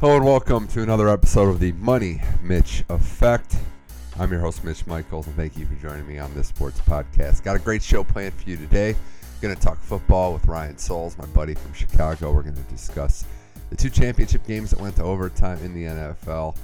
Hello 0.00 0.16
and 0.16 0.24
welcome 0.24 0.66
to 0.68 0.82
another 0.82 1.10
episode 1.10 1.50
of 1.50 1.60
the 1.60 1.72
Money 1.72 2.22
Mitch 2.42 2.84
Effect. 2.88 3.54
I'm 4.18 4.30
your 4.30 4.40
host, 4.40 4.64
Mitch 4.64 4.86
Michaels, 4.86 5.26
and 5.26 5.36
thank 5.36 5.58
you 5.58 5.66
for 5.66 5.74
joining 5.74 6.08
me 6.08 6.18
on 6.18 6.32
this 6.32 6.48
sports 6.48 6.80
podcast. 6.80 7.42
Got 7.42 7.56
a 7.56 7.58
great 7.58 7.82
show 7.82 8.02
planned 8.02 8.32
for 8.32 8.48
you 8.48 8.56
today. 8.56 8.96
Going 9.42 9.54
to 9.54 9.60
talk 9.60 9.76
football 9.76 10.32
with 10.32 10.46
Ryan 10.46 10.78
Souls, 10.78 11.18
my 11.18 11.26
buddy 11.26 11.52
from 11.52 11.74
Chicago. 11.74 12.32
We're 12.32 12.44
going 12.44 12.54
to 12.54 12.62
discuss 12.62 13.26
the 13.68 13.76
two 13.76 13.90
championship 13.90 14.46
games 14.46 14.70
that 14.70 14.80
went 14.80 14.96
to 14.96 15.02
overtime 15.02 15.58
in 15.62 15.74
the 15.74 15.84
NFL 15.84 16.56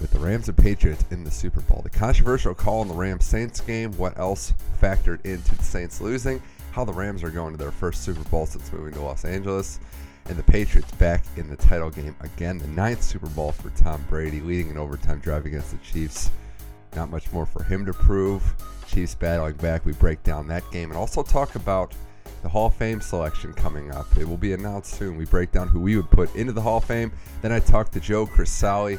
with 0.00 0.12
the 0.12 0.20
Rams 0.20 0.48
and 0.48 0.56
Patriots 0.56 1.04
in 1.10 1.24
the 1.24 1.30
Super 1.32 1.62
Bowl. 1.62 1.80
The 1.82 1.90
controversial 1.90 2.54
call 2.54 2.82
in 2.82 2.88
the 2.88 2.94
Rams 2.94 3.24
Saints 3.24 3.60
game, 3.60 3.90
what 3.94 4.16
else 4.16 4.54
factored 4.80 5.26
into 5.26 5.56
the 5.56 5.64
Saints 5.64 6.00
losing, 6.00 6.40
how 6.70 6.84
the 6.84 6.92
Rams 6.92 7.24
are 7.24 7.30
going 7.30 7.52
to 7.52 7.58
their 7.58 7.72
first 7.72 8.04
Super 8.04 8.22
Bowl 8.28 8.46
since 8.46 8.72
moving 8.72 8.94
to 8.94 9.02
Los 9.02 9.24
Angeles, 9.24 9.80
and 10.26 10.36
the 10.36 10.42
Patriots 10.42 10.92
back 10.92 11.24
in 11.36 11.48
the 11.48 11.56
title 11.56 11.90
game 11.90 12.14
again, 12.20 12.58
the 12.58 12.68
ninth 12.68 13.02
Super 13.02 13.28
Bowl 13.28 13.52
for 13.52 13.70
Tom 13.70 14.04
Brady, 14.08 14.40
leading 14.40 14.70
an 14.70 14.78
overtime 14.78 15.18
drive 15.18 15.46
against 15.46 15.72
the 15.72 15.78
Chiefs. 15.78 16.30
Not 16.94 17.10
much 17.10 17.32
more 17.32 17.46
for 17.46 17.62
him 17.62 17.86
to 17.86 17.92
prove. 17.92 18.42
Chiefs 18.86 19.14
battling 19.14 19.54
back. 19.54 19.84
We 19.84 19.92
break 19.92 20.22
down 20.22 20.48
that 20.48 20.68
game 20.70 20.90
and 20.90 20.98
also 20.98 21.22
talk 21.22 21.54
about 21.54 21.94
the 22.42 22.48
Hall 22.48 22.66
of 22.66 22.74
Fame 22.74 23.00
selection 23.00 23.52
coming 23.52 23.92
up. 23.92 24.06
It 24.16 24.28
will 24.28 24.36
be 24.36 24.52
announced 24.52 24.94
soon. 24.94 25.16
We 25.16 25.26
break 25.26 25.52
down 25.52 25.68
who 25.68 25.80
we 25.80 25.96
would 25.96 26.10
put 26.10 26.34
into 26.34 26.52
the 26.52 26.60
Hall 26.60 26.78
of 26.78 26.84
Fame. 26.84 27.12
Then 27.42 27.52
I 27.52 27.60
talk 27.60 27.90
to 27.92 28.00
Joe 28.00 28.26
Crisali. 28.26 28.98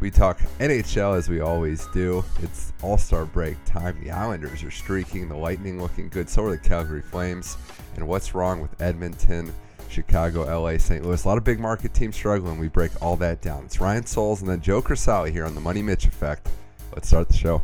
We 0.00 0.10
talk 0.10 0.38
NHL 0.60 1.16
as 1.16 1.28
we 1.28 1.40
always 1.40 1.86
do. 1.88 2.24
It's 2.42 2.72
All 2.82 2.96
Star 2.96 3.24
break 3.24 3.62
time. 3.66 4.02
The 4.02 4.10
Islanders 4.10 4.62
are 4.62 4.70
streaking, 4.70 5.28
the 5.28 5.36
Lightning 5.36 5.80
looking 5.80 6.08
good. 6.08 6.28
So 6.28 6.44
are 6.44 6.50
the 6.50 6.58
Calgary 6.58 7.02
Flames. 7.02 7.56
And 7.96 8.06
what's 8.06 8.34
wrong 8.34 8.60
with 8.60 8.80
Edmonton, 8.80 9.52
Chicago, 9.90 10.44
LA, 10.44 10.78
St. 10.78 11.04
Louis? 11.04 11.24
A 11.24 11.28
lot 11.28 11.38
of 11.38 11.44
big 11.44 11.58
market 11.58 11.92
teams 11.92 12.16
struggling. 12.16 12.58
We 12.58 12.68
break 12.68 12.92
all 13.02 13.16
that 13.16 13.42
down. 13.42 13.64
It's 13.64 13.80
Ryan 13.80 14.06
Souls 14.06 14.40
and 14.40 14.50
then 14.50 14.60
Joe 14.60 14.80
Crisali 14.80 15.32
here 15.32 15.44
on 15.44 15.54
the 15.54 15.60
Money 15.60 15.82
Mitch 15.82 16.06
Effect. 16.06 16.48
Let's 16.94 17.08
start 17.08 17.28
the 17.28 17.36
show. 17.36 17.62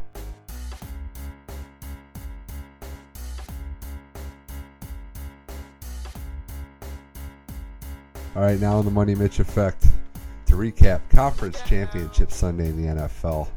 All 8.35 8.43
right, 8.43 8.61
now 8.61 8.77
on 8.77 8.85
the 8.85 8.91
Money 8.91 9.15
Mitch 9.15 9.41
Effect 9.41 9.87
to 10.47 10.57
recap 10.57 11.01
Conference 11.09 11.63
Championship 11.63 12.31
Sunday 12.31 12.69
in 12.69 12.77
the 12.77 12.89
NFL. 12.89 13.49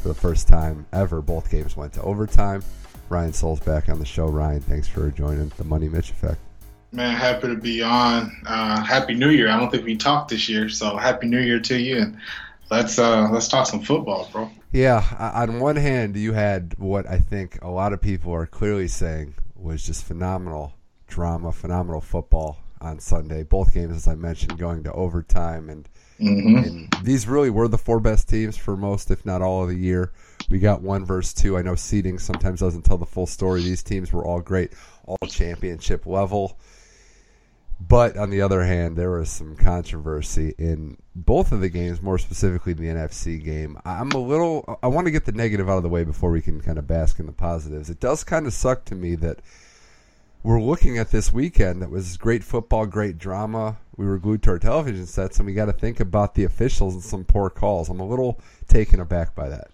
For 0.00 0.08
the 0.08 0.14
first 0.14 0.48
time 0.48 0.86
ever, 0.92 1.20
both 1.20 1.50
games 1.50 1.76
went 1.76 1.92
to 1.92 2.02
overtime. 2.02 2.62
Ryan 3.10 3.32
Souls 3.32 3.60
back 3.60 3.90
on 3.90 3.98
the 3.98 4.06
show. 4.06 4.26
Ryan, 4.28 4.60
thanks 4.60 4.88
for 4.88 5.10
joining 5.10 5.52
the 5.58 5.64
Money 5.64 5.88
Mitch 5.88 6.10
Effect. 6.10 6.40
Man, 6.92 7.16
happy 7.16 7.48
to 7.48 7.56
be 7.56 7.82
on. 7.82 8.36
Uh, 8.46 8.82
happy 8.84 9.14
New 9.14 9.30
Year. 9.30 9.48
I 9.48 9.58
don't 9.58 9.70
think 9.70 9.84
we 9.86 9.96
talked 9.96 10.28
this 10.28 10.48
year, 10.48 10.68
so 10.68 10.96
happy 10.96 11.26
New 11.26 11.40
Year 11.40 11.58
to 11.60 11.78
you. 11.78 11.98
And 12.02 12.18
let's 12.70 12.98
uh, 12.98 13.28
let's 13.32 13.48
talk 13.48 13.66
some 13.66 13.80
football, 13.82 14.28
bro. 14.30 14.50
Yeah, 14.72 15.02
on 15.36 15.58
one 15.60 15.76
hand, 15.76 16.16
you 16.16 16.32
had 16.32 16.74
what 16.78 17.08
I 17.08 17.18
think 17.18 17.58
a 17.62 17.70
lot 17.70 17.92
of 17.92 18.00
people 18.02 18.32
are 18.32 18.46
clearly 18.46 18.88
saying 18.88 19.34
was 19.56 19.84
just 19.84 20.04
phenomenal 20.04 20.74
drama, 21.06 21.52
phenomenal 21.52 22.02
football 22.02 22.58
on 22.80 22.98
Sunday. 23.00 23.42
Both 23.42 23.72
games, 23.72 23.96
as 23.96 24.06
I 24.08 24.14
mentioned, 24.14 24.58
going 24.58 24.84
to 24.84 24.92
overtime, 24.92 25.70
and, 25.70 25.88
Mm-hmm. 26.20 26.56
and 26.56 26.96
these 27.02 27.26
really 27.26 27.50
were 27.50 27.66
the 27.66 27.78
four 27.78 27.98
best 27.98 28.28
teams 28.28 28.56
for 28.56 28.76
most, 28.76 29.10
if 29.10 29.26
not 29.26 29.42
all, 29.42 29.64
of 29.64 29.70
the 29.70 29.74
year. 29.74 30.12
We 30.48 30.60
got 30.60 30.80
one 30.80 31.04
versus 31.04 31.34
two. 31.34 31.56
I 31.56 31.62
know 31.62 31.74
seeding 31.74 32.18
sometimes 32.18 32.60
doesn't 32.60 32.82
tell 32.82 32.98
the 32.98 33.06
full 33.06 33.26
story. 33.26 33.62
These 33.62 33.82
teams 33.82 34.12
were 34.12 34.24
all 34.24 34.40
great, 34.40 34.72
all 35.04 35.16
championship 35.28 36.06
level. 36.06 36.60
But 37.88 38.16
on 38.16 38.30
the 38.30 38.42
other 38.42 38.62
hand, 38.62 38.96
there 38.96 39.10
was 39.10 39.30
some 39.30 39.56
controversy 39.56 40.54
in 40.58 40.98
both 41.16 41.52
of 41.52 41.60
the 41.60 41.68
games, 41.68 42.02
more 42.02 42.18
specifically 42.18 42.74
the 42.74 42.84
NFC 42.84 43.42
game. 43.42 43.78
I'm 43.84 44.10
a 44.12 44.18
little, 44.18 44.78
I 44.82 44.88
want 44.88 45.06
to 45.06 45.10
get 45.10 45.24
the 45.24 45.32
negative 45.32 45.68
out 45.68 45.78
of 45.78 45.82
the 45.82 45.88
way 45.88 46.04
before 46.04 46.30
we 46.30 46.42
can 46.42 46.60
kind 46.60 46.78
of 46.78 46.86
bask 46.86 47.18
in 47.18 47.26
the 47.26 47.32
positives. 47.32 47.90
It 47.90 47.98
does 47.98 48.24
kind 48.24 48.46
of 48.46 48.52
suck 48.52 48.84
to 48.86 48.94
me 48.94 49.14
that 49.16 49.40
we're 50.42 50.60
looking 50.60 50.98
at 50.98 51.10
this 51.10 51.32
weekend 51.32 51.82
that 51.82 51.90
was 51.90 52.16
great 52.16 52.44
football, 52.44 52.86
great 52.86 53.18
drama. 53.18 53.78
We 53.96 54.06
were 54.06 54.18
glued 54.18 54.42
to 54.44 54.50
our 54.50 54.58
television 54.58 55.06
sets, 55.06 55.38
and 55.38 55.46
we 55.46 55.54
got 55.54 55.66
to 55.66 55.72
think 55.72 55.98
about 55.98 56.34
the 56.34 56.44
officials 56.44 56.94
and 56.94 57.02
some 57.02 57.24
poor 57.24 57.48
calls. 57.48 57.88
I'm 57.88 58.00
a 58.00 58.06
little 58.06 58.40
taken 58.68 59.00
aback 59.00 59.34
by 59.34 59.48
that. 59.48 59.70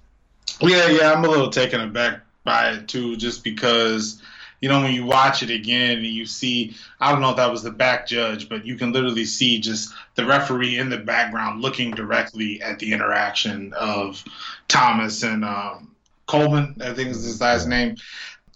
Yeah, 0.60 0.88
yeah, 0.88 1.12
I'm 1.12 1.24
a 1.24 1.28
little 1.28 1.50
taken 1.50 1.80
aback 1.80 2.20
by 2.44 2.70
it 2.70 2.88
too, 2.88 3.16
just 3.16 3.44
because 3.44 4.22
you 4.60 4.68
know 4.68 4.82
when 4.82 4.92
you 4.92 5.04
watch 5.04 5.42
it 5.42 5.50
again 5.50 5.98
and 5.98 6.06
you 6.06 6.26
see, 6.26 6.76
I 7.00 7.12
don't 7.12 7.20
know 7.20 7.30
if 7.30 7.36
that 7.36 7.50
was 7.50 7.62
the 7.62 7.70
back 7.70 8.06
judge, 8.06 8.48
but 8.48 8.66
you 8.66 8.76
can 8.76 8.92
literally 8.92 9.24
see 9.24 9.60
just 9.60 9.92
the 10.14 10.26
referee 10.26 10.78
in 10.78 10.90
the 10.90 10.98
background 10.98 11.62
looking 11.62 11.92
directly 11.92 12.60
at 12.62 12.78
the 12.78 12.92
interaction 12.92 13.72
of 13.74 14.24
Thomas 14.66 15.22
and 15.22 15.44
um, 15.44 15.94
Coleman. 16.26 16.76
I 16.80 16.92
think 16.94 17.10
is 17.10 17.24
his 17.24 17.40
last 17.40 17.66
name, 17.66 17.96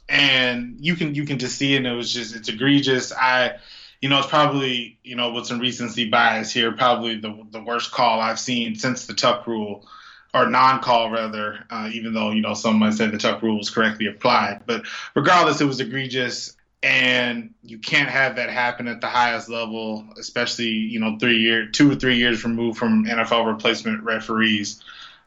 and 0.08 0.76
you 0.80 0.96
can 0.96 1.14
you 1.14 1.24
can 1.24 1.38
just 1.38 1.56
see 1.56 1.74
it. 1.74 1.78
and 1.78 1.86
It 1.86 1.92
was 1.92 2.12
just 2.12 2.34
it's 2.34 2.48
egregious. 2.48 3.12
I 3.12 3.58
you 4.02 4.08
know, 4.08 4.18
it's 4.18 4.26
probably, 4.26 4.98
you 5.04 5.14
know, 5.14 5.30
with 5.32 5.46
some 5.46 5.60
recency 5.60 6.10
bias 6.10 6.52
here, 6.52 6.72
probably 6.72 7.16
the 7.20 7.46
the 7.50 7.62
worst 7.62 7.92
call 7.92 8.20
I've 8.20 8.40
seen 8.40 8.74
since 8.74 9.06
the 9.06 9.14
Tuck 9.14 9.46
rule, 9.46 9.86
or 10.34 10.48
non-call 10.48 11.10
rather. 11.10 11.64
Uh, 11.70 11.90
even 11.92 12.14
though 12.14 12.30
you 12.30 12.40
know 12.40 12.54
some 12.54 12.78
might 12.78 12.94
say 12.94 13.06
the 13.08 13.18
Tuck 13.18 13.42
rule 13.42 13.58
was 13.58 13.70
correctly 13.70 14.06
applied, 14.06 14.62
but 14.66 14.84
regardless, 15.14 15.60
it 15.60 15.66
was 15.66 15.80
egregious, 15.80 16.56
and 16.82 17.54
you 17.62 17.78
can't 17.78 18.08
have 18.08 18.36
that 18.36 18.50
happen 18.50 18.88
at 18.88 19.00
the 19.00 19.08
highest 19.08 19.48
level, 19.48 20.04
especially 20.18 20.68
you 20.68 21.00
know 21.00 21.18
three 21.18 21.38
year, 21.38 21.66
two 21.66 21.90
or 21.90 21.94
three 21.94 22.16
years 22.16 22.44
removed 22.44 22.78
from 22.78 23.04
NFL 23.04 23.46
replacement 23.46 24.02
referees. 24.02 24.82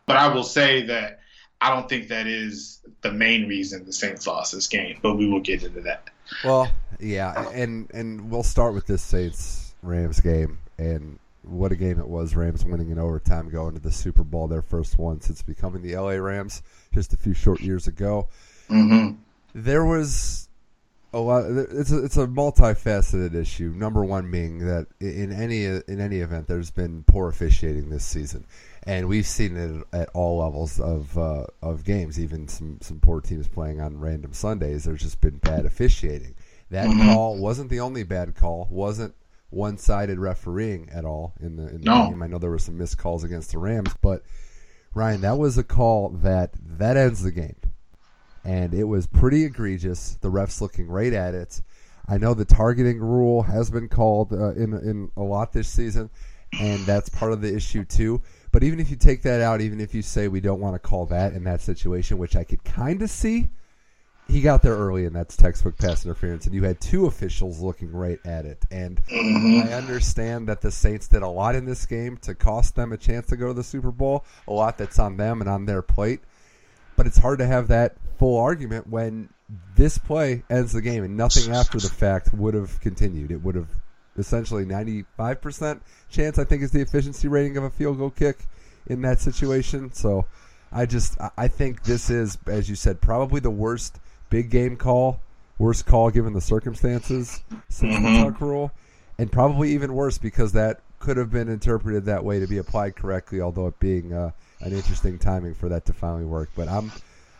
But 0.06 0.18
I 0.18 0.34
will 0.34 0.44
say 0.44 0.84
that 0.84 1.20
I 1.62 1.74
don't 1.74 1.90
think 1.90 2.10
that 2.10 2.28
is 2.28 2.80
the 3.02 3.12
main 3.12 3.48
reason 3.48 3.86
the 3.86 3.94
Saints 3.94 4.28
lost 4.28 4.54
this 4.54 4.68
game, 4.68 5.00
but 5.02 5.16
we 5.16 5.28
will 5.28 5.40
get 5.40 5.64
into 5.64 5.82
that. 5.82 6.10
Well, 6.44 6.70
yeah, 7.00 7.50
and 7.50 7.90
and 7.94 8.30
we'll 8.30 8.44
start 8.44 8.74
with 8.74 8.88
this 8.88 9.02
Saints 9.02 9.74
Rams 9.82 10.20
game 10.20 10.60
and 10.78 11.20
what 11.48 11.72
a 11.72 11.76
game 11.76 12.00
it 12.00 12.08
was. 12.08 12.36
Rams 12.36 12.66
winning 12.66 12.90
in 12.90 13.00
overtime, 13.00 13.50
going 13.50 13.74
to 13.76 13.80
the 13.82 13.92
Super 13.92 14.24
Bowl, 14.24 14.48
their 14.48 14.62
first 14.62 14.98
one 14.98 15.22
since 15.22 15.42
becoming 15.42 15.82
the 15.82 15.96
LA 15.96 16.12
Rams 16.16 16.62
just 16.94 17.14
a 17.14 17.18
few 17.18 17.34
short 17.34 17.62
years 17.62 17.88
ago. 17.88 18.28
Mm-hmm. 18.70 19.18
There 19.54 19.86
was 19.86 20.50
a 21.14 21.20
lot. 21.20 21.46
It's 21.46 21.92
a, 21.92 22.04
it's 22.04 22.18
a 22.18 22.28
multifaceted 22.28 23.34
issue. 23.36 23.72
Number 23.76 24.04
one 24.04 24.30
being 24.32 24.60
that 24.60 24.88
in 25.00 25.32
any 25.32 25.64
in 25.66 26.00
any 26.02 26.18
event, 26.20 26.48
there's 26.48 26.72
been 26.72 27.04
poor 27.04 27.30
officiating 27.30 27.90
this 27.90 28.04
season, 28.04 28.46
and 28.84 29.08
we've 29.08 29.26
seen 29.26 29.56
it 29.56 29.84
at 29.94 30.10
all 30.14 30.40
levels 30.40 30.80
of 30.80 31.18
uh, 31.18 31.46
of 31.62 31.86
games. 31.86 32.20
Even 32.20 32.48
some 32.48 32.80
some 32.82 33.00
poor 33.00 33.22
teams 33.22 33.48
playing 33.48 33.80
on 33.80 34.00
random 34.00 34.34
Sundays. 34.34 34.84
There's 34.84 35.02
just 35.02 35.22
been 35.22 35.38
bad 35.38 35.66
officiating. 35.66 36.36
That 36.72 36.88
Mhm. 36.88 37.14
call 37.14 37.38
wasn't 37.38 37.70
the 37.70 37.80
only 37.80 38.04
bad 38.04 38.36
call. 38.36 38.68
wasn't 38.70 39.14
one 39.50 39.78
sided 39.78 40.20
refereeing 40.20 40.90
at 40.90 41.06
all 41.06 41.34
in 41.40 41.56
the 41.56 41.68
in 41.70 41.82
the 41.82 41.86
No. 41.86 42.10
game. 42.10 42.22
I 42.24 42.28
know 42.28 42.38
there 42.38 42.50
were 42.50 42.60
some 42.60 42.78
missed 42.78 42.98
calls 42.98 43.24
against 43.24 43.52
the 43.52 43.58
Rams, 43.60 43.94
but 44.02 44.24
Ryan, 44.94 45.22
that 45.22 45.38
was 45.38 45.58
a 45.58 45.64
call 45.64 46.10
that 46.10 46.52
that 46.78 46.98
ends 46.98 47.22
the 47.24 47.32
game 47.32 47.56
and 48.46 48.74
it 48.74 48.84
was 48.84 49.08
pretty 49.08 49.44
egregious. 49.44 50.18
The 50.22 50.30
refs 50.30 50.62
looking 50.62 50.88
right 50.88 51.12
at 51.14 51.34
it. 51.34 51.62
I 52.08 52.20
know 52.20 52.36
the 52.36 52.46
targeting 52.46 53.00
rule 53.00 53.42
has 53.44 53.72
been 53.72 53.90
called 53.90 54.32
uh, 54.32 54.54
in 54.54 54.74
in 54.74 55.12
a 55.18 55.24
lot 55.24 55.52
this 55.52 55.68
season, 55.68 56.12
and 56.62 56.86
that's 56.86 57.10
part 57.10 57.34
of 57.34 57.42
the 57.42 57.54
issue 57.54 57.84
too. 57.84 58.22
But 58.52 58.64
even 58.64 58.80
if 58.80 58.90
you 58.92 58.96
take 58.96 59.24
that 59.24 59.42
out, 59.42 59.60
even 59.62 59.82
if 59.82 59.96
you 59.96 60.02
say 60.04 60.28
we 60.28 60.40
don't 60.40 60.62
want 60.62 60.76
to 60.76 60.80
call 60.80 61.08
that 61.08 61.34
in 61.34 61.44
that 61.46 61.62
situation, 61.62 62.18
which 62.20 62.36
I 62.36 62.44
could 62.44 62.64
kind 62.64 63.02
of 63.02 63.10
see, 63.10 63.50
he 64.28 64.42
got 64.42 64.62
there 64.62 64.76
early, 64.76 65.06
and 65.06 65.16
that's 65.16 65.36
textbook 65.38 65.78
pass 65.78 66.06
interference. 66.06 66.46
And 66.46 66.56
you 66.56 66.64
had 66.64 66.82
two 66.82 67.06
officials 67.06 67.60
looking 67.60 67.92
right 67.92 68.20
at 68.26 68.46
it, 68.46 68.66
and 68.72 69.04
Mhm. 69.06 69.68
I 69.68 69.74
understand 69.74 70.48
that 70.50 70.62
the 70.62 70.72
Saints 70.72 71.08
did 71.08 71.22
a 71.22 71.28
lot 71.28 71.56
in 71.56 71.66
this 71.66 71.86
game 71.86 72.18
to 72.18 72.34
cost 72.34 72.76
them 72.76 72.92
a 72.92 72.98
chance 72.98 73.28
to 73.28 73.38
go 73.38 73.48
to 73.48 73.54
the 73.54 73.64
Super 73.64 73.92
Bowl. 73.92 74.26
A 74.48 74.54
lot 74.54 74.78
that's 74.78 75.00
on 75.00 75.18
them 75.18 75.42
and 75.42 75.50
on 75.50 75.66
their 75.66 75.82
plate. 75.82 76.22
But 76.96 77.08
it's 77.08 77.18
hard 77.18 77.40
to 77.40 77.46
have 77.46 77.68
that 77.68 77.98
full 78.18 78.38
argument 78.40 78.88
when 78.88 79.30
this 79.76 79.98
play 79.98 80.44
ends 80.50 80.72
the 80.72 80.82
game 80.82 81.04
and 81.04 81.16
nothing 81.16 81.54
after 81.54 81.78
the 81.78 81.90
fact 81.90 82.34
would 82.34 82.54
have 82.54 82.80
continued. 82.80 83.32
It 83.32 83.44
would 83.44 83.56
have 83.56 83.68
essentially 84.18 84.66
95% 84.66 85.82
chance, 86.10 86.40
I 86.40 86.46
think, 86.46 86.64
is 86.64 86.72
the 86.72 86.82
efficiency 86.82 87.28
rating 87.28 87.58
of 87.58 87.64
a 87.64 87.70
field 87.70 87.98
goal 87.98 88.10
kick 88.10 88.48
in 88.88 89.02
that 89.02 89.20
situation. 89.20 89.92
So 89.94 90.26
I 90.72 90.86
just, 90.86 91.18
I 91.38 91.48
think 91.48 91.84
this 91.84 92.10
is, 92.10 92.38
as 92.48 92.70
you 92.70 92.76
said, 92.76 93.02
probably 93.02 93.40
the 93.40 93.52
worst 93.52 94.00
big 94.36 94.50
game 94.50 94.76
call, 94.76 95.22
worst 95.58 95.86
call 95.86 96.10
given 96.10 96.34
the 96.34 96.42
circumstances 96.42 97.42
since 97.70 97.96
Mhm. 97.96 98.04
the 98.04 98.24
Tuck 98.26 98.42
rule, 98.42 98.70
and 99.18 99.32
probably 99.32 99.72
even 99.72 99.94
worse 99.94 100.18
because 100.18 100.52
that 100.52 100.82
could 101.00 101.16
have 101.16 101.32
been 101.32 101.48
interpreted 101.48 102.04
that 102.04 102.26
way 102.26 102.42
to 102.42 102.46
be 102.48 102.58
applied 102.58 102.98
correctly, 102.98 103.40
although 103.40 103.68
it 103.68 103.80
being 103.80 104.12
uh, 104.12 104.32
an 104.60 104.74
interesting 104.74 105.18
timing 105.18 105.54
for 105.54 105.70
that 105.70 105.86
to 105.86 105.94
finally 105.94 106.26
work. 106.26 106.50
But 106.54 106.68
I'm 106.68 106.92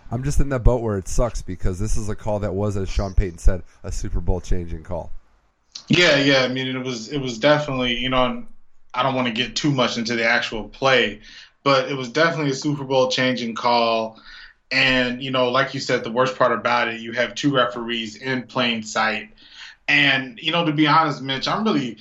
I'm 0.10 0.24
just 0.24 0.40
in 0.40 0.48
that 0.50 0.64
boat 0.64 0.82
where 0.82 0.98
it 0.98 1.10
sucks 1.10 1.42
because 1.42 1.80
this 1.80 1.98
is 1.98 2.08
a 2.08 2.16
call 2.16 2.40
that 2.40 2.54
was, 2.54 2.78
as 2.78 2.88
Sean 2.88 3.14
Payton 3.14 3.40
said, 3.40 3.64
a 3.84 3.92
Super 3.92 4.22
Bowl 4.22 4.40
changing 4.40 4.84
call. 4.84 5.12
Yeah, 5.90 6.16
yeah. 6.16 6.44
I 6.44 6.48
mean, 6.48 6.68
it 6.68 6.82
was 6.82 7.10
it 7.10 7.18
was 7.18 7.38
definitely 7.38 7.98
you 7.98 8.08
know. 8.10 8.46
I 8.94 9.04
don't 9.04 9.16
want 9.16 9.28
to 9.28 9.34
get 9.34 9.58
too 9.58 9.72
much 9.72 9.98
into 9.98 10.16
the 10.16 10.24
actual 10.26 10.70
play, 10.70 11.20
but 11.66 11.92
it 11.92 11.98
was 11.98 12.08
definitely 12.08 12.52
a 12.52 12.56
Super 12.56 12.86
Bowl 12.86 13.12
changing 13.12 13.54
call. 13.54 14.18
And, 14.72 15.22
you 15.22 15.32
know, 15.32 15.50
like 15.50 15.74
you 15.74 15.80
said, 15.80 16.04
the 16.04 16.12
worst 16.12 16.38
part 16.38 16.52
about 16.52 16.88
it, 16.88 17.00
you 17.00 17.12
have 17.14 17.36
two 17.36 17.54
referees 17.54 18.16
in 18.16 18.44
plain 18.44 18.84
sight. 18.84 19.30
And, 19.88 20.40
you 20.42 20.52
know, 20.52 20.66
to 20.66 20.72
be 20.72 20.88
honest, 20.88 21.22
Mitch, 21.22 21.48
I'm 21.48 21.64
really 21.64 21.98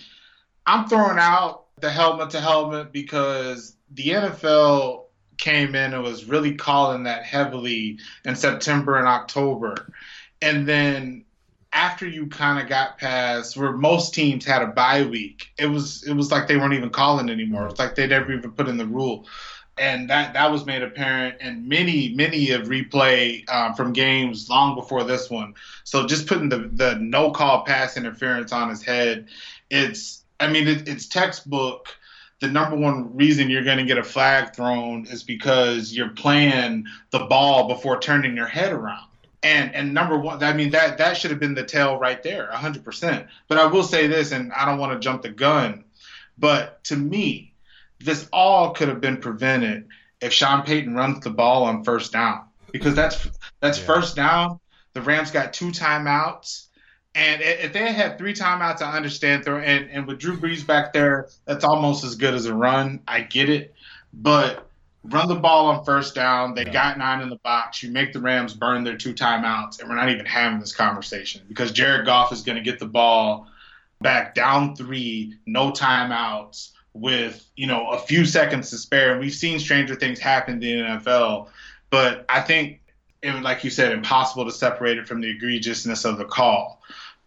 I'm 0.66 0.88
throwing 0.88 1.18
out 1.18 1.64
the 1.80 1.90
helmet 1.90 2.30
to 2.30 2.40
helmet 2.40 2.92
because 2.92 3.76
the 3.90 4.08
NFL 4.08 5.04
came 5.36 5.74
in 5.74 5.92
and 5.92 6.02
was 6.02 6.24
really 6.24 6.54
calling 6.54 7.04
that 7.04 7.24
heavily 7.24 7.98
in 8.24 8.36
September 8.36 8.96
and 8.96 9.06
October. 9.06 9.92
And 10.40 10.66
then 10.66 11.24
after 11.72 12.06
you 12.06 12.28
kind 12.28 12.60
of 12.60 12.68
got 12.68 12.98
past 12.98 13.56
where 13.56 13.72
most 13.72 14.14
teams 14.14 14.44
had 14.44 14.62
a 14.62 14.68
bye 14.68 15.04
week, 15.04 15.50
it 15.58 15.66
was 15.66 16.04
it 16.04 16.14
was 16.14 16.30
like 16.30 16.46
they 16.46 16.56
weren't 16.56 16.74
even 16.74 16.90
calling 16.90 17.28
anymore. 17.28 17.66
It's 17.66 17.78
like 17.78 17.96
they 17.96 18.06
never 18.06 18.32
even 18.32 18.52
put 18.52 18.68
in 18.68 18.76
the 18.76 18.86
rule, 18.86 19.26
and 19.76 20.08
that 20.10 20.34
that 20.34 20.50
was 20.50 20.66
made 20.66 20.82
apparent 20.82 21.40
in 21.40 21.68
many 21.68 22.14
many 22.14 22.50
of 22.50 22.68
replay 22.68 23.48
um, 23.50 23.74
from 23.74 23.92
games 23.92 24.48
long 24.48 24.74
before 24.74 25.04
this 25.04 25.28
one. 25.30 25.54
So 25.84 26.06
just 26.06 26.26
putting 26.26 26.48
the 26.48 26.70
the 26.72 26.96
no 26.96 27.30
call 27.30 27.64
pass 27.64 27.96
interference 27.96 28.52
on 28.52 28.68
his 28.68 28.82
head, 28.82 29.28
it's 29.70 30.24
I 30.40 30.48
mean 30.48 30.68
it, 30.68 30.88
it's 30.88 31.06
textbook. 31.06 31.88
The 32.40 32.48
number 32.48 32.76
one 32.76 33.16
reason 33.16 33.48
you're 33.48 33.64
going 33.64 33.78
to 33.78 33.84
get 33.84 33.96
a 33.96 34.02
flag 34.02 34.54
thrown 34.54 35.06
is 35.06 35.22
because 35.22 35.94
you're 35.94 36.10
playing 36.10 36.84
the 37.10 37.20
ball 37.20 37.68
before 37.68 38.00
turning 38.00 38.36
your 38.36 38.48
head 38.48 38.72
around 38.72 39.06
and 39.44 39.74
and 39.74 39.94
number 39.94 40.18
one, 40.18 40.42
I 40.42 40.54
mean 40.54 40.70
that 40.70 40.98
that 40.98 41.16
should 41.16 41.30
have 41.30 41.38
been 41.38 41.54
the 41.54 41.62
tell 41.62 41.98
right 41.98 42.20
there, 42.22 42.50
hundred 42.50 42.84
percent. 42.84 43.28
But 43.46 43.58
I 43.58 43.66
will 43.66 43.84
say 43.84 44.06
this, 44.06 44.32
and 44.32 44.52
I 44.52 44.64
don't 44.64 44.78
want 44.78 44.92
to 44.92 44.98
jump 44.98 45.22
the 45.22 45.28
gun, 45.28 45.84
but 46.38 46.82
to 46.84 46.96
me, 46.96 47.53
this 48.04 48.28
all 48.32 48.72
could 48.72 48.88
have 48.88 49.00
been 49.00 49.16
prevented 49.18 49.88
if 50.20 50.32
Sean 50.32 50.62
Payton 50.62 50.94
runs 50.94 51.20
the 51.24 51.30
ball 51.30 51.64
on 51.64 51.84
first 51.84 52.12
down 52.12 52.42
because 52.72 52.94
that's 52.94 53.28
that's 53.60 53.78
yeah. 53.78 53.86
first 53.86 54.16
down. 54.16 54.60
The 54.92 55.02
Rams 55.02 55.30
got 55.30 55.52
two 55.52 55.70
timeouts. 55.70 56.66
And 57.16 57.42
if 57.42 57.72
they 57.72 57.92
had 57.92 58.18
three 58.18 58.34
timeouts, 58.34 58.82
I 58.82 58.96
understand. 58.96 59.46
And, 59.46 59.88
and 59.90 60.06
with 60.06 60.18
Drew 60.18 60.36
Brees 60.36 60.66
back 60.66 60.92
there, 60.92 61.28
that's 61.44 61.64
almost 61.64 62.02
as 62.02 62.16
good 62.16 62.34
as 62.34 62.46
a 62.46 62.54
run. 62.54 63.00
I 63.06 63.20
get 63.20 63.48
it. 63.48 63.72
But 64.12 64.68
run 65.04 65.28
the 65.28 65.36
ball 65.36 65.66
on 65.66 65.84
first 65.84 66.14
down. 66.14 66.54
They 66.54 66.64
yeah. 66.64 66.72
got 66.72 66.98
nine 66.98 67.20
in 67.20 67.28
the 67.28 67.36
box. 67.36 67.82
You 67.82 67.92
make 67.92 68.12
the 68.12 68.20
Rams 68.20 68.54
burn 68.54 68.82
their 68.82 68.96
two 68.96 69.14
timeouts, 69.14 69.80
and 69.80 69.88
we're 69.88 69.96
not 69.96 70.08
even 70.08 70.26
having 70.26 70.58
this 70.58 70.74
conversation 70.74 71.42
because 71.48 71.70
Jared 71.70 72.06
Goff 72.06 72.32
is 72.32 72.42
going 72.42 72.56
to 72.56 72.64
get 72.64 72.80
the 72.80 72.86
ball 72.86 73.46
back 74.00 74.34
down 74.34 74.74
three, 74.74 75.34
no 75.46 75.70
timeouts, 75.70 76.70
with 76.94 77.44
you 77.56 77.66
know 77.66 77.90
a 77.90 77.98
few 77.98 78.24
seconds 78.24 78.70
to 78.70 78.78
spare. 78.78 79.12
And 79.12 79.20
we've 79.20 79.34
seen 79.34 79.58
stranger 79.58 79.94
things 79.94 80.18
happen 80.18 80.54
in 80.54 80.60
the 80.60 80.84
NFL, 80.98 81.48
but 81.90 82.24
I 82.28 82.40
think, 82.40 82.80
it, 83.22 83.32
like 83.42 83.64
you 83.64 83.70
said, 83.70 83.92
impossible 83.92 84.44
to 84.46 84.52
separate 84.52 84.98
it 84.98 85.06
from 85.06 85.20
the 85.20 85.36
egregiousness 85.38 86.08
of 86.08 86.18
the 86.18 86.24
call. 86.24 86.80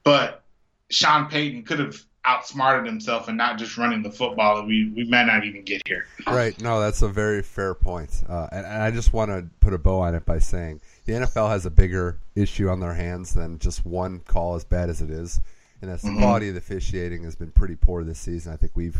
But 0.04 0.44
Sean 0.90 1.28
Payton 1.28 1.64
could 1.64 1.80
have 1.80 2.02
outsmarted 2.28 2.86
himself 2.86 3.30
and 3.30 3.38
not 3.38 3.58
just 3.58 3.78
running 3.78 4.04
the 4.04 4.12
football, 4.12 4.66
we 4.66 4.92
we 4.96 5.06
might 5.06 5.25
not 5.25 5.46
even 5.46 5.64
get 5.64 5.81
here. 5.88 6.06
Right. 6.28 6.60
No, 6.62 6.80
that's 6.80 7.02
a 7.02 7.08
very 7.08 7.42
fair 7.42 7.74
point. 7.74 8.24
Uh, 8.28 8.48
and, 8.52 8.66
and 8.66 8.84
I 8.84 8.92
just 8.92 9.13
want 9.13 9.31
to 9.31 9.48
put 9.62 9.74
a 9.74 9.78
bow 9.78 10.02
on 10.02 10.13
it 10.13 10.25
by 10.25 10.40
saying 10.40 10.81
the 11.06 11.13
NFL 11.13 11.50
has 11.50 11.66
a 11.66 11.72
bigger 11.72 12.20
issue 12.36 12.70
on 12.70 12.80
their 12.80 12.94
hands 12.94 13.34
than 13.34 13.60
just 13.60 13.86
one 13.86 14.20
call 14.20 14.56
as 14.56 14.66
bad 14.66 14.90
as 14.90 15.02
it 15.02 15.10
is. 15.10 15.40
And 15.81 15.92
that's 15.92 16.02
the 16.02 16.10
mm-hmm. 16.10 16.20
quality 16.20 16.50
of 16.50 16.56
the 16.56 16.60
officiating 16.60 17.24
has 17.24 17.36
been 17.36 17.52
pretty 17.52 17.75
poor 17.75 18.04
this 18.04 18.20
season. 18.20 18.52
I 18.52 18.58
think 18.58 18.74
we've 18.75 18.98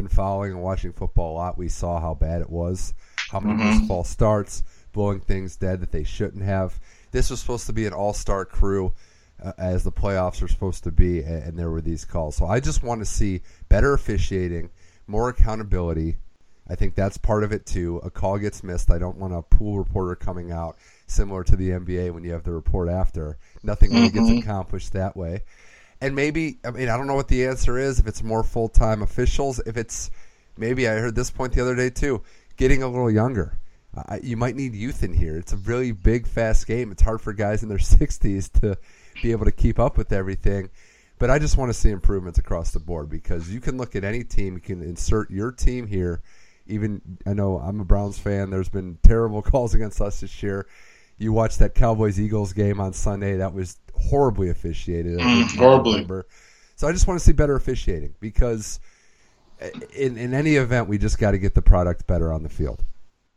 been 0.00 0.08
following 0.08 0.52
and 0.52 0.62
watching 0.62 0.92
football 0.92 1.32
a 1.32 1.36
lot. 1.36 1.58
We 1.58 1.68
saw 1.68 2.00
how 2.00 2.14
bad 2.14 2.40
it 2.40 2.48
was, 2.48 2.94
how 3.30 3.38
many 3.38 3.62
mm-hmm. 3.62 3.86
false 3.86 4.08
starts, 4.08 4.62
blowing 4.92 5.20
things 5.20 5.56
dead 5.56 5.80
that 5.82 5.92
they 5.92 6.04
shouldn't 6.04 6.42
have. 6.42 6.80
This 7.10 7.28
was 7.28 7.38
supposed 7.40 7.66
to 7.66 7.74
be 7.74 7.86
an 7.86 7.92
all-star 7.92 8.46
crew 8.46 8.94
uh, 9.42 9.52
as 9.58 9.84
the 9.84 9.92
playoffs 9.92 10.42
are 10.42 10.48
supposed 10.48 10.84
to 10.84 10.90
be, 10.90 11.22
and, 11.22 11.42
and 11.44 11.58
there 11.58 11.70
were 11.70 11.82
these 11.82 12.06
calls. 12.06 12.36
So 12.36 12.46
I 12.46 12.60
just 12.60 12.82
want 12.82 13.02
to 13.02 13.04
see 13.04 13.42
better 13.68 13.92
officiating, 13.92 14.70
more 15.06 15.28
accountability. 15.28 16.16
I 16.66 16.76
think 16.76 16.94
that's 16.94 17.18
part 17.18 17.44
of 17.44 17.52
it 17.52 17.66
too. 17.66 17.98
A 17.98 18.10
call 18.10 18.38
gets 18.38 18.62
missed. 18.62 18.90
I 18.90 18.98
don't 18.98 19.18
want 19.18 19.34
a 19.34 19.42
pool 19.42 19.76
reporter 19.76 20.14
coming 20.14 20.50
out 20.50 20.78
similar 21.08 21.44
to 21.44 21.56
the 21.56 21.70
NBA 21.70 22.14
when 22.14 22.24
you 22.24 22.32
have 22.32 22.44
the 22.44 22.52
report 22.52 22.88
after. 22.88 23.36
Nothing 23.62 23.92
really 23.92 24.08
mm-hmm. 24.08 24.28
gets 24.28 24.44
accomplished 24.44 24.94
that 24.94 25.14
way. 25.14 25.42
And 26.00 26.14
maybe, 26.14 26.58
I 26.64 26.70
mean, 26.70 26.88
I 26.88 26.96
don't 26.96 27.06
know 27.06 27.14
what 27.14 27.28
the 27.28 27.46
answer 27.46 27.78
is. 27.78 28.00
If 28.00 28.06
it's 28.06 28.22
more 28.22 28.42
full 28.42 28.68
time 28.68 29.02
officials, 29.02 29.58
if 29.60 29.76
it's 29.76 30.10
maybe 30.56 30.88
I 30.88 30.94
heard 30.94 31.14
this 31.14 31.30
point 31.30 31.52
the 31.52 31.60
other 31.60 31.76
day 31.76 31.90
too, 31.90 32.22
getting 32.56 32.82
a 32.82 32.88
little 32.88 33.10
younger. 33.10 33.58
Uh, 33.94 34.18
you 34.22 34.36
might 34.36 34.54
need 34.54 34.74
youth 34.74 35.02
in 35.02 35.12
here. 35.12 35.36
It's 35.36 35.52
a 35.52 35.56
really 35.56 35.92
big, 35.92 36.26
fast 36.26 36.66
game. 36.66 36.92
It's 36.92 37.02
hard 37.02 37.20
for 37.20 37.32
guys 37.32 37.62
in 37.62 37.68
their 37.68 37.78
60s 37.78 38.52
to 38.60 38.78
be 39.22 39.32
able 39.32 39.44
to 39.46 39.52
keep 39.52 39.78
up 39.78 39.98
with 39.98 40.12
everything. 40.12 40.70
But 41.18 41.30
I 41.30 41.38
just 41.38 41.58
want 41.58 41.70
to 41.70 41.74
see 41.74 41.90
improvements 41.90 42.38
across 42.38 42.70
the 42.70 42.80
board 42.80 43.10
because 43.10 43.50
you 43.50 43.60
can 43.60 43.76
look 43.76 43.94
at 43.94 44.04
any 44.04 44.24
team, 44.24 44.54
you 44.54 44.60
can 44.60 44.82
insert 44.82 45.30
your 45.30 45.52
team 45.52 45.86
here. 45.86 46.22
Even 46.66 47.02
I 47.26 47.34
know 47.34 47.58
I'm 47.58 47.80
a 47.80 47.84
Browns 47.84 48.18
fan. 48.18 48.48
There's 48.48 48.68
been 48.68 48.98
terrible 49.02 49.42
calls 49.50 49.74
against 49.74 50.00
us 50.00 50.20
this 50.20 50.42
year. 50.42 50.66
You 51.18 51.32
watched 51.32 51.58
that 51.58 51.74
Cowboys 51.74 52.18
Eagles 52.18 52.54
game 52.54 52.80
on 52.80 52.94
Sunday. 52.94 53.36
That 53.36 53.52
was 53.52 53.76
horribly 54.00 54.50
officiated. 54.50 55.18
Mm, 55.18 55.56
horribly. 55.56 56.06
So 56.76 56.88
I 56.88 56.92
just 56.92 57.06
want 57.06 57.20
to 57.20 57.24
see 57.24 57.32
better 57.32 57.56
officiating 57.56 58.14
because 58.20 58.80
in 59.94 60.16
in 60.16 60.34
any 60.34 60.56
event, 60.56 60.88
we 60.88 60.98
just 60.98 61.18
got 61.18 61.32
to 61.32 61.38
get 61.38 61.54
the 61.54 61.62
product 61.62 62.06
better 62.06 62.32
on 62.32 62.42
the 62.42 62.48
field. 62.48 62.84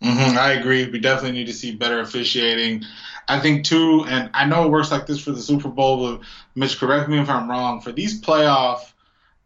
Mm-hmm, 0.01 0.37
I 0.37 0.53
agree. 0.53 0.89
We 0.89 0.99
definitely 0.99 1.37
need 1.37 1.47
to 1.47 1.53
see 1.53 1.75
better 1.75 2.01
officiating. 2.01 2.83
I 3.29 3.39
think 3.39 3.65
too, 3.65 4.03
and 4.07 4.29
I 4.33 4.45
know 4.45 4.65
it 4.65 4.69
works 4.69 4.91
like 4.91 5.05
this 5.05 5.21
for 5.21 5.31
the 5.31 5.41
Super 5.41 5.69
Bowl, 5.69 6.17
but 6.17 6.27
Mitch, 6.55 6.77
correct 6.77 7.09
me 7.09 7.19
if 7.19 7.29
I'm 7.29 7.49
wrong. 7.49 7.79
For 7.79 7.93
these 7.93 8.21
playoff 8.21 8.91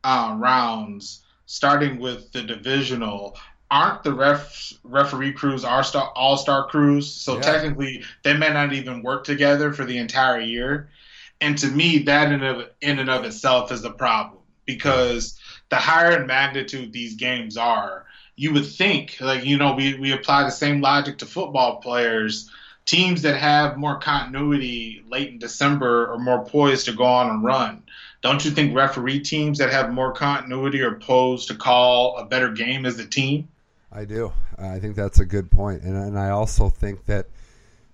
uh, 0.04 0.36
rounds, 0.38 1.24
starting 1.46 2.00
with 2.00 2.32
the 2.32 2.42
divisional, 2.42 3.38
aren't 3.70 4.04
the 4.04 4.14
ref 4.14 4.74
referee 4.84 5.34
crews 5.34 5.64
our 5.64 5.84
star 5.84 6.12
all 6.16 6.38
star 6.38 6.68
crews? 6.68 7.12
So 7.12 7.36
yeah. 7.36 7.42
technically, 7.42 8.04
they 8.24 8.36
may 8.36 8.52
not 8.52 8.74
even 8.74 9.04
work 9.04 9.26
together 9.26 9.74
for 9.74 9.86
the 9.86 10.00
entire 10.00 10.40
year. 10.40 10.90
And 11.40 11.58
to 11.60 11.68
me, 11.68 12.00
that 12.00 12.32
in 12.32 12.44
of 12.44 12.70
in 12.82 13.00
and 13.00 13.10
of 13.10 13.26
itself 13.26 13.72
is 13.72 13.84
a 13.84 13.92
problem 13.92 14.42
because 14.66 15.40
the 15.70 15.76
higher 15.76 16.20
in 16.22 16.28
magnitude 16.28 16.92
these 16.92 17.16
games 17.16 17.58
are, 17.58 18.06
you 18.36 18.54
would 18.54 18.66
think, 18.66 19.18
like, 19.20 19.46
you 19.46 19.58
know, 19.58 19.74
we, 19.74 19.96
we 19.96 20.12
apply 20.12 20.44
the 20.44 20.52
same 20.52 20.82
logic 20.82 21.20
to 21.20 21.26
football 21.26 21.78
players. 21.78 22.50
Teams 22.86 23.24
that 23.24 23.38
have 23.38 23.78
more 23.78 24.00
continuity 24.00 25.04
late 25.10 25.30
in 25.30 25.40
December 25.40 26.12
are 26.14 26.20
more 26.20 26.46
poised 26.46 26.86
to 26.86 26.94
go 26.94 27.04
on 27.04 27.30
and 27.30 27.44
run. 27.44 27.84
Don't 28.22 28.44
you 28.46 28.52
think 28.52 28.76
referee 28.76 29.20
teams 29.22 29.58
that 29.60 29.72
have 29.72 29.92
more 29.92 30.14
continuity 30.14 30.82
are 30.82 30.96
posed 30.96 31.50
to 31.50 31.56
call 31.56 32.18
a 32.18 32.26
better 32.26 32.52
game 32.52 32.86
as 32.86 32.98
a 33.00 33.06
team? 33.06 33.50
I 33.92 34.06
do. 34.06 34.32
I 34.58 34.80
think 34.80 34.96
that's 34.96 35.20
a 35.20 35.26
good 35.26 35.52
point. 35.52 35.84
And, 35.84 35.96
and 35.96 36.18
I 36.18 36.30
also 36.30 36.70
think 36.70 37.06
that 37.06 37.28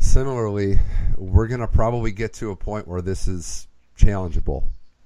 similarly, 0.04 0.80
we're 1.18 1.48
going 1.48 1.62
to 1.62 1.68
probably 1.68 2.12
get 2.12 2.34
to 2.34 2.52
a 2.52 2.56
point 2.56 2.88
where 2.88 3.02
this 3.02 3.28
is 3.28 3.68
challengeable. 3.98 4.66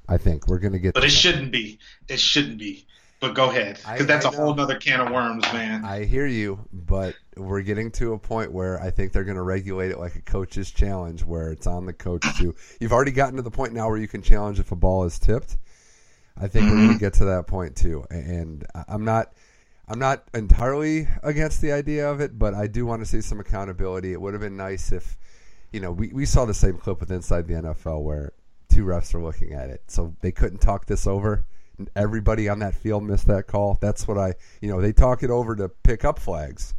I 0.10 0.18
think 0.18 0.48
we're 0.48 0.60
going 0.60 0.74
to 0.74 0.80
get. 0.80 0.94
But 0.94 1.04
it 1.04 1.12
shouldn't 1.12 1.51
be. 1.51 1.80
It 2.08 2.20
shouldn't 2.20 2.58
be. 2.58 2.86
But 3.20 3.34
go 3.34 3.50
ahead, 3.50 3.80
because 3.84 4.06
that's 4.06 4.27
I 4.27 4.30
a 4.30 4.32
whole 4.32 4.60
other 4.60 4.75
can 4.75 5.00
of 5.00 5.12
worms, 5.12 5.42
man. 5.51 5.84
I 5.84 6.06
hear 6.06 6.27
you, 6.27 6.60
but 6.72 7.16
we're 7.36 7.63
getting 7.63 7.89
to 7.94 8.13
a 8.13 8.20
point 8.20 8.51
where 8.51 8.80
I 8.80 8.92
think 8.92 9.12
they're 9.12 9.24
going 9.24 9.38
to 9.38 9.44
regulate 9.44 9.89
it 9.89 9.98
like 9.98 10.16
a 10.16 10.22
coach's 10.22 10.70
challenge, 10.70 11.24
where 11.24 11.51
it's 11.51 11.66
on 11.66 11.88
the 11.88 11.94
coach 11.94 12.24
to. 12.38 12.56
You've 12.80 12.94
already 12.94 13.12
gotten 13.12 13.36
to 13.38 13.42
the 13.42 13.50
point 13.50 13.74
now 13.74 13.88
where 13.89 13.98
you 13.98 14.08
can 14.08 14.22
challenge 14.22 14.60
if 14.60 14.72
a 14.72 14.75
ball 14.75 15.04
is 15.04 15.18
tipped. 15.18 15.58
I 16.39 16.48
think 16.48 16.68
mm-hmm. 16.68 16.75
we're 16.75 16.86
going 16.86 16.94
to 16.94 17.00
get 17.00 17.13
to 17.16 17.25
that 17.25 17.48
point 17.48 17.75
too, 17.75 18.06
and 18.12 18.66
I'm 18.88 19.04
not. 19.04 19.34
I'm 19.88 20.00
not 20.00 20.27
entirely 20.34 21.08
against 21.24 21.62
the 21.62 21.72
idea 21.72 22.10
of 22.10 22.20
it, 22.20 22.38
but 22.38 22.53
I 22.53 22.67
do 22.67 22.86
want 22.86 23.01
to 23.01 23.06
see 23.06 23.22
some 23.22 23.39
accountability. 23.39 24.12
It 24.12 24.22
would 24.22 24.34
have 24.34 24.41
been 24.41 24.58
nice 24.58 24.91
if, 24.91 25.17
you 25.72 25.79
know, 25.79 25.91
we, 25.91 26.10
we 26.10 26.25
saw 26.25 26.46
the 26.46 26.53
same 26.53 26.77
clip 26.77 27.00
with 27.00 27.12
Inside 27.12 27.48
the 27.48 27.53
NFL 27.53 28.03
where 28.03 28.34
two 28.70 28.84
refs 28.84 29.13
are 29.15 29.22
looking 29.22 29.53
at 29.53 29.70
it, 29.70 29.84
so 29.88 30.13
they 30.22 30.32
couldn't 30.32 30.60
talk 30.60 30.86
this 30.86 31.08
over 31.08 31.46
everybody 31.96 32.50
on 32.50 32.60
that 32.60 32.75
field 32.75 33.03
missed 33.03 33.27
that 33.27 33.48
call. 33.48 33.77
That's 33.79 34.08
what 34.08 34.17
I, 34.17 34.34
you 34.62 34.70
know, 34.70 34.82
they 34.82 34.94
talk 34.94 35.24
it 35.24 35.29
over 35.29 35.56
to 35.56 35.70
pick 35.70 36.06
up 36.06 36.20
flags. 36.20 36.74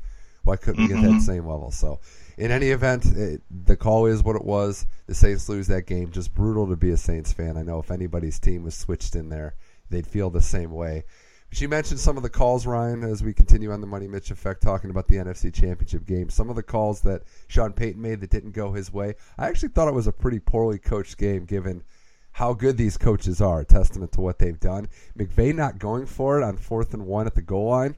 Why 0.45 0.57
couldn't 0.57 0.83
we 0.83 0.89
get 0.89 1.03
that 1.03 1.11
mm-hmm. 1.11 1.19
same 1.19 1.47
level? 1.47 1.71
So, 1.71 2.01
in 2.39 2.51
any 2.51 2.71
event, 2.71 3.05
it, 3.05 3.43
the 3.51 3.77
call 3.77 4.07
is 4.07 4.23
what 4.23 4.37
it 4.37 4.45
was. 4.45 4.87
The 5.07 5.15
Saints 5.15 5.49
lose 5.49 5.67
that 5.67 5.87
game. 5.87 6.11
Just 6.11 6.35
brutal 6.35 6.67
to 6.69 6.77
be 6.77 6.91
a 6.91 6.97
Saints 6.97 7.33
fan. 7.33 7.57
I 7.57 7.63
know 7.63 7.79
if 7.81 7.91
anybody's 7.91 8.39
team 8.39 8.63
was 8.63 8.75
switched 8.75 9.15
in 9.15 9.29
there, 9.29 9.57
they'd 9.91 10.07
feel 10.07 10.31
the 10.31 10.41
same 10.41 10.71
way. 10.71 11.05
But 11.49 11.61
you 11.63 11.69
mentioned 11.69 11.99
some 12.01 12.17
of 12.19 12.23
the 12.23 12.29
calls, 12.29 12.67
Ryan, 12.67 13.03
as 13.03 13.23
we 13.23 13.33
continue 13.33 13.73
on 13.73 13.81
the 13.81 13.87
Money 13.87 14.07
Mitch 14.07 14.31
effect, 14.31 14.63
talking 14.63 14.91
about 14.91 15.09
the 15.09 15.17
NFC 15.17 15.53
Championship 15.53 16.05
game. 16.07 16.29
Some 16.29 16.51
of 16.51 16.57
the 16.57 16.63
calls 16.63 17.01
that 17.03 17.23
Sean 17.47 17.73
Payton 17.73 18.01
made 18.01 18.21
that 18.21 18.31
didn't 18.31 18.53
go 18.53 18.73
his 18.73 18.93
way. 18.93 19.15
I 19.39 19.49
actually 19.49 19.71
thought 19.71 19.89
it 19.89 19.95
was 19.95 20.07
a 20.07 20.13
pretty 20.13 20.41
poorly 20.41 20.79
coached 20.79 21.17
game, 21.17 21.47
given 21.47 21.85
how 22.33 22.53
good 22.53 22.77
these 22.77 22.99
coaches 22.99 23.41
are, 23.41 23.61
a 23.61 23.65
testament 23.65 24.13
to 24.13 24.21
what 24.21 24.39
they've 24.39 24.61
done. 24.61 24.89
McVay 25.19 25.55
not 25.55 25.79
going 25.79 26.05
for 26.07 26.39
it 26.39 26.45
on 26.45 26.59
fourth 26.59 26.93
and 26.93 27.07
one 27.07 27.27
at 27.27 27.35
the 27.35 27.43
goal 27.43 27.71
line. 27.71 27.97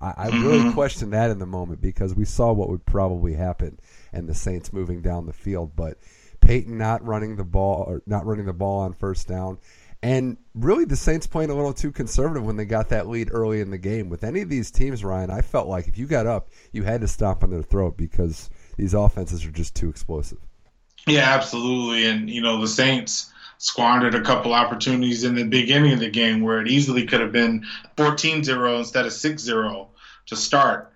I, 0.00 0.14
I 0.16 0.26
really 0.28 0.58
Mhm. 0.64 0.74
question 0.74 1.10
that 1.10 1.30
in 1.30 1.38
the 1.38 1.46
moment 1.46 1.80
because 1.80 2.14
we 2.14 2.24
saw 2.24 2.52
what 2.52 2.68
would 2.68 2.84
probably 2.86 3.34
happen 3.34 3.78
and 4.12 4.28
the 4.28 4.34
Saints 4.34 4.72
moving 4.72 5.02
down 5.02 5.26
the 5.26 5.32
field. 5.32 5.72
But 5.76 5.98
Payton 6.40 6.76
not 6.76 7.04
running 7.06 7.36
the 7.36 7.44
ball 7.44 7.84
or 7.86 8.02
not 8.06 8.26
running 8.26 8.46
the 8.46 8.52
ball 8.52 8.80
on 8.80 8.92
first 8.94 9.28
down. 9.28 9.58
And 10.06 10.36
really, 10.54 10.84
the 10.84 10.94
Saints 10.94 11.26
playing 11.26 11.50
a 11.50 11.54
little 11.56 11.72
too 11.72 11.90
conservative 11.90 12.44
when 12.44 12.54
they 12.54 12.64
got 12.64 12.90
that 12.90 13.08
lead 13.08 13.28
early 13.32 13.60
in 13.60 13.72
the 13.72 13.76
game. 13.76 14.08
With 14.08 14.22
any 14.22 14.40
of 14.40 14.48
these 14.48 14.70
teams, 14.70 15.02
Ryan, 15.02 15.32
I 15.32 15.40
felt 15.40 15.66
like 15.66 15.88
if 15.88 15.98
you 15.98 16.06
got 16.06 16.28
up, 16.28 16.50
you 16.70 16.84
had 16.84 17.00
to 17.00 17.08
stomp 17.08 17.42
on 17.42 17.50
their 17.50 17.64
throat 17.64 17.96
because 17.96 18.48
these 18.76 18.94
offenses 18.94 19.44
are 19.44 19.50
just 19.50 19.74
too 19.74 19.88
explosive. 19.88 20.38
Yeah, 21.08 21.34
absolutely. 21.34 22.06
And, 22.06 22.30
you 22.30 22.40
know, 22.40 22.60
the 22.60 22.68
Saints 22.68 23.32
squandered 23.58 24.14
a 24.14 24.20
couple 24.20 24.54
opportunities 24.54 25.24
in 25.24 25.34
the 25.34 25.42
beginning 25.42 25.94
of 25.94 25.98
the 25.98 26.08
game 26.08 26.40
where 26.40 26.60
it 26.60 26.68
easily 26.68 27.04
could 27.04 27.20
have 27.20 27.32
been 27.32 27.66
14 27.96 28.44
0 28.44 28.78
instead 28.78 29.06
of 29.06 29.12
6 29.12 29.42
0 29.42 29.88
to 30.26 30.36
start. 30.36 30.92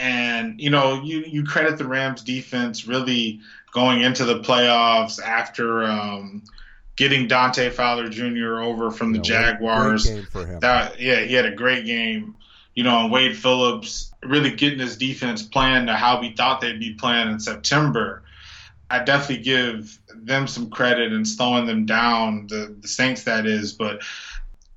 And, 0.00 0.60
you 0.60 0.70
know, 0.70 1.00
you, 1.04 1.22
you 1.24 1.44
credit 1.44 1.78
the 1.78 1.86
Rams 1.86 2.24
defense 2.24 2.88
really 2.88 3.38
going 3.70 4.00
into 4.00 4.24
the 4.24 4.40
playoffs 4.40 5.22
after 5.22 5.84
um, 5.84 6.42
getting 6.98 7.28
Dante 7.28 7.70
Fowler 7.70 8.08
Jr. 8.08 8.60
over 8.60 8.90
from 8.90 9.12
the 9.12 9.18
know, 9.18 9.24
Jaguars. 9.24 10.04
Great 10.04 10.16
game 10.16 10.26
for 10.26 10.44
him. 10.44 10.60
That 10.60 11.00
yeah, 11.00 11.20
he 11.20 11.32
had 11.32 11.46
a 11.46 11.54
great 11.54 11.86
game. 11.86 12.34
You 12.74 12.84
know, 12.84 13.04
and 13.04 13.12
Wade 13.12 13.36
Phillips 13.36 14.12
really 14.22 14.50
getting 14.52 14.80
his 14.80 14.98
defense 14.98 15.42
playing 15.42 15.86
to 15.86 15.94
how 15.94 16.20
we 16.20 16.34
thought 16.34 16.60
they'd 16.60 16.78
be 16.78 16.94
playing 16.94 17.28
in 17.28 17.40
September. 17.40 18.22
I 18.90 19.02
definitely 19.02 19.44
give 19.44 19.98
them 20.14 20.46
some 20.46 20.70
credit 20.70 21.12
and 21.12 21.26
slowing 21.26 21.66
them 21.66 21.86
down, 21.86 22.48
the 22.48 22.76
the 22.78 22.88
Saints 22.88 23.24
that 23.24 23.46
is. 23.46 23.72
But 23.72 24.02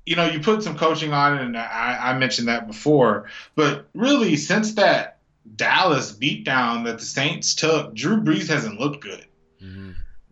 you 0.06 0.16
know, 0.16 0.26
you 0.26 0.40
put 0.40 0.62
some 0.62 0.78
coaching 0.78 1.12
on 1.12 1.38
it, 1.38 1.42
and 1.42 1.56
I, 1.56 1.98
I 2.00 2.18
mentioned 2.18 2.48
that 2.48 2.68
before. 2.68 3.30
But 3.56 3.86
really, 3.94 4.36
since 4.36 4.74
that 4.74 5.18
Dallas 5.56 6.12
beatdown 6.12 6.84
that 6.84 6.98
the 6.98 7.04
Saints 7.04 7.54
took, 7.56 7.94
Drew 7.94 8.20
Brees 8.20 8.48
hasn't 8.48 8.78
looked 8.78 9.02
good. 9.02 9.26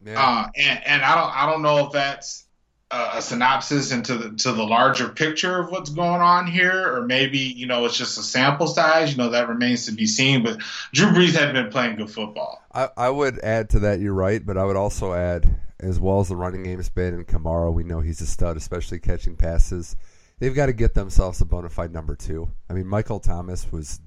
Yeah. 0.04 0.21
Uh, 0.21 0.49
and 0.57 0.80
and 0.87 1.02
I 1.02 1.14
don't 1.14 1.37
I 1.37 1.50
don't 1.50 1.62
know 1.62 1.87
if 1.87 1.92
that's 1.92 2.47
a, 2.90 3.11
a 3.14 3.23
synopsis 3.23 3.92
into 3.92 4.16
the 4.16 4.30
to 4.37 4.52
the 4.52 4.64
larger 4.64 5.09
picture 5.09 5.59
of 5.59 5.71
what's 5.71 5.90
going 5.90 6.21
on 6.21 6.47
here, 6.47 6.95
or 6.95 7.02
maybe 7.02 7.38
you 7.38 7.66
know 7.66 7.85
it's 7.85 7.97
just 7.97 8.19
a 8.19 8.23
sample 8.23 8.66
size. 8.66 9.12
You 9.12 9.19
know 9.19 9.30
that 9.30 9.49
remains 9.49 9.87
to 9.87 9.92
be 9.92 10.07
seen. 10.07 10.42
But 10.42 10.61
Drew 10.92 11.09
Brees 11.09 11.38
had 11.38 11.52
been 11.52 11.71
playing 11.71 11.97
good 11.97 12.11
football. 12.11 12.62
I, 12.73 12.88
I 12.97 13.11
would 13.11 13.38
add 13.40 13.71
to 13.71 13.80
that, 13.80 14.00
you're 14.00 14.14
right, 14.14 14.45
but 14.45 14.57
I 14.57 14.64
would 14.64 14.76
also 14.76 15.12
add, 15.12 15.61
as 15.80 15.99
well 15.99 16.21
as 16.21 16.28
the 16.28 16.37
running 16.37 16.62
game's 16.62 16.88
been, 16.88 17.14
and 17.14 17.26
Kamara, 17.26 17.73
we 17.73 17.83
know 17.83 18.00
he's 18.00 18.21
a 18.21 18.26
stud, 18.26 18.57
especially 18.57 19.00
catching 19.00 19.37
passes. 19.37 19.97
They've 20.38 20.54
got 20.54 20.66
to 20.66 20.73
get 20.73 20.95
themselves 20.95 21.40
a 21.40 21.45
bona 21.45 21.69
fide 21.69 21.92
number 21.92 22.16
two. 22.16 22.50
I 22.69 22.73
mean, 22.73 22.87
Michael 22.87 23.21
Thomas 23.21 23.71
was 23.71 24.00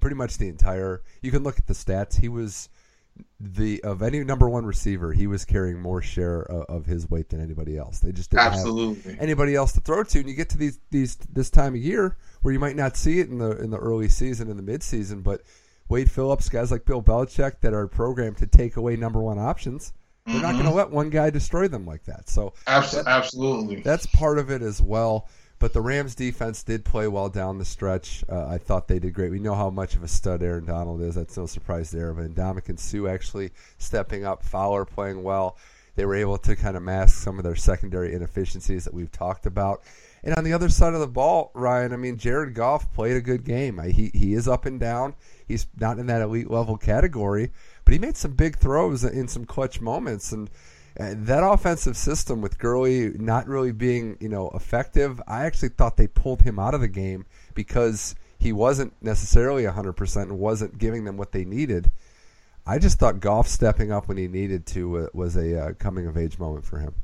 pretty 0.00 0.16
much 0.16 0.38
the 0.38 0.48
entire. 0.48 1.02
You 1.20 1.30
can 1.30 1.42
look 1.42 1.58
at 1.58 1.66
the 1.66 1.74
stats. 1.74 2.20
He 2.20 2.28
was 2.28 2.68
the 3.40 3.82
of 3.84 4.02
any 4.02 4.22
number 4.24 4.48
one 4.48 4.64
receiver. 4.66 5.12
He 5.12 5.26
was 5.26 5.44
carrying 5.44 5.80
more 5.80 6.00
share 6.02 6.42
of, 6.42 6.62
of 6.68 6.86
his 6.86 7.08
weight 7.10 7.28
than 7.28 7.40
anybody 7.40 7.76
else. 7.76 8.00
They 8.00 8.12
just 8.12 8.30
didn't 8.30 8.52
have 8.52 9.18
anybody 9.20 9.54
else 9.54 9.72
to 9.72 9.80
throw 9.80 10.02
to. 10.04 10.20
And 10.20 10.28
you 10.28 10.34
get 10.34 10.48
to 10.50 10.58
these 10.58 10.78
these 10.90 11.16
this 11.16 11.50
time 11.50 11.74
of 11.74 11.80
year 11.80 12.16
where 12.42 12.52
you 12.52 12.60
might 12.60 12.76
not 12.76 12.96
see 12.96 13.20
it 13.20 13.28
in 13.28 13.38
the 13.38 13.60
in 13.62 13.70
the 13.70 13.78
early 13.78 14.08
season 14.08 14.50
in 14.50 14.56
the 14.56 14.62
mid 14.62 14.82
season, 14.82 15.20
but 15.22 15.42
Wade 15.88 16.10
Phillips, 16.10 16.48
guys 16.48 16.70
like 16.70 16.84
Bill 16.84 17.02
Belichick 17.02 17.60
that 17.60 17.72
are 17.72 17.86
programmed 17.86 18.38
to 18.38 18.46
take 18.46 18.76
away 18.76 18.96
number 18.96 19.20
one 19.20 19.38
options, 19.38 19.92
they're 20.26 20.42
not 20.42 20.54
Mhm. 20.54 20.58
going 20.62 20.64
to 20.70 20.74
let 20.74 20.90
one 20.90 21.10
guy 21.10 21.30
destroy 21.30 21.68
them 21.68 21.86
like 21.86 22.04
that. 22.06 22.28
So 22.28 22.54
Abs- 22.66 22.96
absolutely. 23.06 23.82
that's 23.82 24.06
part 24.06 24.38
of 24.38 24.50
it 24.50 24.62
as 24.62 24.82
well. 24.82 25.28
But 25.58 25.72
the 25.72 25.80
Rams 25.80 26.14
defense 26.14 26.62
did 26.62 26.84
play 26.84 27.08
well 27.08 27.30
down 27.30 27.58
the 27.58 27.64
stretch. 27.64 28.22
Uh, 28.28 28.46
I 28.46 28.58
thought 28.58 28.88
they 28.88 28.98
did 28.98 29.14
great. 29.14 29.30
We 29.30 29.38
know 29.38 29.54
how 29.54 29.70
much 29.70 29.94
of 29.94 30.02
a 30.02 30.08
stud 30.08 30.42
Aaron 30.42 30.66
Donald 30.66 31.00
is. 31.00 31.14
That's 31.14 31.36
no 31.36 31.46
surprise 31.46 31.90
there. 31.90 32.12
But 32.12 32.34
Ndamukong 32.34 32.78
Suh 32.78 33.08
actually 33.08 33.52
stepping 33.78 34.24
up, 34.24 34.44
Fowler 34.44 34.84
playing 34.84 35.22
well. 35.22 35.56
They 35.94 36.04
were 36.04 36.14
able 36.14 36.36
to 36.38 36.54
kind 36.56 36.76
of 36.76 36.82
mask 36.82 37.16
some 37.22 37.38
of 37.38 37.44
their 37.44 37.56
secondary 37.56 38.14
inefficiencies 38.14 38.84
that 38.84 38.92
we've 38.92 39.10
talked 39.10 39.46
about. 39.46 39.82
And 40.22 40.34
on 40.34 40.44
the 40.44 40.52
other 40.52 40.68
side 40.68 40.92
of 40.92 41.00
the 41.00 41.06
ball, 41.06 41.52
Ryan, 41.54 41.92
I 41.92 41.96
mean, 41.96 42.18
Jared 42.18 42.52
Goff 42.52 42.92
played 42.92 43.16
a 43.16 43.20
good 43.22 43.44
game. 43.44 43.78
He 43.78 44.10
he 44.12 44.34
is 44.34 44.46
up 44.46 44.66
and 44.66 44.78
down. 44.78 45.14
He's 45.48 45.66
not 45.78 45.98
in 45.98 46.06
that 46.06 46.20
elite 46.20 46.50
level 46.50 46.76
category, 46.76 47.50
but 47.84 47.92
he 47.92 47.98
made 47.98 48.16
some 48.16 48.32
big 48.32 48.58
throws 48.58 49.04
in 49.04 49.28
some 49.28 49.46
clutch 49.46 49.80
moments. 49.80 50.32
And 50.32 50.50
uh, 50.98 51.14
that 51.16 51.44
offensive 51.44 51.96
system 51.96 52.40
with 52.40 52.58
Gurley 52.58 53.10
not 53.18 53.46
really 53.46 53.72
being, 53.72 54.16
you 54.20 54.28
know, 54.28 54.50
effective, 54.54 55.20
I 55.26 55.44
actually 55.44 55.70
thought 55.70 55.96
they 55.96 56.06
pulled 56.06 56.42
him 56.42 56.58
out 56.58 56.74
of 56.74 56.80
the 56.80 56.88
game 56.88 57.26
because 57.54 58.14
he 58.38 58.52
wasn't 58.52 58.94
necessarily 59.02 59.64
100% 59.64 60.22
and 60.22 60.38
wasn't 60.38 60.78
giving 60.78 61.04
them 61.04 61.16
what 61.16 61.32
they 61.32 61.44
needed. 61.44 61.90
I 62.66 62.78
just 62.78 62.98
thought 62.98 63.20
Goff 63.20 63.46
stepping 63.46 63.92
up 63.92 64.08
when 64.08 64.16
he 64.16 64.26
needed 64.26 64.66
to 64.68 64.98
uh, 64.98 65.06
was 65.12 65.36
a 65.36 65.60
uh, 65.60 65.72
coming 65.74 66.06
of 66.06 66.16
age 66.16 66.38
moment 66.38 66.64
for 66.64 66.78
him. 66.78 66.94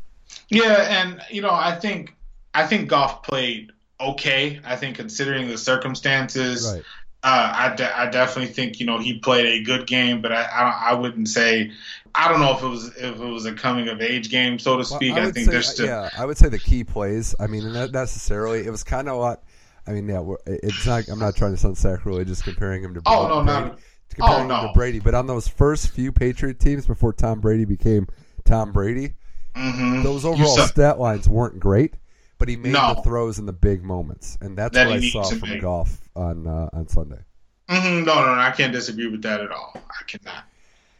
Yeah, 0.49 1.02
and 1.02 1.20
you 1.30 1.40
know, 1.40 1.52
I 1.52 1.78
think 1.78 2.16
I 2.52 2.66
think 2.66 2.88
Goff 2.88 3.22
played 3.22 3.70
okay. 4.00 4.61
I 4.64 4.76
think 4.76 4.96
considering 4.96 5.49
the 5.49 5.58
circumstances, 5.58 6.72
Right. 6.75 6.82
Uh, 7.25 7.52
I, 7.55 7.75
de- 7.76 7.99
I 8.00 8.07
definitely 8.11 8.52
think 8.52 8.81
you 8.81 8.87
know 8.87 8.99
he 8.99 9.19
played 9.19 9.47
a 9.47 9.62
good 9.62 9.87
game, 9.87 10.21
but 10.21 10.33
I 10.33 10.43
I, 10.43 10.91
I 10.91 10.95
wouldn't 10.95 11.29
say 11.29 11.71
I 12.14 12.29
don't 12.29 12.41
know 12.41 12.57
if 12.57 12.62
it 12.62 12.67
was 12.69 12.88
if 12.97 13.21
it 13.21 13.25
was 13.25 13.47
a 13.47 13.52
coming 13.55 13.88
of 13.88 14.00
age 14.00 14.29
game 14.29 14.59
so 14.59 14.73
to 14.73 14.76
Well, 14.79 14.85
speak. 14.85 15.12
I, 15.14 15.26
would 15.26 15.35
think 15.35 15.47
say, 15.47 15.52
there's 15.52 15.69
still 15.69 15.87
yeah, 15.87 16.11
I 16.19 16.25
would 16.25 16.37
say 16.37 16.49
the 16.49 16.59
key 16.59 16.83
plays. 16.83 17.35
I 17.38 17.47
mean, 17.47 17.73
not 17.73 17.93
necessarily. 17.93 18.67
It 18.67 18.71
was 18.71 18.83
kind 18.85 19.09
of 19.09 19.19
what. 19.19 19.43
I 19.85 19.91
mean 19.93 20.09
yeah 20.09 20.23
it's 20.47 20.87
not 20.87 21.09
I'm 21.09 21.19
not 21.19 21.35
trying 21.35 21.52
to 21.52 21.57
sound 21.57 21.76
sacrilegious 21.79 22.43
comparing 22.43 22.83
him 22.85 22.95
to. 22.95 23.02
Oh, 23.07 23.26
Brady, 23.26 23.35
no, 23.35 23.43
not- 23.69 23.79
comparing 24.11 24.38
oh, 24.38 24.43
him 24.43 24.49
to 24.49 24.67
no. 24.69 24.73
Brady. 24.75 24.99
But 25.00 25.14
on 25.14 25.26
those 25.26 25.47
first 25.49 25.91
few 25.91 26.11
Patriot 26.12 26.59
teams 26.61 26.87
before 26.87 27.12
Tom 27.12 27.41
Brady 27.41 27.64
became 27.64 28.09
Tom 28.45 28.73
Brady, 28.73 29.14
mhm. 29.57 30.02
those 30.02 30.25
overall 30.25 30.57
saw- 30.57 30.67
stat 30.67 30.99
lines 30.99 31.29
weren't 31.29 31.61
great. 31.61 31.95
But 32.38 32.49
he 32.49 32.57
made 32.57 32.73
No. 32.73 32.95
the 32.97 33.02
throws 33.02 33.38
in 33.38 33.47
the 33.47 33.52
big 33.52 33.85
moments, 33.85 34.37
and 34.41 34.59
that's 34.59 34.75
That 34.75 34.88
what 34.88 34.97
I 34.97 35.09
saw 35.09 35.23
from 35.23 35.49
make. 35.49 35.62
Goff 35.62 36.00
on 36.14 36.47
uh, 36.47 36.69
on 36.73 36.88
Sunday. 36.88 37.21
Mhm, 37.69 38.04
no, 38.04 38.14
no, 38.14 38.35
no, 38.35 38.40
I 38.40 38.50
can't 38.50 38.73
disagree 38.73 39.07
with 39.07 39.23
that 39.23 39.40
at 39.40 39.50
all. 39.50 39.73
I 39.75 40.04
cannot. 40.07 40.45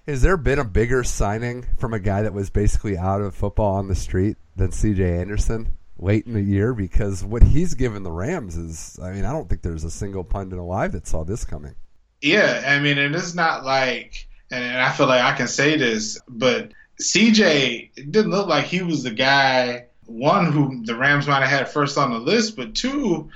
Has 0.07 0.23
there 0.23 0.37
been 0.37 0.59
a 0.59 0.65
bigger 0.65 1.05
signing 1.05 1.67
from 1.79 1.95
a 1.95 2.01
guy 2.01 2.23
that 2.23 2.33
was 2.33 2.51
basically 2.51 2.97
out 2.97 3.21
of 3.21 3.35
football 3.35 3.77
on 3.77 3.89
the 3.89 3.95
street 3.95 4.37
than 4.57 4.73
C.J. 4.73 5.21
Anderson 5.21 5.77
late 5.97 6.27
in 6.27 6.33
the 6.33 6.43
year? 6.43 6.75
Because 6.75 7.23
what 7.25 7.43
he's 7.43 7.75
given 7.75 8.03
the 8.03 8.11
Rams 8.11 8.57
is, 8.57 8.99
I 9.01 9.13
mean, 9.13 9.25
I 9.25 9.31
don't 9.31 9.49
think 9.49 9.63
there's 9.63 9.85
a 9.85 9.91
single 9.91 10.25
pundit 10.25 10.59
alive 10.59 10.93
that 10.93 11.07
saw 11.07 11.23
this 11.25 11.45
coming. 11.45 11.77
Yeah, 12.21 12.65
I 12.67 12.81
mean, 12.81 12.99
and 12.99 13.15
it's 13.15 13.35
not 13.35 13.65
like, 13.65 14.27
and 14.51 14.81
I 14.81 14.91
feel 14.93 15.07
like 15.07 15.23
I 15.23 15.37
can 15.37 15.49
say 15.49 15.77
this, 15.77 16.19
but 16.29 16.73
CJ 17.01 17.91
it 17.97 18.13
didn't 18.13 18.31
look 18.31 18.49
like 18.49 18.65
he 18.65 18.83
was 18.83 19.03
the 19.03 19.11
guy. 19.11 19.87
One 20.07 20.51
who 20.51 20.85
the 20.85 20.97
Rams 20.97 21.29
might 21.29 21.47
have 21.47 21.59
had 21.59 21.69
first 21.69 21.97
on 21.97 22.11
the 22.11 22.19
list, 22.19 22.57
but 22.57 22.75
two, 22.75 23.31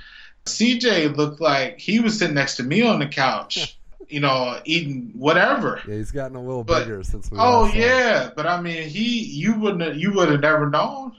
CJ 0.47 1.15
looked 1.15 1.39
like 1.41 1.79
he 1.79 1.99
was 1.99 2.17
sitting 2.19 2.35
next 2.35 2.57
to 2.57 2.63
me 2.63 2.81
on 2.81 2.99
the 2.99 3.07
couch, 3.07 3.77
you 4.09 4.19
know, 4.19 4.59
eating 4.65 5.11
whatever. 5.13 5.81
Yeah, 5.87 5.95
he's 5.95 6.11
gotten 6.11 6.35
a 6.35 6.41
little 6.41 6.63
But- 6.63 6.83
bigger 6.85 7.03
since 7.03 7.29
we. 7.31 7.37
Oh 7.37 7.65
saw 7.67 7.71
him. 7.71 7.81
yeah, 7.81 8.29
but 8.35 8.45
I 8.47 8.61
mean, 8.61 8.87
he 8.89 9.23
you 9.23 9.55
wouldn't 9.59 9.81
have, 9.83 9.97
you 9.97 10.13
would 10.13 10.29
have 10.29 10.41
never 10.41 10.69
known. 10.69 11.15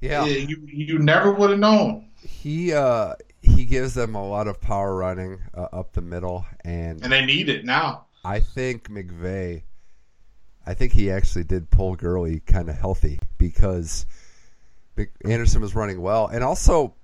yeah. 0.00 0.24
you 0.24 0.58
you 0.66 0.98
never 0.98 1.32
would 1.32 1.50
have 1.50 1.58
known. 1.58 2.06
He 2.24 2.72
uh, 2.72 3.14
he 3.40 3.64
gives 3.64 3.94
them 3.94 4.14
a 4.14 4.24
lot 4.28 4.46
of 4.48 4.60
power 4.60 4.94
running 4.94 5.40
uh, 5.54 5.66
up 5.72 5.92
the 5.92 6.00
middle, 6.02 6.44
and 6.64 7.02
And 7.02 7.12
they 7.12 7.24
need 7.24 7.48
it 7.48 7.64
now. 7.64 8.06
I 8.24 8.38
think 8.38 8.88
McVay, 8.88 9.62
I 10.64 10.74
think 10.74 10.92
he 10.92 11.10
actually 11.10 11.42
did 11.44 11.70
pull 11.70 11.96
Gurley 11.96 12.38
kind 12.40 12.68
of 12.68 12.76
healthy 12.76 13.18
because 13.38 14.06
Mc- 14.96 15.10
Anderson 15.24 15.60
was 15.60 15.74
running 15.74 16.00
well, 16.00 16.28
and 16.28 16.44
also 16.44 16.94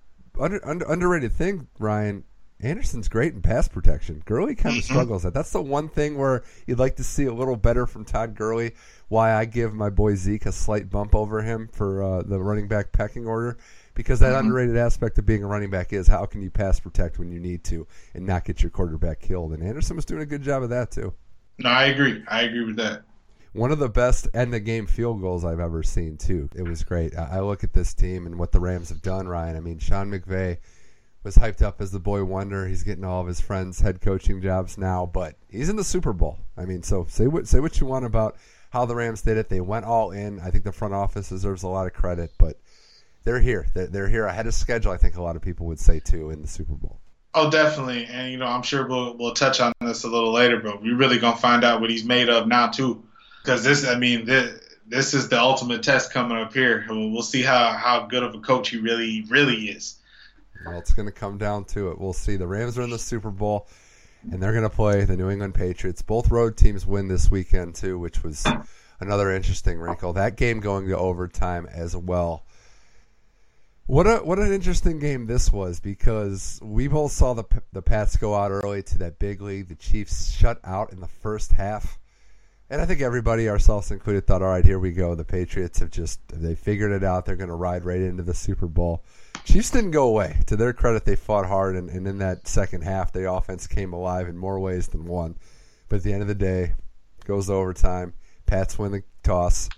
under, 0.41 0.67
under, 0.67 0.85
underrated 0.91 1.33
thing, 1.33 1.69
Ryan 1.79 2.25
Anderson's 2.61 3.09
great 3.09 3.35
in 3.35 3.41
pass 3.43 3.69
protection. 3.69 4.21
Gurley 4.25 4.57
kind 4.57 4.79
of 4.79 4.85
struggles 4.85 5.23
that. 5.23 5.33
That's 5.33 5.53
the 5.53 5.63
one 5.63 5.89
thing 5.89 6.19
where 6.19 6.43
you'd 6.67 6.81
like 6.81 6.97
to 6.97 7.05
see 7.05 7.27
a 7.27 7.33
little 7.33 7.57
better 7.57 7.87
from 7.87 8.05
Todd 8.05 8.35
Gurley. 8.35 8.73
Why 9.09 9.33
I 9.33 9.45
give 9.45 9.73
my 9.75 9.91
boy 9.91 10.17
Zeke 10.17 10.47
a 10.47 10.53
slight 10.53 10.91
bump 10.91 11.15
over 11.15 11.43
him 11.43 11.69
for 11.73 12.03
uh, 12.03 12.23
the 12.23 12.41
running 12.41 12.67
back 12.67 12.91
pecking 12.91 13.27
order. 13.27 13.59
Because 13.95 14.21
that 14.21 14.33
Mhm. 14.33 14.41
underrated 14.41 14.77
aspect 14.77 15.19
of 15.19 15.27
being 15.27 15.43
a 15.43 15.47
running 15.47 15.71
back 15.71 15.93
is 15.93 16.07
how 16.07 16.25
can 16.27 16.41
you 16.43 16.51
pass 16.51 16.79
protect 16.81 17.19
when 17.19 17.31
you 17.33 17.41
need 17.41 17.65
to 17.65 17.87
and 18.15 18.25
not 18.27 18.45
get 18.45 18.63
your 18.63 18.71
quarterback 18.71 19.21
killed. 19.21 19.53
And 19.53 19.63
Anderson 19.63 19.97
was 19.97 20.05
doing 20.05 20.23
a 20.23 20.27
good 20.27 20.43
job 20.43 20.63
of 20.63 20.71
that 20.71 20.91
too. 20.91 21.15
No, 21.59 21.69
I 21.71 21.87
agree. 21.87 22.23
I 22.29 22.43
agree 22.43 22.65
with 22.65 22.77
that. 22.77 23.03
One 23.53 23.73
of 23.73 23.79
the 23.79 23.89
best 23.89 24.29
end 24.35 24.55
of 24.55 24.65
game 24.65 24.87
field 24.87 25.21
goals 25.21 25.45
I've 25.45 25.61
ever 25.61 25.83
seen 25.83 26.17
too. 26.17 26.49
It 26.55 26.63
was 26.63 26.85
great. 26.85 27.17
I 27.17 27.41
look 27.41 27.65
at 27.65 27.73
this 27.73 27.95
team 27.95 28.27
and 28.27 28.39
what 28.39 28.53
the 28.53 28.61
Rams 28.61 28.91
have 28.91 29.03
done, 29.03 29.27
Ryan. 29.27 29.57
I 29.57 29.61
mean, 29.61 29.79
Sean 29.79 30.11
McVay 30.11 30.59
was 31.25 31.37
hyped 31.37 31.63
up 31.63 31.81
as 31.81 31.91
the 31.91 31.99
boy 31.99 32.25
wonder. 32.25 32.67
He's 32.67 32.83
getting 32.83 33.05
all 33.05 33.21
of 33.21 33.27
his 33.27 33.41
friends 33.41 33.81
head 33.81 34.01
coaching 34.01 34.41
jobs 34.41 34.79
now, 34.79 35.07
but 35.07 35.35
he's 35.51 35.69
in 35.69 35.77
the 35.77 35.85
Super 35.85 36.13
Bowl. 36.13 36.39
I 36.57 36.65
mean, 36.65 36.83
so 36.83 37.07
say 37.09 37.27
what 37.27 37.49
say 37.49 37.61
what 37.61 37.81
you 37.81 37.87
want 37.87 38.05
about 38.05 38.37
how 38.71 38.85
the 38.85 38.95
Rams 38.95 39.23
did 39.23 39.37
it. 39.39 39.49
They 39.49 39.61
went 39.61 39.87
all 39.87 40.11
in. 40.11 40.41
I 40.41 40.51
think 40.51 40.65
the 40.65 40.73
front 40.73 40.95
office 40.95 41.29
deserves 41.29 41.63
a 41.63 41.69
lot 41.69 41.87
of 41.87 41.95
credit, 41.95 42.33
but 42.39 42.59
they're 43.25 43.41
here. 43.41 43.67
They're, 43.75 43.87
they're 43.87 44.09
here 44.09 44.27
ahead 44.27 44.47
of 44.47 44.55
schedule. 44.55 44.93
I 44.93 44.97
think 44.97 45.17
a 45.17 45.23
lot 45.23 45.37
of 45.37 45.43
people 45.43 45.67
would 45.67 45.81
say 45.81 46.01
too 46.01 46.31
in 46.31 46.43
the 46.43 46.49
Super 46.49 46.75
Bowl. 46.75 46.99
Oh, 47.35 47.51
definitely, 47.51 48.07
and 48.07 48.33
you 48.33 48.39
know 48.39 48.47
I'm 48.47 48.63
sure 48.63 48.87
we'll 48.87 49.17
we'll 49.17 49.35
touch 49.35 49.61
on 49.61 49.73
this 49.81 50.05
a 50.05 50.09
little 50.09 50.33
later, 50.33 50.61
but 50.61 50.83
we're 50.83 50.97
really 50.97 51.19
gonna 51.19 51.37
find 51.37 51.63
out 51.63 51.81
what 51.81 51.91
he's 51.91 52.05
made 52.05 52.29
of 52.29 52.49
now 52.49 52.69
too, 52.69 53.05
because 53.49 53.65
this, 53.65 53.87
I 53.89 53.99
mean, 53.99 54.27
this, 54.27 54.61
this 54.87 55.15
is 55.15 55.31
the 55.31 55.41
ultimate 55.41 55.83
test 55.83 56.13
coming 56.13 56.37
up 56.37 56.53
here. 56.53 56.85
We'll, 56.87 57.23
see 57.23 57.41
how 57.41 57.71
how 57.71 58.05
good 58.05 58.23
of 58.23 58.35
a 58.35 58.41
coach 58.41 58.69
he 58.69 58.77
really 58.77 59.25
really 59.31 59.71
is. 59.71 59.97
Well, 60.67 60.79
it's 60.79 60.93
gonna 60.93 61.13
come 61.13 61.39
down 61.39 61.65
to 61.67 61.91
it. 61.91 61.99
We'll 61.99 62.13
see. 62.13 62.37
The 62.37 62.47
Rams 62.47 62.77
are 62.77 62.83
in 62.83 62.91
the 62.91 62.99
Super 62.99 63.31
Bowl, 63.31 63.67
and 64.31 64.43
they're 64.43 64.53
gonna 64.53 64.69
play 64.69 65.07
the 65.07 65.17
New 65.17 65.31
England 65.31 65.55
Patriots. 65.55 66.03
Both 66.03 66.31
road 66.31 66.59
teams 66.59 66.85
win 66.85 67.09
this 67.09 67.31
weekend 67.31 67.75
too, 67.75 67.99
which 67.99 68.23
was 68.23 68.47
another 69.01 69.33
interesting 69.33 69.79
wrinkle. 69.79 70.13
That 70.13 70.37
game 70.37 70.61
going 70.61 70.87
to 70.89 70.99
overtime 70.99 71.67
as 71.73 71.97
well. 71.97 72.45
What 73.87 74.07
a 74.07 74.19
what 74.19 74.39
an 74.39 74.53
interesting 74.53 74.99
game 74.99 75.27
this 75.27 75.51
was 75.51 75.81
because 75.81 76.61
we 76.63 76.87
both 76.87 77.13
saw 77.13 77.33
the 77.33 77.45
the 77.73 77.81
Pats 77.81 78.19
go 78.19 78.35
out 78.35 78.51
early 78.51 78.83
to 78.83 78.99
that 78.99 79.19
big 79.19 79.41
lead. 79.41 79.71
The 79.71 79.75
Chiefs 79.75 80.33
shut 80.33 80.61
out 80.65 80.93
in 80.93 81.01
the 81.01 81.09
first 81.09 81.53
half, 81.53 81.99
and 82.71 82.81
I 82.81 82.87
think 82.87 83.01
everybody, 83.01 83.49
ourselves 83.49 83.91
included, 83.91 84.27
thought, 84.27 84.43
"All 84.43 84.49
right, 84.49 84.65
here 84.65 84.79
we 84.79 84.93
go. 84.93 85.15
The 85.15 85.25
Patriots 85.25 85.79
have 85.79 85.91
just 85.91 86.21
they 86.29 86.55
figured 86.55 86.93
it 86.93 87.05
out. 87.05 87.25
They're 87.25 87.37
going 87.37 87.49
to 87.49 87.55
ride 87.55 87.85
right 87.85 88.01
into 88.01 88.23
the 88.23 88.35
Super 88.35 88.67
Bowl." 88.67 89.05
Chiefs 89.45 89.71
didn't 89.71 89.93
go 89.93 90.07
away. 90.07 90.41
To 90.47 90.57
their 90.57 90.73
credit, 90.73 91.05
they 91.05 91.17
fought 91.17 91.47
hard, 91.47 91.77
and, 91.77 91.89
and 91.89 92.07
in 92.07 92.19
that 92.19 92.47
second 92.47 92.83
half, 92.83 93.13
the 93.13 93.31
offense 93.31 93.67
came 93.67 93.93
alive 93.93 94.29
in 94.29 94.37
more 94.37 94.61
ways 94.61 94.89
than 94.89 95.07
one. 95.07 95.37
But 95.89 95.97
at 95.97 96.03
the 96.03 96.13
end 96.13 96.23
of 96.23 96.29
the 96.29 96.35
day, 96.35 96.75
goes 97.25 97.47
to 97.47 97.53
overtime. 97.53 98.15
Pats 98.47 98.79
win 98.79 98.93
the 98.93 99.03
toss. 99.23 99.69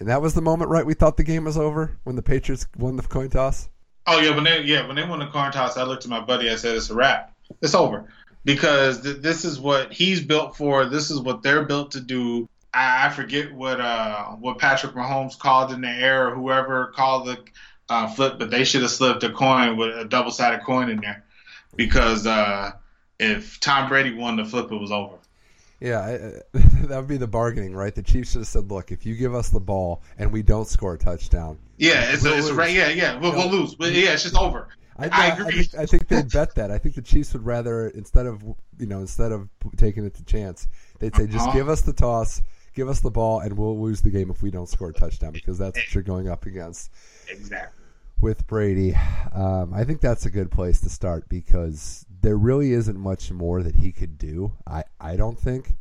And 0.00 0.08
that 0.08 0.22
was 0.22 0.34
the 0.34 0.42
moment, 0.42 0.70
right? 0.70 0.86
We 0.86 0.94
thought 0.94 1.16
the 1.16 1.24
game 1.24 1.44
was 1.44 1.58
over 1.58 1.98
when 2.04 2.16
the 2.16 2.22
Patriots 2.22 2.66
won 2.76 2.96
the 2.96 3.02
coin 3.02 3.30
toss. 3.30 3.68
Oh 4.06 4.20
yeah, 4.20 4.34
when 4.34 4.44
they 4.44 4.62
yeah 4.62 4.86
when 4.86 4.96
they 4.96 5.04
won 5.04 5.18
the 5.18 5.26
coin 5.26 5.52
toss, 5.52 5.76
I 5.76 5.82
looked 5.82 6.04
at 6.04 6.10
my 6.10 6.20
buddy. 6.20 6.50
I 6.50 6.56
said, 6.56 6.76
"It's 6.76 6.88
a 6.88 6.94
wrap. 6.94 7.34
It's 7.60 7.74
over." 7.74 8.08
Because 8.44 9.02
th- 9.02 9.18
this 9.18 9.44
is 9.44 9.58
what 9.58 9.92
he's 9.92 10.20
built 10.20 10.56
for. 10.56 10.86
This 10.86 11.10
is 11.10 11.20
what 11.20 11.42
they're 11.42 11.64
built 11.64 11.92
to 11.92 12.00
do. 12.00 12.48
I, 12.72 13.06
I 13.06 13.08
forget 13.10 13.52
what 13.52 13.80
uh 13.80 14.26
what 14.32 14.58
Patrick 14.58 14.94
Mahomes 14.94 15.38
called 15.38 15.72
in 15.72 15.80
the 15.80 15.88
air 15.88 16.28
or 16.28 16.34
whoever 16.34 16.86
called 16.94 17.26
the 17.26 17.38
uh, 17.88 18.06
flip, 18.06 18.38
but 18.38 18.50
they 18.50 18.64
should 18.64 18.82
have 18.82 18.90
slipped 18.90 19.22
a 19.22 19.30
coin 19.30 19.76
with 19.76 19.96
a 19.96 20.04
double 20.04 20.30
sided 20.30 20.62
coin 20.64 20.90
in 20.90 21.00
there 21.00 21.24
because 21.76 22.26
uh, 22.26 22.72
if 23.18 23.60
Tom 23.60 23.88
Brady 23.88 24.14
won 24.14 24.36
the 24.36 24.44
flip, 24.44 24.70
it 24.70 24.76
was 24.76 24.92
over. 24.92 25.16
Yeah, 25.80 26.30
that 26.52 26.96
would 26.96 27.06
be 27.06 27.18
the 27.18 27.28
bargaining, 27.28 27.74
right? 27.74 27.94
The 27.94 28.02
Chiefs 28.02 28.32
should 28.32 28.40
have 28.40 28.48
said, 28.48 28.70
"Look, 28.70 28.90
if 28.90 29.06
you 29.06 29.14
give 29.14 29.34
us 29.34 29.50
the 29.50 29.60
ball 29.60 30.02
and 30.18 30.32
we 30.32 30.42
don't 30.42 30.66
score 30.66 30.94
a 30.94 30.98
touchdown, 30.98 31.58
yeah, 31.76 32.12
it's, 32.12 32.24
we'll 32.24 32.34
it's 32.34 32.50
right. 32.50 32.74
Yeah, 32.74 32.88
yeah, 32.88 33.18
we'll, 33.18 33.32
we'll 33.32 33.48
lose. 33.48 33.76
But 33.76 33.92
yeah, 33.92 34.12
it's 34.12 34.24
just 34.24 34.36
over." 34.36 34.68
I, 34.98 35.06
I, 35.06 35.26
I 35.30 35.50
think, 35.50 35.74
I 35.74 35.86
think 35.86 36.08
they'd 36.08 36.30
bet 36.32 36.54
that. 36.56 36.70
I 36.70 36.78
think 36.78 36.94
the 36.94 37.02
Chiefs 37.02 37.32
would 37.32 37.44
rather 37.44 37.88
instead 37.88 38.26
of 38.26 38.42
you 38.78 38.86
know 38.86 39.00
instead 39.00 39.32
of 39.32 39.48
taking 39.76 40.04
it 40.04 40.14
to 40.14 40.24
chance, 40.24 40.66
they'd 40.98 41.14
say, 41.14 41.26
"Just 41.26 41.46
uh-huh. 41.46 41.52
give 41.52 41.68
us 41.68 41.82
the 41.82 41.92
toss, 41.92 42.42
give 42.74 42.88
us 42.88 43.00
the 43.00 43.10
ball, 43.10 43.40
and 43.40 43.56
we'll 43.56 43.80
lose 43.80 44.00
the 44.00 44.10
game 44.10 44.30
if 44.30 44.42
we 44.42 44.50
don't 44.50 44.68
score 44.68 44.90
a 44.90 44.92
touchdown 44.92 45.32
because 45.32 45.58
that's 45.58 45.76
what 45.76 45.94
you're 45.94 46.02
going 46.02 46.28
up 46.28 46.46
against." 46.46 46.90
Exactly. 47.28 47.84
With 48.20 48.48
Brady, 48.48 48.96
um, 49.32 49.72
I 49.72 49.84
think 49.84 50.00
that's 50.00 50.26
a 50.26 50.30
good 50.30 50.50
place 50.50 50.80
to 50.80 50.88
start 50.88 51.28
because 51.28 52.04
there 52.20 52.36
really 52.36 52.72
isn't 52.72 52.98
much 52.98 53.30
more 53.30 53.62
that 53.62 53.76
he 53.76 53.92
could 53.92 54.18
do. 54.18 54.52
I, 54.66 54.82
I 55.00 55.14
don't 55.14 55.38
think 55.38 55.76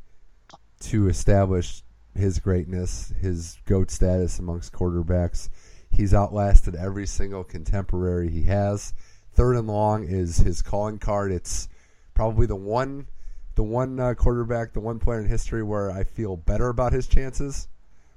to 0.81 1.07
establish 1.09 1.81
his 2.15 2.39
greatness, 2.39 3.13
his 3.19 3.57
goat 3.65 3.91
status 3.91 4.39
amongst 4.39 4.74
quarterbacks. 4.74 5.50
He's 5.89 6.13
outlasted 6.13 6.75
every 6.75 7.07
single 7.07 7.43
contemporary 7.43 8.29
he 8.29 8.43
has. 8.43 8.93
Third 9.38 9.56
and 9.56 9.67
long 9.67 10.03
is 10.03 10.38
his 10.38 10.63
calling 10.63 10.98
card. 10.98 11.32
It's 11.32 11.69
probably 12.15 12.47
the 12.47 12.56
one, 12.56 13.06
the 13.54 13.62
one 13.62 14.00
uh, 14.00 14.15
quarterback, 14.15 14.73
the 14.73 14.80
one 14.80 14.97
player 14.97 15.19
in 15.19 15.28
history 15.28 15.62
where 15.62 15.91
I 15.91 16.06
feel 16.06 16.36
better 16.36 16.69
about 16.69 16.91
his 16.91 17.06
chances 17.06 17.67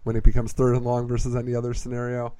when 0.02 0.16
it 0.16 0.24
becomes 0.24 0.52
third 0.52 0.76
and 0.76 0.82
long 0.86 1.06
versus 1.06 1.36
any 1.36 1.54
other 1.54 1.74
scenario. 1.74 2.32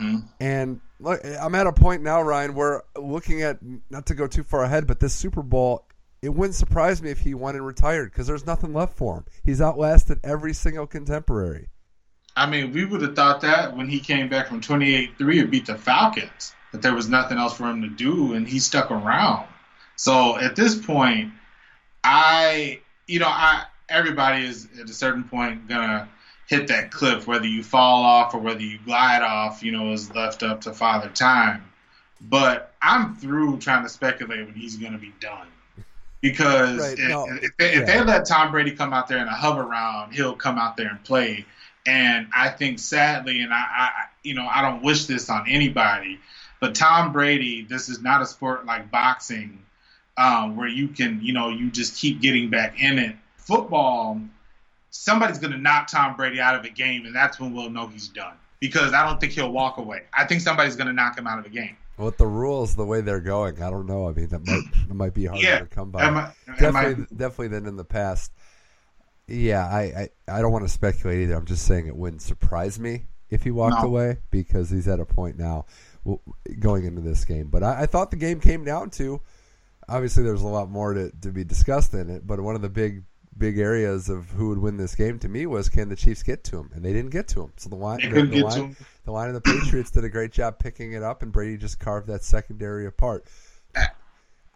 Mm-hmm. 0.00 0.28
And 0.40 0.80
look, 0.98 1.20
I'm 1.38 1.54
at 1.54 1.66
a 1.66 1.74
point 1.74 2.02
now, 2.02 2.22
Ryan, 2.22 2.54
where 2.54 2.84
looking 2.96 3.42
at 3.42 3.58
not 3.90 4.06
to 4.06 4.14
go 4.14 4.26
too 4.26 4.44
far 4.44 4.64
ahead, 4.64 4.86
but 4.86 4.98
this 4.98 5.14
Super 5.14 5.42
Bowl, 5.42 5.86
it 6.22 6.30
wouldn't 6.30 6.54
surprise 6.54 7.02
me 7.02 7.10
if 7.10 7.20
he 7.20 7.34
won 7.34 7.54
and 7.54 7.66
retired 7.66 8.12
because 8.12 8.26
there's 8.26 8.46
nothing 8.46 8.72
left 8.72 8.96
for 8.96 9.16
him. 9.16 9.24
He's 9.44 9.60
outlasted 9.60 10.20
every 10.24 10.54
single 10.54 10.86
contemporary. 10.86 11.68
I 12.34 12.46
mean, 12.46 12.72
we 12.72 12.86
would 12.86 13.02
have 13.02 13.14
thought 13.14 13.42
that 13.42 13.76
when 13.76 13.88
he 13.90 14.00
came 14.00 14.30
back 14.30 14.48
from 14.48 14.62
28-3 14.62 15.40
and 15.42 15.50
beat 15.50 15.66
the 15.66 15.76
Falcons, 15.76 16.54
that 16.76 16.82
there 16.82 16.94
was 16.94 17.08
nothing 17.08 17.38
else 17.38 17.56
for 17.56 17.64
him 17.64 17.80
to 17.82 17.88
do, 17.88 18.34
and 18.34 18.46
he 18.46 18.58
stuck 18.58 18.90
around. 18.90 19.48
So 19.96 20.38
at 20.38 20.56
this 20.56 20.74
point, 20.74 21.32
I, 22.04 22.80
you 23.06 23.18
know, 23.18 23.28
I 23.28 23.64
everybody 23.88 24.44
is 24.44 24.68
at 24.78 24.90
a 24.90 24.92
certain 24.92 25.24
point 25.24 25.68
gonna 25.68 26.08
hit 26.48 26.68
that 26.68 26.90
cliff, 26.90 27.26
whether 27.26 27.46
you 27.46 27.62
fall 27.62 28.02
off 28.02 28.34
or 28.34 28.38
whether 28.38 28.60
you 28.60 28.78
glide 28.84 29.22
off, 29.22 29.62
you 29.62 29.72
know, 29.72 29.92
is 29.92 30.14
left 30.14 30.42
up 30.42 30.60
to 30.62 30.74
Father 30.74 31.08
Time. 31.08 31.64
But 32.20 32.74
I'm 32.82 33.16
through 33.16 33.58
trying 33.58 33.82
to 33.82 33.88
speculate 33.88 34.44
when 34.44 34.54
he's 34.54 34.76
to 34.76 34.98
be 34.98 35.14
done. 35.18 35.46
Because 36.20 36.78
right, 36.78 36.98
if, 36.98 37.08
no, 37.08 37.26
if, 37.28 37.56
they, 37.56 37.72
yeah. 37.74 37.80
if, 37.80 37.86
they, 37.86 38.02
let 38.02 38.26
Tom 38.26 38.50
Brady 38.50 38.72
come 38.72 38.92
out 38.92 39.08
there 39.08 39.18
in 39.18 39.28
a 39.28 39.34
hover 39.34 39.64
round, 39.64 40.14
he'll 40.14 40.34
come 40.34 40.58
out 40.58 40.76
there 40.76 40.88
and 40.88 41.02
play. 41.04 41.46
And 41.86 42.28
I 42.34 42.48
think 42.48 42.78
sadly, 42.78 43.42
and 43.42 43.52
I, 43.52 43.56
I 43.56 43.90
you 44.22 44.34
know, 44.34 44.48
I 44.52 44.60
don't 44.62 44.82
wish 44.82 45.06
this 45.06 45.30
on 45.30 45.46
anybody, 45.48 46.18
but 46.66 46.74
Tom 46.74 47.12
Brady, 47.12 47.62
this 47.62 47.88
is 47.88 48.02
not 48.02 48.22
a 48.22 48.26
sport 48.26 48.66
like 48.66 48.90
boxing 48.90 49.62
um, 50.16 50.56
where 50.56 50.66
you 50.66 50.88
can, 50.88 51.20
you 51.22 51.32
know, 51.32 51.48
you 51.48 51.70
just 51.70 51.96
keep 51.96 52.20
getting 52.20 52.50
back 52.50 52.82
in 52.82 52.98
it. 52.98 53.14
Football, 53.36 54.20
somebody's 54.90 55.38
going 55.38 55.52
to 55.52 55.58
knock 55.58 55.86
Tom 55.86 56.16
Brady 56.16 56.40
out 56.40 56.56
of 56.56 56.64
a 56.64 56.68
game, 56.68 57.06
and 57.06 57.14
that's 57.14 57.38
when 57.38 57.54
we'll 57.54 57.70
know 57.70 57.86
he's 57.86 58.08
done. 58.08 58.34
Because 58.58 58.92
I 58.94 59.06
don't 59.06 59.20
think 59.20 59.34
he'll 59.34 59.52
walk 59.52 59.78
away. 59.78 60.02
I 60.12 60.24
think 60.24 60.40
somebody's 60.40 60.74
going 60.74 60.88
to 60.88 60.92
knock 60.92 61.16
him 61.16 61.28
out 61.28 61.38
of 61.38 61.44
the 61.44 61.50
game. 61.50 61.76
With 61.98 62.16
the 62.16 62.26
rules 62.26 62.74
the 62.74 62.84
way 62.84 63.00
they're 63.00 63.20
going, 63.20 63.62
I 63.62 63.70
don't 63.70 63.86
know. 63.86 64.08
I 64.08 64.12
mean, 64.12 64.26
that 64.26 64.44
might 64.44 64.64
that 64.88 64.94
might 64.94 65.14
be 65.14 65.26
harder 65.26 65.44
yeah. 65.44 65.60
to 65.60 65.66
come 65.66 65.92
by. 65.92 66.02
Am 66.02 66.16
I, 66.16 66.32
definitely, 66.58 67.04
I, 67.04 67.14
definitely 67.14 67.48
than 67.48 67.66
in 67.66 67.76
the 67.76 67.84
past. 67.84 68.32
Yeah, 69.28 69.64
I, 69.64 69.82
I, 69.82 70.08
I 70.26 70.40
don't 70.40 70.50
want 70.50 70.64
to 70.64 70.68
speculate 70.68 71.20
either. 71.20 71.36
I'm 71.36 71.46
just 71.46 71.64
saying 71.64 71.86
it 71.86 71.94
wouldn't 71.94 72.22
surprise 72.22 72.80
me 72.80 73.04
if 73.30 73.44
he 73.44 73.52
walked 73.52 73.82
no. 73.82 73.88
away 73.88 74.18
because 74.32 74.68
he's 74.68 74.88
at 74.88 74.98
a 74.98 75.04
point 75.04 75.38
now 75.38 75.66
going 76.58 76.84
into 76.84 77.00
this 77.00 77.24
game. 77.24 77.48
But 77.48 77.62
I, 77.62 77.82
I 77.82 77.86
thought 77.86 78.10
the 78.10 78.16
game 78.16 78.40
came 78.40 78.64
down 78.64 78.90
to 78.90 79.20
obviously 79.88 80.22
there's 80.22 80.42
a 80.42 80.48
lot 80.48 80.70
more 80.70 80.94
to, 80.94 81.10
to 81.22 81.30
be 81.30 81.44
discussed 81.44 81.94
in 81.94 82.10
it, 82.10 82.26
but 82.26 82.40
one 82.40 82.54
of 82.54 82.62
the 82.62 82.68
big 82.68 83.04
big 83.38 83.58
areas 83.58 84.08
of 84.08 84.30
who 84.30 84.48
would 84.48 84.58
win 84.58 84.78
this 84.78 84.94
game 84.94 85.18
to 85.18 85.28
me 85.28 85.44
was 85.44 85.68
can 85.68 85.90
the 85.90 85.96
Chiefs 85.96 86.22
get 86.22 86.42
to 86.44 86.58
him, 86.58 86.70
and 86.74 86.82
they 86.82 86.92
didn't 86.92 87.10
get 87.10 87.28
to 87.28 87.42
him. 87.42 87.52
So 87.56 87.68
the 87.68 87.76
line, 87.76 87.98
the, 88.00 88.22
the, 88.22 88.42
line, 88.42 88.76
the 89.04 89.12
line 89.12 89.28
of 89.28 89.34
the 89.34 89.42
Patriots 89.42 89.90
did 89.90 90.04
a 90.04 90.08
great 90.08 90.32
job 90.32 90.58
picking 90.58 90.92
it 90.92 91.02
up, 91.02 91.22
and 91.22 91.30
Brady 91.30 91.58
just 91.58 91.78
carved 91.78 92.06
that 92.06 92.24
secondary 92.24 92.86
apart. 92.86 93.26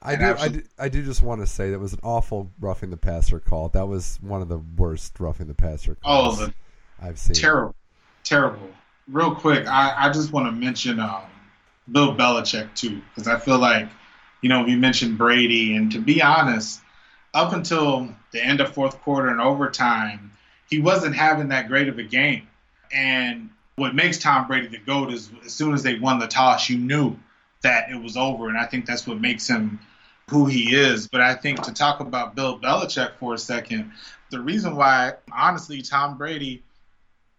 I 0.03 0.17
do, 0.17 0.35
I 0.39 0.49
do, 0.49 0.63
I 0.79 0.89
do 0.89 1.03
just 1.05 1.23
want 1.23 1.43
to 1.43 1.47
say 1.47 1.73
that 1.73 1.79
was 1.79 1.93
an 1.93 2.01
awful 2.03 2.51
roughing 2.59 2.89
the 2.89 2.97
passer 2.97 3.39
call. 3.39 3.69
That 3.69 3.87
was 3.87 4.19
one 4.23 4.41
of 4.41 4.49
the 4.49 4.57
worst 4.57 5.21
roughing 5.21 5.47
the 5.47 5.55
passer 5.55 5.95
calls 5.95 6.41
oh, 6.41 6.49
I've 7.03 7.19
seen. 7.19 7.35
Terrible, 7.35 7.75
terrible. 8.25 8.71
Real 9.09 9.35
quick, 9.35 9.67
I, 9.67 10.07
I 10.07 10.11
just 10.11 10.33
want 10.33 10.47
to 10.47 10.53
mention 10.53 11.01
um, 11.01 11.21
Bill 11.91 12.15
Belichick 12.15 12.75
too, 12.75 13.01
because 13.15 13.29
I 13.29 13.39
feel 13.39 13.59
like, 13.59 13.89
you 14.43 14.49
know, 14.49 14.63
we 14.63 14.77
mentioned 14.77 15.19
Brady, 15.19 15.77
and 15.77 15.93
to 15.93 16.01
be 16.01 16.23
honest, 16.23 16.81
up 17.35 17.53
until 17.53 18.15
the 18.33 18.45
end 18.45 18.61
of 18.61 18.73
fourth 18.73 19.01
quarter 19.03 19.29
and 19.29 19.41
overtime, 19.41 20.33
he 20.69 20.79
wasn't 20.79 21.17
having 21.17 21.49
that 21.49 21.69
great 21.69 21.89
of 21.89 21.99
a 21.99 22.03
game. 22.03 22.49
And 22.93 23.51
what 23.77 23.95
makes 23.95 24.19
Tom 24.19 24.47
Brady 24.47 24.69
the 24.69 24.79
GOAT 24.79 25.13
is 25.13 25.31
as 25.45 25.53
soon 25.53 25.75
as 25.75 25.83
they 25.83 25.99
won 25.99 26.19
the 26.19 26.27
toss, 26.27 26.69
you 26.69 26.79
knew 26.79 27.17
that 27.63 27.91
it 27.91 28.01
was 28.01 28.17
over. 28.17 28.49
And 28.49 28.59
I 28.59 28.67
think 28.67 28.87
that's 28.87 29.07
what 29.07 29.21
makes 29.21 29.47
him 29.47 29.81
who 30.29 30.47
he 30.47 30.75
is. 30.75 31.09
But 31.09 31.21
I 31.21 31.35
think 31.35 31.63
to 31.63 31.73
talk 31.73 32.01
about 32.01 32.35
Bill 32.35 32.59
Belichick 32.59 33.15
for 33.19 33.35
a 33.35 33.39
second, 33.39 33.93
the 34.31 34.41
reason 34.41 34.77
why, 34.77 35.15
honestly, 35.33 35.83
Tom 35.83 36.17
Brady 36.17 36.63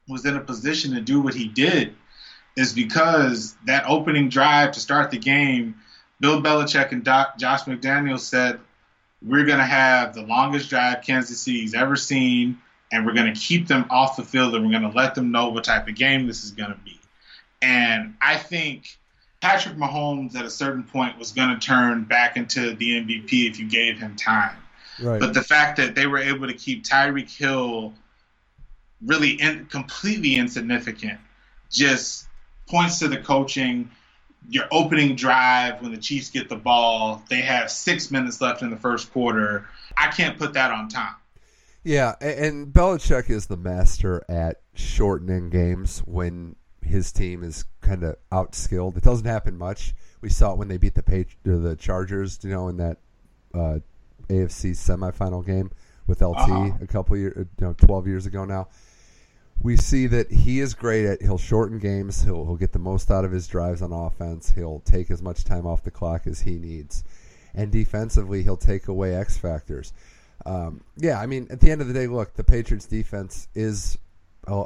was 0.08 0.26
in 0.26 0.36
a 0.36 0.42
position 0.42 0.94
to 0.94 1.02
do 1.02 1.22
what 1.22 1.34
he 1.34 1.48
did 1.48 1.96
is 2.56 2.74
because 2.74 3.56
that 3.66 3.86
opening 3.88 4.30
drive 4.30 4.72
to 4.74 4.80
start 4.80 5.12
the 5.12 5.18
game, 5.18 5.76
Bill 6.20 6.42
Belichick 6.42 6.92
and 6.92 7.04
Doc, 7.04 7.38
Josh 7.38 7.64
McDaniels 7.64 8.20
said, 8.20 8.60
we're 9.22 9.46
going 9.46 9.60
to 9.60 9.66
have 9.66 10.14
the 10.14 10.24
longest 10.24 10.70
drive 10.70 11.04
Kansas 11.04 11.40
City's 11.40 11.74
ever 11.74 11.96
seen, 11.96 12.60
and 12.92 13.06
we're 13.06 13.14
going 13.14 13.34
to 13.34 13.40
keep 13.40 13.68
them 13.68 13.86
off 13.90 14.18
the 14.18 14.24
field, 14.24 14.56
and 14.56 14.66
we're 14.66 14.72
going 14.72 14.92
to 14.92 14.98
let 14.98 15.16
them 15.16 15.32
know 15.32 15.50
what 15.50 15.64
type 15.64 15.88
of 15.88 15.96
game 15.96 16.28
this 16.28 16.44
is 16.44 16.52
going 16.52 16.72
to 16.72 16.80
be. 16.84 17.00
And 17.62 18.16
I 18.22 18.38
think 18.38 18.98
Patrick 19.40 19.76
Mahomes 19.76 20.36
at 20.36 20.46
a 20.46 20.50
certain 20.50 20.84
point 20.84 21.20
was 21.20 21.32
going 21.32 21.50
to 21.50 21.60
turn 21.60 22.04
back 22.04 22.36
into 22.36 22.74
the 22.74 23.04
MVP 23.04 23.50
if 23.50 23.60
you 23.60 23.70
gave 23.70 24.00
him 24.00 24.16
time. 24.16 24.56
Right. 25.02 25.20
But 25.20 25.34
the 25.34 25.44
fact 25.44 25.78
that 25.78 25.96
they 25.96 26.08
were 26.08 26.18
able 26.18 26.48
to 26.48 26.54
keep 26.54 26.84
Tyreek 26.84 27.30
Hill 27.30 27.94
really 29.04 29.32
in, 29.32 29.66
completely 29.66 30.36
insignificant. 30.36 31.20
Just 31.70 32.28
points 32.72 33.00
to 33.00 33.08
the 33.08 33.18
coaching. 33.18 33.92
Your 34.50 34.66
opening 34.72 35.16
drive 35.16 35.82
when 35.84 35.92
the 35.92 36.00
Chiefs 36.00 36.30
get 36.30 36.50
the 36.50 36.56
ball, 36.56 37.22
they 37.30 37.42
have 37.42 37.70
six 37.70 38.10
minutes 38.10 38.42
left 38.42 38.64
in 38.64 38.72
the 38.72 38.78
first 38.78 39.12
quarter. 39.14 39.68
I 39.96 40.08
can't 40.08 40.40
put 40.40 40.54
that 40.54 40.72
on 40.72 40.90
time. 40.90 41.14
Yeah, 41.84 42.16
and 42.22 42.74
Belichick 42.74 43.30
is 43.30 43.48
the 43.48 43.58
master 43.58 44.24
at 44.30 44.62
shortening 44.74 45.50
games 45.50 46.00
when 46.00 46.56
his 46.82 47.12
team 47.12 47.44
is 47.44 47.66
kind 47.82 48.04
of 48.04 48.16
outskilled. 48.32 48.98
It 48.98 49.04
doesn't 49.04 49.26
happen 49.26 49.58
much. 49.58 49.94
We 50.22 50.30
saw 50.30 50.54
it 50.54 50.58
when 50.58 50.68
they 50.68 50.78
beat 50.78 50.96
the 50.96 51.04
Patri- 51.04 51.38
the 51.44 51.76
Chargers, 51.76 52.40
you 52.44 52.50
know, 52.52 52.68
in 52.68 52.78
that 52.78 52.98
uh, 53.54 53.80
AFC 54.28 54.72
semifinal 54.72 55.46
game 55.46 55.72
with 56.08 56.22
LT 56.22 56.38
uh-huh. 56.38 56.72
a 56.82 56.88
couple 56.88 57.18
years, 57.18 57.34
you 57.38 57.66
know, 57.66 57.74
twelve 57.74 58.08
years 58.08 58.26
ago 58.26 58.46
now. 58.46 58.68
We 59.64 59.78
see 59.78 60.08
that 60.08 60.32
he 60.32 60.60
is 60.60 60.74
great 60.74 61.06
at. 61.06 61.22
He'll 61.22 61.38
shorten 61.38 61.78
games. 61.78 62.24
He'll 62.24 62.46
he'll 62.46 62.56
get 62.56 62.72
the 62.72 62.80
most 62.80 63.12
out 63.12 63.26
of 63.26 63.32
his 63.32 63.48
drives 63.48 63.82
on 63.82 63.92
offense. 63.92 64.52
He'll 64.52 64.80
take 64.80 65.12
as 65.12 65.22
much 65.22 65.44
time 65.44 65.68
off 65.68 65.84
the 65.84 65.92
clock 65.92 66.26
as 66.26 66.42
he 66.42 66.58
needs, 66.58 67.04
and 67.54 67.72
defensively, 67.72 68.44
he'll 68.44 68.58
take 68.58 68.88
away 68.88 69.16
X 69.16 69.38
factors. 69.38 69.94
Um, 70.46 70.82
yeah, 70.98 71.20
I 71.20 71.28
mean, 71.28 71.48
at 71.52 71.60
the 71.60 71.70
end 71.70 71.82
of 71.82 71.88
the 71.88 71.94
day, 71.94 72.08
look, 72.08 72.34
the 72.34 72.44
Patriots 72.44 72.88
defense 72.88 73.48
is 73.54 73.98
uh, 74.48 74.66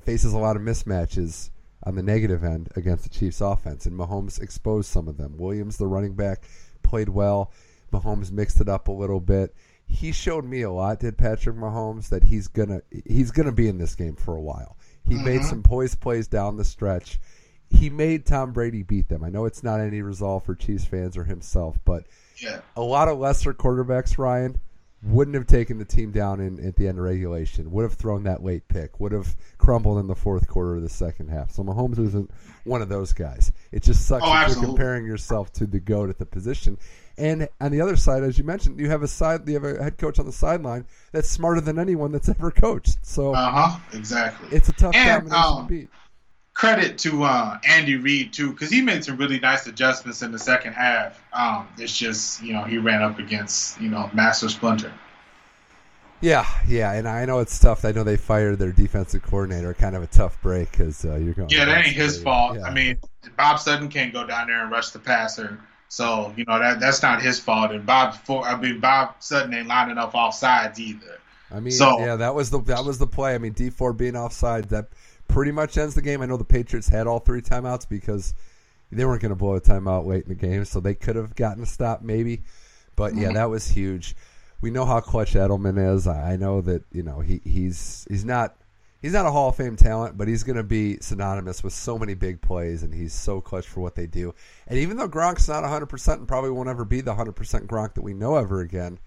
faces 0.00 0.32
a 0.32 0.38
lot 0.38 0.56
of 0.56 0.62
mismatches 0.62 1.50
on 1.84 1.94
the 1.94 2.02
negative 2.02 2.44
end 2.44 2.68
against 2.76 3.04
the 3.04 3.10
Chiefs 3.10 3.40
offense, 3.40 3.86
and 3.86 3.98
Mahomes 3.98 4.40
exposed 4.40 4.90
some 4.90 5.08
of 5.08 5.16
them. 5.16 5.36
Williams, 5.36 5.76
the 5.76 5.86
running 5.86 6.14
back, 6.14 6.44
played 6.82 7.08
well. 7.08 7.52
Mahomes 7.92 8.30
mixed 8.30 8.60
it 8.60 8.68
up 8.68 8.88
a 8.88 8.92
little 8.92 9.20
bit. 9.20 9.54
He 9.86 10.12
showed 10.12 10.44
me 10.44 10.62
a 10.62 10.70
lot, 10.70 11.00
did 11.00 11.18
Patrick 11.18 11.56
Mahomes, 11.56 12.08
that 12.08 12.24
he's 12.24 12.48
gonna 12.48 12.82
he's 13.06 13.30
gonna 13.30 13.52
be 13.52 13.68
in 13.68 13.78
this 13.78 13.94
game 13.94 14.16
for 14.16 14.34
a 14.36 14.40
while. 14.40 14.76
He 15.04 15.14
mm-hmm. 15.14 15.24
made 15.24 15.42
some 15.42 15.62
poised 15.62 16.00
plays 16.00 16.28
down 16.28 16.56
the 16.56 16.64
stretch. 16.64 17.20
He 17.68 17.88
made 17.88 18.26
Tom 18.26 18.52
Brady 18.52 18.82
beat 18.82 19.08
them. 19.08 19.24
I 19.24 19.30
know 19.30 19.46
it's 19.46 19.62
not 19.62 19.80
any 19.80 20.02
resolve 20.02 20.44
for 20.44 20.54
Chiefs 20.54 20.84
fans 20.84 21.16
or 21.16 21.24
himself, 21.24 21.78
but 21.84 22.04
yeah. 22.36 22.60
a 22.76 22.82
lot 22.82 23.08
of 23.08 23.18
lesser 23.18 23.54
quarterbacks, 23.54 24.18
Ryan, 24.18 24.60
wouldn't 25.02 25.34
have 25.34 25.46
taken 25.46 25.78
the 25.78 25.84
team 25.84 26.12
down 26.12 26.40
in, 26.40 26.64
at 26.64 26.76
the 26.76 26.86
end 26.86 26.98
of 26.98 27.04
regulation, 27.04 27.70
would 27.72 27.82
have 27.82 27.94
thrown 27.94 28.22
that 28.22 28.42
late 28.42 28.66
pick, 28.68 29.00
would 29.00 29.12
have 29.12 29.34
crumbled 29.58 29.98
in 29.98 30.06
the 30.06 30.14
fourth 30.14 30.46
quarter 30.46 30.76
of 30.76 30.82
the 30.82 30.88
second 30.88 31.28
half. 31.28 31.50
So 31.50 31.64
Mahomes 31.64 31.98
wasn't 31.98 32.30
one 32.64 32.82
of 32.82 32.88
those 32.88 33.12
guys. 33.12 33.52
It 33.72 33.82
just 33.82 34.06
sucks 34.06 34.24
oh, 34.24 34.42
if 34.42 34.54
you're 34.54 34.64
comparing 34.64 35.04
yourself 35.04 35.52
to 35.54 35.66
the 35.66 35.80
GOAT 35.80 36.10
at 36.10 36.18
the 36.18 36.26
position. 36.26 36.78
And 37.18 37.48
on 37.60 37.72
the 37.72 37.80
other 37.80 37.96
side, 37.96 38.22
as 38.22 38.38
you 38.38 38.44
mentioned, 38.44 38.78
you 38.78 38.88
have 38.90 39.02
a 39.02 39.08
side, 39.08 39.46
you 39.48 39.54
have 39.54 39.64
a 39.64 39.82
head 39.82 39.98
coach 39.98 40.18
on 40.18 40.26
the 40.26 40.32
sideline 40.32 40.86
that's 41.10 41.28
smarter 41.28 41.60
than 41.60 41.78
anyone 41.78 42.12
that's 42.12 42.28
ever 42.28 42.50
coached. 42.50 42.98
So, 43.02 43.34
uh 43.34 43.50
huh, 43.50 43.80
exactly. 43.92 44.48
It's 44.56 44.68
a 44.68 44.72
tough 44.72 44.94
and, 44.94 45.28
combination 45.28 45.58
um, 45.58 45.66
to 45.66 45.68
beat. 45.68 45.88
Credit 46.54 46.98
to 46.98 47.24
uh, 47.24 47.58
Andy 47.66 47.96
Reid 47.96 48.32
too, 48.32 48.52
because 48.52 48.70
he 48.70 48.82
made 48.82 49.04
some 49.04 49.16
really 49.16 49.40
nice 49.40 49.66
adjustments 49.66 50.22
in 50.22 50.32
the 50.32 50.38
second 50.38 50.74
half. 50.74 51.22
Um, 51.32 51.66
it's 51.78 51.96
just 51.96 52.42
you 52.42 52.52
know 52.52 52.62
he 52.64 52.78
ran 52.78 53.02
up 53.02 53.18
against 53.18 53.80
you 53.80 53.88
know 53.88 54.10
Master 54.12 54.48
Splinter. 54.48 54.92
Yeah, 56.20 56.46
yeah, 56.68 56.92
and 56.92 57.08
I 57.08 57.24
know 57.24 57.40
it's 57.40 57.58
tough. 57.58 57.84
I 57.84 57.90
know 57.90 58.04
they 58.04 58.16
fired 58.16 58.58
their 58.58 58.70
defensive 58.70 59.22
coordinator. 59.22 59.74
Kind 59.74 59.96
of 59.96 60.02
a 60.04 60.06
tough 60.06 60.40
break 60.40 60.70
because 60.70 61.04
uh, 61.04 61.16
you're 61.16 61.34
going. 61.34 61.48
Yeah, 61.48 61.64
that 61.64 61.84
ain't 61.84 61.96
his 61.96 62.22
fault. 62.22 62.58
Yeah. 62.58 62.64
I 62.64 62.72
mean, 62.72 62.98
Bob 63.36 63.58
Sutton 63.58 63.88
can't 63.88 64.12
go 64.12 64.24
down 64.24 64.46
there 64.46 64.62
and 64.62 64.70
rush 64.70 64.90
the 64.90 65.00
passer. 65.00 65.58
So 65.88 66.32
you 66.36 66.44
know 66.46 66.58
that 66.58 66.80
that's 66.80 67.02
not 67.02 67.20
his 67.20 67.40
fault. 67.40 67.72
And 67.72 67.84
Bob, 67.84 68.14
for, 68.14 68.44
I 68.44 68.58
mean 68.58 68.78
Bob 68.78 69.16
Sutton 69.18 69.52
ain't 69.52 69.68
lining 69.68 69.98
up 69.98 70.14
off 70.14 70.34
sides 70.34 70.78
either. 70.80 71.18
I 71.50 71.60
mean, 71.60 71.72
so, 71.72 71.98
yeah, 71.98 72.16
that 72.16 72.34
was 72.34 72.50
the 72.50 72.60
that 72.62 72.84
was 72.84 72.98
the 72.98 73.06
play. 73.06 73.34
I 73.34 73.38
mean, 73.38 73.52
Dee 73.52 73.70
Ford 73.70 73.96
being 73.96 74.16
offside 74.16 74.70
that 74.70 74.88
pretty 75.32 75.52
much 75.52 75.78
ends 75.78 75.94
the 75.94 76.02
game. 76.02 76.22
I 76.22 76.26
know 76.26 76.36
the 76.36 76.44
Patriots 76.44 76.88
had 76.88 77.06
all 77.06 77.18
three 77.18 77.40
timeouts 77.40 77.88
because 77.88 78.34
they 78.90 79.04
weren't 79.04 79.22
going 79.22 79.30
to 79.30 79.36
blow 79.36 79.56
a 79.56 79.60
timeout 79.60 80.06
late 80.06 80.24
in 80.24 80.28
the 80.28 80.34
game, 80.34 80.64
so 80.64 80.78
they 80.78 80.94
could 80.94 81.16
have 81.16 81.34
gotten 81.34 81.62
a 81.62 81.66
stop 81.66 82.02
maybe. 82.02 82.42
But 82.94 83.14
yeah, 83.14 83.24
mm-hmm. 83.24 83.34
that 83.34 83.50
was 83.50 83.68
huge. 83.68 84.14
We 84.60 84.70
know 84.70 84.84
how 84.84 85.00
clutch 85.00 85.32
Edelman 85.32 85.94
is. 85.94 86.06
I 86.06 86.36
know 86.36 86.60
that 86.60 86.84
you 86.92 87.02
know 87.02 87.20
he 87.20 87.40
he's 87.44 88.06
he's 88.08 88.24
not 88.24 88.56
he's 89.00 89.12
not 89.12 89.26
a 89.26 89.30
Hall 89.30 89.48
of 89.48 89.56
Fame 89.56 89.76
talent, 89.76 90.16
but 90.16 90.28
he's 90.28 90.44
going 90.44 90.56
to 90.56 90.62
be 90.62 90.98
synonymous 91.00 91.64
with 91.64 91.72
so 91.72 91.98
many 91.98 92.14
big 92.14 92.40
plays, 92.40 92.82
and 92.82 92.94
he's 92.94 93.12
so 93.12 93.40
clutch 93.40 93.66
for 93.66 93.80
what 93.80 93.94
they 93.94 94.06
do. 94.06 94.34
And 94.68 94.78
even 94.78 94.96
though 94.96 95.08
Gronk's 95.08 95.48
not 95.48 95.64
100% 95.64 96.14
and 96.14 96.28
probably 96.28 96.50
won't 96.50 96.68
ever 96.68 96.84
be 96.84 97.00
the 97.00 97.14
100% 97.14 97.34
Gronk 97.66 97.94
that 97.94 98.02
we 98.02 98.14
know 98.14 98.36
ever 98.36 98.60
again, 98.60 98.98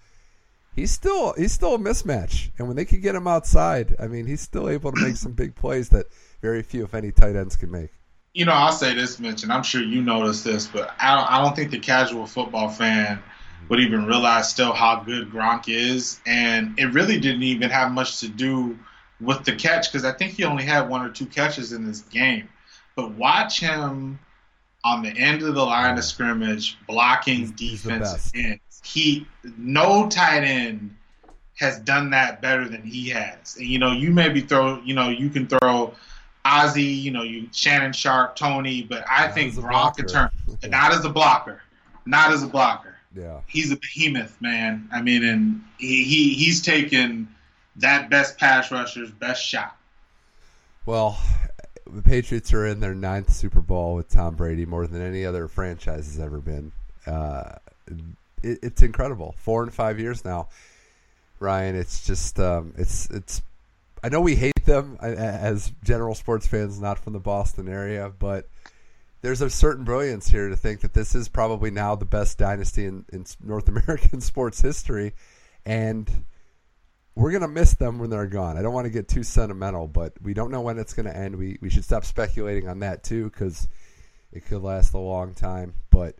he's 0.76 0.92
still 0.92 1.32
he's 1.32 1.52
still 1.52 1.74
a 1.74 1.78
mismatch. 1.78 2.50
And 2.58 2.68
when 2.68 2.76
they 2.76 2.84
can 2.84 3.00
get 3.00 3.16
him 3.16 3.26
outside, 3.26 3.96
I 3.98 4.06
mean, 4.06 4.26
he's 4.26 4.40
still 4.40 4.68
able 4.68 4.92
to 4.92 5.00
make 5.00 5.16
some 5.16 5.32
big 5.32 5.56
plays 5.56 5.88
that 5.88 6.06
very 6.40 6.62
few, 6.62 6.84
if 6.84 6.94
any, 6.94 7.10
tight 7.10 7.34
ends 7.34 7.56
can 7.56 7.72
make. 7.72 7.90
You 8.34 8.44
know, 8.44 8.52
I'll 8.52 8.70
say 8.70 8.94
this, 8.94 9.18
Mitch, 9.18 9.42
and 9.42 9.52
I'm 9.52 9.62
sure 9.64 9.82
you 9.82 10.02
noticed 10.02 10.44
this, 10.44 10.66
but 10.66 10.94
I 11.00 11.16
don't, 11.16 11.32
I 11.32 11.42
don't 11.42 11.56
think 11.56 11.72
the 11.72 11.80
casual 11.80 12.26
football 12.26 12.68
fan 12.68 13.18
would 13.68 13.80
even 13.80 14.06
realize 14.06 14.48
still 14.50 14.72
how 14.72 15.02
good 15.04 15.30
Gronk 15.30 15.64
is. 15.68 16.20
And 16.26 16.78
it 16.78 16.92
really 16.92 17.18
didn't 17.18 17.42
even 17.42 17.70
have 17.70 17.90
much 17.90 18.20
to 18.20 18.28
do– 18.28 18.78
with 19.20 19.44
the 19.44 19.54
catch 19.54 19.90
because 19.90 20.04
I 20.04 20.12
think 20.12 20.32
he 20.32 20.44
only 20.44 20.64
had 20.64 20.88
one 20.88 21.04
or 21.04 21.10
two 21.10 21.26
catches 21.26 21.72
in 21.72 21.86
this 21.86 22.00
game. 22.02 22.48
But 22.94 23.12
watch 23.12 23.60
him 23.60 24.18
on 24.84 25.02
the 25.02 25.10
end 25.10 25.42
of 25.42 25.54
the 25.54 25.64
line 25.64 25.98
of 25.98 26.04
scrimmage 26.04 26.78
blocking 26.86 27.52
he's, 27.56 27.82
defense 27.82 28.32
ends. 28.34 28.60
He 28.86 29.26
no 29.58 30.08
tight 30.08 30.44
end 30.44 30.94
has 31.56 31.78
done 31.80 32.10
that 32.10 32.40
better 32.40 32.68
than 32.68 32.82
he 32.82 33.08
has. 33.08 33.56
And 33.56 33.66
you 33.66 33.78
know, 33.78 33.92
you 33.92 34.10
maybe 34.10 34.42
throw, 34.42 34.80
you 34.82 34.94
know, 34.94 35.08
you 35.08 35.28
can 35.28 35.46
throw 35.46 35.94
Ozzie, 36.44 36.82
you 36.82 37.10
know, 37.10 37.22
you 37.22 37.48
Shannon 37.52 37.92
Sharpe, 37.92 38.36
Tony, 38.36 38.82
but 38.82 39.04
I 39.10 39.26
not 39.26 39.34
think 39.34 39.54
Gronk 39.54 39.96
can 39.96 40.06
turn 40.06 40.30
not 40.68 40.92
as 40.92 41.04
a 41.04 41.10
blocker, 41.10 41.62
not 42.04 42.30
as 42.30 42.42
a 42.42 42.46
blocker. 42.46 42.96
Yeah, 43.14 43.40
he's 43.46 43.72
a 43.72 43.76
behemoth, 43.76 44.40
man. 44.40 44.88
I 44.92 45.02
mean, 45.02 45.24
and 45.24 45.64
he, 45.78 46.04
he 46.04 46.34
he's 46.34 46.62
taken 46.62 47.28
that 47.76 48.10
best 48.10 48.38
pass 48.38 48.70
rusher's 48.70 49.10
best 49.10 49.42
shot. 49.42 49.76
Well, 50.84 51.18
the 51.90 52.02
Patriots 52.02 52.52
are 52.52 52.66
in 52.66 52.80
their 52.80 52.94
ninth 52.94 53.32
Super 53.32 53.60
Bowl 53.60 53.94
with 53.94 54.08
Tom 54.08 54.36
Brady, 54.36 54.66
more 54.66 54.86
than 54.86 55.02
any 55.02 55.24
other 55.24 55.48
franchise 55.48 56.06
has 56.06 56.20
ever 56.20 56.38
been. 56.38 56.70
Uh, 57.06 57.56
it, 58.42 58.58
it's 58.62 58.82
incredible. 58.82 59.34
Four 59.38 59.62
and 59.62 59.72
five 59.72 59.98
years 59.98 60.24
now, 60.24 60.48
Ryan. 61.40 61.76
It's 61.76 62.06
just 62.06 62.38
um, 62.40 62.74
it's 62.76 63.08
it's. 63.10 63.42
I 64.02 64.08
know 64.08 64.20
we 64.20 64.36
hate 64.36 64.64
them 64.64 64.98
as 65.00 65.72
general 65.82 66.14
sports 66.14 66.46
fans, 66.46 66.80
not 66.80 66.98
from 66.98 67.12
the 67.12 67.18
Boston 67.18 67.68
area, 67.68 68.12
but 68.16 68.46
there's 69.22 69.40
a 69.40 69.50
certain 69.50 69.84
brilliance 69.84 70.28
here 70.28 70.48
to 70.48 70.56
think 70.56 70.80
that 70.82 70.94
this 70.94 71.14
is 71.14 71.28
probably 71.28 71.70
now 71.70 71.96
the 71.96 72.04
best 72.04 72.38
dynasty 72.38 72.84
in, 72.84 73.04
in 73.12 73.24
North 73.42 73.68
American 73.86 74.20
sports 74.20 74.60
history, 74.60 75.14
and 75.64 76.08
we're 77.16 77.32
gonna 77.32 77.48
miss 77.48 77.74
them 77.74 77.98
when 77.98 78.10
they're 78.10 78.26
gone. 78.26 78.56
I 78.56 78.62
don't 78.62 78.74
want 78.74 78.84
to 78.84 78.90
get 78.90 79.08
too 79.08 79.22
sentimental, 79.22 79.88
but 79.88 80.12
we 80.22 80.34
don't 80.34 80.50
know 80.50 80.60
when 80.60 80.78
it's 80.78 80.92
gonna 80.92 81.10
end. 81.10 81.36
We 81.36 81.58
we 81.60 81.70
should 81.70 81.84
stop 81.84 82.04
speculating 82.04 82.68
on 82.68 82.80
that 82.80 83.02
too, 83.02 83.24
because 83.24 83.66
it 84.32 84.46
could 84.46 84.62
last 84.62 84.94
a 84.94 84.98
long 84.98 85.34
time. 85.34 85.74
But 85.90 86.16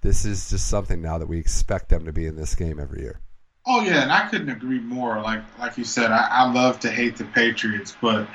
this 0.00 0.24
is 0.24 0.50
just 0.50 0.68
something 0.68 1.02
now 1.02 1.18
that 1.18 1.28
we 1.28 1.38
expect 1.38 1.88
them 1.88 2.04
to 2.06 2.12
be 2.12 2.26
in 2.26 2.36
this 2.36 2.54
game 2.54 2.80
every 2.80 3.02
year. 3.02 3.20
Oh 3.66 3.82
yeah, 3.82 4.02
and 4.02 4.12
I 4.12 4.28
couldn't 4.28 4.48
agree 4.48 4.80
more. 4.80 5.20
Like 5.20 5.42
like 5.58 5.76
you 5.76 5.84
said, 5.84 6.10
I, 6.10 6.28
I 6.30 6.52
love 6.52 6.80
to 6.80 6.90
hate 6.90 7.16
the 7.16 7.24
Patriots, 7.24 7.96
but 8.00 8.26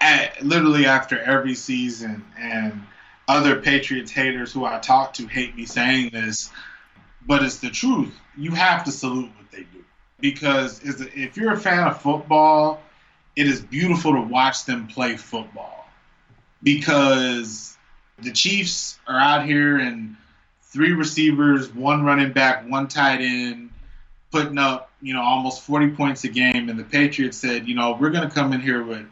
at, 0.00 0.42
literally 0.42 0.86
after 0.86 1.18
every 1.20 1.54
season, 1.54 2.24
and 2.38 2.82
other 3.28 3.60
Patriots 3.60 4.10
haters 4.10 4.52
who 4.52 4.64
I 4.64 4.78
talk 4.78 5.14
to 5.14 5.26
hate 5.26 5.56
me 5.56 5.66
saying 5.66 6.10
this, 6.10 6.50
but 7.26 7.42
it's 7.42 7.58
the 7.58 7.70
truth. 7.70 8.14
You 8.36 8.52
have 8.52 8.84
to 8.84 8.92
salute 8.92 9.30
what 9.36 9.50
they 9.50 9.64
do 9.64 9.84
because 10.20 10.80
if 10.84 11.36
you're 11.36 11.52
a 11.52 11.58
fan 11.58 11.86
of 11.86 12.00
football, 12.00 12.80
it 13.36 13.46
is 13.46 13.60
beautiful 13.60 14.12
to 14.12 14.20
watch 14.20 14.64
them 14.64 14.86
play 14.86 15.16
football 15.16 15.88
because 16.62 17.76
the 18.18 18.32
Chiefs 18.32 18.98
are 19.06 19.18
out 19.18 19.46
here 19.46 19.78
and 19.78 20.16
three 20.70 20.92
receivers, 20.92 21.72
one 21.74 22.04
running 22.04 22.32
back, 22.32 22.68
one 22.68 22.88
tight 22.88 23.20
end, 23.20 23.70
putting 24.30 24.58
up 24.58 24.90
you 25.02 25.14
know 25.14 25.22
almost 25.22 25.62
40 25.62 25.90
points 25.90 26.24
a 26.24 26.28
game, 26.28 26.68
and 26.68 26.78
the 26.78 26.84
Patriots 26.84 27.36
said, 27.36 27.68
you 27.68 27.74
know, 27.74 27.96
we're 28.00 28.10
going 28.10 28.28
to 28.28 28.34
come 28.34 28.52
in 28.52 28.60
here 28.60 28.82
with 28.82 29.06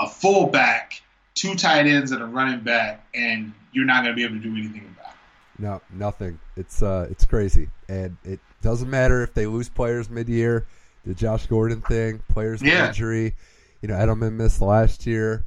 a 0.00 0.08
fullback, 0.08 1.02
two 1.34 1.54
tight 1.54 1.86
ends, 1.86 2.10
and 2.12 2.22
a 2.22 2.26
running 2.26 2.60
back, 2.60 3.06
and 3.14 3.52
you're 3.72 3.84
not 3.84 4.02
going 4.02 4.14
to 4.14 4.16
be 4.16 4.24
able 4.24 4.36
to 4.36 4.42
do 4.42 4.56
anything 4.56 4.94
about 4.98 5.12
it. 5.12 5.62
No, 5.62 5.80
nothing. 5.92 6.38
It's 6.56 6.82
uh, 6.82 7.06
it's 7.10 7.24
crazy, 7.24 7.68
and 7.88 8.16
it 8.24 8.40
doesn't 8.62 8.90
matter 8.90 9.22
if 9.22 9.34
they 9.34 9.46
lose 9.46 9.68
players 9.68 10.08
mid-year. 10.08 10.66
The 11.04 11.14
Josh 11.14 11.46
Gordon 11.46 11.80
thing, 11.82 12.22
players 12.28 12.62
yeah. 12.62 12.88
injury. 12.88 13.34
You 13.80 13.88
know, 13.88 13.94
Edelman 13.94 14.34
missed 14.34 14.60
last 14.60 15.06
year. 15.06 15.44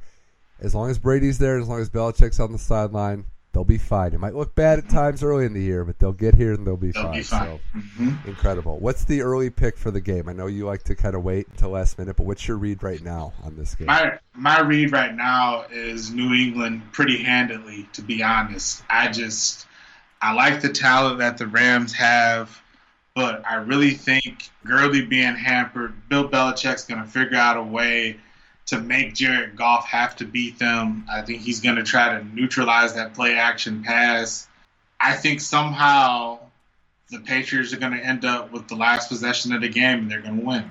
As 0.60 0.74
long 0.74 0.90
as 0.90 0.98
Brady's 0.98 1.38
there, 1.38 1.58
as 1.58 1.68
long 1.68 1.80
as 1.80 1.90
Belichick's 1.90 2.40
on 2.40 2.52
the 2.52 2.58
sideline, 2.58 3.24
They'll 3.56 3.64
be 3.64 3.78
fine. 3.78 4.12
It 4.12 4.20
might 4.20 4.34
look 4.34 4.54
bad 4.54 4.78
at 4.80 4.90
times 4.90 5.22
early 5.22 5.46
in 5.46 5.54
the 5.54 5.62
year, 5.62 5.82
but 5.82 5.98
they'll 5.98 6.12
get 6.12 6.34
here 6.34 6.52
and 6.52 6.66
they'll 6.66 6.76
be 6.76 6.90
They'll 6.90 7.04
fine. 7.04 7.14
be 7.14 7.22
fine. 7.22 7.40
So 7.46 7.60
Mhm. 7.74 8.26
incredible. 8.26 8.78
What's 8.78 9.04
the 9.06 9.22
early 9.22 9.48
pick 9.48 9.78
for 9.78 9.90
the 9.90 10.02
game? 10.02 10.28
I 10.28 10.34
know 10.34 10.46
you 10.46 10.66
like 10.66 10.82
to 10.82 10.94
kind 10.94 11.14
of 11.14 11.22
wait 11.22 11.46
until 11.48 11.70
last 11.70 11.98
minute, 11.98 12.16
but 12.18 12.24
what's 12.26 12.46
your 12.46 12.58
read 12.58 12.82
right 12.82 13.02
now 13.02 13.32
on 13.42 13.56
this 13.56 13.74
game? 13.74 13.86
My 13.86 14.18
my 14.34 14.60
read 14.60 14.92
right 14.92 15.14
now 15.14 15.64
is 15.72 16.10
New 16.12 16.34
England 16.34 16.82
pretty 16.92 17.22
handily. 17.22 17.88
To 17.94 18.02
be 18.02 18.22
honest, 18.22 18.82
I 18.90 19.08
just 19.08 19.66
I 20.20 20.34
like 20.34 20.60
the 20.60 20.68
talent 20.68 21.20
that 21.20 21.38
the 21.38 21.46
Rams 21.46 21.94
have, 21.94 22.60
but 23.14 23.42
I 23.48 23.54
really 23.54 23.92
think 23.94 24.50
Gurley 24.66 25.00
being 25.06 25.34
hampered, 25.34 25.94
Bill 26.10 26.28
Belichick's 26.28 26.84
going 26.84 27.00
to 27.02 27.08
figure 27.08 27.38
out 27.38 27.56
a 27.56 27.62
way 27.62 28.18
to 28.66 28.80
make 28.80 29.14
Jared 29.14 29.56
Goff 29.56 29.86
have 29.86 30.16
to 30.16 30.24
beat 30.24 30.58
them. 30.58 31.06
I 31.10 31.22
think 31.22 31.42
he's 31.42 31.60
going 31.60 31.76
to 31.76 31.84
try 31.84 32.18
to 32.18 32.24
neutralize 32.24 32.94
that 32.94 33.14
play 33.14 33.34
action 33.34 33.82
pass. 33.84 34.48
I 35.00 35.14
think 35.14 35.40
somehow 35.40 36.40
the 37.10 37.20
Patriots 37.20 37.72
are 37.72 37.78
going 37.78 37.92
to 37.92 38.04
end 38.04 38.24
up 38.24 38.52
with 38.52 38.66
the 38.68 38.74
last 38.74 39.08
possession 39.08 39.52
of 39.52 39.60
the 39.60 39.68
game 39.68 40.00
and 40.00 40.10
they're 40.10 40.22
going 40.22 40.40
to 40.40 40.44
win. 40.44 40.70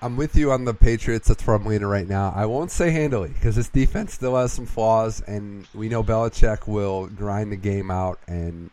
I'm 0.00 0.16
with 0.16 0.34
you 0.34 0.50
on 0.50 0.64
the 0.64 0.74
Patriots. 0.74 1.28
That's 1.28 1.46
where 1.46 1.54
I'm 1.54 1.64
leaning 1.64 1.86
right 1.86 2.08
now. 2.08 2.32
I 2.34 2.46
won't 2.46 2.72
say 2.72 2.90
handily 2.90 3.28
because 3.28 3.54
this 3.54 3.68
defense 3.68 4.14
still 4.14 4.34
has 4.34 4.52
some 4.52 4.66
flaws, 4.66 5.20
and 5.20 5.64
we 5.74 5.88
know 5.88 6.02
Belichick 6.02 6.66
will 6.66 7.06
grind 7.06 7.52
the 7.52 7.56
game 7.56 7.88
out 7.88 8.18
and 8.26 8.70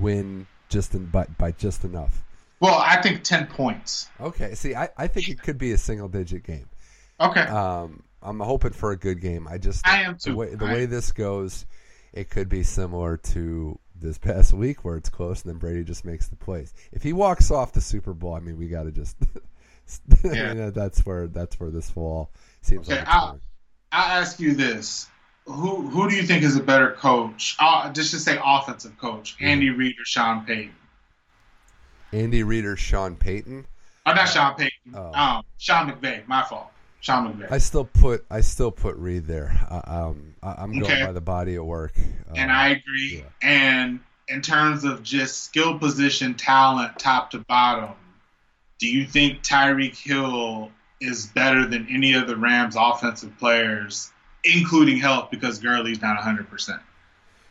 win 0.00 0.48
just 0.68 0.92
in, 0.94 1.06
by, 1.06 1.26
by 1.38 1.52
just 1.52 1.84
enough. 1.84 2.24
Well, 2.58 2.74
I 2.74 3.00
think 3.00 3.22
10 3.22 3.46
points. 3.46 4.08
Okay, 4.20 4.56
see, 4.56 4.74
I, 4.74 4.88
I 4.96 5.06
think 5.06 5.28
it 5.28 5.40
could 5.40 5.58
be 5.58 5.70
a 5.70 5.78
single 5.78 6.08
digit 6.08 6.42
game. 6.42 6.66
Okay. 7.20 7.40
Um, 7.42 8.02
I'm 8.22 8.40
hoping 8.40 8.72
for 8.72 8.92
a 8.92 8.96
good 8.96 9.20
game. 9.20 9.46
I 9.48 9.58
just 9.58 9.86
I 9.86 10.02
am 10.02 10.16
the 10.24 10.34
way 10.34 10.54
the 10.54 10.64
way 10.66 10.86
this 10.86 11.12
goes, 11.12 11.66
it 12.12 12.30
could 12.30 12.48
be 12.48 12.62
similar 12.62 13.16
to 13.18 13.78
this 13.94 14.18
past 14.18 14.52
week 14.54 14.84
where 14.84 14.96
it's 14.96 15.08
close 15.10 15.42
and 15.42 15.52
then 15.52 15.58
Brady 15.58 15.84
just 15.84 16.04
makes 16.04 16.28
the 16.28 16.36
plays. 16.36 16.72
If 16.92 17.02
he 17.02 17.12
walks 17.12 17.50
off 17.50 17.72
the 17.72 17.80
Super 17.80 18.12
Bowl, 18.14 18.34
I 18.34 18.40
mean, 18.40 18.56
we 18.58 18.68
got 18.68 18.84
to 18.84 18.92
just. 18.92 19.16
Yeah. 20.24 20.48
you 20.48 20.54
know, 20.54 20.70
that's 20.70 21.04
where 21.04 21.26
that's 21.26 21.60
where 21.60 21.68
this 21.70 21.90
fall 21.90 22.30
seems 22.62 22.88
Okay, 22.88 23.00
like. 23.00 23.06
I'll- 23.08 23.38
I'll 23.92 24.22
ask 24.22 24.40
you 24.40 24.54
this: 24.54 25.06
Who 25.44 25.86
who 25.88 26.08
do 26.08 26.16
you 26.16 26.22
think 26.22 26.42
is 26.42 26.56
a 26.56 26.62
better 26.62 26.92
coach? 26.92 27.54
Uh, 27.60 27.92
just 27.92 28.10
to 28.12 28.18
say, 28.18 28.40
offensive 28.42 28.96
coach, 28.96 29.34
Mm-hmm. 29.36 29.44
Andy 29.44 29.68
Reid 29.70 29.96
or 30.00 30.04
Sean 30.06 30.46
Payton? 30.46 30.74
Andy 32.12 32.42
Reid 32.42 32.64
or 32.64 32.76
Sean 32.76 33.14
Payton. 33.16 33.66
Oh, 34.06 34.14
not 34.14 34.26
Sean 34.28 34.54
Payton. 34.54 34.94
Oh. 34.94 35.12
Um, 35.12 35.42
Sean 35.58 35.90
McVay. 35.90 36.26
My 36.26 36.42
fault. 36.42 36.70
Sean 37.04 37.34
McVay. 37.34 37.52
I 37.52 37.58
still 37.58 37.84
put 37.84 38.24
I 38.30 38.40
still 38.40 38.70
put 38.70 38.96
Reid 38.96 39.26
there. 39.26 39.52
Um, 39.86 40.34
I, 40.42 40.54
I'm 40.62 40.72
going 40.72 40.84
Okay. 40.84 41.04
by 41.04 41.12
the 41.12 41.20
body 41.20 41.56
of 41.56 41.66
work. 41.66 41.92
and 42.34 42.50
Um, 42.50 42.56
I 42.56 42.68
agree. 42.68 43.18
yeah. 43.18 43.24
And 43.42 44.00
in 44.28 44.40
terms 44.40 44.84
of 44.84 45.02
just 45.02 45.44
skill 45.44 45.78
position 45.78 46.32
talent, 46.32 46.98
top 46.98 47.32
to 47.32 47.40
bottom, 47.40 47.90
do 48.78 48.88
you 48.88 49.06
think 49.06 49.42
Tyreek 49.42 49.96
Hill 49.98 50.70
is 50.98 51.26
better 51.26 51.66
than 51.66 51.86
any 51.90 52.14
of 52.14 52.26
the 52.26 52.36
Rams' 52.36 52.74
offensive 52.78 53.38
players, 53.38 54.10
including 54.42 54.96
health, 54.96 55.30
because 55.30 55.58
Gurley's 55.58 56.00
not 56.00 56.16
100 56.16 56.48
percent? 56.48 56.80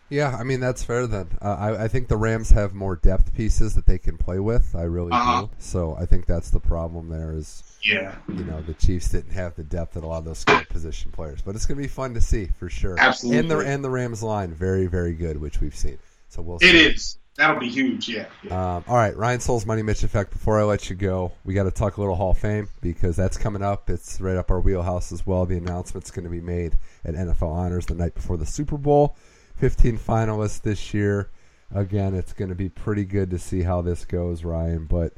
Yeah, 0.10 0.36
I 0.38 0.44
mean 0.44 0.60
that's 0.60 0.84
fair 0.84 1.08
then. 1.08 1.30
Uh, 1.42 1.56
I, 1.60 1.84
I 1.86 1.88
think 1.88 2.08
the 2.08 2.18
Rams 2.18 2.52
have 2.52 2.74
more 2.74 2.96
depth 2.96 3.34
pieces 3.34 3.74
that 3.76 3.86
they 3.88 3.98
can 3.98 4.18
play 4.18 4.40
with. 4.40 4.76
I 4.76 4.84
really 4.84 5.12
Uh-huh. 5.12 5.44
do. 5.44 5.50
So 5.58 5.96
I 6.00 6.06
think 6.06 6.26
that's 6.28 6.52
the 6.52 6.60
problem. 6.60 7.10
There 7.10 7.34
is, 7.34 7.64
Yeah, 7.82 8.16
you 8.28 8.44
know, 8.44 8.62
the 8.62 8.76
Chiefs 8.76 9.10
didn't 9.10 9.32
have 9.34 9.56
the 9.56 9.64
depth 9.64 9.94
that 9.96 10.04
a 10.04 10.08
lot 10.08 10.20
of 10.20 10.26
those 10.26 10.40
skill 10.40 10.62
position 10.70 11.12
players. 11.12 11.42
But 11.42 11.56
it's 11.56 11.66
going 11.66 11.78
to 11.78 11.82
be 11.82 11.88
fun 11.88 12.14
to 12.14 12.22
see 12.22 12.46
for 12.60 12.70
sure. 12.70 12.96
Absolutely. 13.00 13.40
And 13.40 13.50
the 13.52 13.58
and 13.60 13.84
the 13.84 13.90
Rams 13.90 14.22
line 14.22 14.54
very 14.54 14.86
very 14.86 15.14
good, 15.14 15.42
which 15.42 15.62
we've 15.62 15.76
seen. 15.76 15.98
So 16.30 16.42
we'll. 16.42 16.58
it 16.58 16.62
see. 16.62 16.86
is. 16.86 17.18
That'll 17.36 17.60
be 17.60 17.68
huge. 17.70 18.08
Yeah. 18.10 18.28
yeah. 18.44 18.76
Um, 18.76 18.84
all 18.88 18.96
right, 18.96 19.18
Ryan 19.18 19.40
Souls 19.40 19.66
Money 19.66 19.82
Mitch 19.82 20.04
Effect. 20.04 20.30
Before 20.32 20.60
I 20.60 20.64
let 20.66 20.92
you 20.92 20.96
go, 20.96 21.32
we 21.44 21.56
got 21.56 21.64
to 21.64 21.72
talk 21.72 21.98
a 21.98 22.00
little 22.00 22.16
Hall 22.16 22.30
of 22.30 22.38
Fame 22.38 22.70
because 22.80 23.16
that's 23.16 23.38
coming 23.38 23.64
up. 23.64 23.90
It's 23.90 24.22
right 24.22 24.38
up 24.38 24.52
our 24.52 24.60
wheelhouse 24.60 25.12
as 25.12 25.26
well. 25.26 25.48
The 25.48 25.58
announcement's 25.58 26.12
going 26.12 26.26
to 26.26 26.30
be 26.30 26.42
made 26.42 26.78
at 27.04 27.16
NFL 27.16 27.50
Honors 27.50 27.88
the 27.88 27.96
night 27.96 28.14
before 28.14 28.38
the 28.38 28.46
Super 28.46 28.78
Bowl. 28.78 29.16
15 29.56 29.98
finalists 29.98 30.62
this 30.62 30.94
year. 30.94 31.30
Again, 31.74 32.14
it's 32.14 32.34
going 32.34 32.50
to 32.50 32.56
be 32.56 32.70
pretty 32.70 33.04
good 33.06 33.30
to 33.32 33.40
see 33.40 33.62
how 33.64 33.82
this 33.82 34.06
goes, 34.06 34.44
Ryan. 34.44 34.86
But 34.86 35.14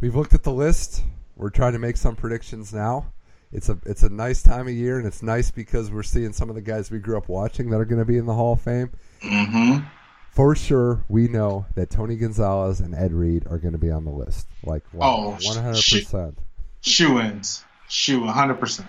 we've 0.00 0.14
looked 0.14 0.34
at 0.34 0.42
the 0.42 0.52
list. 0.52 1.02
We're 1.36 1.50
trying 1.50 1.72
to 1.72 1.78
make 1.78 1.96
some 1.96 2.14
predictions 2.16 2.74
now. 2.74 3.12
It's 3.52 3.68
a 3.68 3.78
it's 3.84 4.02
a 4.02 4.08
nice 4.08 4.42
time 4.42 4.66
of 4.66 4.72
year, 4.74 4.98
and 4.98 5.06
it's 5.06 5.22
nice 5.22 5.50
because 5.50 5.90
we're 5.90 6.02
seeing 6.02 6.32
some 6.32 6.48
of 6.48 6.54
the 6.54 6.62
guys 6.62 6.90
we 6.90 6.98
grew 6.98 7.16
up 7.18 7.28
watching 7.28 7.70
that 7.70 7.80
are 7.80 7.84
going 7.84 7.98
to 7.98 8.04
be 8.04 8.16
in 8.18 8.26
the 8.26 8.34
Hall 8.34 8.54
of 8.54 8.60
Fame 8.62 8.90
Mm-hmm. 9.22 9.86
for 10.30 10.54
sure 10.54 11.04
we 11.08 11.28
know 11.28 11.66
that 11.74 11.90
Tony 11.90 12.16
Gonzalez 12.16 12.80
and 12.80 12.94
Ed 12.94 13.12
Reed 13.12 13.46
are 13.48 13.58
going 13.58 13.72
to 13.72 13.78
be 13.78 13.90
on 13.90 14.04
the 14.04 14.10
list. 14.10 14.46
Like 14.64 14.82
Oh, 14.98 15.38
one 15.42 15.56
hundred 15.56 15.74
percent. 15.76 16.38
Shoe 16.80 17.18
ins. 17.20 17.64
Shoe 17.88 18.20
100. 18.22 18.54
percent 18.54 18.88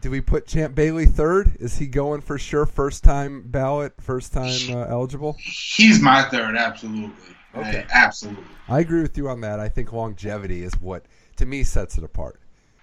Do 0.00 0.10
we 0.10 0.20
put 0.20 0.46
Champ 0.46 0.74
Bailey 0.74 1.06
third? 1.06 1.56
Is 1.60 1.78
he 1.78 1.86
going 1.86 2.20
for 2.20 2.38
sure? 2.38 2.66
First 2.66 3.02
time 3.04 3.42
ballot, 3.46 3.94
first 4.00 4.32
time 4.32 4.52
uh, 4.70 4.84
eligible. 4.88 5.36
He's 5.40 6.00
my 6.00 6.22
third. 6.24 6.56
Absolutely. 6.56 7.10
Okay. 7.54 7.82
Uh, 7.82 7.86
absolutely. 7.92 8.44
I 8.68 8.80
agree 8.80 9.02
with 9.02 9.16
you 9.16 9.28
on 9.28 9.40
that. 9.40 9.58
I 9.60 9.68
think 9.68 9.92
longevity 9.92 10.62
is 10.62 10.72
what 10.80 11.06
to 11.36 11.46
me 11.46 11.64
sets 11.64 11.96
it 11.98 12.04
apart 12.04 12.38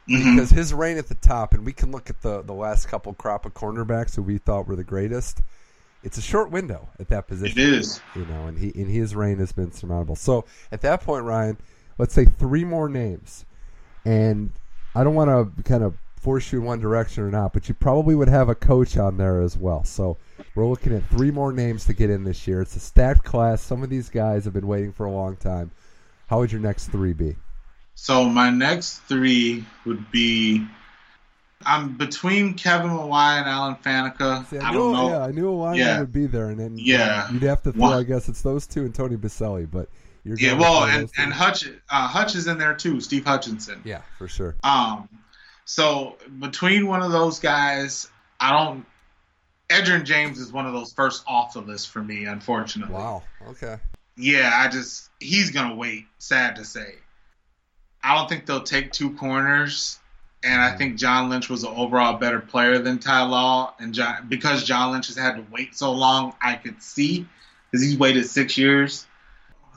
Mhm. 0.10 0.36
because 0.36 0.49
his 0.49 0.73
reign 0.73 0.97
at 0.97 1.08
the 1.08 1.15
top, 1.15 1.54
and 1.54 1.65
we 1.65 1.73
can 1.73 1.91
look 1.91 2.10
at 2.10 2.21
the 2.21 2.41
the 2.41 2.54
last 2.54 2.88
couple 2.88 3.13
crop 3.13 3.45
of 3.45 3.54
cornerbacks 3.54 4.15
who 4.15 4.21
we 4.23 4.38
thought 4.38 4.67
were 4.67 4.75
the 4.75 4.84
greatest. 4.84 5.41
It's 6.04 6.17
a 6.17 6.21
short 6.21 6.51
window 6.51 6.89
at 6.99 7.08
that 7.10 7.28
position. 7.28 7.58
It 7.60 7.69
is. 7.69 8.01
you 8.15 8.25
know, 8.25 8.45
and 8.47 8.58
he 8.58 8.71
and 8.75 8.89
his 8.89 9.15
reign 9.15 9.38
has 9.38 9.51
been 9.51 9.71
surmountable. 9.71 10.15
So 10.15 10.45
at 10.71 10.82
that 10.82 11.01
point, 11.01 11.23
Ryan, 11.25 11.58
let's 11.97 12.13
say 12.13 12.25
three 12.25 12.63
more 12.65 12.89
names, 12.89 13.45
and 14.04 14.51
I 14.93 15.04
don't 15.04 15.15
want 15.15 15.30
to 15.56 15.63
kind 15.63 15.84
of 15.84 15.95
force 16.25 16.51
you 16.51 16.57
in 16.59 16.65
one 16.65 16.79
direction 16.79 17.23
or 17.23 17.29
not, 17.29 17.53
but 17.53 17.69
you 17.69 17.75
probably 17.75 18.15
would 18.15 18.27
have 18.27 18.49
a 18.49 18.55
coach 18.55 18.97
on 18.97 19.15
there 19.15 19.41
as 19.41 19.55
well. 19.55 19.83
So 19.83 20.17
we're 20.55 20.65
looking 20.65 20.91
at 20.95 21.07
three 21.11 21.29
more 21.29 21.53
names 21.53 21.85
to 21.85 21.93
get 21.93 22.09
in 22.09 22.23
this 22.23 22.47
year. 22.47 22.61
It's 22.61 22.75
a 22.75 22.79
stacked 22.79 23.23
class. 23.23 23.61
Some 23.61 23.83
of 23.83 23.89
these 23.91 24.09
guys 24.09 24.43
have 24.45 24.53
been 24.53 24.65
waiting 24.65 24.91
for 24.91 25.05
a 25.05 25.11
long 25.11 25.35
time. 25.35 25.69
How 26.25 26.39
would 26.39 26.51
your 26.51 26.61
next 26.61 26.88
three 26.88 27.13
be? 27.13 27.35
So 27.93 28.25
my 28.25 28.49
next 28.49 29.01
three 29.03 29.65
would 29.85 30.09
be. 30.09 30.65
I'm 31.63 31.95
between 31.95 32.55
Kevin 32.55 32.89
Mawae 32.89 33.38
and 33.39 33.47
Alan 33.47 33.75
Faneca. 33.75 34.47
See, 34.47 34.57
I 34.57 34.71
knew, 34.71 34.77
don't 34.79 34.93
know. 34.93 35.09
Yeah, 35.09 35.23
I 35.25 35.31
knew 35.31 35.49
a 35.49 35.51
lineman 35.51 35.79
Yeah. 35.79 35.99
would 35.99 36.11
be 36.11 36.25
there, 36.25 36.49
and 36.49 36.59
then 36.59 36.75
Yeah. 36.77 37.31
you'd 37.31 37.43
have 37.43 37.61
to 37.63 37.71
throw. 37.71 37.81
One- 37.81 37.93
I 37.99 38.03
guess 38.03 38.27
it's 38.29 38.41
those 38.41 38.65
two 38.65 38.81
and 38.83 38.93
Tony 38.95 39.15
Boselli, 39.15 39.69
but 39.69 39.89
you're 40.23 40.38
Yeah, 40.39 40.53
well, 40.53 40.85
and 40.85 41.07
and 41.17 41.31
Hutch, 41.31 41.69
uh, 41.89 42.07
Hutch 42.07 42.35
is 42.35 42.47
in 42.47 42.57
there 42.57 42.73
too. 42.73 42.99
Steve 42.99 43.25
Hutchinson. 43.25 43.81
yeah, 43.83 44.01
for 44.17 44.27
sure. 44.27 44.55
Um, 44.63 45.07
so 45.65 46.17
between 46.39 46.88
one 46.88 47.01
of 47.01 47.12
those 47.12 47.39
guys, 47.39 48.10
I 48.39 48.51
don't. 48.51 48.86
Edgerrin 49.67 50.04
James 50.04 50.39
is 50.39 50.54
one 50.54 50.67
of 50.67 50.73
those 50.73 50.93
first 50.93 51.23
off 51.28 51.54
the 51.54 51.62
list 51.62 51.89
for 51.89 52.01
me, 52.01 52.25
unfortunately. 52.25 52.93
Wow. 52.93 53.23
Okay. 53.49 53.78
Yeah, 54.15 54.51
I 54.54 54.69
just 54.69 55.10
he's 55.19 55.51
gonna 55.51 55.75
wait. 55.75 56.06
Sad 56.19 56.58
to 56.58 56.65
say. 56.65 56.95
I 58.04 58.15
don't 58.15 58.30
think 58.30 58.45
they'll 58.45 58.62
take 58.62 58.91
two 58.91 59.15
corners, 59.15 59.99
and 60.43 60.62
I 60.62 60.71
mm. 60.71 60.78
think 60.78 60.97
John 60.97 61.30
Lynch 61.30 61.49
was 61.49 61.63
an 61.63 61.73
overall 61.75 62.17
better 62.17 62.39
player 62.39 62.78
than 62.78 62.99
Ty 62.99 63.23
Law, 63.23 63.73
and 63.80 63.95
John, 63.95 64.28
because 64.30 64.63
John 64.63 64.91
Lynch 64.91 65.08
has 65.08 65.17
had 65.17 65.38
to 65.38 65.45
wait 65.51 65.75
so 65.75 65.91
long, 65.91 66.36
I 66.39 66.56
could 66.56 66.84
see 66.84 67.28
because 67.71 67.84
he's 67.84 67.97
waited 67.97 68.28
six 68.28 68.58
years. 68.58 69.08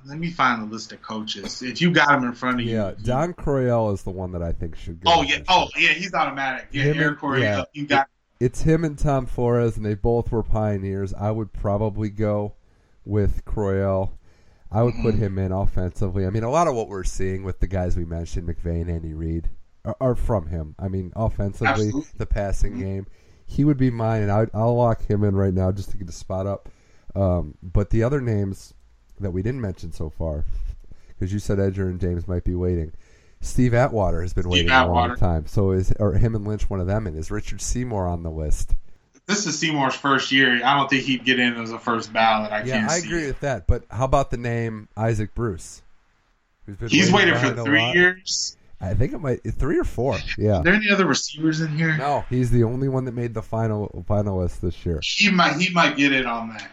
Let 0.08 0.18
me 0.18 0.30
find 0.30 0.62
the 0.62 0.72
list 0.72 0.92
of 0.92 1.02
coaches. 1.02 1.60
If 1.62 1.80
you 1.82 1.90
got 1.90 2.16
him 2.18 2.24
in 2.24 2.32
front 2.32 2.60
of 2.60 2.66
you, 2.66 2.74
Yeah, 2.74 2.92
Don 3.02 3.34
Coryell 3.34 3.92
is 3.92 4.02
the 4.02 4.10
one 4.10 4.32
that 4.32 4.42
I 4.42 4.52
think 4.52 4.74
should 4.76 5.00
go. 5.00 5.10
Oh 5.12 5.22
yeah. 5.22 5.40
Oh 5.48 5.68
yeah. 5.76 5.90
He's 5.90 6.14
automatic. 6.14 6.68
Yeah. 6.72 6.84
Him 6.84 6.98
Aaron 7.22 7.42
yeah. 7.42 7.64
You 7.74 7.86
got. 7.86 8.08
it's 8.40 8.62
him 8.62 8.84
and 8.84 8.98
Tom 8.98 9.26
Flores, 9.26 9.76
and 9.76 9.84
they 9.84 9.94
both 9.94 10.32
were 10.32 10.42
pioneers. 10.42 11.12
I 11.12 11.30
would 11.30 11.52
probably 11.52 12.08
go 12.08 12.54
with 13.04 13.44
Coryell. 13.44 14.14
I 14.70 14.82
would 14.82 14.94
put 15.02 15.14
Mhm. 15.14 15.18
him 15.18 15.38
in 15.38 15.52
offensively. 15.52 16.26
I 16.26 16.30
mean, 16.30 16.42
a 16.42 16.50
lot 16.50 16.68
of 16.68 16.74
what 16.74 16.88
we're 16.88 17.04
seeing 17.04 17.42
with 17.42 17.60
the 17.60 17.66
guys 17.66 17.96
we 17.96 18.04
mentioned, 18.04 18.46
McVay 18.48 18.82
and 18.82 18.90
Andy 18.90 19.14
Reid, 19.14 19.48
are, 19.84 19.96
are 20.00 20.14
from 20.14 20.46
him. 20.48 20.74
I 20.78 20.88
mean, 20.88 21.12
offensively, 21.16 21.68
Absolutely. 21.86 22.02
the 22.18 22.26
passing 22.26 22.74
Mhm. 22.74 22.80
game, 22.80 23.06
he 23.46 23.64
would 23.64 23.78
be 23.78 23.90
mine, 23.90 24.22
and 24.22 24.30
I, 24.30 24.46
I'll 24.52 24.76
lock 24.76 25.02
him 25.08 25.24
in 25.24 25.34
right 25.36 25.54
now 25.54 25.72
just 25.72 25.90
to 25.92 25.96
get 25.96 26.06
the 26.06 26.12
spot 26.12 26.46
up. 26.46 26.68
Um, 27.16 27.54
but 27.62 27.88
the 27.90 28.02
other 28.02 28.20
names 28.20 28.74
that 29.20 29.30
we 29.30 29.42
didn't 29.42 29.60
mention 29.60 29.92
so 29.92 30.10
far, 30.10 30.44
because 31.08 31.32
you 31.32 31.38
said 31.38 31.58
Edgerrin 31.58 32.00
James 32.00 32.26
might 32.28 32.44
be 32.44 32.54
waiting. 32.54 32.92
Steve 33.40 33.72
Atwater 33.72 34.22
has 34.22 34.32
been 34.32 34.44
Steve 34.44 34.52
waiting 34.52 34.70
a 34.70 34.92
long 34.92 35.16
time. 35.16 35.46
So 35.46 35.70
is 35.70 35.92
or 36.00 36.14
him 36.14 36.34
and 36.34 36.46
Lynch 36.46 36.68
one 36.68 36.80
of 36.80 36.86
them? 36.88 37.06
And 37.06 37.16
is 37.16 37.30
Richard 37.30 37.60
Seymour 37.60 38.06
on 38.06 38.22
the 38.24 38.30
list? 38.30 38.74
This 39.26 39.46
is 39.46 39.58
Seymour's 39.58 39.94
first 39.94 40.32
year. 40.32 40.54
I 40.64 40.76
don't 40.76 40.88
think 40.90 41.04
he'd 41.04 41.24
get 41.24 41.38
in 41.38 41.54
as 41.60 41.70
a 41.70 41.78
first 41.78 42.12
ballot. 42.12 42.50
I 42.50 42.62
Yeah, 42.64 42.80
can't 42.80 42.90
I 42.90 42.96
agree 42.96 43.24
it. 43.24 43.26
with 43.28 43.40
that. 43.40 43.66
But 43.66 43.84
how 43.90 44.06
about 44.06 44.30
the 44.30 44.38
name 44.38 44.88
Isaac 44.96 45.34
Bruce? 45.34 45.82
He's 46.88 47.12
waited 47.12 47.36
for 47.38 47.54
three 47.64 47.78
lot? 47.80 47.94
years. 47.94 48.56
I 48.80 48.94
think 48.94 49.12
it 49.12 49.18
might 49.18 49.40
three 49.54 49.78
or 49.78 49.84
four. 49.84 50.18
Yeah. 50.36 50.58
Are 50.58 50.62
there 50.64 50.74
any 50.74 50.90
other 50.90 51.06
receivers 51.06 51.60
in 51.60 51.76
here? 51.76 51.96
No, 51.96 52.24
he's 52.30 52.50
the 52.50 52.64
only 52.64 52.88
one 52.88 53.04
that 53.06 53.12
made 53.12 53.34
the 53.34 53.42
final 53.42 54.04
finalist 54.08 54.60
this 54.60 54.86
year. 54.86 55.00
He 55.02 55.30
might 55.30 55.56
he 55.56 55.72
might 55.72 55.96
get 55.96 56.12
in 56.12 56.26
on 56.26 56.50
that. 56.50 56.70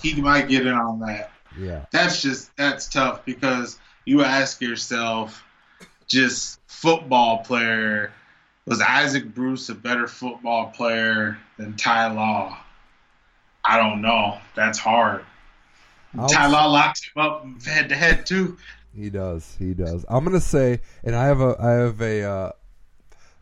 He 0.00 0.20
might 0.20 0.48
get 0.48 0.66
in 0.66 0.72
on 0.72 1.00
that. 1.00 1.30
Yeah. 1.58 1.86
That's 1.90 2.22
just 2.22 2.54
that's 2.56 2.88
tough 2.88 3.24
because 3.24 3.78
you 4.04 4.22
ask 4.22 4.60
yourself, 4.60 5.44
just 6.06 6.60
football 6.66 7.38
player, 7.38 8.12
was 8.66 8.80
Isaac 8.80 9.34
Bruce 9.34 9.68
a 9.68 9.74
better 9.74 10.06
football 10.06 10.66
player 10.68 11.38
than 11.56 11.76
Ty 11.76 12.12
Law? 12.12 12.56
I 13.64 13.76
don't 13.76 14.00
know. 14.00 14.38
That's 14.54 14.78
hard. 14.78 15.24
I'll- 16.18 16.28
Ty 16.28 16.46
Law 16.48 16.66
locks 16.66 17.02
him 17.04 17.22
up 17.22 17.46
head 17.64 17.88
to 17.90 17.96
head 17.96 18.26
too. 18.26 18.56
He 18.96 19.10
does. 19.10 19.54
He 19.58 19.74
does. 19.74 20.04
I'm 20.08 20.24
gonna 20.24 20.40
say, 20.40 20.80
and 21.04 21.14
I 21.14 21.26
have 21.26 21.40
a 21.40 21.56
I 21.60 21.70
have 21.72 22.00
a 22.00 22.22
uh, 22.24 22.52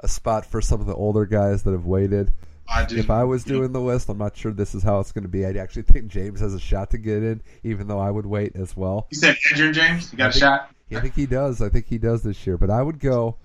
a 0.00 0.08
spot 0.08 0.44
for 0.44 0.60
some 0.60 0.80
of 0.80 0.86
the 0.86 0.94
older 0.94 1.24
guys 1.24 1.62
that 1.62 1.72
have 1.72 1.86
waited. 1.86 2.32
I 2.70 2.85
do. 2.85 2.96
If 2.98 3.09
I 3.11 3.24
was 3.24 3.44
doing 3.44 3.72
the 3.72 3.81
list, 3.81 4.09
I'm 4.09 4.18
not 4.18 4.37
sure 4.37 4.52
this 4.52 4.74
is 4.74 4.83
how 4.83 5.00
it's 5.00 5.12
going 5.12 5.22
to 5.22 5.28
be. 5.28 5.46
I 5.46 5.50
actually 5.52 5.83
think 5.83 6.09
James 6.09 6.40
has 6.40 6.52
a 6.54 6.61
shot 6.61 6.90
to 6.90 6.98
get 6.98 7.22
in, 7.22 7.40
even 7.62 7.88
though 7.88 7.98
I 7.98 8.11
would 8.11 8.26
wait 8.26 8.54
as 8.57 8.76
well. 8.76 9.07
you 9.11 9.16
said 9.18 9.37
Edgerrin 9.52 9.72
James, 9.72 10.12
you 10.12 10.18
got 10.18 10.24
I 10.24 10.28
a 10.28 10.33
think- 10.33 10.40
shot. 10.40 10.70
I 10.90 11.00
think 11.00 11.14
he 11.14 11.26
does. 11.26 11.61
I 11.61 11.68
think 11.68 11.87
he 11.87 11.98
does 11.98 12.22
this 12.22 12.46
year. 12.46 12.57
But 12.57 12.70
I 12.70 12.81
would 12.83 12.98
go. 12.98 13.37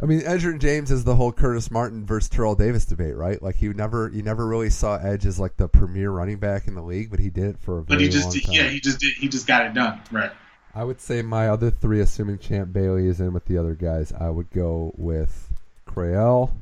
I 0.00 0.06
mean, 0.06 0.20
Edgerrin 0.20 0.60
James 0.60 0.90
is 0.90 1.02
the 1.04 1.16
whole 1.16 1.32
Curtis 1.32 1.70
Martin 1.70 2.06
versus 2.06 2.28
Terrell 2.28 2.54
Davis 2.54 2.84
debate, 2.84 3.16
right? 3.16 3.42
Like 3.42 3.60
you 3.62 3.72
never, 3.74 4.10
you 4.14 4.22
never 4.22 4.46
really 4.46 4.70
saw 4.70 4.96
Edge 4.96 5.26
as 5.26 5.40
like 5.40 5.56
the 5.56 5.68
premier 5.68 6.10
running 6.10 6.36
back 6.38 6.68
in 6.68 6.74
the 6.74 6.82
league, 6.82 7.10
but 7.10 7.18
he 7.18 7.30
did 7.30 7.46
it 7.46 7.58
for 7.58 7.78
a 7.78 7.82
But 7.82 7.94
very 7.94 8.04
he 8.04 8.08
just 8.10 8.24
long 8.26 8.32
did, 8.34 8.44
time. 8.44 8.54
yeah, 8.54 8.68
he 8.68 8.78
just 8.78 9.00
did 9.00 9.14
he 9.14 9.26
just 9.26 9.46
got 9.46 9.66
it 9.66 9.74
done. 9.74 10.00
Right. 10.12 10.30
I 10.74 10.84
would 10.84 11.00
say 11.00 11.22
my 11.22 11.48
other 11.48 11.70
three, 11.70 12.00
assuming 12.00 12.38
Champ 12.38 12.72
Bailey 12.72 13.08
is 13.08 13.20
in 13.20 13.32
with 13.32 13.46
the 13.46 13.58
other 13.58 13.74
guys, 13.74 14.12
I 14.12 14.28
would 14.30 14.50
go 14.50 14.92
with 14.96 15.50
Coryell. 15.86 16.52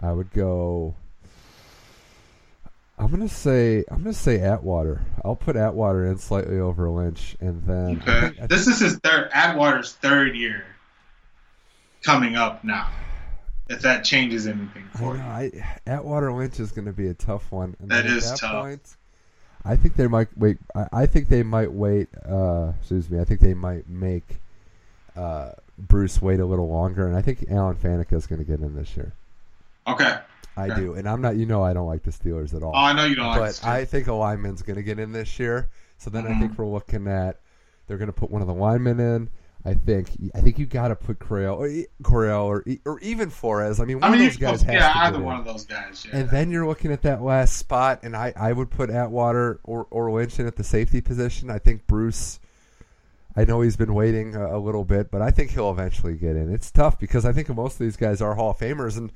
I 0.00 0.12
would 0.12 0.32
go. 0.32 0.94
I'm 2.98 3.10
gonna 3.10 3.28
say 3.28 3.84
I'm 3.90 3.98
gonna 3.98 4.12
say 4.12 4.40
Atwater. 4.40 5.02
I'll 5.24 5.36
put 5.36 5.56
Atwater 5.56 6.06
in 6.06 6.18
slightly 6.18 6.58
over 6.58 6.88
Lynch, 6.90 7.36
and 7.40 7.62
then 7.64 8.02
I 8.06 8.20
think- 8.20 8.42
I 8.42 8.46
This 8.46 8.66
is 8.66 8.80
his 8.80 8.96
third 8.98 9.30
Atwater's 9.32 9.94
third 9.94 10.36
year 10.36 10.64
coming 12.02 12.36
up 12.36 12.64
now. 12.64 12.88
If 13.68 13.82
that 13.82 14.02
changes 14.04 14.46
anything 14.48 14.84
for 14.94 15.14
know, 15.16 15.20
you. 15.20 15.20
I, 15.20 15.76
Atwater 15.86 16.32
Lynch 16.32 16.58
is 16.58 16.72
going 16.72 16.86
to 16.86 16.92
be 16.92 17.06
a 17.06 17.14
tough 17.14 17.52
one. 17.52 17.76
And 17.78 17.88
That 17.88 18.04
is 18.04 18.28
that 18.28 18.38
tough. 18.40 18.64
Point, 18.64 18.96
I 19.64 19.76
think 19.76 19.94
they 19.94 20.08
might 20.08 20.26
wait. 20.36 20.58
I, 20.74 20.88
I 20.92 21.06
think 21.06 21.28
they 21.28 21.44
might 21.44 21.72
wait. 21.72 22.08
Uh, 22.28 22.72
excuse 22.80 23.08
me. 23.08 23.20
I 23.20 23.24
think 23.24 23.38
they 23.38 23.54
might 23.54 23.88
make 23.88 24.40
uh, 25.16 25.52
Bruce 25.78 26.20
wait 26.20 26.40
a 26.40 26.44
little 26.44 26.68
longer, 26.68 27.06
and 27.06 27.16
I 27.16 27.22
think 27.22 27.44
Alan 27.48 27.76
Faneca 27.76 28.14
is 28.14 28.26
going 28.26 28.40
to 28.40 28.44
get 28.44 28.58
in 28.58 28.74
this 28.74 28.96
year. 28.96 29.12
Okay. 29.86 30.18
I 30.56 30.66
Okay. 30.68 30.80
do, 30.80 30.94
and 30.94 31.08
I'm 31.08 31.20
not. 31.22 31.36
You 31.36 31.46
know, 31.46 31.62
I 31.62 31.72
don't 31.72 31.86
like 31.86 32.02
the 32.02 32.10
Steelers 32.10 32.54
at 32.54 32.62
all. 32.62 32.72
Oh, 32.74 32.78
I 32.78 32.92
know 32.92 33.04
you 33.04 33.14
don't 33.14 33.28
like 33.28 33.38
but 33.38 33.46
this. 33.46 33.64
I 33.64 33.84
think 33.84 34.08
a 34.08 34.12
lineman's 34.14 34.62
going 34.62 34.76
to 34.76 34.82
get 34.82 34.98
in 34.98 35.12
this 35.12 35.38
year. 35.38 35.68
So 35.98 36.10
then 36.10 36.26
I 36.26 36.30
Mhm. 36.30 36.40
think 36.40 36.58
we're 36.58 36.66
looking 36.66 37.06
at 37.08 37.40
they're 37.86 37.98
going 37.98 38.08
to 38.08 38.12
put 38.12 38.30
one 38.30 38.42
of 38.42 38.48
the 38.48 38.54
linemen 38.54 39.00
in. 39.00 39.30
I 39.64 39.74
think 39.74 40.08
I 40.34 40.40
think 40.40 40.58
you 40.58 40.64
got 40.66 40.88
to 40.88 40.96
put 40.96 41.18
Coryell 41.18 41.54
or 41.56 41.70
Coryell 42.02 42.44
or 42.46 42.64
or 42.86 42.98
even 43.00 43.28
Flores. 43.30 43.78
I 43.78 43.84
mean, 43.84 44.00
one 44.00 44.10
I 44.10 44.16
mean, 44.16 44.26
of 44.26 44.32
those 44.32 44.36
guys 44.38 44.62
go- 44.62 44.72
has 44.72 44.74
yeah, 44.80 44.92
to 44.92 44.98
either 45.00 45.20
one 45.20 45.34
in. 45.34 45.40
of 45.40 45.46
those 45.46 45.66
guys. 45.66 46.06
Yeah. 46.08 46.18
And 46.18 46.30
then 46.30 46.50
you're 46.50 46.66
looking 46.66 46.90
at 46.92 47.02
that 47.02 47.20
last 47.22 47.56
spot, 47.56 48.00
and 48.02 48.16
I, 48.16 48.32
I 48.36 48.52
would 48.52 48.70
put 48.70 48.88
Atwater 48.90 49.60
or, 49.64 49.86
or 49.90 50.10
Lynch 50.10 50.38
in 50.40 50.46
at 50.46 50.56
the 50.56 50.64
safety 50.64 51.02
position. 51.02 51.50
I 51.50 51.58
think 51.58 51.86
Bruce, 51.86 52.40
I 53.36 53.44
know 53.44 53.60
he's 53.60 53.76
been 53.76 53.92
waiting 53.94 54.34
a, 54.34 54.56
a 54.56 54.58
little 54.58 54.84
bit, 54.84 55.10
but 55.10 55.20
I 55.20 55.30
think 55.30 55.50
he'll 55.50 55.70
eventually 55.70 56.14
get 56.16 56.36
in. 56.36 56.52
It's 56.52 56.70
tough 56.70 56.98
because 56.98 57.26
I 57.26 57.32
think 57.34 57.48
most 57.50 57.74
of 57.74 57.80
these 57.80 57.96
guys 57.98 58.22
are 58.22 58.34
Hall 58.36 58.50
of 58.52 58.58
Famers, 58.58 58.96
and 58.96 59.12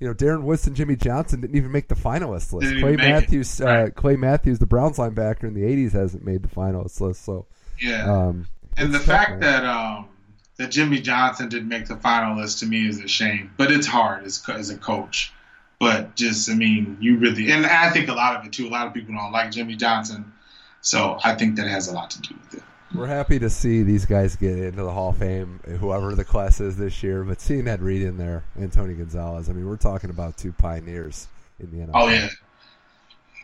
you 0.00 0.06
know 0.06 0.14
Darren 0.14 0.42
Woodson, 0.42 0.74
Jimmy 0.74 0.96
Johnson 0.96 1.40
didn't 1.40 1.56
even 1.56 1.72
make 1.72 1.88
the 1.88 1.94
finalist 1.94 2.52
list. 2.52 2.68
Didn't 2.68 2.80
Clay. 2.80 2.96
Matthews, 2.96 3.60
uh, 3.60 3.88
Clay 3.94 4.16
Matthews, 4.16 4.58
the 4.58 4.66
Browns 4.66 4.96
linebacker 4.98 5.44
in 5.44 5.54
the 5.54 5.62
'80s, 5.62 5.92
hasn't 5.92 6.24
made 6.24 6.42
the 6.42 6.48
finalist 6.48 7.00
list. 7.00 7.24
So, 7.24 7.46
yeah. 7.80 8.04
um, 8.04 8.46
and 8.76 8.94
the 8.94 8.98
tough, 8.98 9.06
fact 9.06 9.30
man. 9.32 9.40
that 9.40 9.64
um 9.64 10.08
that 10.56 10.70
Jimmy 10.70 11.00
Johnson 11.00 11.48
didn't 11.48 11.68
make 11.68 11.86
the 11.86 11.96
final 11.96 12.36
list 12.36 12.60
to 12.60 12.66
me 12.66 12.86
is 12.86 13.00
a 13.00 13.08
shame. 13.08 13.52
But 13.56 13.72
it's 13.72 13.86
hard 13.86 14.24
as 14.24 14.42
as 14.48 14.70
a 14.70 14.76
coach. 14.76 15.32
But 15.80 16.16
just 16.16 16.50
I 16.50 16.54
mean, 16.54 16.98
you 17.00 17.18
really 17.18 17.50
and 17.50 17.66
I 17.66 17.90
think 17.90 18.08
a 18.08 18.14
lot 18.14 18.36
of 18.36 18.46
it 18.46 18.52
too. 18.52 18.68
A 18.68 18.70
lot 18.70 18.86
of 18.86 18.94
people 18.94 19.14
don't 19.14 19.32
like 19.32 19.50
Jimmy 19.50 19.76
Johnson, 19.76 20.32
so 20.80 21.18
I 21.22 21.34
think 21.34 21.56
that 21.56 21.66
has 21.66 21.88
a 21.88 21.92
lot 21.92 22.10
to 22.10 22.20
do 22.20 22.34
with 22.34 22.54
it. 22.54 22.62
We're 22.94 23.06
happy 23.06 23.38
to 23.38 23.50
see 23.50 23.82
these 23.82 24.06
guys 24.06 24.34
get 24.36 24.58
into 24.58 24.82
the 24.82 24.90
Hall 24.90 25.10
of 25.10 25.18
Fame, 25.18 25.60
whoever 25.78 26.14
the 26.14 26.24
class 26.24 26.60
is 26.60 26.76
this 26.76 27.02
year. 27.02 27.22
But 27.22 27.40
seeing 27.40 27.68
Ed 27.68 27.82
Reed 27.82 28.02
in 28.02 28.16
there 28.16 28.44
and 28.56 28.72
Tony 28.72 28.94
Gonzalez, 28.94 29.50
I 29.50 29.52
mean, 29.52 29.68
we're 29.68 29.76
talking 29.76 30.08
about 30.10 30.38
two 30.38 30.52
pioneers 30.52 31.28
in 31.60 31.70
the 31.70 31.86
NFL. 31.86 31.90
Oh 31.94 32.08
yeah, 32.08 32.28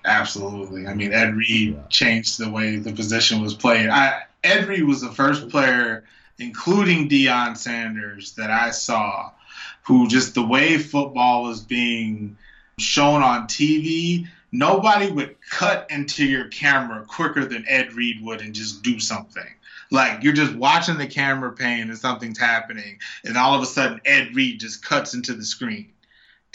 absolutely. 0.05 0.87
I 0.87 0.95
mean, 0.95 1.13
Ed 1.13 1.35
Reed 1.37 1.75
Yeah. 1.75 1.83
changed 1.89 2.39
the 2.39 2.51
way 2.51 2.77
the 2.77 2.93
position 2.93 3.43
was 3.43 3.55
played. 3.55 3.89
I 3.89 4.23
Ed 4.43 4.67
Reed 4.67 4.85
was 4.85 5.01
the 5.01 5.13
first 5.13 5.49
player, 5.51 6.05
including 6.39 7.09
Deion 7.09 7.57
Sanders, 7.57 8.33
that 8.33 8.51
I 8.51 8.71
saw, 8.71 9.31
who 9.83 10.09
just 10.09 10.35
the 10.35 10.43
way 10.47 10.79
football 10.79 11.45
was 11.45 11.61
being 11.61 12.37
shown 12.79 13.23
on 13.23 13.47
TV. 13.47 14.27
Nobody 14.55 15.11
would 15.11 15.37
cut 15.51 15.87
into 15.91 16.25
your 16.25 16.47
camera 16.49 17.05
quicker 17.05 17.45
than 17.45 17.65
Ed 17.69 17.93
Reed 17.93 18.23
would 18.23 18.41
and 18.41 18.55
just 18.55 18.83
do 18.83 19.01
something. 19.01 19.43
Like 19.91 20.23
you're 20.23 20.33
just 20.33 20.55
watching 20.55 20.97
the 20.97 21.09
camera 21.09 21.53
pane 21.53 21.89
and 21.91 21.99
something's 21.99 22.39
happening, 22.39 22.99
and 23.25 23.37
all 23.37 23.55
of 23.55 23.63
a 23.63 23.67
sudden 23.67 24.01
Ed 24.05 24.35
Reed 24.35 24.61
just 24.61 24.85
cuts 24.85 25.13
into 25.13 25.35
the 25.35 25.45
screen 25.45 25.91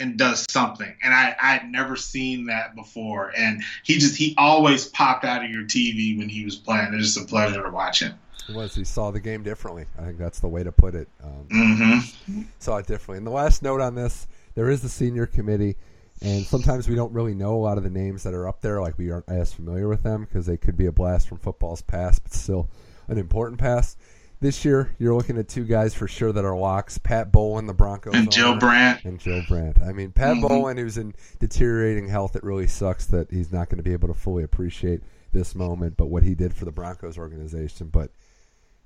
and 0.00 0.16
does 0.16 0.46
something. 0.50 0.92
And 1.02 1.12
I 1.12 1.36
I'd 1.40 1.70
never 1.70 1.94
seen 1.94 2.46
that 2.46 2.74
before. 2.74 3.32
And 3.36 3.62
he 3.84 3.98
just 3.98 4.16
he 4.16 4.34
always 4.38 4.88
popped 4.88 5.26
out 5.26 5.44
of 5.44 5.50
your 5.50 5.64
TV 5.64 6.16
when 6.18 6.28
he 6.30 6.42
was 6.44 6.56
playing. 6.56 6.94
It's 6.94 7.14
just 7.14 7.24
a 7.24 7.28
pleasure 7.28 7.62
to 7.62 7.70
watch 7.70 8.00
him. 8.00 8.14
It 8.48 8.54
was 8.54 8.74
he 8.74 8.84
saw 8.84 9.10
the 9.10 9.20
game 9.20 9.42
differently. 9.42 9.84
I 9.98 10.06
think 10.06 10.18
that's 10.18 10.40
the 10.40 10.48
way 10.48 10.64
to 10.64 10.72
put 10.72 10.94
it. 10.94 11.08
Um, 11.22 11.46
Mm-hmm. 11.50 12.42
saw 12.58 12.78
it 12.78 12.86
differently. 12.86 13.18
And 13.18 13.26
the 13.26 13.30
last 13.30 13.62
note 13.62 13.80
on 13.82 13.94
this, 13.94 14.26
there 14.54 14.70
is 14.70 14.80
the 14.82 14.88
senior 14.88 15.26
committee, 15.26 15.76
and 16.22 16.44
sometimes 16.44 16.88
we 16.88 16.94
don't 16.94 17.12
really 17.12 17.34
know 17.34 17.54
a 17.54 17.62
lot 17.62 17.78
of 17.78 17.84
the 17.84 17.90
names 17.90 18.22
that 18.24 18.34
are 18.34 18.46
up 18.48 18.60
there. 18.60 18.80
Like 18.80 18.98
we 18.98 19.10
aren't 19.10 19.28
as 19.28 19.52
familiar 19.52 19.88
with 19.88 20.02
them 20.02 20.24
because 20.24 20.46
they 20.46 20.56
could 20.56 20.76
be 20.76 20.86
a 20.86 20.92
blast 20.92 21.28
from 21.28 21.38
football's 21.38 21.82
past, 21.82 22.22
but 22.22 22.32
still 22.34 22.68
an 23.08 23.18
important 23.18 23.58
past. 23.60 23.98
This 24.40 24.64
year, 24.64 24.94
you're 24.98 25.14
looking 25.14 25.36
at 25.36 25.48
two 25.48 25.64
guys 25.64 25.92
for 25.94 26.08
sure 26.08 26.32
that 26.32 26.46
are 26.46 26.56
locks: 26.56 26.96
Pat 26.96 27.30
Bowlen, 27.30 27.66
the 27.66 27.74
Broncos, 27.74 28.14
And 28.14 28.32
Joe 28.32 28.56
Brandt. 28.58 29.04
and 29.04 29.18
Joe 29.20 29.42
Brandt. 29.46 29.82
I 29.82 29.92
mean, 29.92 30.12
Pat 30.12 30.36
Mhm. 30.36 30.48
Bowlen, 30.48 30.78
who's 30.78 30.96
in 30.96 31.12
deteriorating 31.40 32.08
health, 32.08 32.34
it 32.36 32.42
really 32.42 32.66
sucks 32.66 33.04
that 33.08 33.30
he's 33.30 33.52
not 33.52 33.68
going 33.68 33.76
to 33.76 33.82
be 33.82 33.92
able 33.92 34.08
to 34.08 34.14
fully 34.14 34.42
appreciate 34.42 35.02
this 35.32 35.54
moment, 35.54 35.98
but 35.98 36.06
what 36.06 36.22
he 36.22 36.34
did 36.34 36.54
for 36.54 36.64
the 36.64 36.72
Broncos 36.72 37.18
organization. 37.18 37.88
But 37.92 38.12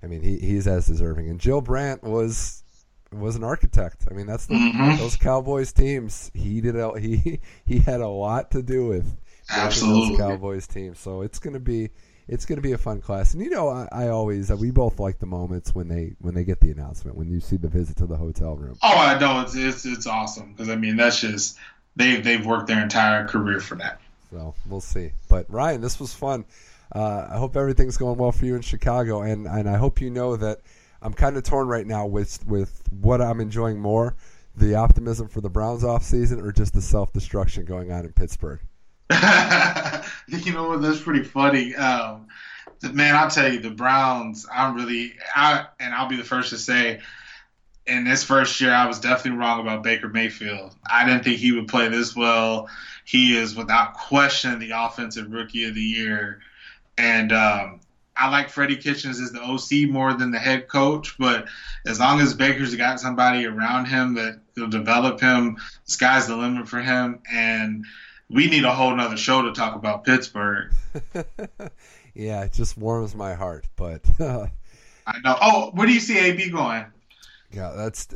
I 0.03 0.09
mean, 0.09 0.23
he, 0.23 0.39
he's 0.39 0.67
as 0.67 0.87
deserving. 0.87 1.29
And 1.31 1.39
Joe 1.39 1.61
Brandt 1.61 2.03
was 2.03 2.64
was 3.19 3.37
an 3.37 3.45
architect. 3.45 4.07
I 4.11 4.15
mean, 4.15 4.27
that's 4.27 4.47
the, 4.47 4.55
Mhm. 4.55 4.99
those 4.99 5.17
Cowboys 5.17 5.73
teams. 5.73 6.31
He 6.35 6.61
did 6.61 6.77
a, 6.77 6.99
he 6.99 7.41
he 7.65 7.79
had 7.81 8.01
a 8.01 8.09
lot 8.09 8.51
to 8.53 8.63
do 8.63 8.87
with 8.87 9.17
Absolutely. 9.51 10.11
those 10.11 10.19
Cowboys 10.19 10.67
teams. 10.67 10.99
So 10.99 11.23
it's 11.23 11.39
going 11.39 11.55
to 11.55 11.61
be 11.61 11.91
it's 12.27 12.47
going 12.47 12.57
to 12.57 12.63
be 12.63 12.73
a 12.73 12.79
fun 12.79 13.01
class. 13.03 13.35
And 13.35 13.43
you 13.43 13.51
know, 13.51 13.69
I, 13.69 13.87
I 13.93 14.09
always 14.09 14.51
we 14.53 14.71
both 14.71 14.99
like 14.99 15.19
the 15.19 15.27
moments 15.27 15.75
when 15.75 15.89
they 15.89 16.15
when 16.21 16.35
they 16.35 16.45
get 16.45 16.61
the 16.61 16.71
announcement 16.71 17.17
when 17.17 17.29
you 17.29 17.41
see 17.41 17.57
the 17.57 17.69
visit 17.69 17.97
to 17.99 18.07
the 18.07 18.17
hotel 18.17 18.57
room. 18.57 18.77
Oh, 18.83 18.97
I 18.97 19.19
know 19.19 19.41
it's 19.43 19.55
it's 19.55 19.85
it's 19.85 20.07
awesome 20.07 20.53
because 20.53 20.69
I 20.71 20.77
mean 20.77 20.97
that's 20.97 21.21
just 21.21 21.59
they 21.97 22.21
they've 22.21 22.45
worked 22.45 22.67
their 22.69 22.83
entire 22.83 23.27
career 23.29 23.61
for 23.61 23.75
that. 23.77 24.01
So 24.31 24.55
we'll 24.67 24.81
see. 24.81 25.13
But 25.29 25.47
Ryan, 25.51 25.81
this 25.81 26.01
was 26.01 26.13
fun. 26.15 26.45
Uh, 26.95 27.29
I 27.31 27.39
hope 27.39 27.57
everything's 27.57 27.97
going 27.97 28.19
well 28.19 28.33
for 28.33 28.47
you 28.47 28.55
in 28.57 28.63
Chicago, 28.63 29.23
and 29.23 29.47
and 29.47 29.69
I 29.69 29.77
hope 29.77 30.01
you 30.01 30.11
know 30.11 30.37
that 30.37 30.61
I'm 31.05 31.13
kind 31.13 31.37
of 31.37 31.45
torn 31.45 31.69
right 31.69 31.87
now 31.87 32.07
with 32.07 32.45
with 32.47 32.83
what 32.91 33.21
I'm 33.21 33.41
enjoying 33.41 33.79
more: 33.79 34.17
the 34.57 34.75
optimism 34.75 35.29
for 35.29 35.43
the 35.43 35.51
Browns 35.51 35.85
off 35.85 36.03
season, 36.03 36.41
or 36.41 36.51
just 36.51 36.73
the 36.73 36.81
self 36.81 37.13
destruction 37.13 37.67
going 37.67 37.93
on 37.93 38.07
in 38.07 38.13
Pittsburgh. 38.13 38.61
you 40.29 40.53
know 40.53 40.71
what? 40.71 40.81
That's 40.81 41.01
pretty 41.01 41.23
funny. 41.23 41.75
Um, 41.77 42.29
man, 42.93 43.15
I'll 43.15 43.31
tell 43.31 43.53
you, 43.53 43.61
the 43.61 43.71
Browns. 43.71 44.47
I'm 44.53 44.75
really, 44.75 45.15
I 45.37 45.67
and 45.79 45.95
I'll 45.95 46.09
be 46.09 46.17
the 46.17 46.25
first 46.25 46.51
to 46.51 46.59
say, 46.59 47.01
in 47.87 48.05
this 48.05 48.25
first 48.25 48.59
year, 48.63 48.73
I 48.73 48.87
was 48.87 48.99
definitely 48.99 49.39
wrong 49.39 49.61
about 49.61 49.83
Baker 49.83 50.09
Mayfield. 50.09 50.75
I 50.91 51.05
didn't 51.05 51.25
think 51.25 51.37
he 51.37 51.53
would 51.53 51.69
play 51.69 51.89
this 51.89 52.17
well. 52.17 52.69
He 53.05 53.37
is 53.37 53.55
without 53.55 53.93
question 53.93 54.59
the 54.59 54.71
offensive 54.71 55.31
rookie 55.31 55.65
of 55.65 55.75
the 55.75 55.83
year, 55.83 56.41
and 56.97 57.31
um, 57.31 57.81
I 58.17 58.31
like 58.31 58.49
Freddie 58.49 58.77
Kitchens 58.77 59.21
as 59.21 59.33
the 59.33 59.43
OC 59.43 59.91
more 59.91 60.15
than 60.15 60.31
the 60.31 60.39
head 60.39 60.69
coach. 60.69 61.17
But 61.19 61.47
as 61.87 61.99
long 61.99 62.21
as 62.21 62.35
Baker's 62.35 62.75
got 62.77 63.01
somebody 63.01 63.45
around 63.47 63.87
him 63.87 64.15
that 64.15 64.41
will 64.57 64.69
develop 64.69 65.21
him, 65.21 65.57
the 65.57 65.91
sky's 65.91 66.27
the 66.27 66.37
limit 66.37 66.69
for 66.69 66.81
him. 66.81 67.21
And 67.31 67.85
we 68.31 68.49
need 68.49 68.65
a 68.65 68.75
whole 68.75 68.95
nother 68.95 69.17
show 69.17 69.43
to 69.43 69.53
talk 69.53 69.75
about 69.75 70.05
Pittsburgh. 70.05 70.73
yeah, 72.15 72.45
it 72.45 72.53
just 72.53 72.77
warms 72.77 73.15
my 73.15 73.35
heart. 73.35 73.67
But 73.77 74.03
I 74.21 75.19
know. 75.25 75.37
Oh, 75.41 75.71
where 75.75 75.87
do 75.87 75.93
you 75.93 76.01
see 76.01 76.19
AB 76.19 76.51
going? 76.51 76.87
Yeah, 77.51 77.73
that's 77.77 78.09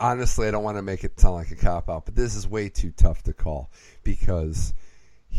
honestly, 0.00 0.48
I 0.48 0.50
don't 0.50 0.62
want 0.62 0.78
to 0.78 0.82
make 0.82 1.04
it 1.04 1.18
sound 1.18 1.34
like 1.34 1.50
a 1.50 1.56
cop 1.56 1.90
out, 1.90 2.04
but 2.06 2.14
this 2.14 2.34
is 2.34 2.46
way 2.46 2.68
too 2.68 2.90
tough 2.90 3.22
to 3.24 3.32
call 3.32 3.70
because 4.02 4.72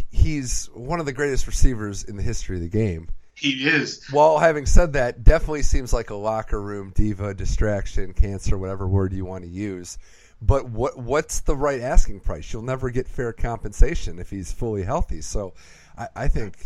he's 0.09 0.69
one 0.73 0.99
of 0.99 1.05
the 1.05 1.13
greatest 1.13 1.47
receivers 1.47 2.03
in 2.03 2.15
the 2.15 2.23
history 2.23 2.57
of 2.57 2.61
the 2.61 2.69
game. 2.69 3.09
He 3.41 3.67
is. 3.67 4.05
Well, 4.11 4.37
having 4.37 4.65
said 4.65 4.93
that, 4.93 5.23
definitely 5.23 5.63
seems 5.63 5.93
like 5.93 6.09
a 6.09 6.15
locker 6.15 6.61
room 6.61 6.91
diva, 6.93 7.33
distraction, 7.33 8.13
cancer, 8.13 8.57
whatever 8.57 8.85
word 8.85 9.13
you 9.13 9.23
want 9.23 9.45
to 9.45 9.49
use. 9.49 9.97
But 10.41 10.69
what 10.69 10.97
what's 10.97 11.39
the 11.39 11.55
right 11.55 11.79
asking 11.79 12.19
price? 12.19 12.51
You'll 12.51 12.63
never 12.63 12.89
get 12.89 13.07
fair 13.07 13.31
compensation 13.31 14.19
if 14.19 14.29
he's 14.29 14.51
fully 14.51 14.83
healthy. 14.83 15.21
So, 15.21 15.53
I, 15.97 16.07
I 16.15 16.27
think 16.27 16.57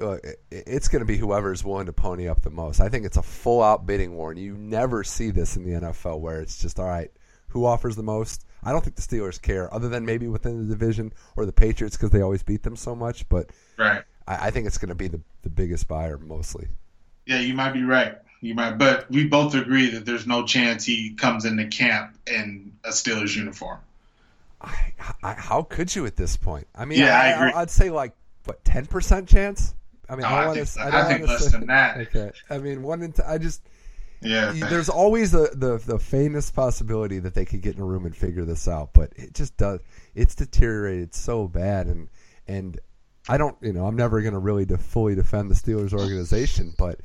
uh, 0.00 0.16
it's 0.50 0.88
going 0.88 1.00
to 1.00 1.06
be 1.06 1.16
whoever's 1.16 1.64
willing 1.64 1.86
to 1.86 1.92
pony 1.92 2.28
up 2.28 2.42
the 2.42 2.50
most. 2.50 2.80
I 2.80 2.88
think 2.88 3.04
it's 3.04 3.16
a 3.16 3.22
full 3.22 3.62
out 3.62 3.86
bidding 3.86 4.14
war, 4.14 4.30
and 4.30 4.40
you 4.40 4.56
never 4.56 5.04
see 5.04 5.30
this 5.30 5.56
in 5.56 5.64
the 5.64 5.80
NFL 5.80 6.20
where 6.20 6.40
it's 6.40 6.58
just 6.58 6.78
all 6.78 6.86
right. 6.86 7.10
Who 7.48 7.66
offers 7.66 7.96
the 7.96 8.02
most? 8.04 8.46
I 8.62 8.70
don't 8.70 8.82
think 8.82 8.94
the 8.94 9.02
Steelers 9.02 9.40
care, 9.40 9.72
other 9.74 9.88
than 9.88 10.04
maybe 10.04 10.28
within 10.28 10.68
the 10.68 10.72
division 10.72 11.12
or 11.36 11.46
the 11.46 11.52
Patriots 11.52 11.96
because 11.96 12.10
they 12.10 12.20
always 12.20 12.44
beat 12.44 12.62
them 12.62 12.76
so 12.76 12.94
much. 12.94 13.28
But 13.28 13.50
right. 13.76 14.04
I, 14.30 14.46
I 14.46 14.50
think 14.50 14.66
it's 14.66 14.78
going 14.78 14.88
to 14.90 14.94
be 14.94 15.08
the, 15.08 15.20
the 15.42 15.50
biggest 15.50 15.88
buyer 15.88 16.18
mostly. 16.18 16.68
Yeah, 17.26 17.40
you 17.40 17.54
might 17.54 17.72
be 17.72 17.82
right. 17.82 18.16
You 18.40 18.54
might, 18.54 18.78
but 18.78 19.10
we 19.10 19.26
both 19.26 19.54
agree 19.54 19.90
that 19.90 20.06
there's 20.06 20.26
no 20.26 20.46
chance 20.46 20.84
he 20.84 21.14
comes 21.14 21.44
into 21.44 21.66
camp 21.66 22.16
in 22.26 22.72
a 22.84 22.88
Steelers 22.88 23.36
uniform. 23.36 23.78
I, 24.62 24.92
I, 25.22 25.32
how 25.34 25.62
could 25.62 25.94
you 25.94 26.06
at 26.06 26.16
this 26.16 26.36
point? 26.36 26.66
I 26.74 26.84
mean, 26.86 27.00
yeah, 27.00 27.18
I, 27.18 27.24
I 27.24 27.28
agree. 27.30 27.52
I'd 27.60 27.70
say 27.70 27.90
like 27.90 28.12
what 28.44 28.64
ten 28.64 28.86
percent 28.86 29.28
chance. 29.28 29.74
I 30.08 30.12
mean, 30.14 30.22
No, 30.22 30.28
I, 30.28 30.50
I 30.50 30.54
think- 30.54 30.68
to. 30.68 30.80
I 30.96 31.04
think 31.12 31.28
less 31.28 31.52
than 31.52 31.66
that. 31.66 31.96
Okay, 32.14 32.30
I 32.48 32.58
mean, 32.58 32.82
one 32.82 33.02
in. 33.02 33.12
T- 33.12 33.22
I 33.22 33.38
just 33.38 33.62
Yeah. 34.22 34.52
there's 34.52 34.88
always 34.88 35.30
the, 35.32 35.50
the 35.54 35.78
the 35.86 35.98
faintest 35.98 36.54
possibility 36.54 37.18
that 37.20 37.34
they 37.34 37.44
could 37.44 37.60
get 37.62 37.76
in 37.76 37.82
a 37.82 37.86
room 37.86 38.06
and 38.06 38.16
figure 38.16 38.44
this 38.44 38.66
out, 38.68 38.90
but 38.92 39.12
it 39.16 39.34
just 39.34 39.56
does. 39.56 39.80
It's 40.14 40.34
deteriorated 40.34 41.14
so 41.14 41.46
bad, 41.46 41.86
and 41.86 42.08
and 42.48 42.78
I 43.30 43.36
don't, 43.38 43.56
you 43.60 43.72
know, 43.72 43.86
I'm 43.86 43.96
never 43.96 44.20
going 44.20 44.32
to 44.34 44.38
really 44.38 44.64
de- 44.64 44.78
fully 44.78 45.14
defend 45.14 45.50
the 45.50 45.54
Steelers 45.54 45.92
organization, 45.92 46.74
but 46.78 47.00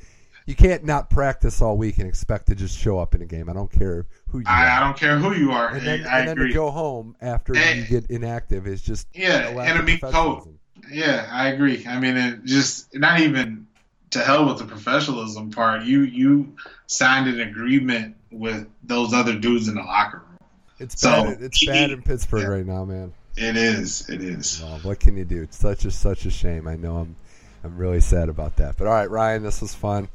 you 0.46 0.56
can't 0.56 0.84
not 0.84 1.10
practice 1.10 1.62
all 1.62 1.78
week 1.78 1.98
and 1.98 2.08
expect 2.08 2.48
to 2.48 2.56
just 2.56 2.78
show 2.78 3.00
up 3.00 3.16
in 3.16 3.22
a 3.22 3.26
game. 3.26 3.50
I 3.50 3.54
don't 3.54 3.72
care 3.72 4.06
who 4.30 4.40
you 4.40 4.46
I, 4.48 4.78
I 4.78 4.80
don't 4.80 4.98
care 4.98 5.18
who 5.18 5.34
you 5.34 5.52
are. 5.52 5.70
And 5.70 5.86
then, 5.86 6.06
I 6.08 6.20
and 6.20 6.28
then 6.30 6.38
agree. 6.38 6.50
to 6.50 6.54
go 6.54 6.72
home 6.72 7.16
after 7.22 7.56
And- 7.56 7.80
you 7.80 7.86
get 7.86 8.10
inactive 8.12 8.68
is 8.68 8.82
just 8.82 9.08
Yeah, 9.14 9.50
a 9.50 9.56
lack 9.56 9.70
and 9.70 9.78
of 9.80 9.84
a 9.84 9.88
meat 9.88 10.02
coat. 10.02 10.48
Yeah, 10.92 11.28
I 11.32 11.48
agree. 11.50 11.86
I 11.88 12.00
mean, 12.00 12.16
it 12.18 12.44
just 12.46 12.94
not 12.96 13.20
even 13.22 13.66
to 14.12 14.20
hell 14.20 14.46
with 14.46 14.60
the 14.60 14.66
professionalism 14.66 15.50
part. 15.52 15.82
You 15.84 16.02
you 16.02 16.56
signed 16.86 17.28
an 17.28 17.40
agreement 17.42 18.16
with 18.32 18.68
those 18.84 19.12
other 19.14 19.34
dudes 19.38 19.68
in 19.68 19.74
the 19.76 19.82
locker 19.82 20.18
room. 20.20 20.38
It's 20.78 21.02
So, 21.02 21.10
bad. 21.24 21.42
It's 21.42 21.66
bad 21.66 21.90
in 21.90 22.02
Pittsburgh 22.04 22.44
yeah. 22.44 22.48
right 22.50 22.66
now, 22.66 22.86
man. 22.86 23.14
It 23.38 23.58
is. 23.58 24.10
It 24.10 24.22
is. 24.22 24.62
Well, 24.62 24.80
what 24.84 25.00
can 25.00 25.18
you 25.18 25.26
do? 25.26 25.44
It's 25.44 25.58
such 25.58 25.86
a 25.86 25.92
such 25.92 26.26
a 26.26 26.32
shame. 26.32 26.68
I 26.68 26.76
know 26.76 26.98
I'm 26.98 27.16
I'm 27.64 27.78
really 27.78 28.00
sad 28.00 28.30
about 28.30 28.56
that. 28.58 28.78
But 28.78 28.88
all 28.88 28.94
right, 28.94 29.10
Ryan, 29.10 29.44
this 29.44 29.62
was 29.62 29.74
fun. 29.74 30.08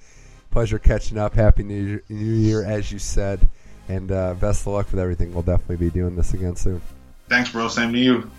Pleasure 0.51 0.79
catching 0.79 1.19
up. 1.19 1.35
Happy 1.35 1.63
New 1.63 1.83
Year, 1.83 2.03
New 2.09 2.33
Year 2.35 2.65
as 2.65 2.91
you 2.91 2.99
said, 2.99 3.47
and 3.89 4.11
uh, 4.11 4.35
best 4.35 4.63
of 4.63 4.69
luck 4.69 4.91
with 4.91 5.01
everything. 5.01 5.35
We'll 5.35 5.43
definitely 5.43 5.77
be 5.77 5.91
doing 5.91 6.17
this 6.17 6.33
again 6.33 6.57
soon. 6.57 6.81
Thanks, 7.29 7.53
bro. 7.53 7.69
Same 7.69 7.93
to 7.93 7.99
you. 7.99 8.31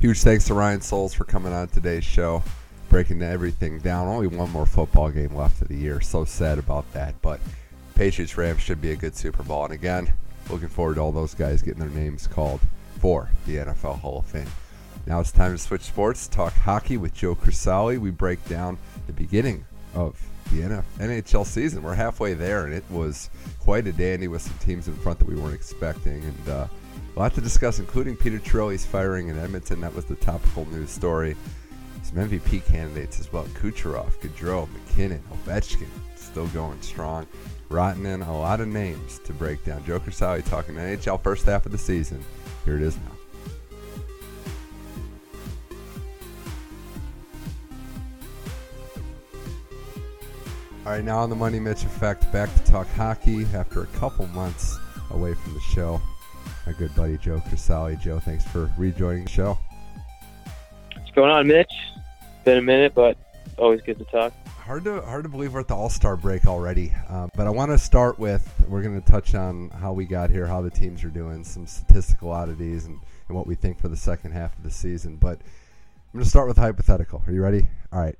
Huge 0.00 0.20
thanks 0.20 0.44
to 0.44 0.54
Ryan 0.54 0.82
Souls 0.82 1.14
for 1.14 1.24
coming 1.24 1.52
on 1.52 1.68
today's 1.68 2.04
show, 2.04 2.42
breaking 2.88 3.22
everything 3.22 3.78
down. 3.78 4.08
Only 4.08 4.26
one 4.26 4.50
more 4.50 4.66
football 4.66 5.10
game 5.10 5.34
left 5.34 5.62
of 5.62 5.68
the 5.68 5.76
year. 5.76 6.00
So 6.00 6.24
sad 6.24 6.58
about 6.58 6.90
that. 6.92 7.20
But 7.22 7.40
Patriots 7.94 8.36
Rams 8.36 8.60
should 8.60 8.80
be 8.80 8.92
a 8.92 8.96
good 8.96 9.16
Super 9.16 9.42
Bowl. 9.42 9.64
And 9.64 9.72
again, 9.72 10.12
looking 10.50 10.68
forward 10.68 10.94
to 10.94 11.00
all 11.00 11.12
those 11.12 11.34
guys 11.34 11.62
getting 11.62 11.80
their 11.80 11.88
names 11.88 12.26
called 12.26 12.60
for 12.98 13.30
the 13.46 13.56
NFL 13.56 14.00
Hall 14.00 14.18
of 14.18 14.26
Fame. 14.26 14.48
Now 15.06 15.20
it's 15.20 15.30
time 15.30 15.52
to 15.52 15.58
switch 15.58 15.82
sports, 15.82 16.26
talk 16.26 16.52
hockey 16.52 16.96
with 16.96 17.14
Joe 17.14 17.34
Crisali. 17.34 17.98
We 17.98 18.10
break 18.10 18.44
down 18.48 18.78
the 19.06 19.12
beginning 19.12 19.64
of 19.94 20.20
the 20.52 20.82
NHL 20.98 21.46
season. 21.46 21.82
We're 21.82 21.94
halfway 21.94 22.34
there, 22.34 22.64
and 22.64 22.74
it 22.74 22.84
was 22.90 23.30
quite 23.60 23.86
a 23.86 23.92
dandy 23.92 24.28
with 24.28 24.42
some 24.42 24.56
teams 24.58 24.88
in 24.88 24.94
front 24.96 25.18
that 25.18 25.28
we 25.28 25.36
weren't 25.36 25.54
expecting. 25.54 26.22
And 26.24 26.48
uh, 26.48 26.66
a 27.16 27.18
lot 27.18 27.34
to 27.34 27.40
discuss, 27.40 27.78
including 27.78 28.16
Peter 28.16 28.38
Chiarelli's 28.38 28.84
firing 28.84 29.28
in 29.28 29.38
Edmonton. 29.38 29.80
That 29.80 29.94
was 29.94 30.04
the 30.04 30.16
topical 30.16 30.66
news 30.66 30.90
story. 30.90 31.36
Some 32.06 32.28
MVP 32.28 32.64
candidates 32.66 33.18
as 33.18 33.32
well: 33.32 33.42
Kucherov, 33.60 34.12
Gaudreau, 34.20 34.68
MacKinnon, 34.72 35.20
Ovechkin, 35.32 35.88
still 36.14 36.46
going 36.48 36.80
strong. 36.80 37.26
Rotting 37.68 38.06
in 38.06 38.22
a 38.22 38.38
lot 38.38 38.60
of 38.60 38.68
names 38.68 39.18
to 39.24 39.32
break 39.32 39.64
down. 39.64 39.84
Joe 39.84 39.98
Crisali 39.98 40.48
talking 40.48 40.76
NHL 40.76 41.20
first 41.20 41.46
half 41.46 41.66
of 41.66 41.72
the 41.72 41.78
season. 41.78 42.24
Here 42.64 42.76
it 42.76 42.82
is 42.82 42.96
now. 42.96 43.02
All 50.86 50.92
right, 50.92 51.02
now 51.02 51.18
on 51.18 51.28
the 51.28 51.34
Money 51.34 51.58
Mitch 51.58 51.82
Effect, 51.82 52.30
back 52.32 52.54
to 52.54 52.70
talk 52.70 52.86
hockey 52.90 53.44
after 53.52 53.82
a 53.82 53.86
couple 53.86 54.28
months 54.28 54.78
away 55.10 55.34
from 55.34 55.54
the 55.54 55.60
show. 55.60 56.00
My 56.64 56.72
good 56.72 56.94
buddy 56.94 57.18
Joe 57.18 57.42
Crisali. 57.48 58.00
Joe, 58.00 58.20
thanks 58.20 58.44
for 58.44 58.70
rejoining 58.78 59.24
the 59.24 59.30
show. 59.30 59.58
Going 61.16 61.30
on, 61.30 61.46
Mitch? 61.46 61.72
Been 62.44 62.58
a 62.58 62.62
minute, 62.62 62.94
but 62.94 63.16
always 63.56 63.80
good 63.80 63.98
to 64.00 64.04
talk. 64.04 64.34
Hard 64.46 64.84
to 64.84 65.00
hard 65.00 65.22
to 65.22 65.30
believe 65.30 65.54
we're 65.54 65.60
at 65.60 65.68
the 65.68 65.74
All 65.74 65.88
Star 65.88 66.14
break 66.14 66.46
already, 66.46 66.92
um, 67.08 67.30
but 67.34 67.46
I 67.46 67.50
want 67.50 67.70
to 67.70 67.78
start 67.78 68.18
with 68.18 68.46
we're 68.68 68.82
going 68.82 69.00
to 69.00 69.10
touch 69.10 69.34
on 69.34 69.70
how 69.70 69.94
we 69.94 70.04
got 70.04 70.28
here, 70.28 70.46
how 70.46 70.60
the 70.60 70.68
teams 70.68 71.02
are 71.04 71.08
doing, 71.08 71.42
some 71.42 71.66
statistical 71.66 72.30
oddities, 72.30 72.84
and, 72.84 73.00
and 73.28 73.34
what 73.34 73.46
we 73.46 73.54
think 73.54 73.80
for 73.80 73.88
the 73.88 73.96
second 73.96 74.32
half 74.32 74.54
of 74.58 74.62
the 74.62 74.70
season. 74.70 75.16
But 75.16 75.38
I'm 75.38 76.12
going 76.12 76.24
to 76.24 76.28
start 76.28 76.48
with 76.48 76.58
hypothetical. 76.58 77.22
Are 77.26 77.32
you 77.32 77.42
ready? 77.42 77.66
All 77.90 78.00
right. 78.00 78.18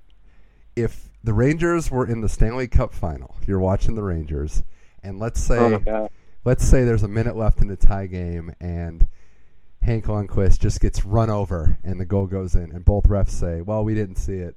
If 0.74 1.10
the 1.22 1.34
Rangers 1.34 1.90
were 1.90 2.06
in 2.06 2.22
the 2.22 2.30
Stanley 2.30 2.66
Cup 2.66 2.94
final, 2.94 3.36
you're 3.46 3.60
watching 3.60 3.94
the 3.94 4.04
Rangers, 4.04 4.62
and 5.02 5.18
let's 5.18 5.42
say 5.42 5.58
oh 5.58 6.08
let's 6.46 6.66
say 6.66 6.84
there's 6.84 7.02
a 7.02 7.08
minute 7.08 7.36
left 7.36 7.60
in 7.60 7.68
the 7.68 7.76
tie 7.76 8.06
game 8.06 8.54
and 8.58 9.06
Hank 9.82 10.06
Lundqvist 10.06 10.58
just 10.58 10.80
gets 10.80 11.04
run 11.04 11.30
over 11.30 11.78
and 11.84 12.00
the 12.00 12.04
goal 12.04 12.26
goes 12.26 12.54
in, 12.54 12.72
and 12.72 12.84
both 12.84 13.04
refs 13.04 13.30
say, 13.30 13.60
"Well, 13.60 13.84
we 13.84 13.94
didn't 13.94 14.16
see 14.16 14.36
it, 14.36 14.56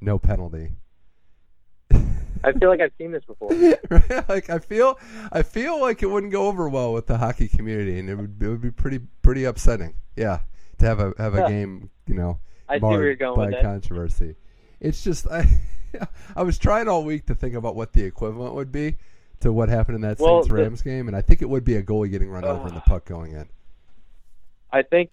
no 0.00 0.18
penalty." 0.18 0.72
I 2.44 2.52
feel 2.52 2.68
like 2.68 2.80
I've 2.80 2.92
seen 2.98 3.10
this 3.10 3.24
before. 3.24 3.50
Right? 3.90 4.28
like 4.28 4.50
I 4.50 4.58
feel, 4.58 4.98
I 5.32 5.42
feel 5.42 5.80
like 5.80 6.02
it 6.02 6.06
wouldn't 6.06 6.32
go 6.32 6.46
over 6.46 6.68
well 6.68 6.92
with 6.92 7.06
the 7.06 7.18
hockey 7.18 7.48
community, 7.48 7.98
and 7.98 8.08
it 8.08 8.14
would, 8.14 8.36
it 8.40 8.48
would 8.48 8.60
be 8.60 8.70
pretty, 8.70 9.00
pretty 9.22 9.44
upsetting. 9.44 9.94
Yeah, 10.16 10.40
to 10.78 10.86
have 10.86 11.00
a 11.00 11.14
have 11.18 11.34
a 11.34 11.48
game, 11.48 11.90
you 12.06 12.14
know, 12.14 12.38
I 12.68 12.78
marred 12.78 13.18
by 13.18 13.60
controversy. 13.60 14.36
It's 14.80 15.02
just 15.02 15.26
I, 15.30 15.46
I 16.36 16.42
was 16.42 16.58
trying 16.58 16.88
all 16.88 17.04
week 17.04 17.26
to 17.26 17.34
think 17.34 17.54
about 17.54 17.74
what 17.74 17.92
the 17.92 18.04
equivalent 18.04 18.54
would 18.54 18.70
be 18.70 18.96
to 19.40 19.52
what 19.52 19.68
happened 19.68 19.96
in 19.96 20.00
that 20.02 20.18
Well, 20.18 20.42
Saints 20.42 20.52
Rams 20.52 20.82
game, 20.82 21.08
and 21.08 21.16
I 21.16 21.22
think 21.22 21.42
it 21.42 21.48
would 21.48 21.64
be 21.64 21.76
a 21.76 21.82
goalie 21.82 22.10
getting 22.10 22.28
run 22.28 22.44
over 22.44 22.68
and 22.68 22.76
the 22.76 22.80
puck 22.80 23.04
going 23.04 23.32
in. 23.32 23.48
I 24.72 24.82
think 24.82 25.10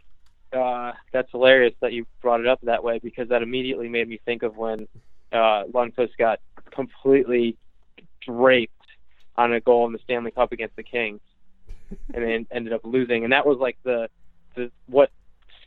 uh, 0.55 0.93
that's 1.13 1.29
hilarious 1.31 1.73
that 1.81 1.93
you 1.93 2.05
brought 2.21 2.39
it 2.39 2.47
up 2.47 2.59
that 2.63 2.83
way 2.83 2.99
because 2.99 3.29
that 3.29 3.41
immediately 3.41 3.89
made 3.89 4.07
me 4.07 4.19
think 4.25 4.43
of 4.43 4.55
when 4.55 4.87
uh, 5.31 5.63
Lundqvist 5.73 6.11
got 6.17 6.39
completely 6.73 7.57
draped 8.25 8.71
on 9.35 9.53
a 9.53 9.59
goal 9.59 9.85
in 9.85 9.93
the 9.93 9.99
Stanley 10.03 10.31
Cup 10.31 10.51
against 10.51 10.75
the 10.75 10.83
Kings, 10.83 11.19
and 12.13 12.23
then 12.23 12.47
ended 12.51 12.73
up 12.73 12.81
losing. 12.83 13.23
And 13.23 13.33
that 13.33 13.45
was 13.45 13.57
like 13.59 13.77
the, 13.83 14.07
the 14.55 14.71
what 14.87 15.09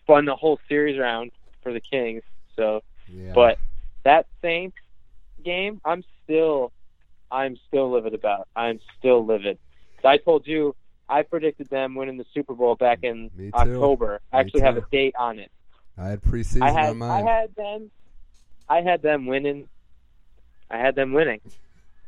spun 0.00 0.24
the 0.24 0.36
whole 0.36 0.58
series 0.68 0.98
around 0.98 1.30
for 1.62 1.72
the 1.72 1.80
Kings. 1.80 2.22
So, 2.56 2.80
Yeah. 3.06 3.32
but 3.34 3.58
that 4.04 4.26
same 4.42 4.72
game, 5.44 5.80
I'm 5.84 6.02
still, 6.24 6.72
I'm 7.30 7.56
still 7.66 7.90
livid 7.90 8.14
about. 8.14 8.48
I'm 8.56 8.80
still 8.98 9.24
livid. 9.24 9.58
I 10.04 10.16
told 10.16 10.46
you 10.46 10.74
I 11.08 11.22
predicted 11.22 11.68
them 11.70 11.94
winning 11.94 12.18
the 12.18 12.26
Super 12.34 12.54
Bowl 12.54 12.74
back 12.74 13.00
in 13.02 13.30
Me 13.36 13.46
too. 13.50 13.54
October. 13.54 14.20
I 14.32 14.36
Me 14.36 14.40
actually 14.40 14.60
have 14.62 14.76
a 14.76 14.84
date 14.92 15.14
on 15.18 15.38
it. 15.38 15.50
I 15.96 16.08
had 16.08 16.22
preseason 16.22 16.62
I 16.62 16.70
had 16.70 16.90
on 16.90 16.98
mine. 16.98 17.26
I 17.26 17.30
had 17.30 17.54
them 17.56 17.90
I 18.68 18.80
had 18.82 19.02
them 19.02 19.26
winning 19.26 19.68
I 20.70 20.78
had 20.78 20.94
them 20.94 21.12
winning. 21.12 21.40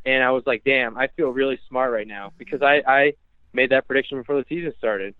And 0.04 0.22
I 0.22 0.30
was 0.30 0.42
like, 0.46 0.64
damn, 0.64 0.96
I 0.96 1.08
feel 1.08 1.28
really 1.28 1.58
smart 1.68 1.92
right 1.92 2.06
now 2.06 2.32
because 2.38 2.62
I, 2.62 2.82
I 2.86 3.12
made 3.52 3.70
that 3.70 3.86
prediction 3.86 4.18
before 4.18 4.36
the 4.36 4.44
season 4.48 4.72
started. 4.78 5.14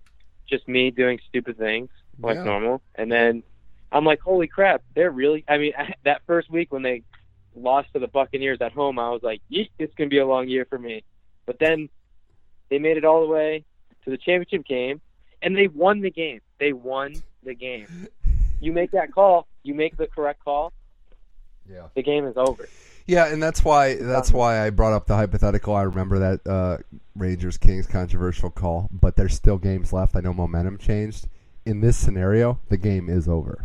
Just 0.49 0.69
me 0.69 0.91
doing 0.91 1.19
stupid 1.29 1.59
things 1.59 1.91
like 2.19 2.37
Yeah. 2.37 2.45
normal. 2.45 2.83
And 2.95 3.11
then 3.11 3.43
I'm 3.93 4.05
like, 4.05 4.21
holy 4.21 4.47
crap, 4.47 4.83
they're 4.95 5.11
really 5.11 5.45
I 5.49 5.59
mean 5.59 5.73
that 6.05 6.23
first 6.27 6.51
week 6.51 6.73
when 6.73 6.83
they 6.83 7.03
lost 7.57 7.93
to 7.95 7.99
the 7.99 8.09
Buccaneers 8.09 8.61
at 8.61 8.73
home, 8.73 8.99
I 8.99 9.11
was 9.11 9.23
like, 9.23 9.41
Yeet, 9.51 9.71
it's 9.79 9.95
gonna 9.95 10.11
be 10.11 10.19
a 10.19 10.27
long 10.27 10.49
year 10.49 10.67
for 10.67 10.79
me. 10.79 11.03
But 11.47 11.59
then 11.59 11.89
they 12.69 12.79
made 12.79 12.97
it 12.99 13.05
all 13.05 13.23
the 13.23 13.27
way 13.33 13.65
to 14.05 14.11
the 14.11 14.19
championship 14.19 14.67
game 14.67 15.01
and 15.43 15.57
they 15.57 15.69
won 15.69 16.01
the 16.01 16.11
game. 16.11 16.41
They 16.59 16.73
won 16.73 17.15
the 17.43 17.55
game 17.55 18.09
you 18.61 18.73
make 18.73 18.91
that 18.93 19.13
call, 19.13 19.47
you 19.63 19.75
make 19.75 19.97
the 19.97 20.07
correct 20.07 20.45
call, 20.45 20.73
Yeah. 21.69 21.89
The 21.95 22.03
game 22.03 22.27
is 22.27 22.37
over. 22.37 22.69
Yeah, 23.07 23.27
and 23.27 23.43
that's 23.43 23.65
why 23.65 23.97
that's 23.97 24.31
why 24.31 24.65
I 24.65 24.71
brought 24.71 24.93
up 24.93 25.07
the 25.07 25.17
hypothetical. 25.17 25.75
I 25.75 25.83
remember 25.83 26.19
that 26.21 26.47
uh, 26.47 26.79
Rangers 27.17 27.57
Kings 27.57 27.87
controversial 27.87 28.51
call, 28.51 28.89
but 28.93 29.17
there's 29.17 29.35
still 29.35 29.59
games 29.59 29.93
left. 29.93 30.15
I 30.15 30.21
know 30.21 30.33
momentum 30.33 30.79
changed. 30.79 31.27
In 31.67 31.81
this 31.81 31.97
scenario, 31.97 32.61
the 32.69 32.77
game 32.77 33.09
is 33.09 33.29
over. 33.29 33.65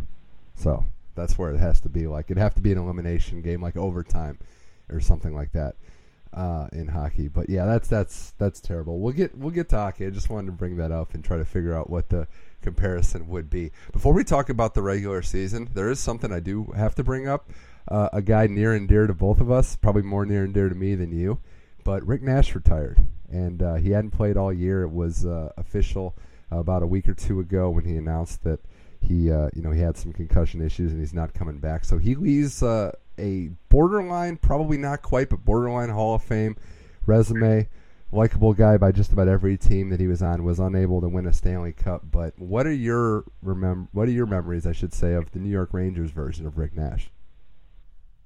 So 0.56 0.84
that's 1.14 1.38
where 1.38 1.54
it 1.54 1.58
has 1.58 1.80
to 1.80 1.88
be. 1.88 2.06
Like 2.06 2.26
it'd 2.26 2.42
have 2.42 2.54
to 2.56 2.60
be 2.60 2.72
an 2.72 2.78
elimination 2.78 3.40
game, 3.40 3.62
like 3.62 3.76
overtime 3.76 4.38
or 4.88 5.00
something 5.00 5.34
like 5.34 5.52
that 5.52 5.76
uh, 6.36 6.68
in 6.72 6.88
hockey. 6.88 7.28
But 7.28 7.48
yeah, 7.48 7.64
that's 7.64 7.88
that's 7.88 8.32
that's 8.38 8.60
terrible. 8.60 9.00
We'll 9.00 9.14
get 9.14 9.36
we'll 9.36 9.50
get 9.50 9.68
to 9.70 9.76
hockey. 9.76 10.06
I 10.06 10.10
just 10.10 10.30
wanted 10.30 10.46
to 10.46 10.52
bring 10.52 10.76
that 10.76 10.92
up 10.92 11.14
and 11.14 11.24
try 11.24 11.38
to 11.38 11.44
figure 11.44 11.74
out 11.74 11.90
what 11.90 12.10
the 12.10 12.28
comparison 12.62 13.28
would 13.28 13.50
be. 13.50 13.72
Before 13.92 14.12
we 14.12 14.22
talk 14.22 14.48
about 14.48 14.74
the 14.74 14.82
regular 14.82 15.22
season, 15.22 15.70
there 15.72 15.90
is 15.90 15.98
something 15.98 16.32
I 16.32 16.40
do 16.40 16.64
have 16.76 16.94
to 16.96 17.04
bring 17.04 17.26
up 17.26 17.50
uh, 17.88 18.10
a 18.12 18.22
guy 18.22 18.46
near 18.46 18.74
and 18.74 18.86
dear 18.86 19.06
to 19.06 19.14
both 19.14 19.40
of 19.40 19.50
us, 19.50 19.76
probably 19.76 20.02
more 20.02 20.26
near 20.26 20.44
and 20.44 20.52
dear 20.52 20.68
to 20.68 20.74
me 20.74 20.94
than 20.94 21.12
you. 21.12 21.40
But 21.84 22.06
Rick 22.06 22.22
Nash 22.22 22.54
retired, 22.54 22.98
and 23.30 23.62
uh, 23.62 23.74
he 23.76 23.90
hadn't 23.90 24.10
played 24.10 24.36
all 24.36 24.52
year. 24.52 24.82
It 24.82 24.90
was 24.90 25.24
uh, 25.24 25.52
official 25.56 26.16
about 26.50 26.82
a 26.82 26.86
week 26.86 27.08
or 27.08 27.14
two 27.14 27.40
ago 27.40 27.70
when 27.70 27.84
he 27.84 27.96
announced 27.96 28.44
that 28.44 28.60
he, 29.00 29.30
uh, 29.30 29.50
you 29.54 29.62
know, 29.62 29.70
he 29.70 29.80
had 29.80 29.96
some 29.96 30.12
concussion 30.12 30.60
issues 30.60 30.90
and 30.90 31.00
he's 31.00 31.14
not 31.14 31.32
coming 31.32 31.58
back. 31.58 31.84
So 31.84 31.98
he 31.98 32.14
leaves 32.14 32.62
uh, 32.62 32.92
a 33.18 33.50
borderline, 33.68 34.36
probably 34.36 34.78
not 34.78 35.02
quite, 35.02 35.30
but 35.30 35.44
borderline 35.44 35.90
Hall 35.90 36.14
of 36.14 36.22
Fame 36.22 36.56
resume. 37.06 37.68
Likable 38.12 38.52
guy 38.52 38.76
by 38.76 38.92
just 38.92 39.12
about 39.12 39.26
every 39.26 39.56
team 39.56 39.90
that 39.90 39.98
he 39.98 40.06
was 40.06 40.22
on. 40.22 40.44
Was 40.44 40.60
unable 40.60 41.00
to 41.00 41.08
win 41.08 41.26
a 41.26 41.32
Stanley 41.32 41.72
Cup. 41.72 42.02
But 42.10 42.38
what 42.38 42.66
are 42.66 42.72
your 42.72 43.24
remem- 43.44 43.88
What 43.92 44.06
are 44.08 44.12
your 44.12 44.26
memories, 44.26 44.66
I 44.66 44.72
should 44.72 44.94
say, 44.94 45.14
of 45.14 45.32
the 45.32 45.40
New 45.40 45.50
York 45.50 45.70
Rangers 45.72 46.12
version 46.12 46.46
of 46.46 46.56
Rick 46.56 46.76
Nash? 46.76 47.10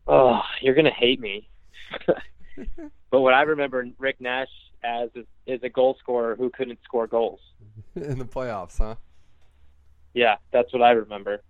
Oh, 0.07 0.41
you're 0.61 0.75
gonna 0.75 0.91
hate 0.91 1.21
me. 1.21 1.49
but 3.11 3.21
what 3.21 3.33
I 3.33 3.43
remember 3.43 3.87
Rick 3.99 4.21
Nash 4.21 4.49
as 4.83 5.11
is, 5.15 5.27
is 5.47 5.61
a 5.63 5.69
goal 5.69 5.97
scorer 5.99 6.37
who 6.37 6.51
couldn't 6.51 6.79
score 6.85 7.07
goals 7.07 7.41
in 7.95 8.19
the 8.19 8.25
playoffs, 8.25 8.79
huh? 8.79 8.97
Yeah, 10.15 10.37
that's 10.53 10.73
what 10.73 10.83
I 10.83 10.91
remember. 10.91 11.43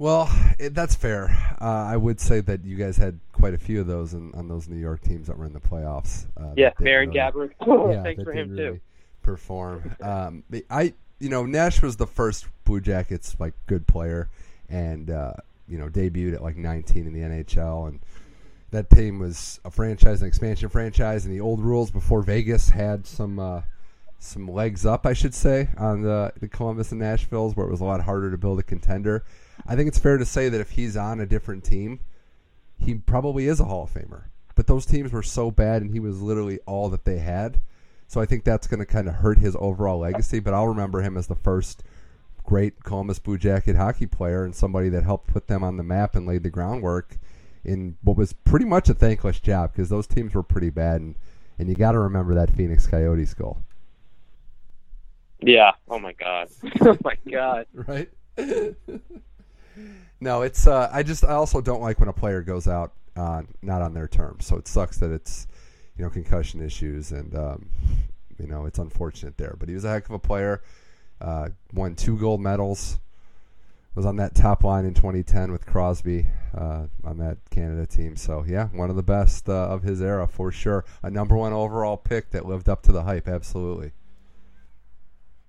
Well, 0.00 0.30
it, 0.58 0.74
that's 0.74 0.94
fair. 0.94 1.28
Uh, 1.60 1.66
I 1.66 1.94
would 1.94 2.20
say 2.20 2.40
that 2.40 2.64
you 2.64 2.74
guys 2.74 2.96
had 2.96 3.20
quite 3.32 3.52
a 3.52 3.58
few 3.58 3.82
of 3.82 3.86
those 3.86 4.14
in, 4.14 4.32
on 4.34 4.48
those 4.48 4.66
New 4.66 4.78
York 4.80 5.02
teams 5.02 5.26
that 5.26 5.36
were 5.36 5.44
in 5.44 5.52
the 5.52 5.60
playoffs. 5.60 6.24
Uh, 6.38 6.54
yeah, 6.56 6.70
Marian 6.80 7.10
really, 7.10 7.50
Gaborik. 7.60 7.92
yeah, 7.92 8.02
Thanks 8.02 8.22
for 8.22 8.32
him 8.32 8.48
really 8.52 8.76
too. 8.76 8.80
Perform. 9.22 9.94
Um, 10.00 10.42
I, 10.70 10.94
you 11.18 11.28
know, 11.28 11.44
Nash 11.44 11.82
was 11.82 11.98
the 11.98 12.06
first 12.06 12.46
Blue 12.64 12.80
Jackets 12.80 13.36
like 13.38 13.52
good 13.66 13.86
player, 13.86 14.30
and 14.70 15.10
uh, 15.10 15.34
you 15.68 15.76
know 15.76 15.90
debuted 15.90 16.32
at 16.32 16.42
like 16.42 16.56
19 16.56 17.06
in 17.06 17.12
the 17.12 17.20
NHL, 17.20 17.88
and 17.88 18.00
that 18.70 18.88
team 18.88 19.18
was 19.18 19.60
a 19.66 19.70
franchise, 19.70 20.22
an 20.22 20.28
expansion 20.28 20.70
franchise, 20.70 21.26
and 21.26 21.34
the 21.34 21.42
old 21.42 21.60
rules 21.60 21.90
before 21.90 22.22
Vegas 22.22 22.70
had 22.70 23.06
some. 23.06 23.38
Uh, 23.38 23.60
some 24.22 24.46
legs 24.46 24.84
up, 24.84 25.06
I 25.06 25.14
should 25.14 25.32
say, 25.32 25.70
on 25.78 26.02
the, 26.02 26.30
the 26.40 26.46
Columbus 26.46 26.92
and 26.92 27.00
Nashville's, 27.00 27.56
where 27.56 27.66
it 27.66 27.70
was 27.70 27.80
a 27.80 27.86
lot 27.86 28.02
harder 28.02 28.30
to 28.30 28.36
build 28.36 28.58
a 28.58 28.62
contender. 28.62 29.24
I 29.66 29.76
think 29.76 29.88
it's 29.88 29.98
fair 29.98 30.18
to 30.18 30.24
say 30.24 30.48
that 30.48 30.60
if 30.60 30.70
he's 30.70 30.96
on 30.96 31.20
a 31.20 31.26
different 31.26 31.64
team, 31.64 32.00
he 32.78 32.94
probably 32.94 33.46
is 33.46 33.60
a 33.60 33.64
Hall 33.64 33.84
of 33.84 33.92
Famer. 33.92 34.24
But 34.54 34.66
those 34.66 34.86
teams 34.86 35.12
were 35.12 35.22
so 35.22 35.50
bad, 35.50 35.82
and 35.82 35.90
he 35.90 36.00
was 36.00 36.20
literally 36.20 36.58
all 36.66 36.88
that 36.90 37.04
they 37.04 37.18
had. 37.18 37.60
So 38.06 38.20
I 38.20 38.26
think 38.26 38.44
that's 38.44 38.66
going 38.66 38.80
to 38.80 38.86
kind 38.86 39.08
of 39.08 39.14
hurt 39.16 39.38
his 39.38 39.56
overall 39.58 40.00
legacy. 40.00 40.40
But 40.40 40.54
I'll 40.54 40.66
remember 40.66 41.00
him 41.00 41.16
as 41.16 41.28
the 41.28 41.36
first 41.36 41.84
great 42.44 42.82
Columbus 42.82 43.20
Blue 43.20 43.38
Jacket 43.38 43.76
hockey 43.76 44.06
player 44.06 44.44
and 44.44 44.54
somebody 44.54 44.88
that 44.88 45.04
helped 45.04 45.28
put 45.28 45.46
them 45.46 45.62
on 45.62 45.76
the 45.76 45.84
map 45.84 46.16
and 46.16 46.26
laid 46.26 46.42
the 46.42 46.50
groundwork 46.50 47.16
in 47.64 47.96
what 48.02 48.16
was 48.16 48.32
pretty 48.32 48.64
much 48.64 48.88
a 48.88 48.94
thankless 48.94 49.38
job 49.38 49.72
because 49.72 49.88
those 49.88 50.06
teams 50.06 50.34
were 50.34 50.42
pretty 50.42 50.70
bad. 50.70 51.00
And, 51.00 51.14
and 51.58 51.68
you 51.68 51.74
got 51.74 51.92
to 51.92 52.00
remember 52.00 52.34
that 52.34 52.50
Phoenix 52.50 52.86
Coyotes 52.86 53.34
goal. 53.34 53.62
Yeah. 55.40 55.72
Oh 55.88 55.98
my 55.98 56.12
God. 56.12 56.48
oh 56.80 56.96
my 57.04 57.16
God. 57.30 57.66
right. 57.74 58.10
no, 60.20 60.42
it's. 60.42 60.66
Uh, 60.66 60.90
I 60.92 61.02
just. 61.02 61.24
I 61.24 61.32
also 61.32 61.60
don't 61.60 61.80
like 61.80 62.00
when 62.00 62.08
a 62.08 62.12
player 62.12 62.42
goes 62.42 62.68
out 62.68 62.92
uh, 63.16 63.42
not 63.62 63.82
on 63.82 63.94
their 63.94 64.08
terms. 64.08 64.46
So 64.46 64.56
it 64.56 64.68
sucks 64.68 64.98
that 64.98 65.10
it's, 65.10 65.46
you 65.96 66.04
know, 66.04 66.10
concussion 66.10 66.60
issues 66.64 67.12
and, 67.12 67.34
um, 67.34 67.70
you 68.38 68.46
know, 68.46 68.66
it's 68.66 68.78
unfortunate 68.78 69.36
there. 69.36 69.56
But 69.58 69.68
he 69.68 69.74
was 69.74 69.84
a 69.84 69.90
heck 69.90 70.06
of 70.06 70.12
a 70.12 70.18
player. 70.18 70.62
Uh, 71.20 71.50
won 71.72 71.94
two 71.94 72.16
gold 72.16 72.40
medals. 72.40 72.98
Was 73.96 74.06
on 74.06 74.16
that 74.16 74.36
top 74.36 74.62
line 74.62 74.84
in 74.84 74.94
2010 74.94 75.50
with 75.50 75.66
Crosby 75.66 76.28
uh, 76.56 76.86
on 77.02 77.18
that 77.18 77.38
Canada 77.50 77.86
team. 77.86 78.14
So 78.16 78.44
yeah, 78.46 78.68
one 78.68 78.88
of 78.88 78.94
the 78.94 79.02
best 79.02 79.48
uh, 79.48 79.52
of 79.68 79.82
his 79.82 80.00
era 80.00 80.28
for 80.28 80.52
sure. 80.52 80.84
A 81.02 81.10
number 81.10 81.36
one 81.36 81.52
overall 81.52 81.96
pick 81.96 82.30
that 82.30 82.46
lived 82.46 82.68
up 82.68 82.82
to 82.84 82.92
the 82.92 83.02
hype. 83.02 83.26
Absolutely. 83.26 83.90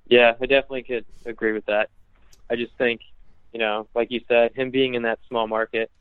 Yeah, 0.08 0.34
I 0.42 0.46
definitely 0.48 0.84
could 0.84 1.06
agree 1.26 1.54
with 1.54 1.68
that. 1.68 1.92
I 2.50 2.56
just 2.56 2.76
think, 2.78 3.02
you 3.54 3.60
know, 3.60 3.88
like 3.96 4.12
you 4.12 4.22
said, 4.28 4.54
him 4.56 4.72
being 4.72 4.94
in 4.94 5.04
that 5.04 5.20
small 5.28 5.48
market 5.48 5.92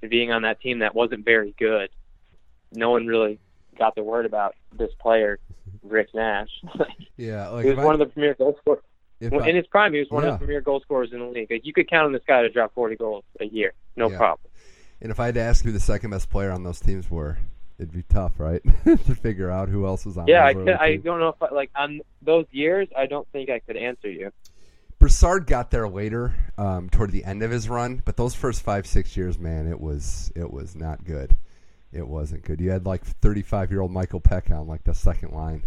and 0.00 0.10
being 0.10 0.32
on 0.32 0.42
that 0.42 0.60
team 0.60 0.80
that 0.80 0.94
wasn't 0.94 1.24
very 1.24 1.54
good, 1.58 1.90
no 2.72 2.90
one 2.90 3.06
really 3.06 3.38
got 3.78 3.94
the 3.94 4.02
word 4.02 4.26
about 4.26 4.54
this 4.76 4.90
player, 5.00 5.38
Rick 5.82 6.08
Nash. 6.14 6.50
yeah, 7.16 7.48
like 7.48 7.64
he 7.64 7.70
was 7.70 7.78
one 7.78 7.90
I, 7.90 7.92
of 7.94 7.98
the 8.00 8.06
premier 8.06 8.34
goal 8.34 8.56
scorers. 8.60 8.82
In 9.20 9.34
I, 9.40 9.52
his 9.52 9.66
prime, 9.68 9.92
he 9.92 10.00
was 10.00 10.10
one 10.10 10.24
yeah. 10.24 10.30
of 10.30 10.40
the 10.40 10.44
premier 10.44 10.60
goal 10.60 10.80
scorers 10.80 11.12
in 11.12 11.20
the 11.20 11.26
league. 11.26 11.48
Like, 11.48 11.64
you 11.64 11.72
could 11.72 11.88
count 11.88 12.06
on 12.06 12.12
this 12.12 12.22
guy 12.26 12.42
to 12.42 12.48
drop 12.48 12.74
40 12.74 12.96
goals 12.96 13.24
a 13.40 13.44
year, 13.44 13.72
no 13.96 14.10
yeah. 14.10 14.16
problem. 14.16 14.50
And 15.00 15.10
if 15.10 15.20
I 15.20 15.26
had 15.26 15.34
to 15.34 15.40
ask 15.40 15.64
who 15.64 15.72
the 15.72 15.80
second 15.80 16.10
best 16.10 16.28
player 16.28 16.50
on 16.50 16.64
those 16.64 16.80
teams 16.80 17.08
were, 17.08 17.38
it'd 17.78 17.92
be 17.92 18.02
tough, 18.02 18.38
right, 18.38 18.62
to 18.84 19.14
figure 19.14 19.50
out 19.50 19.68
who 19.68 19.86
else 19.86 20.04
was 20.04 20.18
on. 20.18 20.26
Yeah, 20.26 20.44
I, 20.44 20.54
could, 20.54 20.68
I 20.68 20.96
don't 20.96 21.20
know 21.20 21.28
if 21.28 21.42
I, 21.42 21.54
like 21.54 21.70
on 21.76 22.00
those 22.20 22.46
years, 22.50 22.88
I 22.96 23.06
don't 23.06 23.26
think 23.32 23.48
I 23.50 23.60
could 23.60 23.76
answer 23.76 24.10
you. 24.10 24.32
Brassard 25.02 25.48
got 25.48 25.72
there 25.72 25.88
later, 25.88 26.32
um, 26.56 26.88
toward 26.88 27.10
the 27.10 27.24
end 27.24 27.42
of 27.42 27.50
his 27.50 27.68
run, 27.68 28.00
but 28.04 28.16
those 28.16 28.36
first 28.36 28.62
five 28.62 28.86
six 28.86 29.16
years, 29.16 29.36
man, 29.36 29.66
it 29.66 29.80
was 29.80 30.30
it 30.36 30.52
was 30.52 30.76
not 30.76 31.02
good. 31.02 31.36
It 31.92 32.06
wasn't 32.06 32.44
good. 32.44 32.60
You 32.60 32.70
had 32.70 32.86
like 32.86 33.04
35 33.04 33.72
year 33.72 33.80
old 33.80 33.90
Michael 33.90 34.20
Peca 34.20 34.52
on 34.52 34.68
like 34.68 34.84
the 34.84 34.94
second 34.94 35.32
line 35.32 35.64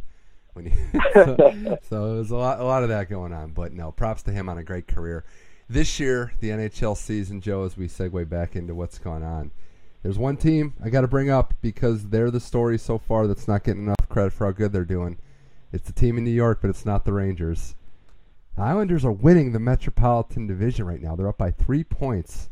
when 0.54 0.68
you, 0.68 0.72
so, 1.14 1.78
so 1.84 2.14
it 2.14 2.18
was 2.18 2.32
a 2.32 2.38
lot 2.38 2.62
a 2.62 2.64
lot 2.64 2.84
of 2.84 2.90
that 2.90 3.10
going 3.10 3.34
on. 3.34 3.52
But 3.52 3.74
no, 3.74 3.92
props 3.92 4.24
to 4.24 4.32
him 4.32 4.48
on 4.48 4.58
a 4.58 4.64
great 4.64 4.88
career. 4.88 5.26
This 5.68 6.00
year, 6.00 6.32
the 6.40 6.52
NHL 6.52 6.96
season, 6.96 7.42
Joe, 7.42 7.66
as 7.66 7.76
we 7.76 7.90
segue 7.90 8.30
back 8.30 8.56
into 8.56 8.74
what's 8.74 9.00
going 9.00 9.24
on, 9.24 9.52
there's 10.02 10.18
one 10.18 10.38
team 10.38 10.76
I 10.82 10.88
got 10.88 11.02
to 11.02 11.10
bring 11.10 11.30
up 11.30 11.56
because 11.60 12.08
they're 12.08 12.32
the 12.32 12.40
story 12.40 12.78
so 12.78 12.98
far 12.98 13.28
that's 13.28 13.50
not 13.50 13.66
getting 13.66 13.84
enough 13.84 14.08
credit 14.08 14.32
for 14.32 14.46
how 14.46 14.54
good 14.54 14.72
they're 14.72 14.86
doing. 14.86 15.18
It's 15.74 15.88
the 15.88 15.94
team 15.94 16.18
in 16.18 16.24
New 16.24 16.32
York, 16.32 16.60
but 16.62 16.70
it's 16.70 16.86
not 16.86 17.04
the 17.04 17.12
Rangers. 17.12 17.76
The 18.56 18.62
Islanders 18.62 19.04
are 19.04 19.12
winning 19.12 19.52
the 19.52 19.60
Metropolitan 19.60 20.48
Division 20.48 20.86
right 20.86 21.02
now. 21.02 21.16
They're 21.16 21.28
up 21.28 21.38
by 21.38 21.52
three 21.52 21.84
points 21.84 22.50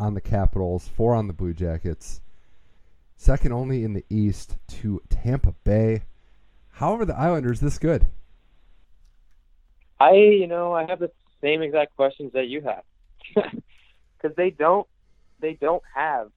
on 0.00 0.14
the 0.14 0.20
Capitals, 0.20 0.88
four 0.88 1.14
on 1.14 1.28
the 1.28 1.32
Blue 1.32 1.54
Jackets. 1.54 2.20
Second 3.16 3.52
only 3.52 3.84
in 3.84 3.92
the 3.92 4.04
East 4.10 4.56
to 4.68 5.00
Tampa 5.08 5.52
Bay. 5.64 6.02
How 6.72 6.94
are 6.94 7.04
the 7.04 7.16
Islanders 7.16 7.60
this 7.60 7.78
good? 7.78 8.06
I, 10.00 10.12
you 10.12 10.46
know, 10.46 10.74
I 10.74 10.84
have 10.84 10.98
the 10.98 11.10
same 11.40 11.62
exact 11.62 11.94
questions 11.96 12.32
that 12.34 12.48
you 12.48 12.62
have, 12.62 12.82
because 14.16 14.36
they 14.36 14.50
don't, 14.50 14.86
they 15.40 15.54
don't 15.54 15.82
have 15.94 16.30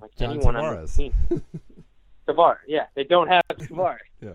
like 0.00 0.14
John 0.16 0.32
anyone 0.32 0.54
Tavares. 0.54 0.98
on 0.98 1.12
the 1.30 1.38
team. 1.38 1.42
Tavares, 2.28 2.56
yeah, 2.66 2.86
they 2.94 3.04
don't 3.04 3.28
have 3.28 3.42
Tavares. 3.52 3.98
yeah. 4.20 4.32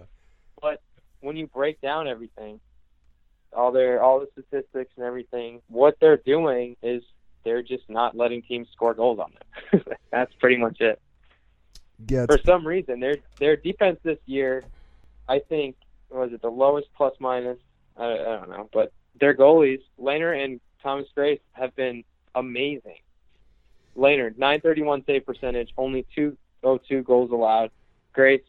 But 0.62 0.82
when 1.20 1.36
you 1.36 1.46
break 1.48 1.82
down 1.82 2.08
everything, 2.08 2.60
all 3.56 3.72
their 3.72 4.02
all 4.04 4.20
the 4.20 4.28
statistics 4.34 4.92
and 4.98 5.06
everything, 5.06 5.62
what 5.68 5.98
they're 6.00 6.18
doing 6.18 6.76
is 6.84 7.04
they're 7.44 7.64
just 7.64 7.90
not 7.90 8.16
letting 8.16 8.42
teams 8.42 8.68
score 8.72 8.94
goals 8.94 9.20
on 9.20 9.32
them. 9.72 9.82
That's 10.12 10.34
pretty 10.36 10.58
much 10.58 10.82
it. 10.82 11.00
Yeah, 12.10 12.26
For 12.26 12.40
some 12.46 12.68
reason, 12.68 13.00
their 13.00 13.16
their 13.40 13.56
defense 13.56 14.00
this 14.04 14.20
year, 14.26 14.64
I 15.30 15.40
think, 15.40 15.76
was 16.10 16.34
it 16.34 16.42
the 16.42 16.50
lowest 16.50 16.88
plus 16.96 17.14
minus? 17.20 17.58
I, 17.98 18.12
I 18.12 18.16
don't 18.16 18.50
know, 18.50 18.70
but 18.74 18.92
their 19.20 19.34
goalies, 19.34 19.82
Lehner 20.00 20.44
and 20.44 20.60
Thomas 20.84 21.08
Greiss, 21.16 21.40
have 21.54 21.74
been 21.76 22.04
amazing. 22.34 22.98
Lehner, 23.96 24.38
931 24.38 25.06
save 25.06 25.26
percentage, 25.26 25.74
only 25.78 26.06
202 26.16 27.04
goals 27.04 27.32
allowed. 27.32 27.72
Greiss, 28.14 28.44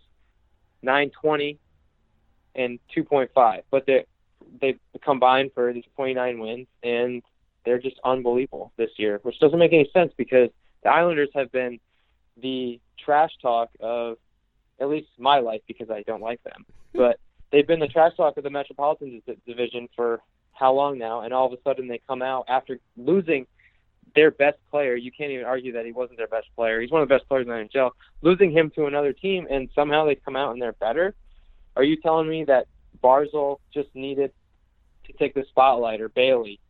920 0.83 1.59
and 2.57 2.81
2.5. 2.97 3.63
But 3.71 3.87
they 3.87 4.07
they 4.61 4.77
combined 5.03 5.51
for 5.55 5.73
these 5.73 5.85
29 5.97 6.39
wins, 6.39 6.67
and 6.83 7.23
they're 7.65 7.79
just 7.79 7.97
unbelievable 8.05 8.73
this 8.77 8.91
year, 8.97 9.21
which 9.23 9.39
doesn't 9.41 9.59
make 9.59 9.73
any 9.73 9.91
sense 9.93 10.13
because 10.17 10.51
the 10.83 10.91
Islanders 10.91 11.31
have 11.35 11.51
been 11.53 11.79
the 12.41 12.81
trash 13.05 13.33
talk 13.43 13.71
of 13.81 14.19
at 14.81 14.89
least 14.89 15.09
my 15.19 15.39
life 15.39 15.63
because 15.67 15.91
I 15.91 16.03
don't 16.03 16.23
like 16.23 16.43
them. 16.45 16.65
But 16.95 17.19
they've 17.53 17.67
been 17.67 17.81
the 17.81 17.89
trash 17.89 18.13
talk 18.17 18.39
of 18.39 18.45
the 18.45 18.49
Metropolitan 18.49 19.21
Division 19.47 19.87
for 19.95 20.23
how 20.55 20.73
long 20.73 20.97
now? 20.99 21.21
And 21.21 21.35
all 21.35 21.47
of 21.47 21.53
a 21.53 21.63
sudden 21.63 21.89
they 21.89 22.01
come 22.07 22.23
out 22.23 22.47
after 22.49 22.79
losing 22.97 23.47
their 24.15 24.31
best 24.31 24.57
player. 24.71 24.97
You 24.97 25.13
can't 25.13 25.31
even 25.31 25.45
argue 25.45 25.73
that 25.73 25.85
he 25.85 25.93
wasn't 25.93 26.17
their 26.19 26.27
best 26.27 26.47
player. 26.57 26.81
He's 26.81 26.91
one 26.91 27.03
of 27.03 27.09
the 27.09 27.15
best 27.15 27.29
players 27.29 27.47
in 27.47 27.51
the 27.51 27.69
NHL. 27.79 27.91
Losing 28.23 28.51
him 28.51 28.73
to 28.77 28.87
another 28.87 29.13
team 29.13 29.47
and 29.51 29.69
somehow 29.75 30.07
they 30.07 30.15
come 30.15 30.37
out 30.37 30.53
and 30.53 30.63
they're 30.63 30.73
better. 30.73 31.15
Are 31.77 31.85
you 31.85 31.97
telling 31.97 32.29
me 32.29 32.45
that 32.45 32.67
Barzal 33.05 33.59
just 33.75 33.89
needed 33.95 34.33
to 35.07 35.13
take 35.15 35.35
the 35.35 35.45
spotlight 35.49 36.01
or 36.01 36.09
Bailey? 36.09 36.61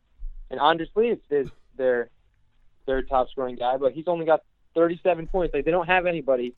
And 0.49 0.59
Anders 0.59 0.89
Lee 0.95 1.09
is, 1.09 1.19
is 1.29 1.49
their 1.75 2.09
their 2.85 3.01
top 3.01 3.29
scoring 3.29 3.55
guy, 3.55 3.75
but 3.77 3.91
he's 3.91 4.07
only 4.07 4.25
got 4.25 4.41
37 4.75 5.27
points. 5.27 5.53
Like 5.53 5.65
they 5.65 5.71
don't 5.71 5.87
have 5.87 6.05
anybody 6.05 6.53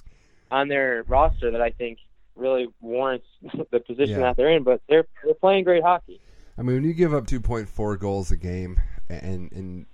on 0.52 0.68
their 0.68 1.04
roster 1.08 1.52
that 1.52 1.62
I 1.62 1.72
think 1.72 1.98
really 2.36 2.68
warrants 2.82 3.26
the 3.72 3.80
position 3.80 4.20
Yeah. 4.20 4.28
that 4.28 4.38
they're 4.38 4.52
in. 4.52 4.64
But 4.64 4.82
they're 4.88 5.06
they're 5.24 5.34
playing 5.34 5.64
great 5.64 5.84
hockey. 5.84 6.20
I 6.58 6.62
mean, 6.62 6.76
when 6.76 6.84
you 6.84 6.94
give 6.94 7.14
up 7.14 7.26
2.4 7.26 7.98
goals 8.00 8.32
a 8.32 8.38
game 8.38 8.80
and 9.10 9.52
and 9.52 9.86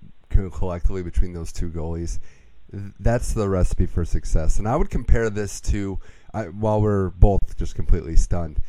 collectively 0.51 1.01
between 1.03 1.31
those 1.33 1.53
two 1.53 1.69
goalies, 1.69 2.19
that's 2.99 3.33
the 3.33 3.47
recipe 3.47 3.85
for 3.85 4.03
success. 4.03 4.59
And 4.59 4.67
I 4.67 4.75
would 4.75 4.89
compare 4.89 5.29
this 5.29 5.61
to 5.61 5.99
I, 6.33 6.45
while 6.45 6.81
we're 6.81 7.11
both 7.11 7.55
just 7.55 7.75
completely 7.75 8.15
stunned. 8.17 8.59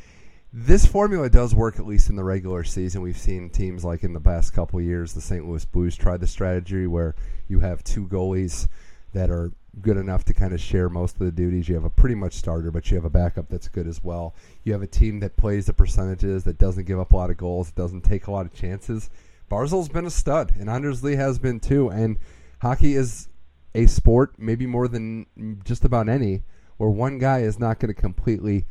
This 0.59 0.87
formula 0.87 1.29
does 1.29 1.55
work 1.55 1.79
at 1.79 1.87
least 1.87 2.09
in 2.09 2.17
the 2.17 2.25
regular 2.25 2.65
season. 2.65 3.03
We've 3.03 3.19
seen 3.19 3.51
teams 3.51 3.85
like 3.85 4.03
in 4.03 4.15
the 4.15 4.21
past 4.23 4.55
couple 4.55 4.81
years, 4.81 5.13
the 5.13 5.21
St. 5.21 5.47
Louis 5.47 5.67
Blues 5.67 5.95
tried 5.97 6.21
the 6.21 6.27
strategy 6.27 6.87
where 6.87 7.15
you 7.47 7.61
have 7.61 7.85
two 7.85 8.07
goalies 8.07 8.67
that 9.13 9.29
are 9.29 9.53
good 9.83 9.99
enough 9.99 10.25
to 10.25 10.33
kind 10.33 10.55
of 10.55 10.61
share 10.63 10.89
most 10.89 11.17
of 11.17 11.27
the 11.27 11.31
duties. 11.31 11.69
You 11.69 11.75
have 11.75 11.85
a 11.85 11.91
pretty 11.91 12.15
much 12.15 12.33
starter, 12.33 12.71
but 12.71 12.91
you 12.91 12.95
have 12.95 13.05
a 13.05 13.11
backup 13.11 13.51
that's 13.51 13.69
good 13.69 13.87
as 13.87 14.03
well. 14.03 14.35
You 14.65 14.73
have 14.73 14.81
a 14.81 14.87
team 14.87 15.21
that 15.21 15.37
plays 15.37 15.67
the 15.67 15.75
percentages, 15.75 16.45
that 16.45 16.57
doesn't 16.57 16.87
give 16.87 16.99
up 16.99 17.13
a 17.13 17.17
lot 17.17 17.29
of 17.29 17.37
goals, 17.37 17.71
doesn't 17.73 18.01
take 18.01 18.27
a 18.27 18.33
lot 18.33 18.47
of 18.47 18.55
chances. 18.55 19.11
Barzal's 19.51 19.91
been 19.91 20.07
a 20.07 20.11
stud, 20.11 20.55
and 20.59 20.71
Anders 20.71 21.05
Lee 21.05 21.17
has 21.17 21.39
been 21.39 21.61
too. 21.61 21.91
And 21.91 22.17
hockey 22.63 22.95
is 22.95 23.29
a 23.75 23.85
sport, 23.85 24.33
maybe 24.39 24.65
more 24.67 24.89
than 24.89 25.27
just 25.67 25.85
about 25.85 26.09
any, 26.09 26.45
where 26.79 26.89
one 26.89 27.19
guy 27.19 27.41
is 27.41 27.59
not 27.59 27.79
going 27.79 27.95
to 27.95 28.01
completely, 28.01 28.65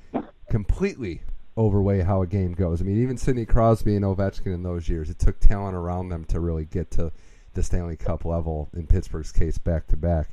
completely 0.50 1.22
overweigh 1.58 2.02
how 2.02 2.22
a 2.22 2.28
game 2.28 2.54
goes. 2.54 2.82
I 2.82 2.86
mean, 2.86 3.02
even 3.02 3.18
Sidney 3.18 3.46
Crosby 3.46 3.96
and 3.96 4.04
Ovechkin 4.06 4.54
in 4.54 4.64
those 4.64 4.90
years, 4.90 5.10
it 5.10 5.20
took 5.20 5.40
talent 5.40 5.76
around 5.76 6.10
them 6.10 6.26
to 6.26 6.40
really 6.40 6.66
get 6.66 6.92
to 6.92 7.12
the 7.54 7.64
Stanley 7.64 7.96
Cup 7.96 8.26
level. 8.26 8.70
In 8.74 8.88
Pittsburgh's 8.88 9.32
case, 9.32 9.58
back 9.58 9.88
to 9.88 9.98
back. 9.98 10.30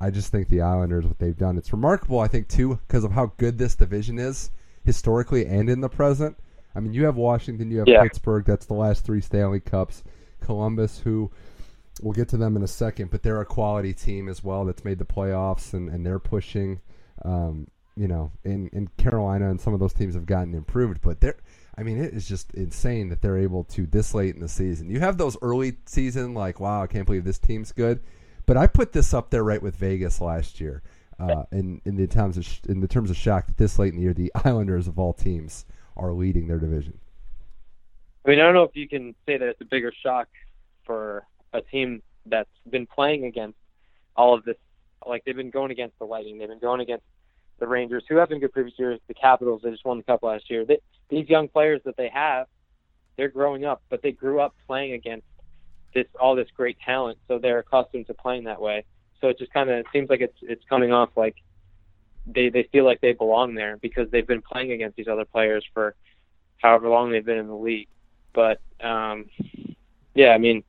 I 0.00 0.10
just 0.10 0.32
think 0.32 0.48
the 0.48 0.60
Islanders, 0.62 1.06
what 1.06 1.18
they've 1.18 1.36
done, 1.36 1.56
it's 1.58 1.72
remarkable. 1.72 2.20
I 2.20 2.28
think 2.28 2.48
too 2.48 2.78
because 2.86 3.04
of 3.04 3.12
how 3.12 3.32
good 3.36 3.58
this 3.58 3.74
division 3.74 4.18
is 4.18 4.50
historically 4.84 5.46
and 5.46 5.68
in 5.68 5.80
the 5.80 5.88
present. 5.88 6.36
I 6.74 6.80
mean, 6.80 6.92
you 6.92 7.04
have 7.04 7.16
Washington, 7.16 7.70
you 7.70 7.78
have 7.78 7.88
Yeah. 7.88 8.02
Pittsburgh. 8.02 8.44
That's 8.44 8.66
the 8.66 8.74
last 8.74 9.04
three 9.04 9.20
Stanley 9.20 9.60
Cups. 9.60 10.02
Columbus, 10.40 10.98
who 11.00 11.30
we'll 12.00 12.14
get 12.14 12.28
to 12.30 12.36
them 12.36 12.56
in 12.56 12.62
a 12.62 12.68
second, 12.68 13.10
but 13.10 13.22
they're 13.22 13.40
a 13.40 13.46
quality 13.46 13.92
team 13.92 14.28
as 14.28 14.42
well 14.42 14.64
that's 14.64 14.84
made 14.84 14.98
the 14.98 15.04
playoffs 15.04 15.72
and, 15.72 15.88
and 15.88 16.04
they're 16.04 16.18
pushing. 16.18 16.80
Um, 17.24 17.68
you 17.96 18.08
know, 18.08 18.32
in, 18.44 18.68
in 18.68 18.88
Carolina 18.96 19.50
and 19.50 19.60
some 19.60 19.74
of 19.74 19.80
those 19.80 19.92
teams 19.92 20.14
have 20.14 20.26
gotten 20.26 20.54
improved, 20.54 21.00
but 21.02 21.20
they're. 21.20 21.36
I 21.76 21.82
mean, 21.84 22.02
it 22.02 22.12
is 22.12 22.28
just 22.28 22.52
insane 22.52 23.08
that 23.08 23.22
they're 23.22 23.38
able 23.38 23.64
to 23.64 23.86
this 23.86 24.12
late 24.12 24.34
in 24.34 24.42
the 24.42 24.48
season. 24.48 24.90
You 24.90 25.00
have 25.00 25.16
those 25.16 25.38
early 25.40 25.78
season 25.86 26.34
like, 26.34 26.60
wow, 26.60 26.82
I 26.82 26.86
can't 26.86 27.06
believe 27.06 27.24
this 27.24 27.38
team's 27.38 27.72
good, 27.72 28.02
but 28.44 28.58
I 28.58 28.66
put 28.66 28.92
this 28.92 29.14
up 29.14 29.30
there 29.30 29.42
right 29.42 29.62
with 29.62 29.76
Vegas 29.76 30.20
last 30.20 30.60
year. 30.60 30.82
Uh, 31.18 31.44
in 31.52 31.80
in 31.84 31.96
the 31.96 32.06
terms 32.06 32.36
of 32.36 32.44
sh- 32.44 32.60
in 32.68 32.80
the 32.80 32.88
terms 32.88 33.08
of 33.08 33.16
shock 33.16 33.46
that 33.46 33.56
this 33.56 33.78
late 33.78 33.92
in 33.92 33.96
the 33.96 34.02
year, 34.02 34.12
the 34.12 34.32
Islanders 34.44 34.88
of 34.88 34.98
all 34.98 35.12
teams 35.12 35.64
are 35.96 36.12
leading 36.12 36.48
their 36.48 36.58
division. 36.58 36.98
I 38.24 38.30
mean, 38.30 38.40
I 38.40 38.44
don't 38.44 38.54
know 38.54 38.64
if 38.64 38.74
you 38.76 38.88
can 38.88 39.14
say 39.26 39.36
that 39.36 39.48
it's 39.48 39.60
a 39.60 39.64
bigger 39.64 39.92
shock 40.02 40.28
for 40.84 41.24
a 41.52 41.60
team 41.60 42.02
that's 42.26 42.50
been 42.68 42.86
playing 42.86 43.24
against 43.24 43.58
all 44.16 44.34
of 44.34 44.44
this. 44.44 44.56
Like 45.06 45.24
they've 45.24 45.36
been 45.36 45.50
going 45.50 45.70
against 45.70 45.98
the 45.98 46.04
Lightning, 46.04 46.38
they've 46.38 46.48
been 46.48 46.58
going 46.58 46.80
against 46.80 47.04
the 47.58 47.66
Rangers, 47.66 48.04
who 48.08 48.16
have 48.16 48.28
been 48.28 48.40
good 48.40 48.52
previous 48.52 48.78
years. 48.78 49.00
The 49.08 49.14
Capitals, 49.14 49.62
they 49.62 49.70
just 49.70 49.84
won 49.84 49.98
the 49.98 50.02
Cup 50.02 50.22
last 50.22 50.50
year. 50.50 50.64
They, 50.64 50.78
these 51.08 51.28
young 51.28 51.48
players 51.48 51.80
that 51.84 51.96
they 51.96 52.08
have, 52.08 52.46
they're 53.16 53.28
growing 53.28 53.64
up, 53.64 53.82
but 53.88 54.02
they 54.02 54.12
grew 54.12 54.40
up 54.40 54.54
playing 54.66 54.92
against 54.92 55.26
this 55.94 56.06
all 56.18 56.34
this 56.34 56.48
great 56.56 56.78
talent, 56.80 57.18
so 57.28 57.38
they're 57.38 57.58
accustomed 57.58 58.06
to 58.06 58.14
playing 58.14 58.44
that 58.44 58.60
way. 58.60 58.84
So 59.20 59.28
it 59.28 59.38
just 59.38 59.52
kind 59.52 59.70
of 59.70 59.84
seems 59.92 60.08
like 60.08 60.20
it's 60.20 60.36
it's 60.42 60.64
coming 60.68 60.92
off 60.92 61.10
like 61.16 61.36
they 62.26 62.48
they 62.48 62.64
feel 62.64 62.84
like 62.84 63.00
they 63.00 63.12
belong 63.12 63.54
there 63.54 63.76
because 63.76 64.10
they've 64.10 64.26
been 64.26 64.42
playing 64.42 64.72
against 64.72 64.96
these 64.96 65.08
other 65.08 65.24
players 65.24 65.64
for 65.74 65.94
however 66.58 66.88
long 66.88 67.10
they've 67.10 67.24
been 67.24 67.38
in 67.38 67.48
the 67.48 67.54
league. 67.54 67.88
But 68.32 68.60
um, 68.80 69.26
yeah, 70.14 70.30
I 70.30 70.38
mean, 70.38 70.64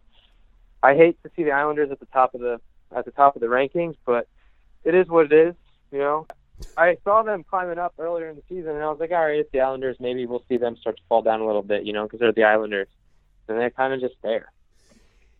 I 0.81 0.95
hate 0.95 1.21
to 1.23 1.31
see 1.35 1.43
the 1.43 1.51
Islanders 1.51 1.91
at 1.91 1.99
the 1.99 2.05
top 2.07 2.35
of 2.35 2.41
the 2.41 2.59
at 2.95 3.05
the 3.05 3.11
top 3.11 3.35
of 3.35 3.41
the 3.41 3.47
rankings, 3.47 3.95
but 4.05 4.27
it 4.83 4.93
is 4.93 5.07
what 5.07 5.31
it 5.31 5.33
is. 5.33 5.55
You 5.91 5.99
know, 5.99 6.27
I 6.77 6.97
saw 7.03 7.23
them 7.23 7.43
climbing 7.43 7.79
up 7.79 7.93
earlier 7.99 8.29
in 8.29 8.35
the 8.35 8.43
season, 8.47 8.71
and 8.71 8.83
I 8.83 8.89
was 8.89 8.99
like, 8.99 9.11
all 9.11 9.25
right, 9.25 9.39
it's 9.39 9.51
the 9.51 9.61
Islanders. 9.61 9.97
Maybe 9.99 10.25
we'll 10.25 10.43
see 10.47 10.57
them 10.57 10.77
start 10.77 10.97
to 10.97 11.03
fall 11.09 11.21
down 11.21 11.41
a 11.41 11.45
little 11.45 11.63
bit, 11.63 11.83
you 11.83 11.93
know, 11.93 12.03
because 12.03 12.19
they're 12.19 12.31
the 12.31 12.43
Islanders, 12.43 12.87
and 13.47 13.59
they're 13.59 13.69
kind 13.69 13.93
of 13.93 13.99
just 13.99 14.15
there, 14.21 14.51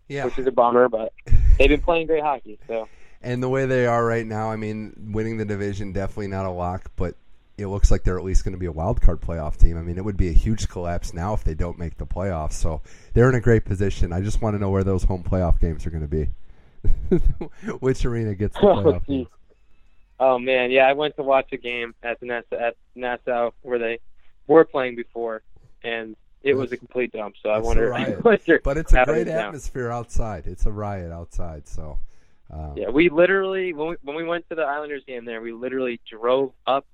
Yeah, 0.07 0.25
which 0.25 0.37
is 0.37 0.47
a 0.47 0.51
bummer. 0.51 0.89
But 0.89 1.13
they've 1.57 1.69
been 1.69 1.81
playing 1.81 2.07
great 2.07 2.23
hockey, 2.23 2.59
so 2.67 2.87
and 3.23 3.41
the 3.41 3.49
way 3.49 3.65
they 3.65 3.87
are 3.87 4.05
right 4.05 4.25
now, 4.25 4.51
I 4.51 4.57
mean, 4.57 5.11
winning 5.13 5.37
the 5.37 5.45
division 5.45 5.93
definitely 5.93 6.27
not 6.27 6.45
a 6.45 6.51
lock, 6.51 6.91
but 6.97 7.15
it 7.57 7.67
looks 7.67 7.89
like 7.89 8.03
they're 8.03 8.17
at 8.17 8.25
least 8.25 8.43
going 8.43 8.51
to 8.53 8.59
be 8.59 8.65
a 8.65 8.71
wild 8.71 8.99
card 9.01 9.21
playoff 9.21 9.55
team. 9.55 9.77
I 9.77 9.81
mean, 9.81 9.97
it 9.97 10.03
would 10.03 10.17
be 10.17 10.27
a 10.27 10.33
huge 10.33 10.67
collapse 10.67 11.13
now 11.13 11.33
if 11.33 11.43
they 11.43 11.53
don't 11.53 11.79
make 11.79 11.97
the 11.97 12.05
playoffs. 12.05 12.53
So 12.53 12.81
they're 13.13 13.29
in 13.29 13.35
a 13.35 13.41
great 13.41 13.63
position. 13.63 14.11
I 14.11 14.19
just 14.19 14.41
want 14.41 14.55
to 14.55 14.59
know 14.59 14.69
where 14.69 14.83
those 14.83 15.03
home 15.03 15.23
playoff 15.23 15.59
games 15.61 15.85
are 15.85 15.89
going 15.89 16.01
to 16.01 16.07
be. 16.07 16.29
Which 17.79 18.03
arena 18.03 18.35
gets 18.35 18.55
the 18.55 18.61
playoff? 18.61 19.27
Oh 20.25 20.39
man, 20.39 20.71
yeah, 20.71 20.83
I 20.87 20.93
went 20.93 21.15
to 21.17 21.23
watch 21.23 21.49
a 21.51 21.57
game 21.57 21.93
at 22.01 22.19
the 22.19 22.27
Nassau, 22.27 22.55
at 22.55 22.75
Nassau 22.95 23.51
where 23.61 23.79
they 23.79 23.99
were 24.47 24.63
playing 24.65 24.95
before, 24.95 25.43
and 25.83 26.15
it 26.41 26.53
was 26.55 26.71
a 26.71 26.77
complete 26.77 27.11
dump. 27.11 27.35
So 27.41 27.49
I 27.49 27.57
It's 27.57 27.65
wonder 27.65 27.89
riot. 27.89 28.19
what 28.23 28.41
But 28.63 28.77
it's 28.77 28.93
a 28.93 28.99
great 28.99 29.27
now. 29.27 29.47
atmosphere 29.49 29.91
outside. 29.91 30.47
It's 30.47 30.65
a 30.65 30.71
riot 30.71 31.11
outside. 31.11 31.67
So 31.67 31.99
um, 32.49 32.77
Yeah, 32.77 32.89
we 32.89 33.09
literally 33.09 33.73
when 33.73 33.89
we, 33.89 33.95
when 34.03 34.15
we 34.15 34.23
went 34.23 34.47
to 34.49 34.55
the 34.55 34.63
Islanders 34.63 35.03
game 35.05 35.25
there, 35.25 35.41
we 35.41 35.51
literally 35.51 35.99
drove 36.09 36.53
up 36.67 36.85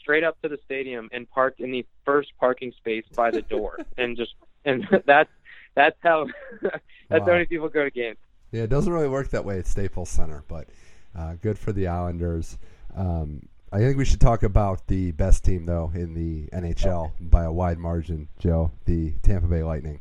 straight 0.00 0.24
up 0.24 0.40
to 0.42 0.48
the 0.48 0.58
stadium 0.64 1.08
and 1.12 1.28
parked 1.30 1.60
in 1.60 1.70
the 1.70 1.86
first 2.04 2.32
parking 2.38 2.72
space 2.72 3.04
by 3.14 3.30
the 3.30 3.42
door, 3.42 3.78
and 3.96 4.16
just 4.16 4.34
and 4.64 4.86
that's 5.06 5.30
that's 5.74 5.96
how 6.02 6.26
that's 6.62 6.82
Wow. 7.10 7.26
how 7.26 7.32
many 7.32 7.46
people 7.46 7.68
go 7.68 7.84
to 7.84 7.90
games. 7.90 8.18
Yeah, 8.52 8.62
it 8.62 8.70
doesn't 8.70 8.92
really 8.92 9.08
work 9.08 9.30
that 9.30 9.44
way 9.44 9.58
at 9.58 9.66
Staples 9.66 10.08
Center, 10.10 10.44
but 10.48 10.68
uh, 11.16 11.34
good 11.42 11.58
for 11.58 11.72
the 11.72 11.86
Islanders. 11.88 12.58
Um, 12.94 13.48
I 13.72 13.78
think 13.78 13.96
we 13.96 14.04
should 14.04 14.20
talk 14.20 14.42
about 14.42 14.86
the 14.86 15.10
best 15.12 15.44
team, 15.44 15.66
though, 15.66 15.90
in 15.94 16.14
the 16.14 16.48
NHL 16.56 17.12
by 17.20 17.44
a 17.44 17.52
wide 17.52 17.78
margin, 17.78 18.28
Joe, 18.38 18.70
the 18.84 19.14
Tampa 19.22 19.48
Bay 19.48 19.62
Lightning. 19.64 20.00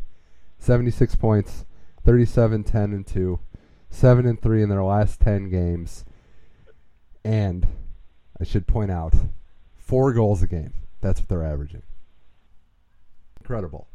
76 0.59 1.15
points, 1.15 1.65
37 2.05 2.63
10 2.63 2.93
and 2.93 3.07
2, 3.07 3.39
7 3.89 4.25
and 4.25 4.41
3 4.41 4.63
in 4.63 4.69
their 4.69 4.83
last 4.83 5.19
10 5.21 5.49
games. 5.49 6.05
And 7.25 7.67
I 8.39 8.43
should 8.43 8.67
point 8.67 8.91
out, 8.91 9.15
four 9.75 10.13
goals 10.13 10.43
a 10.43 10.47
game. 10.47 10.73
That's 11.01 11.19
what 11.19 11.29
they're 11.29 11.43
averaging. 11.43 11.83
Incredible. 13.41 13.87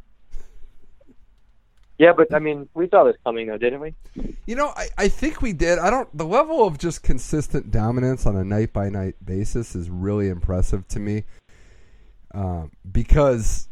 Yeah, 1.99 2.13
but 2.13 2.33
I 2.33 2.39
mean, 2.39 2.69
we 2.73 2.87
saw 2.89 3.03
this 3.03 3.17
coming 3.25 3.47
though, 3.47 3.57
didn't 3.57 3.81
we? 3.81 3.93
You 4.45 4.55
know, 4.55 4.71
I, 4.75 4.87
I 4.97 5.07
think 5.09 5.41
we 5.41 5.51
did. 5.51 5.77
I 5.79 5.89
don't. 5.89 6.09
The 6.17 6.25
level 6.25 6.65
of 6.65 6.77
just 6.77 7.03
consistent 7.03 7.71
dominance 7.71 8.25
on 8.25 8.37
a 8.37 8.43
night 8.43 8.71
by 8.71 8.89
night 8.89 9.15
basis 9.23 9.75
is 9.75 9.89
really 9.89 10.29
impressive 10.29 10.87
to 10.87 10.99
me, 10.99 11.25
um, 12.33 12.71
because 12.89 13.67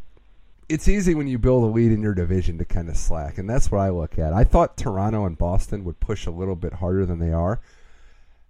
it's 0.68 0.90
easy 0.90 1.16
when 1.16 1.28
you 1.28 1.40
build 1.40 1.64
a 1.64 1.68
lead 1.68 1.94
in 1.94 2.02
your 2.02 2.14
division 2.14 2.58
to 2.58 2.66
kind 2.66 2.90
of 2.90 2.98
slack, 2.98 3.38
and 3.38 3.50
that's 3.50 3.72
what 3.72 3.80
I 3.80 3.90
look 3.90 4.20
at. 4.20 4.34
I 4.34 4.44
thought 4.44 4.76
Toronto 4.76 5.26
and 5.26 5.38
Boston 5.38 5.86
would 5.86 6.02
push 6.02 6.26
a 6.26 6.32
little 6.32 6.58
bit 6.58 6.74
harder 6.74 7.06
than 7.06 7.20
they 7.20 7.32
are. 7.32 7.62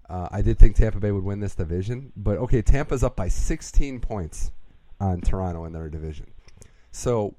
Uh, 0.09 0.27
I 0.31 0.41
did 0.41 0.57
think 0.57 0.75
Tampa 0.75 0.99
Bay 0.99 1.11
would 1.11 1.23
win 1.23 1.39
this 1.39 1.53
division, 1.53 2.11
but 2.17 2.37
okay, 2.39 2.63
Tampa's 2.63 3.03
up 3.03 3.15
by 3.15 3.27
16 3.27 3.99
points 3.99 4.49
on 4.99 5.21
Toronto 5.21 5.65
in 5.65 5.73
their 5.73 5.87
division, 5.87 6.31
so 6.91 7.35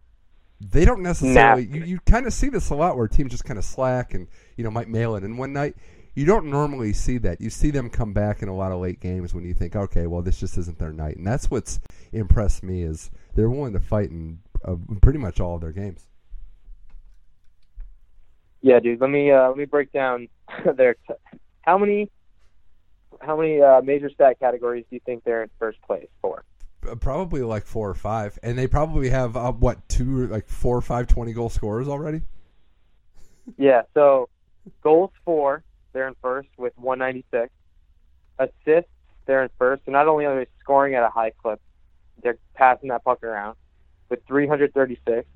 they 0.61 0.85
don't 0.85 1.03
necessarily. 1.03 1.67
You, 1.67 1.85
you 1.85 1.99
kind 2.01 2.27
of 2.27 2.33
see 2.33 2.49
this 2.49 2.71
a 2.71 2.75
lot 2.75 2.97
where 2.97 3.09
teams 3.09 3.31
just 3.31 3.45
kind 3.45 3.59
of 3.59 3.65
slack 3.65 4.15
and 4.15 4.27
you 4.57 4.65
know 4.65 4.71
might 4.71 4.89
mail 4.89 5.15
it 5.17 5.25
in 5.25 5.37
one 5.37 5.53
night. 5.53 5.77
You 6.15 6.25
don't 6.25 6.47
normally 6.47 6.93
see 6.93 7.19
that. 7.19 7.41
You 7.41 7.49
see 7.49 7.71
them 7.71 7.89
come 7.91 8.13
back 8.13 8.43
in 8.43 8.49
a 8.49 8.55
lot 8.55 8.73
of 8.73 8.81
late 8.81 8.99
games 8.99 9.33
when 9.33 9.45
you 9.45 9.55
think, 9.55 9.77
okay, 9.77 10.09
well, 10.09 10.21
this 10.21 10.41
just 10.41 10.59
isn't 10.59 10.79
their 10.79 10.93
night, 10.93 11.17
and 11.17 11.27
that's 11.27 11.49
what's 11.49 11.79
impressed 12.13 12.65
me 12.65 12.83
is 12.83 13.11
they're 13.35 13.49
willing 13.49 13.73
to 13.75 13.81
fight 13.81 14.11
in 14.11 14.41
uh, 14.65 14.75
pretty 15.01 15.19
much 15.19 15.39
all 15.39 15.55
of 15.55 15.61
their 15.61 15.73
games. 15.73 16.09
Yeah, 18.61 18.81
dude. 18.81 19.01
Let 19.01 19.11
me 19.11 19.31
uh, 19.31 19.49
let 19.49 19.57
me 19.57 19.65
break 19.65 19.93
down 19.93 20.29
their 20.77 20.95
t- 20.95 21.15
how 21.61 21.79
many 21.79 22.11
how 23.21 23.37
many 23.37 23.61
uh, 23.61 23.81
major 23.83 24.11
stat 24.11 24.39
categories 24.41 24.85
do 24.91 24.97
you 24.97 25.01
think 25.07 25.23
they're 25.25 25.45
in 25.45 25.51
first 25.59 25.81
place 25.83 26.09
for? 26.21 26.45
Uh, 26.87 26.95
Probably 26.95 27.43
like 27.43 27.65
four 27.65 27.89
or 27.89 27.95
five, 27.95 28.39
and 28.43 28.59
they 28.59 28.67
probably 28.67 29.09
have 29.11 29.37
uh, 29.37 29.53
what 29.53 29.89
two, 29.89 30.27
like 30.27 30.49
four 30.49 30.77
or 30.77 30.83
five 30.83 31.07
twenty 31.07 31.33
goal 31.33 31.49
scorers 31.49 31.89
already. 31.89 32.23
Yeah, 33.57 33.83
so 33.95 34.29
Goals 34.83 35.11
for, 35.25 35.63
they're 35.93 36.09
in 36.09 36.15
first 36.23 36.49
with 36.57 36.73
196. 36.77 37.53
Assists, 38.39 38.91
they're 39.27 39.43
in 39.43 39.51
first. 39.59 39.85
So 39.85 39.93
not 39.93 40.09
only 40.09 40.25
are 40.27 40.37
they 40.37 40.47
scoring 40.61 40.95
at 40.95 41.03
a 41.03 41.11
high 41.11 41.31
clip, 41.31 41.61
they're 42.23 42.39
passing 42.55 42.89
that 42.91 43.05
puck 43.05 43.23
around 43.23 43.57
with 44.09 44.21
336. 44.27 45.27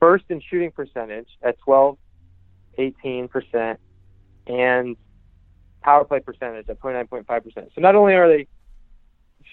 First 0.00 0.24
in 0.28 0.40
shooting 0.40 0.70
percentage 0.72 1.28
at 1.42 1.58
12, 1.60 1.96
18%, 2.78 3.76
and 4.46 4.96
power 5.82 6.04
play 6.04 6.20
percentage 6.20 6.68
at 6.68 6.80
29.5%. 6.80 7.54
So 7.54 7.80
not 7.80 7.94
only 7.94 8.14
are 8.14 8.28
they 8.28 8.48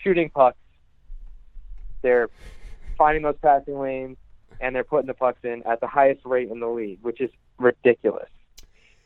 shooting 0.04 0.30
pucks, 0.30 0.58
they're 2.02 2.30
finding 2.98 3.24
those 3.24 3.38
passing 3.42 3.80
lanes, 3.80 4.18
and 4.60 4.76
they're 4.76 4.84
putting 4.84 5.08
the 5.08 5.14
pucks 5.14 5.40
in 5.44 5.64
at 5.66 5.80
the 5.80 5.88
highest 5.88 6.26
rate 6.26 6.50
in 6.50 6.60
the 6.60 6.68
league, 6.68 7.00
which 7.02 7.22
is 7.22 7.32
ridiculous. 7.58 8.30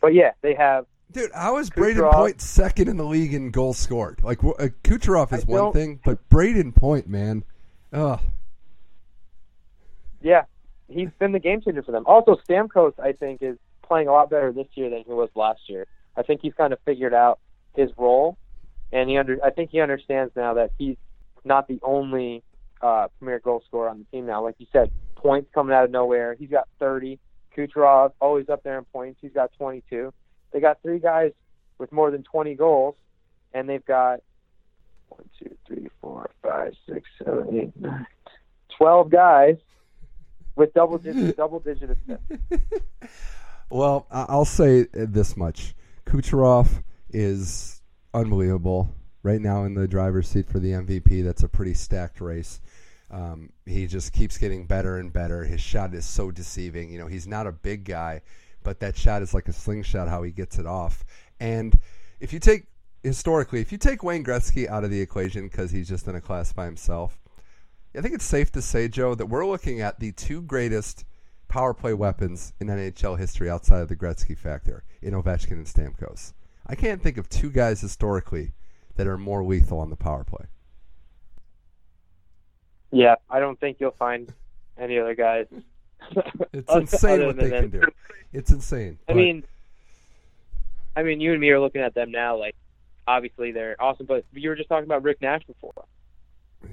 But 0.02 0.14
yeah, 0.14 0.32
they 0.41 0.54
have. 0.56 0.86
Dude, 1.12 1.32
how 1.34 1.58
is 1.60 1.70
Brayden 1.70 2.12
Point 2.12 2.41
second 2.41 2.88
in 2.88 2.98
the 2.98 3.06
league 3.06 3.34
in 3.34 3.52
goals 3.52 3.78
scored? 3.78 4.20
Like 4.24 4.44
uh, 4.44 4.70
Kucherov 4.84 5.32
is 5.32 5.46
one 5.46 5.72
thing, 5.72 6.00
but 6.04 6.28
Brayden 6.30 6.76
Point, 6.76 7.08
man, 7.08 7.44
ugh. 7.91 8.20
Yeah, 10.22 10.46
he's 10.89 11.10
been 11.20 11.32
the 11.34 11.39
game 11.39 11.62
changer 11.62 11.84
for 11.84 11.91
them. 11.91 12.04
Also, 12.08 12.36
Stamkos, 12.48 13.00
I 13.00 13.12
think, 13.12 13.41
is 13.41 13.58
playing 13.84 14.08
a 14.08 14.12
lot 14.12 14.30
better 14.30 14.52
this 14.52 14.68
year 14.74 14.89
than 14.89 15.04
he 15.06 15.14
was 15.14 15.30
last 15.36 15.62
year. 15.68 15.86
I 16.16 16.24
think 16.24 16.41
he's 16.41 16.54
kind 16.54 16.74
of 16.74 16.80
figured 16.86 17.14
out 17.14 17.39
his 17.76 17.91
role, 17.98 18.38
and 18.91 19.10
he 19.10 19.18
under. 19.18 19.38
I 19.44 19.52
think 19.52 19.70
he 19.72 19.82
understands 19.82 20.34
now 20.36 20.56
that 20.56 20.72
he's 20.78 20.98
not 21.44 21.68
the 21.68 21.80
only 21.84 22.44
uh, 22.84 23.08
premier 23.18 23.40
goal 23.40 23.64
scorer 23.66 23.90
on 23.90 24.00
the 24.00 24.06
team 24.06 24.26
now. 24.26 24.44
Like 24.44 24.56
you 24.60 24.68
said, 24.72 24.92
points 25.16 25.50
coming 25.54 25.74
out 25.74 25.86
of 25.86 25.92
nowhere. 25.92 26.36
He's 26.38 26.50
got 26.50 26.68
30. 26.80 27.18
Kucherov 27.58 28.12
always 28.20 28.50
up 28.50 28.64
there 28.64 28.78
in 28.78 28.86
points. 28.86 29.20
He's 29.22 29.32
got 29.32 29.52
22. 29.58 30.14
They 30.52 30.60
got 30.60 30.82
three 30.82 31.00
guys 31.00 31.32
with 31.78 31.92
more 31.92 32.12
than 32.12 32.24
20 32.24 32.56
goals, 32.56 32.96
and 33.54 33.70
they've 33.70 33.86
got 33.86 34.20
one, 35.10 35.30
two, 35.40 35.56
three, 35.66 35.88
four, 36.02 36.30
five, 36.42 36.74
six, 36.88 37.08
seven, 37.24 37.48
eight, 37.56 37.72
nine, 37.80 38.06
12 38.78 39.10
guys 39.10 39.56
with 40.56 40.74
double 40.74 40.98
digit 41.00 41.38
double 41.38 41.60
digit 41.60 41.90
assists. 41.90 42.66
well, 43.70 44.08
I'll 44.12 44.46
say 44.46 44.88
this 44.94 45.38
much: 45.38 45.76
Kucherov 46.06 46.84
is 47.10 47.82
unbelievable 48.14 48.94
right 49.24 49.42
now 49.42 49.64
in 49.64 49.74
the 49.74 49.88
driver's 49.88 50.28
seat 50.28 50.48
for 50.48 50.60
the 50.60 50.72
MVP. 50.72 51.24
That's 51.24 51.44
a 51.44 51.50
pretty 51.50 51.74
stacked 51.74 52.22
race. 52.22 52.60
Um, 53.14 53.51
he 53.68 53.86
just 53.86 54.11
keeps 54.11 54.39
getting 54.39 54.66
better 54.66 54.97
and 54.97 55.14
better. 55.14 55.43
His 55.43 55.61
shot 55.61 55.93
is 55.93 56.03
so 56.03 56.32
deceiving. 56.32 56.91
You 56.91 56.97
know, 56.97 57.05
he's 57.05 57.28
not 57.28 57.45
a 57.45 57.51
big 57.51 57.86
guy, 57.86 58.22
but 58.64 58.80
that 58.80 58.97
shot 58.97 59.22
is 59.22 59.36
like 59.36 59.47
a 59.47 59.53
slingshot 59.53 60.09
how 60.09 60.24
he 60.24 60.32
gets 60.32 60.57
it 60.57 60.66
off. 60.66 61.05
And 61.39 61.78
if 62.20 62.34
you 62.34 62.39
take 62.39 62.66
historically, 63.03 63.61
if 63.61 63.72
you 63.72 63.78
take 63.78 64.01
Wayne 64.01 64.24
Gretzky 64.24 64.68
out 64.68 64.84
of 64.84 64.89
the 64.89 64.99
equation 64.99 65.43
because 65.43 65.70
he's 65.70 65.88
just 65.88 66.07
in 66.07 66.16
a 66.16 66.22
class 66.22 66.51
by 66.53 66.66
himself, 66.66 67.20
I 67.95 68.01
think 68.01 68.16
it's 68.16 68.26
safe 68.26 68.51
to 68.53 68.61
say, 68.64 68.88
Joe, 68.88 69.14
that 69.14 69.28
we're 69.28 69.45
looking 69.45 69.80
at 69.80 69.99
the 69.99 70.11
two 70.11 70.41
greatest 70.41 71.05
power 71.47 71.76
play 71.76 71.93
weapons 71.93 72.53
in 72.59 72.66
NHL 72.66 73.20
history 73.20 73.47
outside 73.47 73.82
of 73.82 73.89
the 73.89 73.95
Gretzky 73.95 74.36
factor 74.36 74.84
in 75.03 75.14
Ovechkin 75.14 75.51
and 75.51 75.68
Stamkos. 75.68 76.34
I 76.66 76.74
can't 76.74 77.03
think 77.03 77.18
of 77.18 77.30
two 77.30 77.51
guys 77.51 77.82
historically 77.82 78.53
that 78.95 79.05
are 79.05 79.20
more 79.20 79.43
lethal 79.43 79.78
on 79.78 79.91
the 79.91 79.95
power 79.95 80.24
play. 80.24 80.45
Yeah, 82.94 83.16
I 83.28 83.39
don't 83.39 83.60
think 83.60 83.78
you'll 83.80 83.91
find 83.91 84.32
any 84.78 85.00
other 85.00 85.16
guys. 85.16 85.48
it's 86.54 86.72
insane 86.94 87.26
what 87.26 87.38
they 87.38 87.50
them. 87.50 87.72
can 87.72 87.82
do. 87.82 87.88
It's 88.32 88.52
insane. 88.52 89.00
I 89.10 89.14
mean, 89.14 89.44
I 90.96 91.02
mean, 91.02 91.20
you 91.20 91.32
and 91.32 91.41
me 91.41 91.50
are 91.50 91.60
looking 91.60 91.82
at 91.82 91.96
them 91.96 92.12
now. 92.12 92.38
Like, 92.38 92.56
obviously 93.08 93.52
they're 93.52 93.76
awesome, 93.80 94.06
but 94.06 94.26
you 94.32 94.48
were 94.48 94.56
just 94.56 94.70
talking 94.70 94.86
about 94.86 95.02
Rick 95.02 95.24
Nash 95.24 95.41
before. 95.46 95.86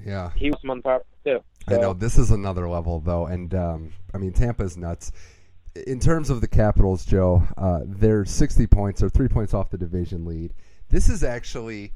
Yeah, 0.05 0.31
he 0.37 0.51
was 0.51 0.61
on 0.69 0.77
the 0.77 0.83
power 0.83 1.03
too. 1.25 1.41
So. 1.69 1.77
I 1.77 1.81
know 1.81 1.95
this 1.95 2.19
is 2.19 2.31
another 2.31 2.69
level 2.69 3.01
though, 3.01 3.27
and 3.27 3.55
um, 3.55 3.93
I 4.15 4.19
mean 4.19 4.33
Tampa's 4.33 4.77
nuts. 4.77 5.13
In 5.87 6.01
terms 6.01 6.29
of 6.29 6.43
the 6.43 6.49
Capitals, 6.49 7.05
Joe, 7.07 7.43
uh, 7.57 7.81
they're 7.85 8.25
60 8.25 8.67
points 8.67 9.03
or 9.03 9.09
three 9.09 9.29
points 9.29 9.55
off 9.55 9.71
the 9.71 9.79
division 9.79 10.27
lead. 10.27 10.53
This 10.91 11.09
is 11.09 11.23
actually 11.23 11.93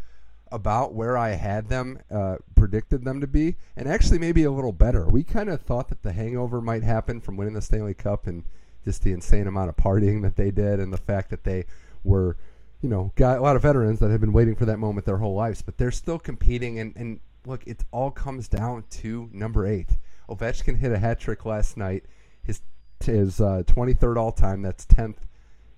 about 0.55 0.95
where 0.95 1.19
I 1.19 1.31
had 1.31 1.69
them 1.69 1.99
uh, 2.11 2.37
predicted 2.55 3.05
them 3.05 3.21
to 3.21 3.27
be, 3.27 3.57
and 3.77 3.89
actually 3.89 4.21
maybe 4.21 4.45
a 4.45 4.53
little 4.53 4.73
better. 4.73 5.05
We 5.07 5.25
kind 5.25 5.49
of 5.49 5.61
thought 5.61 5.89
that 5.89 6.03
the 6.03 6.13
hangover 6.13 6.61
might 6.61 6.85
happen 6.85 7.21
from 7.21 7.37
winning 7.37 7.55
the 7.55 7.61
Stanley 7.61 7.93
Cup 7.93 8.29
and 8.29 8.45
just 8.85 9.03
the 9.03 9.11
insane 9.11 9.49
amount 9.49 9.69
of 9.69 9.77
partying 9.77 10.23
that 10.23 10.37
they 10.37 10.53
did, 10.53 10.79
and 10.79 10.93
the 10.93 10.99
fact 10.99 11.31
that 11.31 11.43
they 11.43 11.65
were, 12.05 12.37
you 12.83 12.89
know, 12.89 13.13
got 13.17 13.39
a 13.39 13.43
lot 13.43 13.57
of 13.57 13.63
veterans 13.63 13.99
that 13.99 14.11
have 14.11 14.21
been 14.21 14.33
waiting 14.33 14.55
for 14.55 14.65
that 14.65 14.79
moment 14.79 15.07
their 15.07 15.19
whole 15.19 15.35
lives, 15.35 15.61
but 15.61 15.77
they're 15.77 15.91
still 15.91 16.21
competing. 16.21 16.79
And, 16.79 16.95
and 16.97 17.19
look, 17.45 17.67
it 17.67 17.83
all 17.91 18.13
comes 18.13 18.47
down 18.47 18.85
to 18.91 19.29
number 19.33 19.67
eight. 19.67 19.91
Ovechkin 20.29 20.77
hit 20.77 20.93
a 20.93 20.99
hat 20.99 21.19
trick 21.19 21.45
last 21.45 21.77
night. 21.77 22.05
His 22.45 22.61
his 23.05 23.41
uh, 23.41 23.65
23rd 23.67 24.17
all 24.17 24.33
time. 24.33 24.63
That's 24.63 24.87
10th 24.87 25.17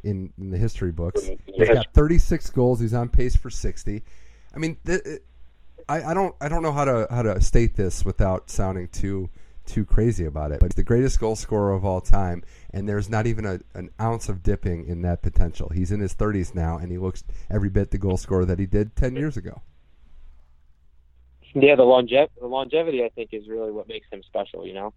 in, 0.05 0.33
in 0.39 0.51
the 0.51 0.59
history 0.59 0.93
books. 0.93 1.31
He's 1.47 1.69
got 1.69 1.93
36 1.95 2.51
goals. 2.51 2.81
He's 2.81 2.95
on 2.95 3.09
pace 3.09 3.35
for 3.35 3.51
60. 3.51 4.03
I 4.57 4.59
mean, 4.59 4.79
th- 4.87 5.03
uh, 5.07 5.11
I, 5.89 6.11
I 6.11 6.15
don't 6.15 6.35
I 6.41 6.49
don't 6.49 6.63
know 6.63 6.73
how 6.73 6.85
to 6.85 7.07
how 7.11 7.23
to 7.23 7.41
state 7.41 7.77
this 7.77 8.05
without 8.05 8.51
sounding 8.51 8.89
too 8.89 9.29
too 9.67 9.85
crazy 9.85 10.25
about 10.25 10.51
it. 10.51 10.61
But 10.61 10.73
he's 10.73 10.77
the 10.77 10.83
greatest 10.83 11.21
goal 11.21 11.37
scorer 11.37 11.73
of 11.73 11.85
all 11.85 12.01
time, 12.01 12.43
and 12.73 12.89
there's 12.89 13.11
not 13.11 13.27
even 13.27 13.45
a, 13.45 13.61
an 13.75 13.91
ounce 14.01 14.29
of 14.29 14.43
dipping 14.43 14.87
in 14.87 15.03
that 15.03 15.23
potential. 15.23 15.71
He's 15.75 15.93
in 15.93 16.01
his 16.01 16.15
30s 16.15 16.55
now, 16.55 16.79
and 16.79 16.91
he 16.91 16.99
looks 16.99 17.25
every 17.51 17.69
bit 17.69 17.91
the 17.91 17.99
goal 17.99 18.17
scorer 18.17 18.45
that 18.45 18.59
he 18.59 18.67
did 18.67 18.97
10 18.97 19.17
years 19.17 19.37
ago. 19.37 19.63
Yeah, 21.55 21.75
the 21.75 21.83
longevity, 21.83 22.33
the 22.41 22.47
longevity, 22.47 23.03
I 23.03 23.09
think, 23.09 23.31
is 23.33 23.49
really 23.49 23.73
what 23.73 23.89
makes 23.89 24.07
him 24.11 24.23
special. 24.23 24.67
You 24.67 24.75
know, 24.75 24.95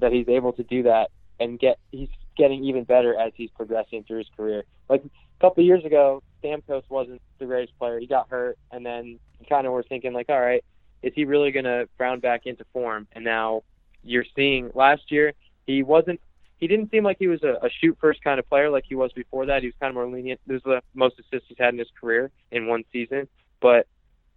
that 0.00 0.12
he's 0.12 0.28
able 0.28 0.52
to 0.54 0.62
do 0.62 0.84
that 0.84 1.10
and 1.40 1.58
get 1.58 1.78
he's 1.90 2.08
getting 2.36 2.64
even 2.64 2.84
better 2.84 3.18
as 3.18 3.32
he's 3.34 3.50
progressing 3.50 4.04
through 4.04 4.18
his 4.18 4.28
career. 4.36 4.64
Like 4.88 5.02
a 5.04 5.40
couple 5.40 5.64
years 5.64 5.84
ago, 5.84 6.22
Stamkos 6.42 6.82
wasn't 6.88 7.20
the 7.38 7.46
greatest 7.46 7.78
player. 7.78 7.98
He 7.98 8.06
got 8.06 8.28
hurt, 8.28 8.58
and 8.70 8.84
then 8.84 9.18
you 9.40 9.46
kind 9.48 9.66
of 9.66 9.72
were 9.72 9.82
thinking 9.82 10.12
like, 10.12 10.28
all 10.28 10.40
right, 10.40 10.64
is 11.02 11.12
he 11.14 11.24
really 11.24 11.50
going 11.50 11.64
to 11.64 11.88
round 11.98 12.22
back 12.22 12.46
into 12.46 12.64
form? 12.72 13.06
And 13.12 13.24
now 13.24 13.62
you're 14.04 14.24
seeing 14.36 14.70
last 14.74 15.10
year 15.10 15.32
he 15.66 15.82
wasn't. 15.82 16.20
He 16.58 16.68
didn't 16.68 16.90
seem 16.92 17.02
like 17.02 17.16
he 17.18 17.26
was 17.26 17.42
a, 17.42 17.58
a 17.64 17.70
shoot 17.80 17.98
first 18.00 18.22
kind 18.22 18.38
of 18.38 18.48
player 18.48 18.70
like 18.70 18.84
he 18.88 18.94
was 18.94 19.12
before 19.12 19.46
that. 19.46 19.62
He 19.62 19.68
was 19.68 19.74
kind 19.80 19.90
of 19.90 19.94
more 19.94 20.06
lenient. 20.06 20.40
This 20.46 20.62
was 20.64 20.80
the 20.80 20.82
most 20.94 21.18
assists 21.18 21.48
he's 21.48 21.58
had 21.58 21.74
in 21.74 21.78
his 21.78 21.88
career 22.00 22.30
in 22.52 22.68
one 22.68 22.84
season. 22.92 23.26
But 23.60 23.88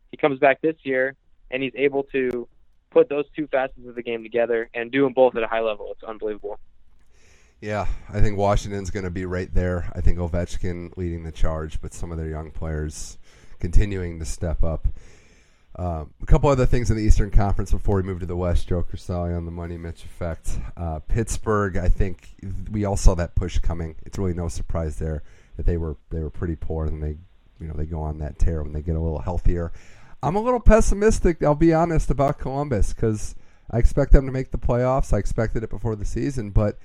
he 0.10 0.18
comes 0.18 0.40
back 0.40 0.60
this 0.62 0.76
year 0.84 1.16
and 1.52 1.62
he's 1.62 1.74
able 1.76 2.04
to 2.14 2.48
put 2.90 3.10
those 3.10 3.26
two 3.36 3.46
facets 3.48 3.88
of 3.88 3.94
the 3.94 4.02
game 4.02 4.24
together 4.24 4.70
and 4.74 4.92
do 4.92 5.04
them 5.04 5.14
both 5.14 5.36
at 5.36 5.44
a 5.44 5.48
high 5.48 5.60
level. 5.60 5.90
It's 5.92 6.04
unbelievable. 6.04 6.60
Yeah, 7.66 7.88
I 8.14 8.22
think 8.22 8.38
Washington's 8.38 8.92
going 8.92 9.06
to 9.06 9.10
be 9.10 9.26
right 9.26 9.52
there. 9.52 9.92
I 9.96 10.00
think 10.00 10.20
Ovechkin 10.20 10.96
leading 10.98 11.24
the 11.24 11.32
charge, 11.32 11.82
but 11.82 11.96
some 11.96 12.12
of 12.12 12.18
their 12.20 12.28
young 12.28 12.52
players 12.52 13.18
continuing 13.58 14.20
to 14.20 14.26
step 14.26 14.64
up. 14.64 14.88
Um, 15.76 16.14
a 16.22 16.28
couple 16.28 16.48
other 16.52 16.68
things 16.68 16.92
in 16.92 16.96
the 16.98 17.02
Eastern 17.02 17.32
Conference 17.32 17.72
before 17.72 17.96
we 17.96 18.04
move 18.04 18.20
to 18.20 18.28
the 18.28 18.36
West. 18.36 18.68
Joe 18.68 18.84
Crisali 18.84 19.36
on 19.36 19.46
the 19.46 19.52
Money 19.52 19.78
Mitch 19.78 20.04
effect. 20.04 20.60
Uh, 20.78 21.00
Pittsburgh, 21.00 21.76
I 21.76 21.90
think 21.90 22.36
we 22.70 22.86
all 22.86 22.98
saw 22.98 23.16
that 23.16 23.34
push 23.34 23.58
coming. 23.58 23.96
It's 24.06 24.20
really 24.20 24.36
no 24.36 24.48
surprise 24.48 24.98
there 25.00 25.24
that 25.58 25.66
they 25.66 25.78
were 25.78 25.98
they 26.12 26.20
were 26.20 26.30
pretty 26.30 26.56
poor, 26.56 26.86
and 26.86 27.02
they 27.02 27.18
you 27.60 27.68
know 27.68 27.74
they 27.74 27.88
go 27.88 28.00
on 28.00 28.20
that 28.20 28.38
tear 28.38 28.62
when 28.62 28.74
they 28.74 28.84
get 28.84 28.96
a 28.96 29.02
little 29.02 29.22
healthier. 29.22 29.74
I'm 30.22 30.36
a 30.36 30.40
little 30.40 30.60
pessimistic. 30.60 31.42
I'll 31.42 31.56
be 31.56 31.74
honest 31.74 32.12
about 32.12 32.38
Columbus 32.38 32.94
because 32.94 33.34
I 33.72 33.80
expect 33.80 34.12
them 34.12 34.28
to 34.28 34.32
make 34.32 34.52
the 34.52 34.60
playoffs. 34.60 35.12
I 35.12 35.18
expected 35.18 35.64
it 35.64 35.72
before 35.72 35.96
the 35.96 36.06
season, 36.06 36.52
but 36.52 36.78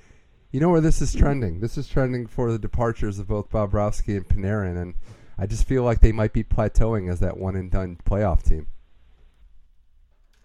you 0.51 0.59
know 0.59 0.69
where 0.69 0.81
this 0.81 1.01
is 1.01 1.13
trending? 1.13 1.59
This 1.59 1.77
is 1.77 1.87
trending 1.87 2.27
for 2.27 2.51
the 2.51 2.59
departures 2.59 3.19
of 3.19 3.27
both 3.27 3.49
Bobrovsky 3.49 4.17
and 4.17 4.27
Panarin, 4.27 4.79
and 4.81 4.95
I 5.37 5.45
just 5.45 5.65
feel 5.65 5.83
like 5.83 6.01
they 6.01 6.11
might 6.11 6.33
be 6.33 6.43
plateauing 6.43 7.11
as 7.11 7.19
that 7.21 7.37
one 7.37 7.55
and 7.55 7.71
done 7.71 7.97
playoff 8.05 8.43
team. 8.43 8.67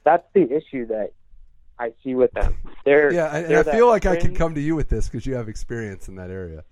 That's 0.04 0.26
the 0.32 0.42
issue 0.42 0.86
that 0.86 1.12
I 1.78 1.92
see 2.04 2.14
with 2.14 2.32
them. 2.32 2.56
They're 2.84 3.12
yeah, 3.12 3.36
and 3.36 3.46
they're 3.46 3.68
I 3.68 3.72
feel 3.72 3.88
like 3.88 4.04
fringe, 4.04 4.18
I 4.18 4.20
can 4.20 4.34
come 4.36 4.54
to 4.54 4.60
you 4.60 4.76
with 4.76 4.88
this 4.88 5.08
because 5.08 5.26
you 5.26 5.34
have 5.34 5.48
experience 5.48 6.06
in 6.06 6.14
that 6.16 6.30
area. 6.30 6.62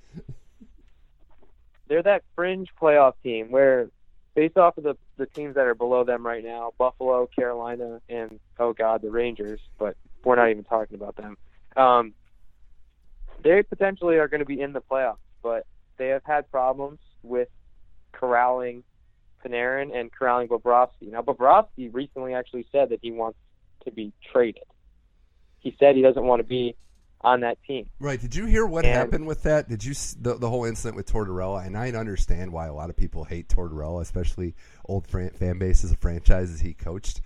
they're 1.89 2.03
that 2.05 2.22
fringe 2.37 2.68
playoff 2.80 3.14
team 3.22 3.51
where, 3.51 3.89
based 4.35 4.57
off 4.57 4.78
of 4.78 4.85
the 4.85 4.97
the 5.16 5.26
teams 5.26 5.57
that 5.57 5.66
are 5.66 5.74
below 5.74 6.05
them 6.05 6.24
right 6.24 6.45
now, 6.45 6.72
Buffalo, 6.78 7.26
Carolina, 7.26 8.01
and 8.09 8.39
oh 8.61 8.72
god, 8.72 9.03
the 9.03 9.11
Rangers, 9.11 9.61
but 9.78 9.97
we're 10.24 10.37
not 10.37 10.51
even 10.51 10.62
talking 10.64 10.95
about 10.95 11.16
them. 11.16 11.37
Um, 11.76 12.14
they 13.45 13.63
potentially 13.63 14.17
are 14.17 14.27
going 14.27 14.41
to 14.41 14.47
be 14.47 14.61
in 14.61 14.73
the 14.73 14.81
playoffs, 14.81 15.19
but 15.43 15.67
they 15.99 16.09
have 16.09 16.23
had 16.25 16.51
problems 16.51 16.99
with 17.23 17.49
corralling 18.13 18.83
Panarin 19.45 19.95
and 19.95 20.11
corralling 20.11 20.49
Bobrovsky. 20.49 21.11
Now, 21.13 21.23
Bobrovsky 21.23 21.93
recently 21.93 22.35
actually 22.35 22.67
said 22.73 22.89
that 22.89 22.99
he 23.03 23.13
wants 23.13 23.39
to 23.85 23.93
be 23.93 24.13
traded. 24.33 24.65
He 25.61 25.77
said 25.79 25.95
he 25.95 26.03
doesn't 26.03 26.25
want 26.25 26.41
to 26.41 26.45
be 26.45 26.75
on 27.21 27.41
that 27.41 27.59
team. 27.67 27.89
Right. 28.01 28.21
Did 28.21 28.35
you 28.35 28.47
hear 28.47 28.67
what 28.67 28.85
And- 28.85 28.95
happened 28.95 29.27
with 29.27 29.43
that? 29.45 29.69
Did 29.69 29.85
you 29.85 29.95
the 30.21 30.35
the 30.35 30.49
whole 30.51 30.65
incident 30.65 30.97
with 30.97 31.07
Tortorella? 31.11 31.67
And 31.67 31.77
I 31.77 31.91
understand 31.93 32.53
why 32.53 32.67
a 32.67 32.75
lot 32.75 32.91
of 32.91 32.97
people 32.97 33.25
hate 33.25 33.49
Tortorella, 33.49 34.03
especially 34.03 34.55
old 34.87 35.07
fran- 35.07 35.31
fan 35.31 35.59
bases 35.59 35.93
of 35.93 35.99
franchises 35.99 36.61
he 36.61 36.75
coached. 36.75 37.21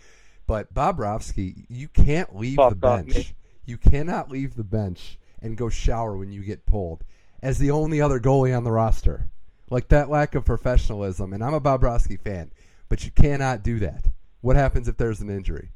But 0.46 0.72
Bobrovsky, 0.72 1.66
you 1.68 1.88
can't 1.88 2.34
leave 2.34 2.56
the 2.56 2.76
bench. 2.76 3.34
You 3.64 3.76
cannot 3.76 4.30
leave 4.30 4.54
the 4.54 4.64
bench 4.64 5.17
and 5.40 5.56
go 5.56 5.68
shower 5.68 6.16
when 6.16 6.32
you 6.32 6.42
get 6.42 6.66
pulled 6.66 7.04
as 7.42 7.58
the 7.58 7.70
only 7.70 8.00
other 8.00 8.20
goalie 8.20 8.56
on 8.56 8.64
the 8.64 8.72
roster. 8.72 9.28
Like 9.70 9.88
that 9.88 10.08
lack 10.08 10.34
of 10.34 10.44
professionalism. 10.44 11.32
And 11.32 11.44
I'm 11.44 11.54
a 11.54 11.60
Bobrovsky 11.60 12.18
fan, 12.18 12.50
but 12.88 13.04
you 13.04 13.10
cannot 13.10 13.62
do 13.62 13.78
that. 13.80 14.06
What 14.40 14.56
happens 14.56 14.88
if 14.88 14.96
there's 14.96 15.20
an 15.20 15.30
injury? 15.30 15.70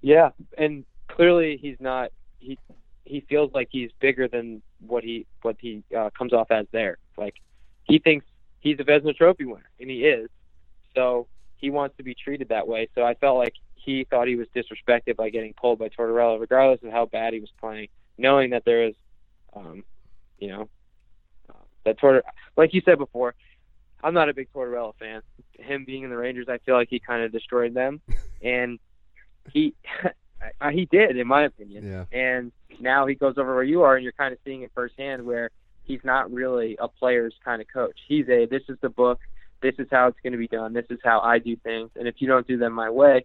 Yeah, 0.00 0.30
and 0.56 0.84
clearly 1.08 1.58
he's 1.60 1.76
not. 1.78 2.10
He 2.38 2.58
he 3.04 3.20
feels 3.28 3.52
like 3.52 3.68
he's 3.70 3.90
bigger 4.00 4.28
than 4.28 4.62
what 4.80 5.04
he 5.04 5.26
what 5.42 5.56
he 5.58 5.82
uh, 5.96 6.10
comes 6.16 6.32
off 6.32 6.50
as 6.50 6.66
there. 6.72 6.96
Like 7.18 7.34
he 7.84 7.98
thinks 7.98 8.24
he's 8.60 8.80
a 8.80 8.84
Vezina 8.84 9.14
Trophy 9.14 9.44
winner, 9.44 9.68
and 9.78 9.90
he 9.90 10.06
is. 10.06 10.30
So 10.94 11.26
he 11.56 11.70
wants 11.70 11.96
to 11.98 12.02
be 12.02 12.14
treated 12.14 12.48
that 12.48 12.66
way. 12.66 12.88
So 12.94 13.04
I 13.04 13.14
felt 13.14 13.36
like 13.36 13.54
he 13.84 14.06
thought 14.08 14.28
he 14.28 14.36
was 14.36 14.48
disrespected 14.54 15.16
by 15.16 15.30
getting 15.30 15.54
pulled 15.54 15.78
by 15.78 15.88
Tortorella, 15.88 16.40
regardless 16.40 16.82
of 16.82 16.92
how 16.92 17.06
bad 17.06 17.32
he 17.32 17.40
was 17.40 17.50
playing, 17.60 17.88
knowing 18.18 18.50
that 18.50 18.64
there 18.64 18.86
is, 18.88 18.94
um, 19.54 19.84
you 20.38 20.48
know, 20.48 20.68
uh, 21.48 21.54
that 21.84 21.98
Tortor. 21.98 22.22
Like 22.56 22.74
you 22.74 22.82
said 22.84 22.98
before, 22.98 23.34
I'm 24.02 24.14
not 24.14 24.28
a 24.28 24.34
big 24.34 24.48
Tortorella 24.52 24.94
fan. 24.98 25.22
Him 25.58 25.84
being 25.84 26.02
in 26.02 26.10
the 26.10 26.16
Rangers, 26.16 26.46
I 26.48 26.58
feel 26.58 26.74
like 26.74 26.88
he 26.90 27.00
kind 27.00 27.22
of 27.22 27.32
destroyed 27.32 27.74
them, 27.74 28.00
and 28.42 28.78
he 29.50 29.74
he 30.72 30.86
did, 30.86 31.16
in 31.16 31.26
my 31.26 31.44
opinion. 31.44 31.86
Yeah. 31.86 32.04
And 32.18 32.52
now 32.80 33.06
he 33.06 33.14
goes 33.14 33.34
over 33.38 33.54
where 33.54 33.64
you 33.64 33.82
are, 33.82 33.96
and 33.96 34.02
you're 34.02 34.12
kind 34.12 34.32
of 34.32 34.38
seeing 34.44 34.62
it 34.62 34.70
firsthand 34.74 35.24
where 35.24 35.50
he's 35.84 36.00
not 36.04 36.32
really 36.32 36.76
a 36.78 36.88
player's 36.88 37.34
kind 37.44 37.60
of 37.60 37.68
coach. 37.72 37.98
He's 38.06 38.28
a 38.28 38.46
this 38.46 38.62
is 38.68 38.78
the 38.80 38.88
book, 38.88 39.20
this 39.62 39.74
is 39.78 39.88
how 39.90 40.06
it's 40.08 40.18
going 40.22 40.32
to 40.32 40.38
be 40.38 40.48
done, 40.48 40.72
this 40.72 40.86
is 40.90 40.98
how 41.02 41.20
I 41.20 41.38
do 41.38 41.56
things, 41.56 41.90
and 41.96 42.06
if 42.06 42.16
you 42.18 42.28
don't 42.28 42.46
do 42.46 42.58
them 42.58 42.72
my 42.72 42.90
way, 42.90 43.24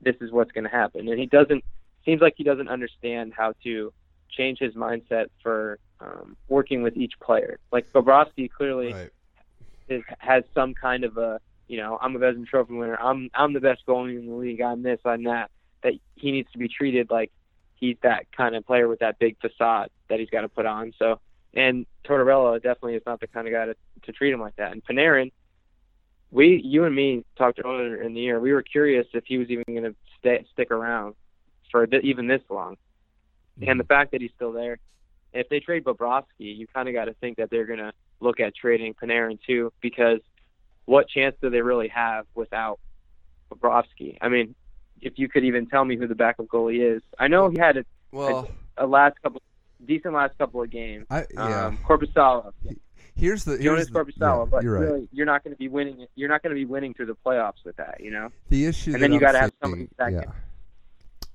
this 0.00 0.16
is 0.20 0.30
what's 0.30 0.52
going 0.52 0.64
to 0.64 0.70
happen. 0.70 1.08
And 1.08 1.18
he 1.18 1.26
doesn't 1.26 1.64
seems 2.04 2.20
like 2.20 2.34
he 2.36 2.44
doesn't 2.44 2.68
understand 2.68 3.32
how 3.36 3.52
to 3.64 3.92
change 4.30 4.58
his 4.58 4.74
mindset 4.74 5.26
for 5.42 5.78
um, 6.00 6.36
working 6.48 6.82
with 6.82 6.96
each 6.96 7.14
player. 7.20 7.58
Like 7.72 7.92
Bobrovsky 7.92 8.50
clearly 8.50 8.92
Right. 8.92 9.10
is, 9.88 10.02
has 10.18 10.44
some 10.54 10.74
kind 10.74 11.04
of 11.04 11.16
a 11.18 11.40
you 11.66 11.76
know 11.78 11.98
I'm 12.00 12.14
a 12.16 12.18
Vezina 12.18 12.46
Trophy 12.46 12.74
winner. 12.74 12.96
I'm 13.00 13.30
I'm 13.34 13.52
the 13.52 13.60
best 13.60 13.82
goalie 13.86 14.18
in 14.18 14.26
the 14.26 14.34
league. 14.34 14.60
I'm 14.60 14.82
this. 14.82 15.00
I'm 15.04 15.24
that. 15.24 15.50
That 15.82 15.94
he 16.16 16.32
needs 16.32 16.50
to 16.52 16.58
be 16.58 16.68
treated 16.68 17.10
like 17.10 17.30
he's 17.74 17.96
that 18.02 18.26
kind 18.36 18.56
of 18.56 18.66
player 18.66 18.88
with 18.88 18.98
that 19.00 19.18
big 19.18 19.36
facade 19.40 19.90
that 20.08 20.18
he's 20.18 20.30
got 20.30 20.40
to 20.42 20.48
put 20.48 20.66
on. 20.66 20.92
So 20.98 21.20
and 21.54 21.86
Tortorella 22.04 22.56
definitely 22.62 22.94
is 22.94 23.02
not 23.06 23.20
the 23.20 23.26
kind 23.26 23.46
of 23.46 23.52
guy 23.52 23.66
to 23.66 23.76
to 24.04 24.12
treat 24.12 24.32
him 24.32 24.40
like 24.40 24.56
that. 24.56 24.72
And 24.72 24.84
Panarin, 24.84 25.30
we 26.30 26.60
you 26.62 26.84
and 26.84 26.94
me 26.94 27.24
talked 27.36 27.60
earlier 27.64 28.02
in 28.02 28.14
the 28.14 28.20
year. 28.20 28.40
We 28.40 28.52
were 28.52 28.62
curious 28.62 29.06
if 29.14 29.24
he 29.26 29.38
was 29.38 29.48
even 29.48 29.64
going 29.68 29.84
to 29.84 29.94
stay 30.18 30.44
stick 30.52 30.70
around 30.70 31.14
for 31.70 31.86
even 32.02 32.26
this 32.26 32.42
long. 32.48 32.76
And 33.60 33.80
the 33.80 33.84
fact 33.84 34.12
that 34.12 34.20
he's 34.20 34.30
still 34.36 34.52
there, 34.52 34.78
if 35.32 35.48
they 35.48 35.58
trade 35.60 35.84
Bobrovsky, 35.84 36.24
you 36.38 36.66
kind 36.68 36.88
of 36.88 36.94
got 36.94 37.06
to 37.06 37.14
think 37.14 37.38
that 37.38 37.50
they're 37.50 37.66
going 37.66 37.80
to 37.80 37.92
look 38.20 38.40
at 38.40 38.54
trading 38.54 38.94
Panarin 38.94 39.38
too, 39.44 39.72
because 39.80 40.20
what 40.84 41.08
chance 41.08 41.34
do 41.42 41.50
they 41.50 41.60
really 41.60 41.88
have 41.88 42.26
without 42.34 42.78
Bobrovsky? 43.50 44.16
I 44.20 44.28
mean, 44.28 44.54
if 45.00 45.18
you 45.18 45.28
could 45.28 45.44
even 45.44 45.66
tell 45.66 45.84
me 45.84 45.96
who 45.96 46.06
the 46.06 46.14
backup 46.14 46.46
goalie 46.46 46.96
is, 46.96 47.02
I 47.18 47.28
know 47.28 47.50
he 47.50 47.58
had 47.58 47.78
a, 47.78 47.84
Well, 48.12 48.48
a 48.76 48.86
last 48.86 49.20
couple, 49.22 49.42
decent 49.84 50.14
last 50.14 50.38
couple 50.38 50.62
of 50.62 50.70
games. 50.70 51.06
I 51.10 51.26
yeah. 51.32 51.66
Um, 51.66 51.78
Korpisalo, 51.78 52.52
here's 53.18 53.44
the 53.44 53.56
here's 53.56 53.88
Joonas 53.88 53.92
Korpisalo, 53.92 54.44
yeah, 54.44 54.50
but 54.50 54.62
you're 54.62 54.74
right. 54.74 54.84
really, 54.86 55.08
you're 55.12 55.26
not 55.26 55.44
going 55.44 55.54
to 55.54 55.58
be 55.58 55.68
winning. 55.68 56.06
You're 56.14 56.28
not 56.28 56.42
going 56.42 56.54
to 56.54 56.58
be 56.58 56.64
winning 56.64 56.94
through 56.94 57.06
the 57.06 57.16
playoffs 57.26 57.64
with 57.64 57.76
that, 57.76 58.00
you 58.00 58.10
know. 58.10 58.30
The 58.48 58.66
issue 58.66 58.94
And 58.94 59.02
then 59.02 59.12
you 59.12 59.18
I'm 59.18 59.22
gotta 59.22 59.38
have 59.38 59.52
somebody 59.62 59.88
second. 59.96 60.24
Yeah. 60.26 60.32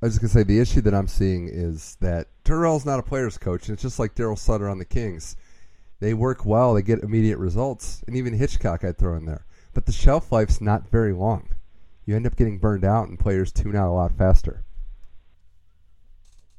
I 0.01 0.05
was 0.05 0.13
just 0.13 0.21
gonna 0.21 0.29
say 0.29 0.43
the 0.43 0.59
issue 0.59 0.81
that 0.81 0.93
I'm 0.93 1.07
seeing 1.07 1.47
is 1.47 1.97
that 2.01 2.27
Terrell's 2.43 2.85
not 2.85 2.99
a 2.99 3.03
player's 3.03 3.37
coach, 3.37 3.67
and 3.67 3.73
it's 3.73 3.83
just 3.83 3.99
like 3.99 4.15
Darryl 4.15 4.37
Sutter 4.37 4.67
on 4.67 4.79
the 4.79 4.85
Kings. 4.85 5.35
They 5.99 6.13
work 6.13 6.45
well, 6.45 6.73
they 6.73 6.81
get 6.81 6.99
immediate 7.03 7.37
results, 7.37 8.03
and 8.07 8.15
even 8.15 8.33
Hitchcock 8.33 8.83
I'd 8.83 8.97
throw 8.97 9.15
in 9.15 9.25
there. 9.25 9.45
But 9.73 9.85
the 9.85 9.91
shelf 9.91 10.31
life's 10.31 10.59
not 10.59 10.89
very 10.89 11.13
long. 11.13 11.49
You 12.05 12.15
end 12.15 12.27
up 12.27 12.35
getting 12.35 12.57
burned 12.57 12.83
out, 12.83 13.07
and 13.07 13.17
players 13.17 13.51
tune 13.51 13.75
out 13.75 13.89
a 13.89 13.95
lot 13.95 14.11
faster. 14.11 14.63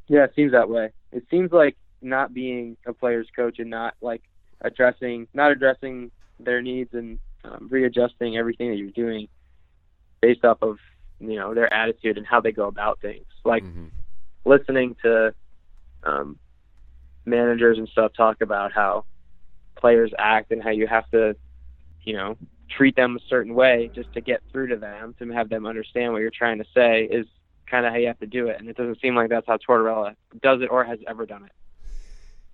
Yeah, 0.09 0.25
it 0.25 0.33
seems 0.35 0.53
that 0.53 0.69
way. 0.71 0.93
It 1.13 1.25
seems 1.31 1.53
like 1.53 1.77
not 2.01 2.33
being 2.33 2.77
a 2.87 2.93
player's 2.93 3.29
coach 3.35 3.59
and 3.59 3.71
not 3.71 3.95
like 4.01 4.23
addressing, 4.61 5.29
not 5.35 5.51
addressing 5.51 6.11
their 6.39 6.63
needs 6.63 6.91
and 6.95 7.19
um, 7.45 7.69
readjusting 7.71 8.37
everything 8.37 8.71
that 8.71 8.77
you're 8.77 8.91
doing 8.91 9.29
based 10.21 10.45
off 10.45 10.59
of 10.63 10.79
you 11.21 11.37
know 11.37 11.55
their 11.55 11.73
attitude 11.73 12.19
and 12.19 12.27
how 12.27 12.41
they 12.41 12.53
go 12.53 12.67
about 12.67 13.01
things. 13.01 13.27
Like 13.45 13.63
Mhm. 13.63 13.91
listening 14.45 14.97
to 15.03 15.35
um, 16.03 16.39
managers 17.25 17.79
and 17.79 17.89
stuff 17.89 18.13
talk 18.17 18.41
about 18.41 18.73
how 18.73 19.05
players 19.77 20.13
act 20.19 20.51
and 20.51 20.63
how 20.63 20.71
you 20.71 20.87
have 20.87 21.09
to, 21.11 21.35
you 22.03 22.15
know, 22.15 22.37
treat 22.71 22.97
them 22.97 23.17
a 23.17 23.21
certain 23.29 23.55
way 23.55 23.91
just 23.95 24.13
to 24.13 24.21
get 24.21 24.43
through 24.51 24.69
to 24.69 24.77
them 24.77 25.15
to 25.19 25.31
have 25.31 25.49
them 25.49 25.67
understand 25.67 26.13
what 26.13 26.21
you're 26.21 26.31
trying 26.31 26.59
to 26.59 26.65
say 26.75 27.05
is 27.05 27.27
kind 27.67 27.87
of 27.87 27.93
how 27.93 27.99
you 27.99 28.07
have 28.07 28.19
to 28.19 28.27
do 28.27 28.49
it. 28.49 28.59
And 28.59 28.69
it 28.69 28.77
doesn't 28.77 29.01
seem 29.01 29.15
like 29.15 29.31
that's 29.31 29.47
how 29.47 29.59
Tortorella 29.59 30.15
does 30.43 30.61
it 30.61 30.71
or 30.71 30.85
has 30.85 30.99
ever 31.07 31.27
done 31.27 31.45
it. 31.45 31.53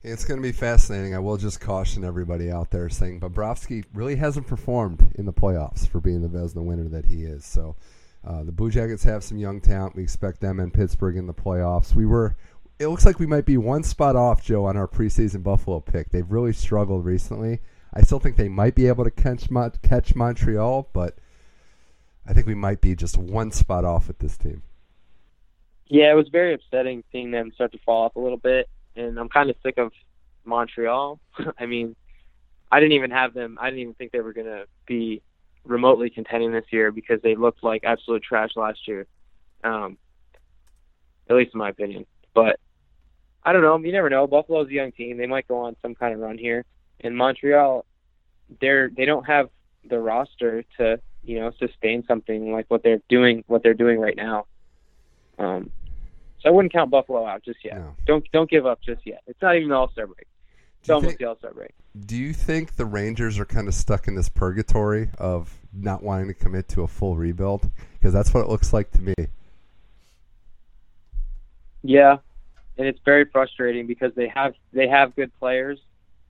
It's 0.02 0.24
going 0.24 0.40
to 0.40 0.42
be 0.42 0.52
fascinating. 0.52 1.14
I 1.14 1.18
will 1.18 1.36
just 1.36 1.60
caution 1.60 2.04
everybody 2.04 2.50
out 2.50 2.70
there 2.70 2.88
saying 2.88 3.20
Bobrovsky 3.20 3.84
really 3.92 4.16
hasn't 4.16 4.46
performed 4.46 5.12
in 5.16 5.26
the 5.26 5.32
playoffs 5.32 5.86
for 5.86 6.00
being 6.00 6.22
the 6.22 6.28
Vezina 6.28 6.64
winner 6.64 6.88
that 6.88 7.04
he 7.04 7.24
is. 7.24 7.44
So 7.44 7.76
uh, 8.26 8.42
the 8.42 8.52
Blue 8.52 8.70
Jackets 8.70 9.02
have 9.04 9.22
some 9.22 9.36
young 9.36 9.60
talent. 9.60 9.96
We 9.96 10.02
expect 10.02 10.40
them 10.40 10.58
and 10.58 10.72
Pittsburgh 10.72 11.16
in 11.16 11.26
the 11.26 11.34
playoffs. 11.34 11.94
We 11.94 12.06
were. 12.06 12.36
It 12.78 12.86
looks 12.88 13.04
like 13.04 13.18
we 13.18 13.26
might 13.26 13.44
be 13.44 13.58
one 13.58 13.82
spot 13.82 14.16
off, 14.16 14.42
Joe, 14.42 14.64
on 14.64 14.78
our 14.78 14.88
preseason 14.88 15.42
Buffalo 15.42 15.80
pick. 15.80 16.08
They've 16.08 16.30
really 16.30 16.54
struggled 16.54 17.04
recently. 17.04 17.60
I 17.92 18.00
still 18.00 18.20
think 18.20 18.36
they 18.36 18.48
might 18.48 18.74
be 18.74 18.86
able 18.86 19.04
to 19.04 19.10
catch 19.10 19.48
catch 19.82 20.14
Montreal, 20.14 20.88
but 20.94 21.18
I 22.26 22.32
think 22.32 22.46
we 22.46 22.54
might 22.54 22.80
be 22.80 22.94
just 22.94 23.18
one 23.18 23.50
spot 23.50 23.84
off 23.84 24.08
with 24.08 24.18
this 24.18 24.38
team. 24.38 24.62
Yeah, 25.88 26.10
it 26.10 26.14
was 26.14 26.28
very 26.28 26.54
upsetting 26.54 27.04
seeing 27.12 27.32
them 27.32 27.52
start 27.52 27.72
to 27.72 27.78
fall 27.84 28.04
off 28.04 28.16
a 28.16 28.20
little 28.20 28.38
bit, 28.38 28.70
and 28.96 29.18
I'm 29.18 29.28
kind 29.28 29.50
of 29.50 29.56
sick 29.62 29.78
of 29.78 29.92
Montreal. 30.44 31.20
I 31.58 31.66
mean, 31.66 31.96
I 32.70 32.80
didn't 32.80 32.92
even 32.92 33.10
have 33.10 33.34
them. 33.34 33.58
I 33.60 33.66
didn't 33.66 33.80
even 33.80 33.94
think 33.94 34.12
they 34.12 34.20
were 34.20 34.32
going 34.32 34.46
to 34.46 34.66
be 34.86 35.22
remotely 35.64 36.10
contending 36.10 36.52
this 36.52 36.64
year 36.70 36.90
because 36.90 37.20
they 37.22 37.34
looked 37.34 37.62
like 37.62 37.84
absolute 37.84 38.22
trash 38.22 38.50
last 38.56 38.86
year, 38.86 39.06
um, 39.64 39.98
at 41.28 41.36
least 41.36 41.52
in 41.54 41.58
my 41.58 41.68
opinion. 41.68 42.06
But 42.34 42.58
I 43.42 43.52
don't 43.52 43.62
know. 43.62 43.78
You 43.78 43.92
never 43.92 44.10
know. 44.10 44.26
Buffalo's 44.26 44.68
a 44.68 44.72
young 44.72 44.92
team. 44.92 45.16
They 45.16 45.26
might 45.26 45.48
go 45.48 45.58
on 45.58 45.76
some 45.82 45.94
kind 45.94 46.14
of 46.14 46.20
run 46.20 46.38
here. 46.38 46.64
And 47.00 47.16
Montreal, 47.16 47.84
they're 48.60 48.90
they 48.90 49.04
don't 49.04 49.26
have 49.26 49.48
the 49.88 49.98
roster 49.98 50.64
to 50.78 51.00
you 51.22 51.40
know 51.40 51.52
sustain 51.58 52.04
something 52.06 52.52
like 52.52 52.66
what 52.68 52.82
they're 52.82 53.00
doing 53.08 53.44
what 53.46 53.62
they're 53.62 53.74
doing 53.74 53.98
right 53.98 54.16
now. 54.16 54.46
Um, 55.38 55.70
so 56.42 56.48
I 56.48 56.52
wouldn't 56.52 56.72
count 56.72 56.90
Buffalo 56.90 57.26
out 57.26 57.42
just 57.42 57.64
yet. 57.64 57.76
No. 57.76 57.94
Don't 58.06 58.32
don't 58.32 58.50
give 58.50 58.66
up 58.66 58.80
just 58.82 59.06
yet. 59.06 59.22
It's 59.26 59.40
not 59.42 59.56
even 59.56 59.68
the 59.68 59.74
All 59.74 59.90
Star 59.90 60.06
break. 60.06 60.26
It's 60.80 60.90
almost 60.90 61.08
think- 61.10 61.18
the 61.18 61.26
All 61.26 61.36
Star 61.36 61.52
break. 61.52 61.72
Do 62.06 62.16
you 62.16 62.32
think 62.32 62.76
the 62.76 62.86
Rangers 62.86 63.38
are 63.38 63.44
kind 63.44 63.66
of 63.66 63.74
stuck 63.74 64.06
in 64.06 64.14
this 64.14 64.28
purgatory 64.28 65.10
of 65.18 65.58
not 65.72 66.04
wanting 66.04 66.28
to 66.28 66.34
commit 66.34 66.68
to 66.68 66.82
a 66.82 66.88
full 66.88 67.16
rebuild? 67.16 67.68
Because 67.98 68.12
that's 68.12 68.32
what 68.32 68.42
it 68.42 68.48
looks 68.48 68.72
like 68.72 68.92
to 68.92 69.02
me. 69.02 69.14
Yeah, 71.82 72.18
and 72.78 72.86
it's 72.86 73.00
very 73.04 73.24
frustrating 73.24 73.86
because 73.86 74.14
they 74.14 74.28
have 74.28 74.54
they 74.72 74.86
have 74.88 75.16
good 75.16 75.36
players, 75.38 75.78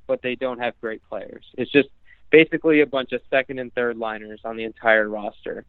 but 0.07 0.23
they 0.23 0.35
don't 0.35 0.59
have 0.59 0.81
great 0.81 1.07
players. 1.09 1.45
It's 1.57 1.71
just 1.71 1.89
basically 2.31 2.81
a 2.81 2.87
bunch 2.87 3.13
of 3.13 3.21
second 3.31 3.59
and 3.59 3.75
third 3.75 3.97
liners 3.99 4.41
on 4.45 4.57
the 4.57 4.65
entire 4.65 5.09
roster. 5.09 5.65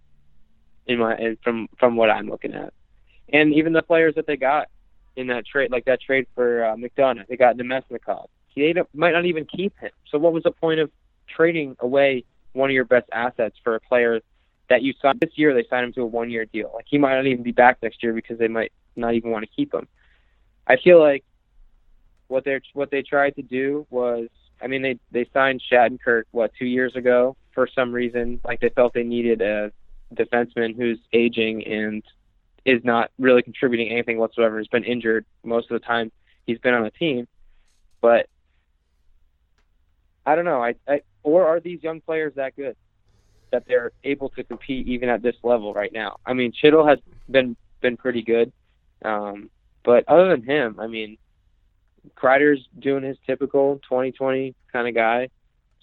In 0.87 0.99
my 0.99 1.15
and 1.15 1.37
from 1.43 1.67
from 1.77 1.95
what 1.95 2.09
I'm 2.09 2.27
looking 2.27 2.53
at, 2.53 2.73
and 3.33 3.53
even 3.53 3.73
the 3.73 3.81
players 3.81 4.15
that 4.15 4.27
they 4.27 4.37
got 4.37 4.67
in 5.15 5.27
that 5.27 5.45
trade, 5.45 5.71
like 5.71 5.85
that 5.85 6.01
trade 6.01 6.27
for 6.35 6.65
uh, 6.65 6.75
McDonagh, 6.75 7.27
they 7.27 7.37
got 7.37 7.57
Namestnikov. 7.57 8.27
They 8.55 8.73
might 8.93 9.11
not 9.11 9.25
even 9.25 9.45
keep 9.45 9.77
him. 9.79 9.91
So 10.09 10.17
what 10.17 10.33
was 10.33 10.43
the 10.43 10.51
point 10.51 10.79
of 10.79 10.91
trading 11.27 11.75
away 11.79 12.25
one 12.53 12.69
of 12.69 12.73
your 12.73 12.85
best 12.85 13.09
assets 13.11 13.57
for 13.63 13.75
a 13.75 13.79
player 13.79 14.19
that 14.69 14.81
you 14.81 14.93
signed 15.01 15.21
this 15.21 15.31
year? 15.35 15.53
They 15.53 15.65
signed 15.69 15.85
him 15.85 15.93
to 15.93 16.01
a 16.01 16.05
one-year 16.05 16.45
deal. 16.45 16.71
Like 16.73 16.85
he 16.87 16.97
might 16.97 17.15
not 17.15 17.25
even 17.25 17.43
be 17.43 17.51
back 17.51 17.77
next 17.81 18.03
year 18.03 18.13
because 18.13 18.37
they 18.37 18.49
might 18.49 18.73
not 18.95 19.13
even 19.13 19.31
want 19.31 19.43
to 19.43 19.51
keep 19.55 19.73
him. 19.73 19.87
I 20.67 20.77
feel 20.77 20.99
like 20.99 21.23
what 22.27 22.43
they 22.43 22.59
what 22.73 22.91
they 22.91 23.01
tried 23.01 23.35
to 23.35 23.41
do 23.41 23.85
was, 23.89 24.27
I 24.61 24.67
mean, 24.67 24.81
they 24.81 24.99
they 25.11 25.29
signed 25.33 25.61
Shattenkirk 25.71 26.23
what 26.31 26.51
two 26.57 26.65
years 26.65 26.95
ago 26.95 27.35
for 27.53 27.67
some 27.73 27.91
reason, 27.91 28.39
like 28.43 28.59
they 28.59 28.69
felt 28.69 28.93
they 28.93 29.03
needed 29.03 29.41
a 29.41 29.71
defenseman 30.13 30.75
who's 30.75 30.99
aging 31.13 31.65
and 31.65 32.03
is 32.65 32.83
not 32.83 33.11
really 33.17 33.41
contributing 33.41 33.89
anything 33.89 34.17
whatsoever. 34.17 34.59
He's 34.59 34.67
been 34.67 34.83
injured 34.83 35.25
most 35.43 35.71
of 35.71 35.79
the 35.79 35.85
time 35.85 36.11
he's 36.45 36.59
been 36.59 36.73
on 36.73 36.83
the 36.83 36.91
team, 36.91 37.27
but 38.01 38.27
I 40.25 40.35
don't 40.35 40.45
know. 40.45 40.63
I, 40.63 40.75
I 40.87 41.01
or 41.23 41.47
are 41.47 41.59
these 41.59 41.81
young 41.83 42.01
players 42.01 42.33
that 42.35 42.55
good 42.55 42.75
that 43.51 43.65
they're 43.67 43.91
able 44.03 44.29
to 44.29 44.43
compete 44.43 44.87
even 44.87 45.09
at 45.09 45.21
this 45.21 45.35
level 45.43 45.73
right 45.73 45.91
now? 45.91 46.17
I 46.25 46.33
mean, 46.33 46.51
Chytil 46.51 46.87
has 46.87 46.99
been 47.29 47.55
been 47.81 47.97
pretty 47.97 48.21
good, 48.21 48.51
um, 49.03 49.49
but 49.83 50.07
other 50.07 50.29
than 50.29 50.43
him, 50.43 50.79
I 50.79 50.87
mean, 50.87 51.17
Kreider's 52.15 52.67
doing 52.79 53.03
his 53.03 53.17
typical 53.25 53.79
2020 53.89 54.55
kind 54.71 54.87
of 54.87 54.95
guy. 54.95 55.29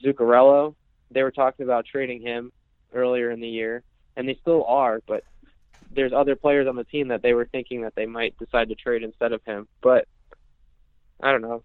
Zuccarello, 0.04 0.74
they 1.10 1.22
were 1.22 1.32
talking 1.32 1.64
about 1.64 1.84
trading 1.84 2.22
him 2.22 2.52
earlier 2.94 3.32
in 3.32 3.40
the 3.40 3.48
year, 3.48 3.82
and 4.16 4.28
they 4.28 4.38
still 4.40 4.64
are, 4.64 5.00
but 5.06 5.24
there's 5.98 6.12
other 6.12 6.36
players 6.36 6.68
on 6.68 6.76
the 6.76 6.84
team 6.84 7.08
that 7.08 7.22
they 7.22 7.34
were 7.34 7.46
thinking 7.46 7.82
that 7.82 7.92
they 7.96 8.06
might 8.06 8.38
decide 8.38 8.68
to 8.68 8.76
trade 8.76 9.02
instead 9.02 9.32
of 9.32 9.42
him. 9.44 9.66
But 9.82 10.06
I 11.20 11.32
don't 11.32 11.42
know. 11.42 11.64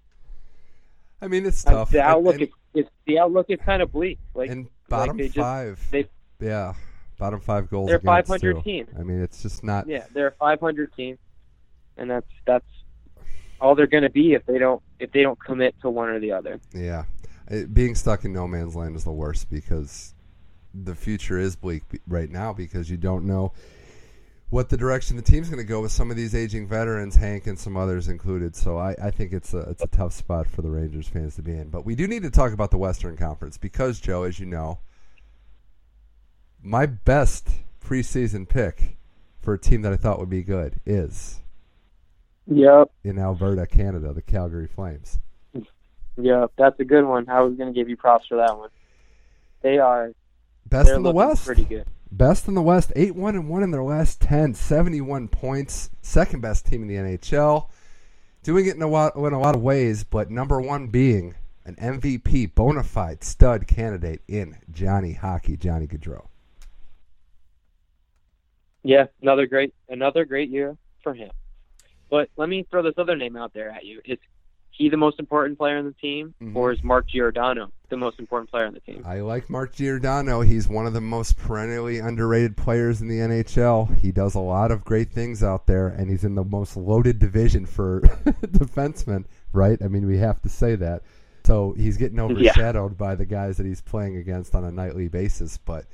I 1.22 1.28
mean, 1.28 1.46
it's 1.46 1.66
uh, 1.68 1.72
tough. 1.72 1.92
The 1.92 2.02
outlook 2.02 2.34
and, 2.42 2.44
is, 2.44 2.50
is 2.74 2.86
the 3.06 3.20
outlook 3.20 3.46
is 3.50 3.60
kind 3.64 3.84
of 3.84 3.92
bleak. 3.92 4.18
Like 4.34 4.50
and 4.50 4.68
bottom 4.90 5.18
they 5.18 5.26
just- 5.26 5.38
five. 5.38 5.80
they- 5.92 6.10
yeah, 6.40 6.74
bottom 7.20 7.40
five 7.40 7.70
goals. 7.70 7.90
They're 7.90 8.00
500 8.00 8.56
too. 8.56 8.62
team. 8.64 8.88
I 9.00 9.04
mean, 9.04 9.22
it's 9.22 9.44
just 9.44 9.64
not. 9.64 9.88
yeah, 9.88 10.06
they're 10.14 10.28
a 10.30 10.32
500 10.32 10.92
team, 10.96 11.20
and 11.96 12.10
that's 12.10 12.26
that's 12.48 12.66
all 13.62 13.76
they're 13.76 13.86
going 13.86 14.04
to 14.04 14.10
be 14.10 14.34
if 14.34 14.44
they 14.48 14.58
don't 14.58 14.82
if 15.00 15.12
they 15.12 15.22
don't 15.22 15.40
commit 15.40 15.76
to 15.84 15.92
one 15.92 16.10
or 16.10 16.20
the 16.20 16.32
other. 16.32 16.60
Yeah, 16.74 17.04
It- 17.48 17.72
being 17.72 17.94
stuck 17.94 18.26
in 18.26 18.34
no 18.34 18.48
man's 18.48 18.76
land 18.76 18.96
is 18.96 19.04
the 19.04 19.12
worst 19.12 19.52
because 19.52 20.16
the 20.74 20.96
future 20.96 21.38
is 21.38 21.56
bleak 21.56 21.84
right 22.08 22.32
now 22.32 22.52
because 22.52 22.90
you 22.90 22.98
don't 22.98 23.26
know 23.26 23.54
what 24.54 24.70
the 24.70 24.78
direction 24.78 25.16
the 25.16 25.24
team's 25.24 25.50
going 25.50 25.58
to 25.58 25.68
go 25.68 25.82
with 25.82 25.92
some 25.92 26.12
of 26.12 26.16
these 26.16 26.36
aging 26.36 26.68
veterans, 26.68 27.16
Hank 27.16 27.48
and 27.48 27.58
some 27.58 27.76
others 27.76 28.08
included. 28.08 28.56
So 28.56 28.78
I, 28.78 28.96
I 29.02 29.10
think 29.10 29.34
it's 29.34 29.52
a 29.56 29.62
it's 29.62 29.82
a 29.82 29.88
tough 29.88 30.14
spot 30.14 30.46
for 30.46 30.62
the 30.62 30.70
Rangers 30.70 31.08
fans 31.08 31.36
to 31.38 31.42
be 31.42 31.54
in. 31.54 31.70
But 31.70 31.86
we 31.86 31.96
do 31.96 32.08
need 32.08 32.22
to 32.22 32.30
talk 32.30 32.54
about 32.54 32.70
the 32.70 32.78
Western 32.78 33.18
Conference 33.18 33.58
because 33.58 34.00
Joe, 34.00 34.22
as 34.22 34.40
you 34.40 34.46
know, 34.46 34.78
my 36.62 36.86
best 36.86 37.50
preseason 37.84 38.48
pick 38.48 38.96
for 39.42 39.56
a 39.56 39.60
team 39.60 39.82
that 39.82 39.92
I 39.92 39.96
thought 39.96 40.20
would 40.20 40.30
be 40.30 40.44
good 40.44 40.80
is 40.86 41.40
Yep, 42.46 42.92
in 43.04 43.18
Alberta, 43.18 43.66
Canada, 43.66 44.14
the 44.14 44.22
Calgary 44.22 44.68
Flames. 44.68 45.18
yep, 46.16 46.52
that's 46.60 46.80
a 46.80 46.86
good 46.86 47.06
one. 47.06 47.28
I 47.28 47.42
was 47.42 47.56
going 47.56 47.74
to 47.74 47.80
give 47.80 47.90
you 47.90 47.98
props 47.98 48.28
for 48.28 48.38
that 48.38 48.56
one. 48.56 48.70
They 49.64 49.80
are 49.80 50.12
Best 50.68 50.92
in 50.92 51.02
the 51.02 51.12
West. 51.12 51.44
pretty 51.44 51.64
good. 51.66 51.88
Best 52.18 52.48
in 52.48 52.54
the 52.54 52.62
West, 52.62 52.94
8 52.96 53.16
1 53.16 53.36
and 53.36 53.50
1 53.50 53.64
in 53.64 53.72
their 53.72 53.84
last 53.84 54.22
10, 54.22 54.54
71 54.54 55.28
points. 55.30 55.90
Second 56.04 56.42
best 56.42 56.64
team 56.64 56.84
in 56.84 56.88
the 56.88 56.94
NHL. 56.94 57.70
Doing 58.44 58.68
it 58.68 58.76
in 58.76 58.84
a, 58.84 58.88
lot, 58.88 59.16
in 59.16 59.34
a 59.34 59.40
lot 59.40 59.56
of 59.56 59.64
ways, 59.64 60.04
but 60.04 60.30
number 60.30 60.62
one 60.62 60.88
being 60.88 61.34
an 61.66 61.76
MVP, 61.76 62.54
bona 62.54 62.84
fide 62.84 63.24
stud 63.24 63.66
candidate 63.66 64.22
in 64.28 64.58
Johnny 64.72 65.14
Hockey, 65.14 65.58
Johnny 65.58 65.88
Gaudreau. 65.88 66.28
Yeah, 68.84 69.06
another 69.24 69.48
great 69.48 69.74
another 69.90 70.24
great 70.26 70.50
year 70.50 70.78
for 71.02 71.16
him. 71.16 71.32
But 72.12 72.30
let 72.38 72.48
me 72.48 72.68
throw 72.70 72.84
this 72.84 72.94
other 72.98 73.16
name 73.16 73.36
out 73.36 73.54
there 73.54 73.72
at 73.72 73.86
you. 73.86 74.02
Is 74.06 74.20
he 74.76 74.90
the 74.90 74.98
most 74.98 75.20
important 75.20 75.58
player 75.58 75.78
on 75.78 75.86
the 75.86 75.94
team, 75.94 76.34
Mhm. 76.42 76.56
or 76.56 76.72
is 76.72 76.84
Mark 76.84 77.08
Giordano 77.08 77.72
the 77.90 77.96
most 77.98 78.20
important 78.20 78.50
player 78.50 78.66
on 78.66 78.74
the 78.74 78.80
team? 78.80 79.04
I 79.06 79.20
like 79.22 79.50
Mark 79.50 79.74
Giordano. 79.74 80.42
He's 80.42 80.68
one 80.68 80.88
of 80.88 80.94
the 80.94 81.02
most 81.02 81.38
perennially 81.38 82.00
underrated 82.00 82.58
players 82.58 83.00
in 83.02 83.08
the 83.08 83.20
NHL. 83.22 83.86
He 84.02 84.12
does 84.12 84.34
a 84.36 84.40
lot 84.40 84.72
of 84.72 84.84
great 84.84 85.12
things 85.12 85.44
out 85.44 85.68
there, 85.68 85.88
and 85.88 86.10
he's 86.10 86.24
in 86.24 86.34
the 86.36 86.44
most 86.44 86.76
loaded 86.76 87.20
division 87.20 87.66
for 87.68 88.02
defensemen, 88.42 89.26
right? 89.52 89.82
I 89.82 89.88
mean, 89.88 90.06
we 90.08 90.18
have 90.18 90.42
to 90.42 90.50
say 90.50 90.76
that. 90.76 91.04
So 91.46 91.74
he's 91.78 91.98
getting 91.98 92.20
overshadowed 92.20 92.98
by 92.98 93.16
the 93.16 93.26
guys 93.26 93.58
that 93.58 93.66
he's 93.66 93.82
playing 93.82 94.16
against 94.18 94.56
on 94.56 94.64
a 94.64 94.72
nightly 94.72 95.08
basis. 95.08 95.58
But 95.58 95.86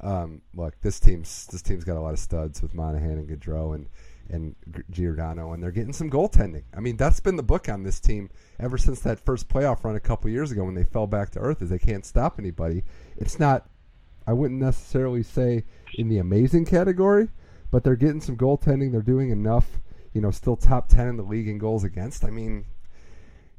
um, 0.00 0.40
look, 0.54 0.80
this 0.80 0.98
team's 1.00 1.46
this 1.46 1.62
team's 1.62 1.84
got 1.84 1.96
a 1.96 2.00
lot 2.00 2.12
of 2.12 2.18
studs 2.18 2.62
with 2.62 2.74
Monahan 2.74 3.18
and 3.18 3.28
Gaudreau 3.28 3.74
and 3.74 3.86
and 4.32 4.56
Giordano, 4.90 5.52
and 5.52 5.62
they're 5.62 5.70
getting 5.70 5.92
some 5.92 6.10
goaltending. 6.10 6.64
I 6.74 6.80
mean, 6.80 6.96
that's 6.96 7.20
been 7.20 7.36
the 7.36 7.42
book 7.42 7.68
on 7.68 7.82
this 7.82 8.00
team 8.00 8.30
ever 8.58 8.78
since 8.78 9.00
that 9.00 9.20
first 9.20 9.48
playoff 9.48 9.84
run 9.84 9.94
a 9.94 10.00
couple 10.00 10.30
years 10.30 10.50
ago 10.50 10.64
when 10.64 10.74
they 10.74 10.84
fell 10.84 11.06
back 11.06 11.30
to 11.30 11.38
earth, 11.38 11.60
is 11.62 11.70
they 11.70 11.78
can't 11.78 12.06
stop 12.06 12.38
anybody. 12.38 12.82
It's 13.16 13.38
not, 13.38 13.68
I 14.26 14.32
wouldn't 14.32 14.60
necessarily 14.60 15.22
say 15.22 15.64
in 15.94 16.08
the 16.08 16.18
amazing 16.18 16.64
category, 16.64 17.28
but 17.70 17.84
they're 17.84 17.94
getting 17.94 18.20
some 18.20 18.36
goaltending. 18.36 18.90
They're 18.90 19.02
doing 19.02 19.30
enough, 19.30 19.80
you 20.14 20.20
know, 20.20 20.30
still 20.30 20.56
top 20.56 20.88
ten 20.88 21.08
in 21.08 21.16
the 21.16 21.22
league 21.22 21.48
in 21.48 21.58
goals 21.58 21.84
against. 21.84 22.24
I 22.24 22.30
mean, 22.30 22.64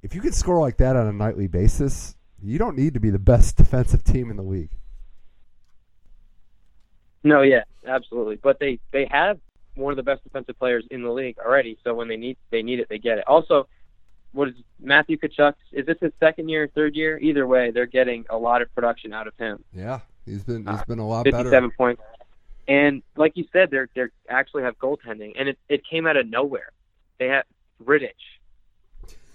if 0.01 0.15
you 0.15 0.21
can 0.21 0.33
score 0.33 0.59
like 0.59 0.77
that 0.77 0.95
on 0.95 1.07
a 1.07 1.13
nightly 1.13 1.47
basis, 1.47 2.15
you 2.41 2.57
don't 2.57 2.75
need 2.75 2.95
to 2.95 2.99
be 2.99 3.11
the 3.11 3.19
best 3.19 3.57
defensive 3.57 4.03
team 4.03 4.31
in 4.31 4.37
the 4.37 4.43
league. 4.43 4.71
No, 7.23 7.41
yeah, 7.41 7.63
absolutely. 7.87 8.35
But 8.35 8.59
they 8.59 8.79
they 8.91 9.07
have 9.09 9.39
one 9.75 9.91
of 9.91 9.97
the 9.97 10.03
best 10.03 10.23
defensive 10.23 10.57
players 10.59 10.85
in 10.91 11.01
the 11.03 11.11
league 11.11 11.37
already. 11.39 11.77
So 11.83 11.93
when 11.93 12.07
they 12.07 12.17
need 12.17 12.37
they 12.51 12.61
need 12.61 12.79
it, 12.79 12.87
they 12.89 12.99
get 12.99 13.17
it. 13.17 13.23
Also, 13.27 13.67
what 14.31 14.49
is 14.49 14.55
Matthew 14.79 15.17
Tkachuk? 15.17 15.53
Is 15.71 15.85
this 15.85 15.97
his 16.01 16.11
second 16.19 16.49
year, 16.49 16.69
third 16.73 16.95
year? 16.95 17.17
Either 17.19 17.45
way, 17.47 17.71
they're 17.71 17.85
getting 17.85 18.25
a 18.29 18.37
lot 18.37 18.61
of 18.61 18.73
production 18.75 19.13
out 19.13 19.27
of 19.27 19.33
him. 19.37 19.63
Yeah, 19.73 19.99
he's 20.25 20.43
been 20.43 20.65
he's 20.65 20.79
Uh, 20.79 20.83
been 20.87 20.99
a 20.99 21.07
lot 21.07 21.25
better. 21.25 21.37
Fifty-seven 21.37 21.71
points. 21.71 22.01
And 22.67 23.03
like 23.15 23.35
you 23.35 23.45
said, 23.51 23.71
they're 23.71 23.89
they're 23.93 24.11
actually 24.29 24.63
have 24.63 24.77
goaltending, 24.79 25.33
and 25.37 25.49
it 25.49 25.57
it 25.69 25.81
came 25.85 26.07
out 26.07 26.17
of 26.17 26.27
nowhere. 26.27 26.69
They 27.19 27.27
had 27.27 27.43
Rittich, 27.83 28.11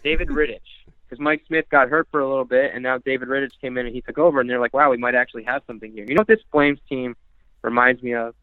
David 0.03 0.28
Rittich, 0.28 0.61
because 1.09 1.20
Mike 1.20 1.43
Smith 1.47 1.66
got 1.70 1.89
hurt 1.89 2.09
for 2.11 2.20
a 2.20 2.28
little 2.28 2.45
bit, 2.45 2.72
and 2.72 2.82
now 2.82 2.99
David 2.99 3.28
Rittich 3.28 3.53
came 3.61 3.76
in 3.78 3.86
and 3.86 3.95
he 3.95 4.01
took 4.01 4.18
over, 4.18 4.41
and 4.41 4.49
they're 4.49 4.61
like, 4.61 4.72
wow, 4.74 4.91
we 4.91 4.97
might 4.97 5.14
actually 5.14 5.45
have 5.45 5.62
something 5.66 5.93
here. 5.93 6.05
You 6.09 6.14
know 6.14 6.20
what 6.20 6.26
this 6.28 6.41
Flames 6.51 6.78
team 6.89 7.16
reminds 7.62 8.03
me 8.03 8.14
of? 8.14 8.34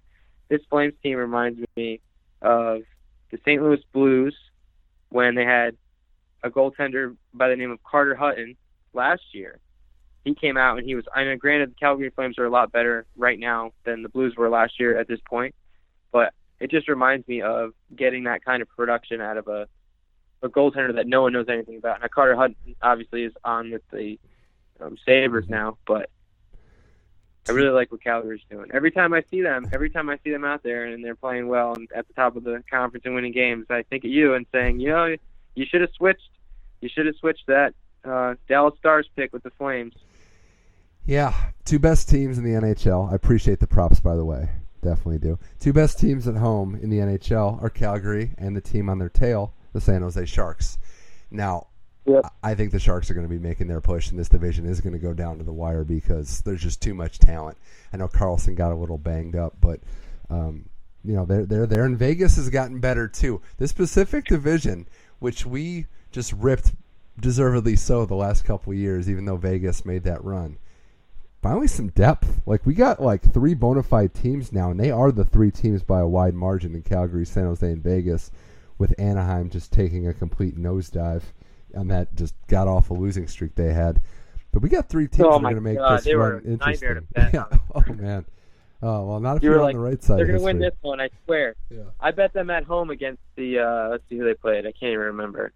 This 0.49 0.61
Flames 0.69 0.93
team 1.01 1.17
reminds 1.17 1.59
me 1.75 2.01
of 2.41 2.81
the 3.31 3.37
St. 3.45 3.61
Louis 3.61 3.79
Blues 3.93 4.35
when 5.09 5.35
they 5.35 5.45
had 5.45 5.75
a 6.43 6.49
goaltender 6.49 7.15
by 7.33 7.49
the 7.49 7.55
name 7.55 7.71
of 7.71 7.83
Carter 7.83 8.15
Hutton 8.15 8.55
last 8.93 9.23
year. 9.33 9.59
He 10.23 10.33
came 10.33 10.57
out 10.57 10.77
and 10.77 10.87
he 10.87 10.95
was. 10.95 11.05
I 11.13 11.23
mean, 11.23 11.37
granted, 11.37 11.71
the 11.71 11.75
Calgary 11.75 12.09
Flames 12.09 12.39
are 12.39 12.45
a 12.45 12.49
lot 12.49 12.71
better 12.71 13.05
right 13.15 13.39
now 13.39 13.71
than 13.83 14.01
the 14.01 14.09
Blues 14.09 14.35
were 14.35 14.49
last 14.49 14.79
year 14.79 14.97
at 14.97 15.07
this 15.07 15.19
point, 15.27 15.53
but 16.11 16.33
it 16.59 16.71
just 16.71 16.87
reminds 16.87 17.27
me 17.27 17.41
of 17.41 17.73
getting 17.95 18.23
that 18.23 18.43
kind 18.43 18.61
of 18.61 18.69
production 18.69 19.21
out 19.21 19.37
of 19.37 19.47
a 19.47 19.67
a 20.41 20.49
goaltender 20.49 20.95
that 20.95 21.07
no 21.07 21.21
one 21.21 21.33
knows 21.33 21.47
anything 21.49 21.77
about. 21.77 22.01
Now 22.01 22.07
Carter 22.13 22.35
Hutton 22.35 22.55
obviously 22.81 23.23
is 23.23 23.33
on 23.43 23.71
with 23.71 23.81
the 23.91 24.19
um, 24.79 24.97
Sabres 25.05 25.45
now, 25.49 25.77
but 25.87 26.09
I 27.47 27.51
really 27.51 27.69
like 27.69 27.91
what 27.91 28.03
Calgary's 28.03 28.41
doing. 28.49 28.69
Every 28.73 28.91
time 28.91 29.13
I 29.13 29.23
see 29.29 29.41
them, 29.41 29.69
every 29.71 29.89
time 29.89 30.09
I 30.09 30.17
see 30.23 30.31
them 30.31 30.43
out 30.43 30.63
there 30.63 30.85
and 30.85 31.03
they're 31.03 31.15
playing 31.15 31.47
well 31.47 31.73
and 31.73 31.87
at 31.95 32.07
the 32.07 32.13
top 32.13 32.35
of 32.35 32.43
the 32.43 32.63
conference 32.69 33.05
and 33.05 33.13
winning 33.13 33.33
games, 33.33 33.67
I 33.69 33.83
think 33.83 34.03
of 34.03 34.09
you 34.09 34.33
and 34.33 34.45
saying, 34.51 34.79
you 34.79 34.89
know, 34.89 35.15
you 35.53 35.65
should 35.65 35.81
have 35.81 35.91
switched. 35.95 36.29
You 36.81 36.89
should 36.89 37.05
have 37.05 37.15
switched 37.17 37.47
that 37.47 37.73
uh, 38.03 38.35
Dallas 38.47 38.77
Stars 38.79 39.07
pick 39.15 39.31
with 39.33 39.43
the 39.43 39.51
Flames. 39.51 39.93
Yeah, 41.05 41.33
two 41.65 41.77
best 41.77 42.09
teams 42.09 42.37
in 42.37 42.43
the 42.43 42.59
NHL. 42.59 43.11
I 43.11 43.15
appreciate 43.15 43.59
the 43.59 43.67
props, 43.67 43.99
by 43.99 44.15
the 44.15 44.25
way. 44.25 44.49
Definitely 44.81 45.19
do. 45.19 45.39
Two 45.59 45.73
best 45.73 45.99
teams 45.99 46.27
at 46.27 46.35
home 46.35 46.75
in 46.75 46.89
the 46.89 46.97
NHL 46.97 47.61
are 47.61 47.69
Calgary 47.69 48.33
and 48.37 48.55
the 48.55 48.61
team 48.61 48.89
on 48.89 48.97
their 48.97 49.09
tail, 49.09 49.53
the 49.73 49.81
San 49.81 50.01
Jose 50.01 50.25
Sharks. 50.25 50.77
Now, 51.29 51.67
Yep. 52.05 52.33
I 52.43 52.53
think 52.53 52.71
the 52.71 52.79
Sharks 52.79 53.09
are 53.09 53.15
going 53.15 53.27
to 53.27 53.33
be 53.33 53.39
making 53.39 53.67
their 53.67 53.81
push, 53.81 54.11
and 54.11 54.19
this 54.19 54.29
division 54.29 54.67
is 54.67 54.79
going 54.79 54.93
to 54.93 54.99
go 54.99 55.13
down 55.13 55.39
to 55.39 55.43
the 55.43 55.53
wire 55.53 55.83
because 55.83 56.41
there's 56.41 56.61
just 56.61 56.81
too 56.81 56.93
much 56.93 57.17
talent. 57.17 57.57
I 57.91 57.97
know 57.97 58.07
Karlsson 58.07 58.55
got 58.55 58.71
a 58.71 58.75
little 58.75 58.99
banged 58.99 59.35
up, 59.35 59.55
but 59.59 59.79
um, 60.29 60.69
you 61.03 61.13
know 61.13 61.25
they're 61.25 61.45
they're 61.45 61.65
there, 61.65 61.85
and 61.85 61.97
Vegas 61.97 62.35
has 62.35 62.49
gotten 62.49 62.79
better 62.79 63.07
too. 63.07 63.41
This 63.57 63.73
Pacific 63.73 64.25
Division, 64.25 64.87
which 65.17 65.45
we 65.47 65.87
just 66.11 66.31
ripped 66.33 66.73
deservedly 67.19 67.75
so 67.75 68.05
the 68.05 68.15
last 68.15 68.45
couple 68.45 68.73
years, 68.73 69.09
even 69.09 69.25
though 69.25 69.37
Vegas 69.37 69.83
made 69.83 70.03
that 70.03 70.23
run. 70.23 70.57
Finally, 71.41 71.67
some 71.67 71.89
depth. 71.89 72.41
Like 72.45 72.67
we 72.67 72.75
got 72.75 73.01
like 73.01 73.33
three 73.33 73.55
bona 73.55 73.81
fide 73.81 74.13
teams 74.13 74.51
now, 74.51 74.69
and 74.69 74.79
they 74.79 74.91
are 74.91 75.11
the 75.11 75.25
three 75.25 75.51
teams 75.51 75.81
by 75.81 76.01
a 76.01 76.07
wide 76.07 76.35
margin 76.35 76.75
in 76.75 76.83
Calgary, 76.83 77.25
San 77.25 77.45
Jose, 77.45 77.67
and 77.67 77.83
Vegas. 77.83 78.29
With 78.77 78.93
Anaheim 78.99 79.49
just 79.49 79.71
taking 79.71 80.05
a 80.05 80.13
complete 80.13 80.57
nosedive 80.57 81.21
on 81.75 81.87
that 81.89 82.15
just 82.15 82.35
got 82.47 82.67
off 82.67 82.89
a 82.89 82.93
losing 82.93 83.27
streak 83.27 83.55
they 83.55 83.73
had. 83.73 84.01
But 84.51 84.61
we 84.61 84.69
got 84.69 84.87
three 84.87 85.07
teams 85.07 85.25
Oh 85.27 85.31
that 85.31 85.37
are 85.37 85.41
going 85.41 85.55
to 85.55 85.61
make 85.61 85.77
God, 85.77 85.99
this 86.01 86.13
run 86.13 86.41
interesting. 86.45 87.07
Yeah. 87.33 87.45
Oh 87.75 87.93
man. 87.93 88.25
Oh 88.81 89.05
well, 89.05 89.19
not 89.19 89.37
if 89.37 89.43
You 89.43 89.49
you're 89.49 89.57
were 89.57 89.63
on 89.63 89.65
like, 89.67 89.75
the 89.75 89.79
right 89.79 90.03
side. 90.03 90.19
They're 90.19 90.27
going 90.27 90.39
to 90.39 90.45
win 90.45 90.59
this 90.59 90.75
one, 90.81 91.01
I 91.01 91.09
swear. 91.25 91.55
Yeah. 91.69 91.83
I 91.99 92.11
bet 92.11 92.33
them 92.33 92.49
at 92.49 92.63
home 92.63 92.89
against 92.89 93.21
the. 93.35 93.59
Uh, 93.59 93.89
let's 93.89 94.03
see 94.09 94.17
who 94.17 94.25
they 94.25 94.33
played. 94.33 94.65
I 94.65 94.71
can't 94.71 94.93
even 94.93 94.99
remember. 94.99 95.51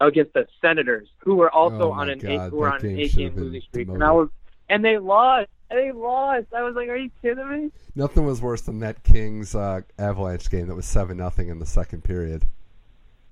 Oh, 0.00 0.06
against 0.06 0.32
the 0.32 0.46
Senators, 0.62 1.08
who 1.18 1.34
were 1.34 1.50
also 1.50 1.90
Oh 1.90 1.92
on 1.92 2.08
an 2.08 2.24
eight, 2.26 2.36
God, 2.38 2.50
who 2.50 2.56
were 2.56 2.72
on 2.72 2.80
an 2.80 2.98
eight 2.98 3.14
game 3.14 3.34
losing 3.36 3.60
streak, 3.60 3.88
and. 3.88 4.02
I 4.02 4.12
was, 4.12 4.28
and 4.70 4.82
they 4.82 4.96
lost. 4.96 5.48
and 5.68 5.78
they 5.78 5.92
lost. 5.92 6.46
I 6.56 6.62
was 6.62 6.74
like, 6.74 6.88
"Are 6.88 6.96
you 6.96 7.10
kidding 7.20 7.50
me?" 7.50 7.70
Nothing 7.94 8.24
was 8.24 8.40
worse 8.40 8.62
than 8.62 8.78
that 8.78 9.02
Kings 9.02 9.54
uh, 9.54 9.82
Avalanche 9.98 10.48
game 10.48 10.68
that 10.68 10.74
was 10.74 10.86
seven 10.86 11.18
nothing 11.18 11.48
in 11.48 11.58
the 11.58 11.66
second 11.66 12.02
period. 12.04 12.46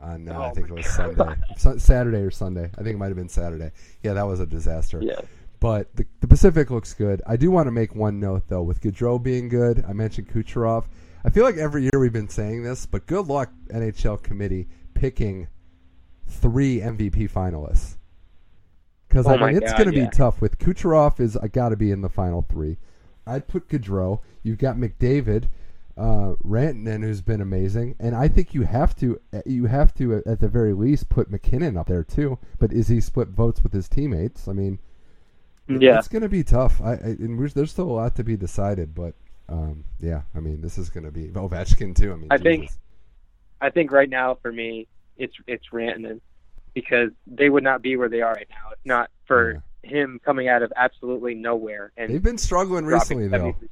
On 0.00 0.28
uh, 0.28 0.32
I 0.32 0.48
Oh 0.48 0.54
think 0.54 0.68
it 0.68 0.72
was. 0.72 0.86
Sunday, 0.86 1.34
Saturday 1.78 2.18
or 2.18 2.30
Sunday. 2.30 2.70
I 2.78 2.82
think 2.82 2.94
it 2.94 2.98
might 2.98 3.08
have 3.08 3.16
been 3.16 3.28
Saturday. 3.28 3.72
Yeah, 4.02 4.12
that 4.14 4.26
was 4.26 4.40
a 4.40 4.46
disaster. 4.46 5.00
Yeah. 5.02 5.20
But 5.60 5.94
the, 5.96 6.06
the 6.20 6.28
Pacific 6.28 6.70
looks 6.70 6.94
good. 6.94 7.20
I 7.26 7.36
do 7.36 7.50
want 7.50 7.66
to 7.66 7.72
make 7.72 7.94
one 7.94 8.20
note 8.20 8.44
though, 8.48 8.62
with 8.62 8.80
Gaudreau 8.80 9.20
being 9.20 9.48
good. 9.48 9.84
I 9.88 9.92
mentioned 9.92 10.28
Kucherov. 10.28 10.84
I 11.24 11.30
feel 11.30 11.42
like 11.44 11.56
every 11.56 11.82
year 11.82 11.98
we've 11.98 12.12
been 12.12 12.28
saying 12.28 12.62
this, 12.62 12.86
but 12.86 13.06
good 13.06 13.26
luck 13.26 13.50
NHL 13.70 14.22
committee 14.22 14.68
picking 14.94 15.48
three 16.26 16.80
MVP 16.80 17.30
finalists. 17.30 17.96
Because 19.08 19.26
Oh 19.26 19.30
I 19.30 19.52
mean, 19.52 19.62
it's 19.62 19.72
going 19.72 19.90
to 19.90 19.96
yeah. 19.96 20.04
be 20.04 20.10
tough. 20.10 20.40
With 20.40 20.58
Kucherov, 20.58 21.18
is 21.18 21.36
I 21.36 21.48
got 21.48 21.70
to 21.70 21.76
be 21.76 21.90
in 21.90 22.02
the 22.02 22.08
final 22.08 22.42
three. 22.42 22.76
I'd 23.26 23.48
put 23.48 23.68
Gaudreau. 23.68 24.20
You've 24.42 24.58
got 24.58 24.76
McDavid, 24.76 25.48
uh, 25.98 26.34
Rantanen, 26.44 27.02
who's 27.02 27.20
been 27.20 27.40
amazing, 27.40 27.96
and 27.98 28.14
I 28.14 28.28
think 28.28 28.54
you 28.54 28.62
have 28.62 28.94
to 28.96 29.20
you 29.44 29.66
have 29.66 29.92
to 29.94 30.22
at 30.24 30.38
the 30.40 30.48
very 30.48 30.72
least 30.72 31.08
put 31.08 31.30
MacKinnon 31.30 31.76
up 31.76 31.88
there 31.88 32.04
too. 32.04 32.38
But 32.58 32.72
is 32.72 32.88
he 32.88 33.00
split 33.00 33.28
votes 33.28 33.62
with 33.62 33.72
his 33.72 33.88
teammates? 33.88 34.46
I 34.48 34.52
mean, 34.52 34.78
Yeah. 35.66 35.98
it's 35.98 36.08
going 36.08 36.22
to 36.22 36.28
be 36.28 36.44
tough. 36.44 36.80
I, 36.80 36.92
I 36.92 36.96
and 37.18 37.38
we're, 37.38 37.48
there's 37.48 37.72
still 37.72 37.90
a 37.90 37.92
lot 37.92 38.14
to 38.16 38.24
be 38.24 38.36
decided, 38.36 38.94
but 38.94 39.14
um, 39.48 39.84
yeah, 40.00 40.22
I 40.34 40.40
mean, 40.40 40.60
this 40.60 40.78
is 40.78 40.88
going 40.88 41.04
to 41.04 41.10
be 41.10 41.28
Ovechkin 41.28 41.96
too. 41.96 42.12
I 42.12 42.16
mean, 42.16 42.28
I 42.30 42.38
think- 42.38 42.70
I 43.60 43.70
think 43.70 43.90
right 43.90 44.08
now 44.08 44.36
for 44.40 44.52
me, 44.52 44.86
it's 45.16 45.34
it's 45.48 45.64
Rantanen 45.72 46.20
because 46.74 47.10
they 47.26 47.48
would 47.50 47.64
not 47.64 47.82
be 47.82 47.96
where 47.96 48.08
they 48.08 48.20
are 48.20 48.34
right 48.34 48.46
now 48.48 48.70
if 48.70 48.78
not 48.84 49.10
for 49.26 49.64
him 49.82 50.20
coming 50.24 50.46
out 50.48 50.62
of 50.62 50.72
absolutely 50.76 51.34
nowhere 51.34 51.90
and 51.96 52.12
they've 52.12 52.22
been 52.22 52.38
struggling 52.38 52.84
recently 52.84 53.26
though. 53.26 53.52
70 53.52 53.68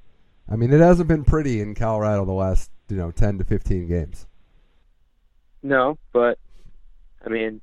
I 0.49 0.57
mean, 0.57 0.73
it 0.73 0.81
hasn't 0.81 1.09
been 1.09 1.25
pretty 1.25 1.61
in 1.61 1.75
Colorado 1.75 2.25
the 2.25 2.33
last 2.33 2.71
you 2.89 2.97
know 2.97 3.11
ten 3.11 3.39
to 3.39 3.45
fifteen 3.45 3.87
games. 3.89 4.27
No, 5.63 5.99
but 6.13 6.39
I 7.25 7.29
mean, 7.29 7.61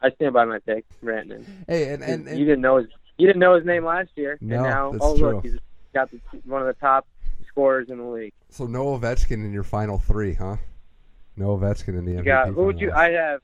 I 0.00 0.10
stand 0.12 0.32
by 0.34 0.44
my 0.44 0.58
pick, 0.60 0.84
Rantanen. 1.04 1.44
Hey, 1.66 1.92
and 1.92 2.02
and, 2.02 2.28
and 2.28 2.38
you 2.38 2.44
didn't 2.44 2.60
know 2.60 2.76
his 2.78 2.86
you 3.18 3.26
didn't 3.26 3.40
know 3.40 3.56
his 3.56 3.64
name 3.64 3.84
last 3.84 4.10
year, 4.14 4.38
No, 4.40 4.56
and 4.56 4.64
now 4.64 4.94
oh 5.00 5.14
look, 5.14 5.42
he's 5.44 5.56
got 5.94 6.10
the, 6.10 6.20
one 6.44 6.60
of 6.60 6.66
the 6.68 6.74
top 6.74 7.06
scorers 7.48 7.88
in 7.88 7.98
the 7.98 8.04
league. 8.04 8.32
so 8.50 8.66
no 8.66 8.96
Ovechkin 8.98 9.32
in 9.44 9.52
your 9.52 9.62
final 9.64 9.98
three, 9.98 10.34
huh? 10.34 10.56
No 11.36 11.56
Ovechkin 11.56 11.88
in 11.98 12.04
the 12.04 12.12
You 12.12 12.18
MVP. 12.18 12.24
got 12.24 12.48
who 12.48 12.64
would 12.66 12.78
you? 12.80 12.92
I 12.92 13.10
have 13.10 13.40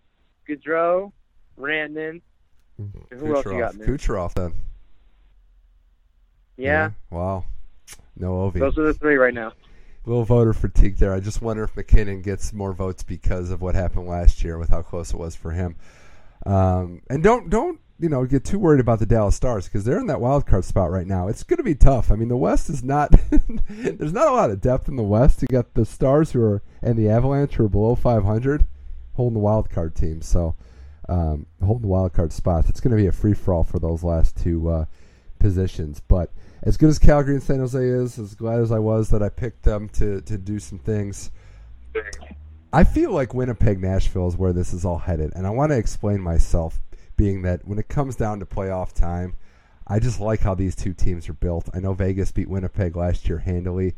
Gaudreau, 0.49 1.11
Rantanen. 1.59 2.20
who 2.79 3.35
else 3.35 3.45
you 3.47 3.53
Kucherov. 3.53 3.59
got, 3.59 3.75
man? 3.77 3.89
Kucherov 3.89 4.35
then. 4.35 4.53
Yeah, 6.57 6.91
Wow. 7.11 7.45
No 8.16 8.32
Ovi. 8.32 8.60
those 8.60 8.78
are 8.78 8.84
the 8.84 8.94
three 8.94 9.16
right 9.16 9.34
now. 9.34 9.52
little 10.04 10.24
voter 10.24 10.52
fatigue 10.52 10.96
there. 10.96 11.14
I 11.14 11.20
just 11.20 11.42
wonder 11.42 11.64
if 11.64 11.76
MacKinnon 11.76 12.22
gets 12.22 12.52
more 12.52 12.72
votes 12.72 13.02
because 13.02 13.50
of 13.50 13.60
what 13.60 13.74
happened 13.74 14.06
last 14.06 14.44
year 14.44 14.58
with 14.58 14.70
how 14.70 14.82
close 14.82 15.12
it 15.12 15.18
was 15.18 15.34
for 15.34 15.52
him. 15.52 15.76
Um, 16.44 17.02
and 17.08 17.22
don't 17.22 17.48
don't 17.50 17.80
you 17.98 18.08
know 18.08 18.24
get 18.26 18.44
too 18.44 18.58
worried 18.58 18.80
about 18.80 18.98
the 18.98 19.06
Dallas 19.06 19.36
Stars 19.36 19.66
because 19.66 19.84
they're 19.84 20.00
in 20.00 20.08
that 20.08 20.20
wild 20.20 20.46
card 20.46 20.64
spot 20.64 20.90
right 20.90 21.06
now. 21.06 21.28
It's 21.28 21.42
going 21.42 21.58
to 21.58 21.62
be 21.62 21.74
tough. 21.74 22.10
I 22.10 22.16
mean, 22.16 22.28
the 22.28 22.36
West 22.36 22.68
is 22.68 22.82
not. 22.82 23.14
there's 23.68 24.12
not 24.12 24.28
a 24.28 24.32
lot 24.32 24.50
of 24.50 24.60
depth 24.60 24.88
in 24.88 24.96
the 24.96 25.02
West. 25.02 25.42
You 25.42 25.48
got 25.48 25.74
the 25.74 25.84
Stars 25.84 26.32
who 26.32 26.42
are 26.42 26.62
and 26.82 26.98
the 26.98 27.08
Avalanche 27.08 27.54
who 27.54 27.64
are 27.64 27.68
below 27.68 27.94
500, 27.94 28.66
holding 29.14 29.34
the 29.34 29.40
wild 29.40 29.70
card 29.70 29.94
team. 29.94 30.20
So 30.20 30.56
um, 31.08 31.46
holding 31.62 31.82
the 31.82 31.88
wild 31.88 32.12
card 32.12 32.32
spots. 32.32 32.68
It's 32.68 32.80
going 32.80 32.96
to 32.96 33.02
be 33.02 33.06
a 33.06 33.12
free 33.12 33.34
for 33.34 33.54
all 33.54 33.64
for 33.64 33.78
those 33.78 34.02
last 34.02 34.36
two 34.36 34.68
uh, 34.68 34.84
positions, 35.38 36.00
but 36.06 36.30
as 36.62 36.76
good 36.76 36.88
as 36.88 36.98
Calgary 36.98 37.34
and 37.34 37.42
San 37.42 37.58
Jose 37.58 37.84
is, 37.84 38.18
as 38.18 38.34
glad 38.34 38.60
as 38.60 38.70
I 38.70 38.78
was 38.78 39.08
that 39.10 39.22
I 39.22 39.28
picked 39.28 39.64
them 39.64 39.88
to, 39.90 40.20
to 40.22 40.38
do 40.38 40.58
some 40.58 40.78
things, 40.78 41.30
I 42.72 42.84
feel 42.84 43.10
like 43.10 43.34
Winnipeg, 43.34 43.80
Nashville 43.80 44.28
is 44.28 44.36
where 44.36 44.52
this 44.52 44.72
is 44.72 44.84
all 44.84 44.98
headed. 44.98 45.32
And 45.34 45.46
I 45.46 45.50
want 45.50 45.72
to 45.72 45.78
explain 45.78 46.20
myself, 46.20 46.80
being 47.16 47.42
that 47.42 47.66
when 47.66 47.78
it 47.78 47.88
comes 47.88 48.16
down 48.16 48.38
to 48.40 48.46
playoff 48.46 48.92
time, 48.92 49.36
I 49.86 49.98
just 49.98 50.20
like 50.20 50.40
how 50.40 50.54
these 50.54 50.74
two 50.76 50.94
teams 50.94 51.28
are 51.28 51.34
built. 51.34 51.68
I 51.74 51.80
know 51.80 51.92
Vegas 51.92 52.32
beat 52.32 52.48
Winnipeg 52.48 52.96
last 52.96 53.28
year 53.28 53.38
handily, 53.38 53.94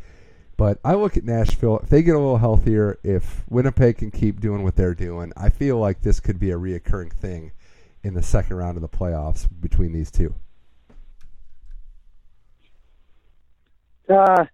but 0.57 0.79
I 0.85 0.95
look 0.95 1.17
at 1.17 1.25
Nashville. 1.25 1.79
If 1.81 1.91
they 1.91 2.03
get 2.03 2.15
a 2.15 2.19
little 2.19 2.39
healthier, 2.39 2.99
if 3.05 3.45
Winnipeg 3.49 3.99
can 3.99 4.11
keep 4.11 4.41
doing 4.41 4.63
what 4.63 4.77
they're 4.77 4.95
doing, 4.95 5.33
I 5.37 5.51
feel 5.51 5.79
like 5.79 6.01
this 6.01 6.19
could 6.19 6.39
be 6.39 6.51
a 6.51 6.59
reoccurring 6.59 7.13
thing 7.13 7.53
in 8.03 8.15
the 8.15 8.23
second 8.23 8.57
round 8.57 8.77
of 8.77 8.83
the 8.83 8.89
playoffs 8.89 9.47
between 9.61 9.93
these 9.93 10.11
two. 10.11 10.35
Uh, 14.09 14.45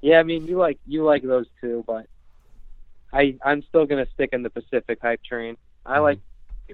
yeah, 0.00 0.18
I 0.18 0.22
mean 0.22 0.46
you 0.46 0.58
like 0.58 0.78
you 0.86 1.04
like 1.04 1.22
those 1.22 1.46
two, 1.60 1.84
but 1.86 2.06
I 3.12 3.36
I'm 3.44 3.62
still 3.62 3.86
gonna 3.86 4.06
stick 4.14 4.30
in 4.32 4.42
the 4.42 4.50
Pacific 4.50 4.98
hype 5.00 5.22
train. 5.22 5.56
I 5.86 5.98
like 6.00 6.18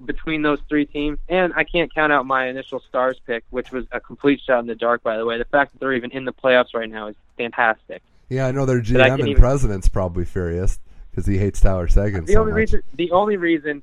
between 0.05 0.43
those 0.43 0.59
three 0.69 0.87
teams, 0.87 1.19
and 1.29 1.53
I 1.55 1.65
can't 1.65 1.93
count 1.95 2.13
out 2.13 2.25
my 2.27 2.47
initial 2.49 2.81
stars 2.89 3.21
pick, 3.27 3.45
which 3.51 3.71
was 3.73 3.87
a 3.93 4.01
complete 4.01 4.41
shot 4.41 4.61
in 4.61 4.67
the 4.67 4.75
dark. 4.75 5.03
By 5.03 5.17
the 5.17 5.25
way, 5.27 5.39
the 5.39 5.45
fact 5.45 5.73
that 5.73 5.81
they're 5.81 5.93
even 5.93 6.11
in 6.13 6.25
the 6.25 6.33
playoffs 6.33 6.75
right 6.75 6.89
now 6.89 7.09
is 7.09 7.17
fantastic. 7.37 8.03
Yeah, 8.29 8.47
I 8.47 8.53
know 8.53 8.67
their 8.67 8.81
GM 8.81 9.19
and 9.21 9.29
even- 9.29 9.41
president's 9.41 9.89
probably 9.89 10.25
furious 10.25 10.79
because 11.11 11.27
he 11.27 11.39
hates 11.39 11.61
Tyler 11.61 11.89
Seguin 11.89 12.25
The 12.25 12.35
so 12.35 12.41
only 12.41 12.53
much. 12.53 12.59
reason 12.59 12.83
the 12.95 13.11
only 13.11 13.37
reason 13.37 13.83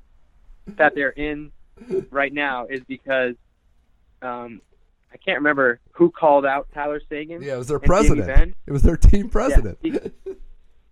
that 0.68 0.96
they're 0.96 1.10
in 1.10 1.52
right 2.10 2.34
now 2.34 2.66
is 2.66 2.82
because 2.88 3.36
um, 4.22 4.62
I 5.14 5.18
can't 5.18 5.38
remember 5.38 5.80
who 5.92 6.12
called 6.12 6.46
out 6.46 6.68
Tyler 6.74 7.02
Seguin. 7.10 7.42
yeah, 7.42 7.56
it 7.56 7.58
was 7.58 7.68
their 7.68 7.80
president. 7.80 8.56
It 8.66 8.72
was 8.72 8.82
their 8.84 8.98
team 8.98 9.30
president. 9.30 9.78
he- 9.82 10.00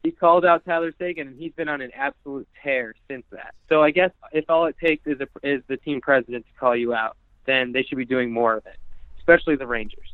he 0.04 0.12
called 0.12 0.46
out 0.46 0.64
Tyler 0.66 0.94
Seguin, 1.00 1.28
and 1.30 1.40
he's 1.40 1.52
been 1.54 1.68
on 1.68 1.82
an 1.82 1.90
absolute 1.96 2.48
tear 2.64 2.94
since 3.10 3.26
that. 3.32 3.56
So 3.70 3.82
I 3.82 3.90
guess 3.90 4.12
if 4.32 4.46
all 4.50 4.68
it 4.68 4.76
takes 4.80 5.08
is 5.08 5.20
a, 5.20 5.28
is 5.42 5.64
the 5.68 5.78
team 5.78 6.00
president 6.00 6.46
to 6.46 6.60
call 6.60 6.76
you 6.76 6.94
out, 6.94 7.18
then 7.46 7.72
they 7.72 7.82
should 7.82 7.98
be 7.98 8.06
doing 8.06 8.32
more 8.32 8.56
of 8.56 8.66
it, 8.68 8.78
especially 9.18 9.56
the 9.56 9.66
Rangers. 9.66 10.14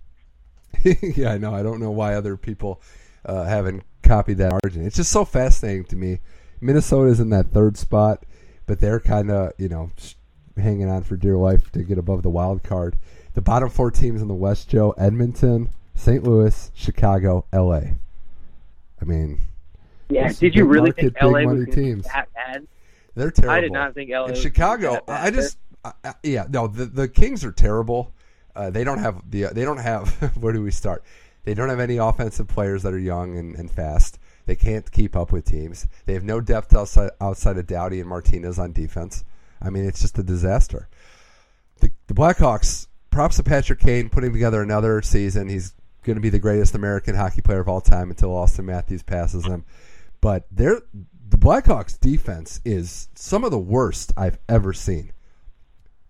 yeah, 1.17 1.33
I 1.33 1.37
know. 1.37 1.53
I 1.53 1.61
don't 1.61 1.81
know 1.81 1.91
why 1.91 2.15
other 2.15 2.37
people 2.37 2.81
uh, 3.25 3.43
haven't 3.43 3.83
copied 4.01 4.37
that 4.37 4.53
margin. 4.63 4.85
It's 4.85 4.95
just 4.95 5.11
so 5.11 5.25
fascinating 5.25 5.83
to 5.85 5.95
me. 5.97 6.19
Minnesota's 6.61 7.19
in 7.19 7.29
that 7.31 7.47
third 7.51 7.75
spot, 7.77 8.23
but 8.67 8.79
they're 8.79 8.99
kind 9.01 9.29
of 9.29 9.51
you 9.57 9.67
know 9.67 9.91
hanging 10.57 10.89
on 10.89 11.03
for 11.03 11.17
dear 11.17 11.35
life 11.35 11.69
to 11.73 11.83
get 11.83 11.97
above 11.97 12.23
the 12.23 12.29
wild 12.29 12.63
card. 12.63 12.95
The 13.33 13.41
bottom 13.41 13.69
four 13.69 13.91
teams 13.91 14.21
in 14.21 14.27
the 14.27 14.33
West, 14.33 14.69
Joe: 14.69 14.91
Edmonton, 14.97 15.69
St. 15.95 16.23
Louis, 16.23 16.71
Chicago, 16.73 17.45
L.A. 17.53 17.95
I 19.01 19.05
mean, 19.05 19.39
Yeah, 20.09 20.31
did 20.31 20.53
you 20.55 20.65
really 20.65 20.89
market, 20.89 21.13
think 21.15 21.21
LA 21.21 21.29
was 21.31 21.45
going 21.45 21.59
to 21.61 21.65
be 21.65 21.71
teams. 21.71 22.05
that 22.05 22.27
bad? 22.33 22.67
they're 23.15 23.31
terrible. 23.31 23.55
I 23.55 23.61
did 23.61 23.71
not 23.71 23.93
think 23.93 24.09
LA 24.11 24.25
in 24.25 24.35
Chicago. 24.35 24.99
I 25.07 25.31
just 25.31 25.57
I, 25.83 25.91
I- 26.03 26.13
yeah 26.23 26.45
no 26.49 26.67
the 26.67 26.85
the 26.85 27.07
Kings 27.07 27.43
are 27.45 27.51
terrible. 27.51 28.13
Uh, 28.55 28.69
they 28.69 28.83
don't 28.83 28.99
have 28.99 29.21
the 29.29 29.45
they 29.53 29.63
don't 29.63 29.77
have 29.77 30.09
where 30.37 30.53
do 30.53 30.61
we 30.61 30.71
start? 30.71 31.03
They 31.43 31.53
don't 31.53 31.69
have 31.69 31.79
any 31.79 31.97
offensive 31.97 32.47
players 32.47 32.83
that 32.83 32.93
are 32.93 32.99
young 32.99 33.37
and, 33.37 33.55
and 33.55 33.71
fast. 33.71 34.19
They 34.45 34.55
can't 34.55 34.89
keep 34.91 35.15
up 35.15 35.31
with 35.31 35.45
teams. 35.45 35.87
They 36.05 36.13
have 36.13 36.23
no 36.23 36.39
depth 36.41 36.75
outside 36.75 37.11
outside 37.19 37.57
of 37.57 37.65
Doughty 37.67 37.99
and 37.99 38.09
Martinez 38.09 38.59
on 38.59 38.73
defense. 38.73 39.23
I 39.61 39.69
mean, 39.69 39.85
it's 39.85 40.01
just 40.01 40.17
a 40.19 40.23
disaster. 40.23 40.87
The, 41.79 41.89
the 42.07 42.13
Blackhawks, 42.13 42.87
props 43.11 43.37
to 43.37 43.43
Patrick 43.43 43.79
Kane 43.79 44.09
putting 44.09 44.33
together 44.33 44.61
another 44.61 45.01
season. 45.01 45.49
He's 45.49 45.73
going 46.03 46.15
to 46.15 46.21
be 46.21 46.29
the 46.29 46.39
greatest 46.39 46.73
American 46.73 47.15
hockey 47.15 47.41
player 47.41 47.59
of 47.59 47.67
all 47.67 47.81
time 47.81 48.09
until 48.09 48.29
Auston 48.29 48.65
Matthews 48.65 49.03
passes 49.03 49.45
him. 49.45 49.63
But 50.21 50.45
the 50.51 50.81
Blackhawks 51.29 51.99
defense 51.99 52.61
is 52.65 53.09
some 53.15 53.43
of 53.43 53.51
the 53.51 53.59
worst 53.59 54.11
I've 54.17 54.39
ever 54.49 54.73
seen. 54.73 55.11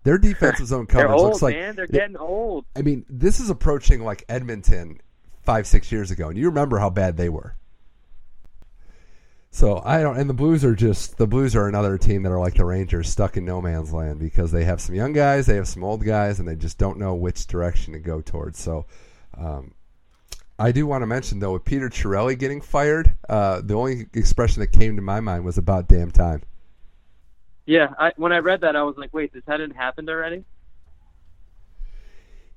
Their 0.03 0.18
defensive 0.18 0.68
zone 0.68 0.86
coverage 0.88 1.11
old, 1.11 1.30
looks 1.30 1.41
like 1.41 1.56
man. 1.56 1.76
They're 1.76 1.88
getting 1.88 2.18
old. 2.18 2.65
I 2.76 2.82
mean, 2.82 3.06
this 3.10 3.40
is 3.40 3.49
approaching 3.49 4.03
like 4.03 4.23
Edmonton 4.30 4.99
five, 5.44 5.68
six 5.68 5.91
years 5.91 6.11
ago, 6.11 6.30
and 6.30 6.38
you 6.38 6.48
remember 6.48 6.80
how 6.80 6.90
bad 6.90 7.18
they 7.18 7.30
were. 7.30 7.56
So 9.53 9.82
I 9.84 10.02
don't, 10.02 10.18
and 10.18 10.30
the 10.30 10.34
Blues 10.34 10.64
are 10.64 10.76
just 10.76 11.18
the 11.18 11.28
Blues 11.28 11.57
are 11.57 11.68
another 11.68 11.98
team 11.98 12.23
that 12.23 12.32
are 12.32 12.40
like 12.40 12.53
the 12.56 12.64
Rangers, 12.64 13.10
stuck 13.10 13.36
in 13.36 13.44
no 13.44 13.61
man's 13.61 13.91
land 13.91 14.18
because 14.18 14.53
they 14.53 14.64
have 14.64 14.80
some 14.80 14.95
young 14.95 15.11
guys, 15.11 15.45
they 15.45 15.56
have 15.56 15.68
some 15.68 15.84
old 15.84 16.06
guys, 16.06 16.40
and 16.40 16.48
they 16.48 16.56
just 16.56 16.78
don't 16.78 16.98
know 16.98 17.14
which 17.14 17.45
direction 17.48 17.91
to 17.91 17.99
go 17.99 18.22
towards. 18.22 18.57
So, 18.60 18.86
um, 19.38 19.73
I 20.57 20.72
do 20.72 20.88
want 20.88 21.02
to 21.02 21.06
mention 21.06 21.40
though, 21.40 21.52
with 21.52 21.65
Peter 21.65 21.90
Chiarelli 21.90 22.40
getting 22.40 22.61
fired, 22.61 23.14
uh, 23.28 23.60
the 23.61 23.73
only 23.73 24.07
expression 24.14 24.61
that 24.61 24.72
came 24.72 24.95
to 24.95 25.02
my 25.02 25.19
mind 25.19 25.44
was 25.44 25.57
about 25.57 25.90
damn 25.90 26.11
time. 26.11 26.44
Yeah, 27.65 27.90
I, 27.99 28.14
when 28.15 28.32
I 28.32 28.38
read 28.38 28.61
that, 28.61 28.78
I 28.78 28.84
was 28.84 28.95
like, 28.98 29.14
wait, 29.14 29.34
this 29.34 29.44
hadn't 29.45 29.76
happened 29.76 30.10
already? 30.10 30.45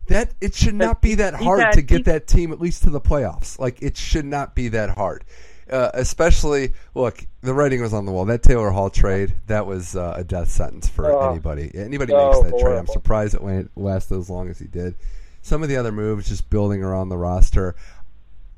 That 0.07 0.33
it 0.41 0.55
should 0.55 0.75
not 0.75 1.03
be 1.03 1.17
that 1.17 1.35
hard 1.35 1.61
had- 1.61 1.73
to 1.73 1.83
get 1.83 1.97
he- 1.99 2.03
that 2.05 2.29
team 2.29 2.53
at 2.53 2.61
least 2.61 2.85
to 2.85 2.91
the 2.91 3.01
playoffs. 3.01 3.59
Like 3.59 3.83
it 3.83 3.97
should 3.97 4.27
not 4.27 4.55
be 4.55 4.69
that 4.69 4.91
hard. 4.91 5.25
Uh, 5.71 5.91
especially, 5.95 6.75
look, 6.95 7.27
the 7.41 7.55
writing 7.55 7.81
was 7.81 7.95
on 7.95 8.05
the 8.07 8.13
wall. 8.13 8.25
That 8.27 8.43
Taylor 8.43 8.71
Hall 8.71 8.91
trade, 8.91 9.35
that 9.47 9.67
was 9.67 9.97
uh, 9.97 10.15
a 10.17 10.25
death 10.25 10.51
sentence 10.51 10.89
for 10.89 11.11
Oh, 11.11 11.31
anybody. 11.31 11.71
Anybody 11.75 12.13
so 12.13 12.43
makes 12.43 12.51
that 12.51 12.61
trade. 12.61 12.77
I'm 12.77 12.87
surprised 12.87 13.35
it 13.35 13.43
went, 13.43 13.71
lasted 13.77 14.19
as 14.19 14.29
long 14.29 14.49
as 14.51 14.59
he 14.59 14.67
did. 14.67 14.95
some 15.43 15.63
of 15.63 15.69
the 15.69 15.77
other 15.77 15.93
moves, 15.93 16.29
just 16.29 16.51
building 16.51 16.83
around 16.83 17.09
the 17.09 17.17
roster. 17.17 17.75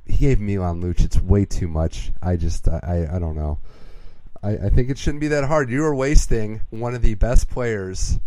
He 0.04 0.18
gave 0.18 0.40
Milan 0.40 0.80
Lucic 0.82 1.04
it's 1.04 1.20
way 1.20 1.44
too 1.44 1.68
much. 1.68 2.12
I 2.22 2.36
just, 2.36 2.68
I, 2.68 3.08
I 3.12 3.18
don't 3.18 3.34
know. 3.36 3.58
I, 4.42 4.50
I 4.50 4.68
think 4.70 4.90
it 4.90 4.98
shouldn't 4.98 5.20
be 5.20 5.28
that 5.28 5.44
hard. 5.44 5.70
You 5.70 5.84
are 5.84 5.94
wasting 5.94 6.60
one 6.70 6.94
of 6.94 7.02
the 7.02 7.14
best 7.14 7.48
players 7.50 8.18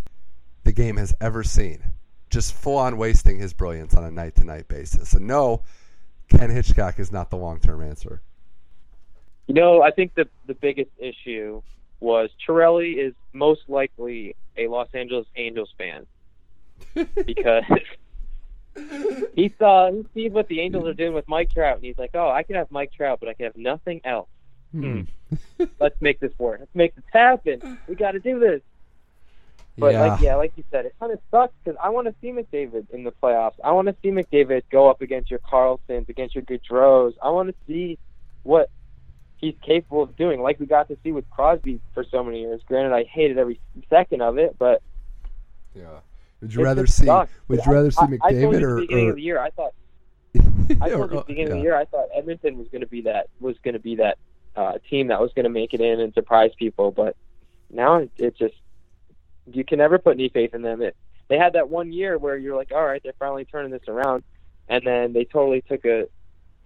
the 0.64 0.72
game 0.74 0.98
has 0.98 1.14
ever 1.22 1.44
seen. 1.44 1.84
Just 2.30 2.54
full 2.54 2.78
on 2.78 2.98
wasting 2.98 3.40
his 3.40 3.54
brilliance 3.54 3.94
on 3.94 4.04
a 4.04 4.12
night 4.12 4.36
to 4.36 4.44
night 4.44 4.68
basis. 4.68 5.14
And 5.14 5.26
no, 5.26 5.64
Ken 6.30 6.50
Hitchcock 6.50 7.00
is 7.00 7.12
not 7.12 7.30
the 7.30 7.38
long 7.38 7.60
term 7.60 7.82
answer. 7.82 8.22
You 9.50 9.56
know, 9.56 9.82
I 9.82 9.90
think 9.90 10.14
the 10.14 10.28
the 10.46 10.54
biggest 10.54 10.92
issue 11.00 11.64
was 12.00 12.30
Chiarelli 12.46 13.04
is 13.04 13.16
most 13.34 13.62
likely 13.68 14.36
a 14.56 14.68
Los 14.68 14.90
Angeles 14.94 15.26
Angels 15.36 15.74
fan 15.76 16.06
because 17.26 17.64
he 19.36 19.52
saw 19.58 19.92
he 19.92 20.06
sees 20.14 20.32
what 20.32 20.50
the 20.50 20.60
Angels 20.60 20.86
are 20.88 20.94
doing 20.94 21.14
with 21.14 21.28
Mike 21.28 21.52
Trout, 21.52 21.78
and 21.78 21.84
he's 21.84 21.98
like, 21.98 22.12
"Oh, 22.14 22.30
I 22.30 22.44
can 22.44 22.58
have 22.58 22.70
Mike 22.70 22.92
Trout, 22.94 23.20
but 23.20 23.28
I 23.28 23.34
can 23.34 23.46
have 23.46 23.58
nothing 23.58 24.02
else. 24.04 24.30
Hmm. 24.72 25.02
Let's 25.80 26.00
make 26.00 26.20
this 26.20 26.32
work. 26.38 26.60
Let's 26.60 26.76
make 26.76 26.94
this 26.94 27.06
happen. 27.12 27.80
We 27.88 27.96
got 27.96 28.12
to 28.12 28.20
do 28.20 28.40
this." 28.40 28.62
But 29.80 29.94
yeah. 29.94 30.06
like 30.06 30.22
yeah, 30.22 30.36
like 30.36 30.54
you 30.58 30.64
said, 30.70 30.86
it 30.86 30.94
kind 31.00 31.12
of 31.12 31.20
sucks 31.32 31.56
because 31.64 31.80
I 31.82 31.90
want 31.90 32.06
to 32.06 32.14
see 32.22 32.28
McDavid 32.28 32.92
in 32.92 33.04
the 33.04 33.12
playoffs. 33.12 33.56
I 33.64 33.72
want 33.72 33.88
to 33.88 33.96
see 34.04 34.10
McDavid 34.10 34.62
go 34.70 34.92
up 34.92 35.02
against 35.02 35.32
your 35.32 35.40
Karlssons, 35.40 36.08
against 36.08 36.36
your 36.36 36.44
Gaudreaus. 36.44 37.14
I 37.24 37.32
want 37.32 37.50
to 37.50 37.56
see 37.66 37.98
what 38.44 38.70
he's 39.40 39.56
capable 39.62 40.04
of 40.04 40.16
doing, 40.16 40.42
like 40.42 40.60
we 40.60 40.66
got 40.66 40.88
to 40.90 40.98
see 41.04 41.12
with 41.12 41.30
Crosby 41.30 41.80
for 41.94 42.04
so 42.04 42.24
many 42.24 42.42
years. 42.42 42.62
Granted, 42.66 42.94
I 42.94 43.04
hated 43.06 43.38
every 43.38 43.60
second 43.90 44.22
of 44.22 44.38
it, 44.38 44.58
but 44.60 44.82
yeah. 45.74 46.00
Would 46.42 46.54
you 46.54 46.64
rather 46.64 46.88
see? 46.88 47.06
Sucks. 47.06 47.32
Would 47.48 47.66
you 47.66 47.72
rather 47.72 47.92
see 47.92 48.02
I, 48.02 48.06
McDavid 48.06 48.62
I 48.62 48.64
or? 48.64 48.70
at 48.70 48.76
the 48.76 48.82
beginning 48.82 49.10
of 49.10 49.16
the 49.16 49.22
year, 49.22 49.40
I 49.40 49.50
thought 49.50 49.74
I 50.82 50.90
told 50.90 51.12
you 51.12 51.18
at 51.20 51.28
the 51.28 51.34
beginning 51.34 51.52
of 51.52 51.58
the 51.58 51.64
year 51.64 51.76
I 51.76 51.86
thought 51.86 52.08
Edmonton 52.16 52.58
was 52.58 52.68
going 52.68 52.82
to 52.82 52.88
be 52.88 53.02
that 53.02 53.30
was 53.40 53.58
going 53.64 53.74
to 53.74 53.80
be 53.80 53.96
that 53.96 54.18
uh, 54.56 54.74
team 54.90 55.08
that 55.08 55.20
was 55.20 55.32
going 55.34 55.46
to 55.46 55.50
make 55.50 55.74
it 55.74 55.82
in 55.82 56.00
and 56.00 56.14
surprise 56.14 56.52
people, 56.58 56.92
but 56.92 57.16
now 57.70 57.96
it, 57.98 58.12
it 58.18 58.38
just 58.38 58.56
you 59.52 59.64
can 59.64 59.80
never 59.80 59.98
put 59.98 60.14
any 60.14 60.30
faith 60.30 60.54
in 60.54 60.62
them. 60.62 60.82
It 60.82 60.96
they 61.28 61.38
had 61.38 61.54
that 61.54 61.70
one 61.70 61.92
year 61.92 62.18
where 62.18 62.38
you're 62.38 62.56
like, 62.56 62.72
all 62.72 62.86
right, 62.86 63.02
they're 63.02 63.14
finally 63.20 63.46
turning 63.46 63.72
this 63.72 63.88
around, 63.88 64.24
and 64.68 64.86
then 64.86 65.14
they 65.14 65.26
totally 65.26 65.62
took 65.62 65.86
a, 65.86 66.08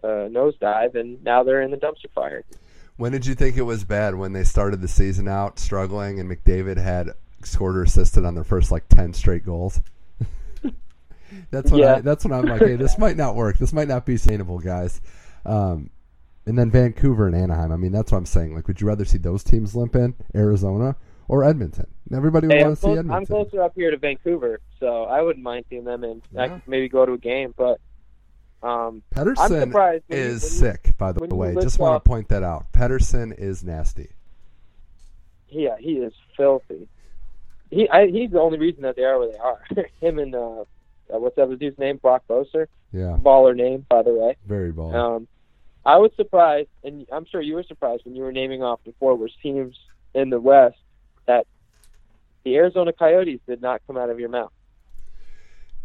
a 0.03 0.07
nosedive, 0.29 0.95
and 0.95 1.23
now 1.23 1.43
they're 1.43 1.61
in 1.61 1.71
the 1.71 1.77
dumpster 1.77 2.09
fire. 2.13 2.43
When 2.97 3.11
did 3.11 3.25
you 3.25 3.33
think 3.35 3.57
it 3.57 3.63
was 3.63 3.83
bad 3.83 4.15
when 4.15 4.33
they 4.33 4.43
started 4.43 4.81
the 4.81 4.87
season 4.87 5.27
out 5.27 5.59
struggling 5.59 6.19
and 6.19 6.29
McDavid 6.29 6.77
had 6.77 7.11
scored 7.43 7.75
or 7.75 7.83
assisted 7.83 8.23
on 8.25 8.35
their 8.35 8.43
first 8.43 8.71
like 8.71 8.87
ten 8.87 9.13
straight 9.13 9.45
goals? 9.45 9.81
that's 11.51 11.71
when 11.71 11.81
Yeah. 11.81 11.95
I, 11.95 12.01
that's 12.01 12.23
when 12.23 12.33
I'm 12.33 12.45
like, 12.45 12.61
hey, 12.61 12.75
this 12.75 12.97
might 12.97 13.17
not 13.17 13.35
work. 13.35 13.57
This 13.57 13.73
might 13.73 13.87
not 13.87 14.05
be 14.05 14.17
sustainable, 14.17 14.59
guys. 14.59 15.01
Um, 15.45 15.89
and 16.45 16.57
then 16.57 16.69
Vancouver 16.69 17.25
and 17.27 17.35
Anaheim. 17.35 17.71
I 17.71 17.77
mean, 17.77 17.91
that's 17.91 18.11
what 18.11 18.17
I'm 18.17 18.25
saying. 18.25 18.53
Like, 18.55 18.67
would 18.67 18.81
you 18.81 18.87
rather 18.87 19.05
see 19.05 19.17
those 19.17 19.43
teams 19.43 19.75
limp 19.75 19.95
in 19.95 20.13
Arizona 20.35 20.95
or 21.27 21.43
Edmonton? 21.43 21.87
Everybody 22.13 22.47
would 22.47 22.53
Hey, 22.55 22.61
I'm, 22.61 22.67
want 22.67 22.77
to 22.79 22.81
see 22.81 22.89
Edmonton. 22.91 23.11
I'm 23.11 23.25
closer 23.25 23.61
up 23.63 23.73
here 23.75 23.91
to 23.91 23.97
Vancouver, 23.97 24.59
so 24.79 25.03
I 25.05 25.21
wouldn't 25.21 25.43
mind 25.43 25.65
seeing 25.69 25.85
them 25.85 26.03
and 26.03 26.21
I 26.37 26.49
could 26.49 26.61
maybe 26.67 26.89
go 26.89 27.05
to 27.05 27.13
a 27.13 27.17
game. 27.17 27.53
But 27.57 27.79
um, 28.63 29.03
Pettersson 29.13 29.61
surprised 29.65 30.03
when 30.07 30.19
you- 30.19 30.25
is 30.25 30.43
you- 30.43 30.49
sick, 30.49 30.93
by 30.97 31.11
the 31.11 31.35
way. 31.35 31.53
Just 31.55 31.79
want 31.79 31.95
off- 31.95 32.03
to 32.03 32.07
point 32.09 32.29
that 32.29 32.43
out. 32.43 32.71
Pettersson 32.71 33.37
is 33.37 33.63
nasty. 33.63 34.09
Yeah, 35.49 35.75
he 35.79 35.93
is 35.97 36.13
filthy. 36.35 36.87
He 37.69 37.87
I, 37.89 38.07
he's 38.07 38.31
the 38.31 38.39
only 38.39 38.57
reason 38.59 38.83
that 38.83 38.95
they 38.95 39.03
are 39.03 39.19
where 39.19 39.31
they 39.31 39.37
are. 39.37 39.59
Him 40.01 40.19
and 40.19 40.33
uh, 40.33 40.61
uh, 40.61 40.65
what's 41.19 41.35
that 41.35 41.43
other 41.43 41.55
dude's 41.55 41.77
name? 41.77 41.97
Brock 41.97 42.23
Boeser, 42.29 42.67
Yeah, 42.91 43.17
baller 43.21 43.55
name 43.55 43.85
by 43.89 44.01
the 44.03 44.13
way. 44.13 44.37
very 44.45 44.71
ball. 44.71 44.95
Um, 44.95 45.27
I 45.85 45.97
was 45.97 46.11
surprised, 46.15 46.69
and 46.83 47.05
I'm 47.11 47.25
sure 47.25 47.41
you 47.41 47.55
were 47.55 47.63
surprised 47.63 48.05
when 48.05 48.15
you 48.15 48.23
were 48.23 48.31
naming 48.31 48.63
off 48.63 48.79
the 48.85 48.93
forwards 48.99 49.33
teams 49.43 49.77
in 50.13 50.29
the 50.29 50.39
West 50.39 50.77
that 51.25 51.45
the 52.43 52.55
Arizona 52.55 52.93
Coyotes 52.93 53.39
did 53.47 53.61
not 53.61 53.81
come 53.85 53.97
out 53.97 54.09
of 54.09 54.19
your 54.19 54.29
mouth. 54.29 54.51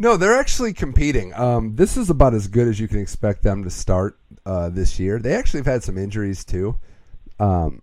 No, 0.00 0.16
they're 0.16 0.38
actually 0.38 0.72
competing. 0.72 1.34
Um, 1.34 1.74
this 1.74 1.96
is 1.96 2.08
about 2.08 2.32
as 2.32 2.46
good 2.46 2.68
as 2.68 2.78
you 2.78 2.86
can 2.86 3.00
expect 3.00 3.42
them 3.42 3.64
to 3.64 3.70
start 3.70 4.18
uh, 4.46 4.68
this 4.68 5.00
year. 5.00 5.18
They 5.18 5.34
actually 5.34 5.58
have 5.60 5.66
had 5.66 5.82
some 5.82 5.98
injuries 5.98 6.44
too. 6.44 6.78
Um, 7.40 7.82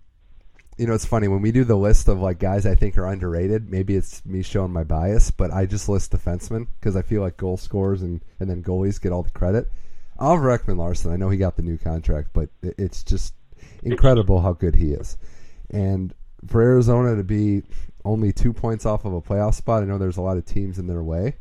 you 0.77 0.87
know, 0.87 0.93
it's 0.93 1.05
funny 1.05 1.27
when 1.27 1.41
we 1.41 1.51
do 1.51 1.65
the 1.65 1.75
list 1.75 2.07
of 2.07 2.19
like 2.19 2.39
guys 2.39 2.65
I 2.65 2.75
think 2.75 2.97
are 2.97 3.05
underrated. 3.05 3.69
Maybe 3.69 3.95
it's 3.95 4.25
me 4.25 4.43
showing 4.43 4.71
my 4.71 4.83
bias, 4.85 5.29
but 5.29 5.51
I 5.51 5.65
just 5.65 5.89
list 5.89 6.13
defensemen 6.13 6.67
because 6.79 6.95
I 6.95 7.01
feel 7.01 7.21
like 7.21 7.35
goal 7.35 7.57
scorers 7.57 8.01
and, 8.01 8.21
and 8.39 8.49
then 8.49 8.63
goalies 8.63 9.01
get 9.01 9.11
all 9.11 9.23
the 9.23 9.29
credit. 9.31 9.69
Oliver 10.17 10.57
Ekman-Larsson, 10.57 11.11
I 11.11 11.17
know 11.17 11.29
he 11.29 11.37
got 11.37 11.57
the 11.57 11.63
new 11.63 11.77
contract, 11.77 12.29
but 12.31 12.49
it's 12.61 13.03
just 13.03 13.33
incredible 13.83 14.39
how 14.39 14.53
good 14.53 14.75
he 14.75 14.91
is. 14.91 15.17
And 15.69 16.13
for 16.47 16.61
Arizona 16.61 17.17
to 17.17 17.23
be 17.23 17.63
only 18.05 18.31
two 18.31 18.53
points 18.53 18.85
off 18.85 19.03
of 19.03 19.13
a 19.13 19.21
playoff 19.21 19.55
spot, 19.55 19.83
I 19.83 19.85
know 19.85 19.97
there's 19.97 20.17
a 20.17 20.21
lot 20.21 20.37
of 20.37 20.45
teams 20.45 20.79
in 20.79 20.87
their 20.87 21.03
way 21.03 21.35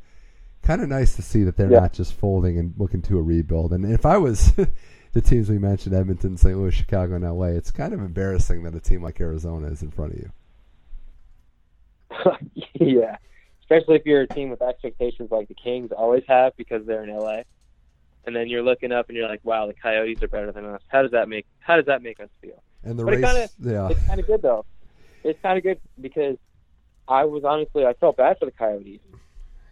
kind 0.64 0.82
of 0.82 0.88
nice 0.88 1.14
to 1.16 1.22
see 1.22 1.44
that 1.44 1.56
they're 1.56 1.70
Yeah. 1.70 1.80
not 1.80 1.92
just 1.92 2.12
folding 2.14 2.58
and 2.58 2.74
looking 2.76 3.02
to 3.02 3.18
a 3.18 3.22
rebuild. 3.22 3.72
And 3.72 3.84
if 3.84 4.04
I 4.04 4.16
was 4.16 4.52
the 5.12 5.20
teams 5.20 5.48
we 5.48 5.58
mentioned, 5.58 5.94
Edmonton, 5.94 6.36
St. 6.36 6.56
Louis, 6.58 6.72
Chicago, 6.74 7.14
and 7.14 7.24
LA, 7.24 7.46
it's 7.48 7.70
kind 7.70 7.92
of 7.94 8.00
embarrassing 8.00 8.62
that 8.64 8.74
a 8.74 8.80
team 8.80 9.02
like 9.02 9.20
Arizona 9.20 9.68
is 9.68 9.82
in 9.82 9.90
front 9.90 10.12
of 10.14 10.18
you. 10.18 10.30
yeah, 12.74 13.16
especially 13.60 13.96
if 13.96 14.06
you're 14.06 14.22
a 14.22 14.26
team 14.28 14.50
with 14.50 14.62
expectations 14.62 15.30
like 15.30 15.48
the 15.48 15.54
Kings 15.54 15.90
always 15.92 16.22
have 16.28 16.56
because 16.56 16.86
they're 16.86 17.02
in 17.04 17.10
LA, 17.14 17.42
and 18.26 18.34
then 18.34 18.48
you're 18.48 18.62
looking 18.62 18.92
up 18.92 19.08
and 19.08 19.16
you're 19.16 19.28
like, 19.28 19.40
wow, 19.44 19.66
the 19.66 19.74
Coyotes 19.74 20.22
are 20.22 20.28
better 20.28 20.52
than 20.52 20.64
us. 20.64 20.80
How 20.88 21.02
does 21.02 21.10
that 21.12 21.28
make 21.28 21.46
How 21.58 21.76
does 21.76 21.86
that 21.86 22.02
make 22.02 22.20
us 22.20 22.28
feel? 22.40 22.62
And 22.84 22.98
the 22.98 23.04
But 23.04 23.14
it 23.14 23.16
race, 23.22 23.50
kinda- 23.58 23.72
yeah, 23.74 23.88
It's 23.90 24.06
kind 24.06 24.20
of 24.20 24.26
good 24.26 24.42
though. 24.42 24.64
It's 25.24 25.40
kind 25.42 25.56
of 25.58 25.64
good 25.64 25.80
because 26.00 26.36
I 27.08 27.24
was 27.24 27.44
honestly 27.44 27.84
I 27.84 27.94
felt 27.94 28.16
bad 28.16 28.38
for 28.38 28.44
the 28.46 28.52
Coyotes. 28.52 29.00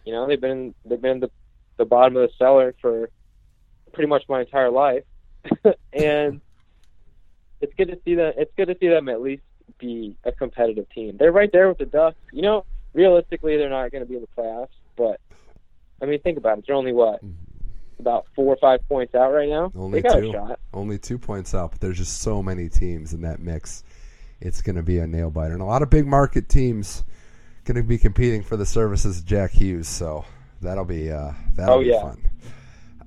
You 0.05 0.13
know, 0.13 0.27
they've 0.27 0.41
been 0.41 0.73
they've 0.85 1.01
been 1.01 1.19
the 1.19 1.31
the 1.77 1.85
bottom 1.85 2.15
of 2.17 2.29
the 2.29 2.33
cellar 2.37 2.75
for 2.81 3.09
pretty 3.93 4.07
much 4.07 4.23
my 4.27 4.41
entire 4.41 4.69
life, 4.69 5.03
and 5.93 6.41
it's 7.61 7.73
good 7.75 7.87
to 7.89 7.99
see 8.03 8.15
that. 8.15 8.35
It's 8.37 8.51
good 8.55 8.67
to 8.67 8.77
see 8.79 8.89
them 8.89 9.09
at 9.09 9.21
least 9.21 9.43
be 9.79 10.17
a 10.23 10.31
competitive 10.31 10.89
team. 10.89 11.17
They're 11.17 11.31
right 11.31 11.51
there 11.51 11.69
with 11.69 11.77
the 11.77 11.85
Ducks. 11.85 12.17
You 12.31 12.41
know, 12.41 12.65
realistically, 12.93 13.57
they're 13.57 13.69
not 13.69 13.91
going 13.91 14.03
to 14.03 14.09
be 14.09 14.15
in 14.15 14.21
the 14.21 14.41
playoffs, 14.41 14.67
but 14.95 15.19
I 16.01 16.05
mean, 16.05 16.19
think 16.21 16.37
about 16.37 16.59
it. 16.59 16.65
They're 16.67 16.75
only 16.75 16.93
what 16.93 17.23
mm-hmm. 17.23 17.31
about 17.99 18.27
four 18.35 18.53
or 18.53 18.57
five 18.57 18.87
points 18.87 19.15
out 19.15 19.31
right 19.31 19.49
now. 19.49 19.71
Only 19.75 20.01
they 20.01 20.09
got 20.09 20.19
two. 20.19 20.29
a 20.29 20.33
shot. 20.33 20.59
only 20.73 20.97
two 20.97 21.17
points 21.17 21.53
out, 21.53 21.71
but 21.71 21.79
there's 21.79 21.97
just 21.97 22.21
so 22.21 22.43
many 22.43 22.69
teams 22.69 23.13
in 23.13 23.21
that 23.21 23.39
mix. 23.39 23.83
It's 24.41 24.61
going 24.61 24.75
to 24.75 24.83
be 24.83 24.99
a 24.99 25.07
nail 25.07 25.29
biter, 25.29 25.53
and 25.53 25.61
a 25.61 25.65
lot 25.65 25.81
of 25.81 25.89
big 25.89 26.05
market 26.05 26.49
teams 26.49 27.05
going 27.65 27.75
to 27.77 27.83
be 27.83 27.97
competing 27.97 28.41
for 28.43 28.57
the 28.57 28.65
services 28.65 29.19
of 29.19 29.25
Jack 29.25 29.51
Hughes. 29.51 29.87
So 29.87 30.25
that'll 30.61 30.85
be 30.85 31.11
uh, 31.11 31.31
that'll 31.55 31.75
Oh, 31.75 31.79
be 31.81 31.87
yeah. 31.87 32.01
fun. 32.01 32.29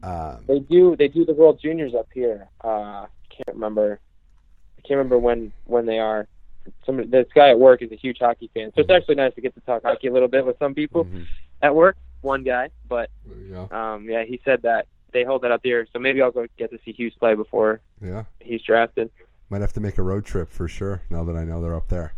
Um, 0.02 0.44
They 0.46 0.58
do. 0.60 0.96
They 0.96 1.08
do 1.08 1.24
the 1.24 1.34
World 1.34 1.58
Juniors 1.60 1.94
up 1.94 2.08
here. 2.14 2.48
Uh, 2.62 3.06
can't 3.30 3.54
remember. 3.54 3.98
I 4.78 4.80
can't 4.82 4.98
remember 4.98 5.18
when 5.18 5.52
when 5.64 5.86
they 5.86 5.98
are. 5.98 6.26
Some 6.84 7.08
this 7.10 7.26
guy 7.34 7.50
at 7.50 7.58
work 7.60 7.80
is 7.82 7.92
a 7.92 7.96
huge 7.96 8.18
hockey 8.18 8.50
fan, 8.52 8.72
so 8.74 8.80
it's 8.80 8.90
actually 8.90 9.14
nice 9.14 9.32
to 9.34 9.40
get 9.40 9.54
to 9.54 9.60
talk 9.60 9.82
hockey 9.84 10.08
a 10.08 10.12
little 10.12 10.26
bit 10.28 10.44
with 10.44 10.58
some 10.58 10.74
people 10.74 11.04
mhm. 11.04 11.24
at 11.62 11.72
work. 11.74 11.96
One 12.22 12.42
guy, 12.42 12.70
but 12.88 13.08
There 13.24 13.38
you 13.38 13.68
go. 13.70 13.76
um, 13.76 14.08
yeah, 14.08 14.24
he 14.24 14.40
said 14.44 14.62
that 14.62 14.86
they 15.12 15.22
hold 15.22 15.42
that 15.42 15.52
up 15.52 15.60
here, 15.62 15.86
so 15.92 16.00
maybe 16.00 16.20
I'll 16.22 16.32
go 16.32 16.44
get 16.58 16.70
to 16.72 16.78
see 16.84 16.90
Hughes 16.92 17.14
play 17.20 17.34
before 17.36 17.80
Yeah. 18.02 18.24
he's 18.40 18.62
drafted. 18.62 19.10
Might 19.48 19.60
have 19.60 19.72
to 19.74 19.80
make 19.80 19.96
a 19.98 20.02
road 20.02 20.24
trip 20.24 20.50
for 20.50 20.66
sure. 20.66 21.02
Now 21.08 21.22
that 21.24 21.36
I 21.36 21.44
know 21.44 21.62
they're 21.62 21.76
up 21.76 21.88
there. 21.88 22.14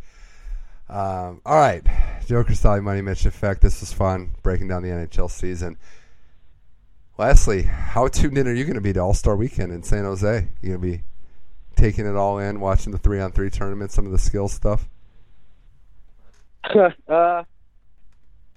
Um, 0.88 1.42
all 1.44 1.56
right, 1.56 1.82
Joe 2.26 2.44
Cristalli, 2.44 2.82
Money 2.82 3.02
Mitch 3.02 3.26
Effect. 3.26 3.60
This 3.60 3.80
was 3.80 3.92
fun 3.92 4.32
breaking 4.42 4.68
down 4.68 4.82
the 4.82 4.88
NHL 4.88 5.30
season. 5.30 5.76
Lastly, 7.18 7.62
how 7.62 8.08
tuned 8.08 8.38
in 8.38 8.46
are 8.46 8.52
you 8.52 8.64
going 8.64 8.76
to 8.76 8.80
be 8.80 8.92
to 8.92 9.00
All 9.00 9.12
Star 9.12 9.36
Weekend 9.36 9.72
in 9.72 9.82
San 9.82 10.04
Jose? 10.04 10.48
You 10.62 10.68
going 10.68 10.80
to 10.80 10.86
be 10.98 11.02
taking 11.76 12.06
it 12.06 12.16
all 12.16 12.38
in, 12.38 12.60
watching 12.60 12.92
the 12.92 12.98
three 12.98 13.20
on 13.20 13.32
three 13.32 13.50
tournament, 13.50 13.90
some 13.90 14.06
of 14.06 14.12
the 14.12 14.18
skill 14.18 14.48
stuff? 14.48 14.88
uh, 16.74 16.90
I 17.08 17.44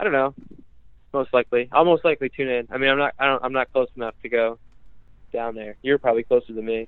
don't 0.03 0.13
know. 0.13 0.33
Most 1.13 1.33
likely, 1.33 1.67
I'll 1.71 1.85
most 1.85 2.05
likely 2.05 2.29
tune 2.29 2.47
in. 2.47 2.67
I 2.71 2.77
mean, 2.77 2.89
I'm 2.89 2.97
not. 2.97 3.13
I 3.19 3.25
don't. 3.25 3.43
I'm 3.43 3.51
not 3.51 3.71
close 3.73 3.89
enough 3.97 4.15
to 4.21 4.29
go 4.29 4.57
down 5.33 5.55
there. 5.55 5.75
You're 5.81 5.97
probably 5.97 6.23
closer 6.23 6.53
than 6.53 6.65
me. 6.65 6.87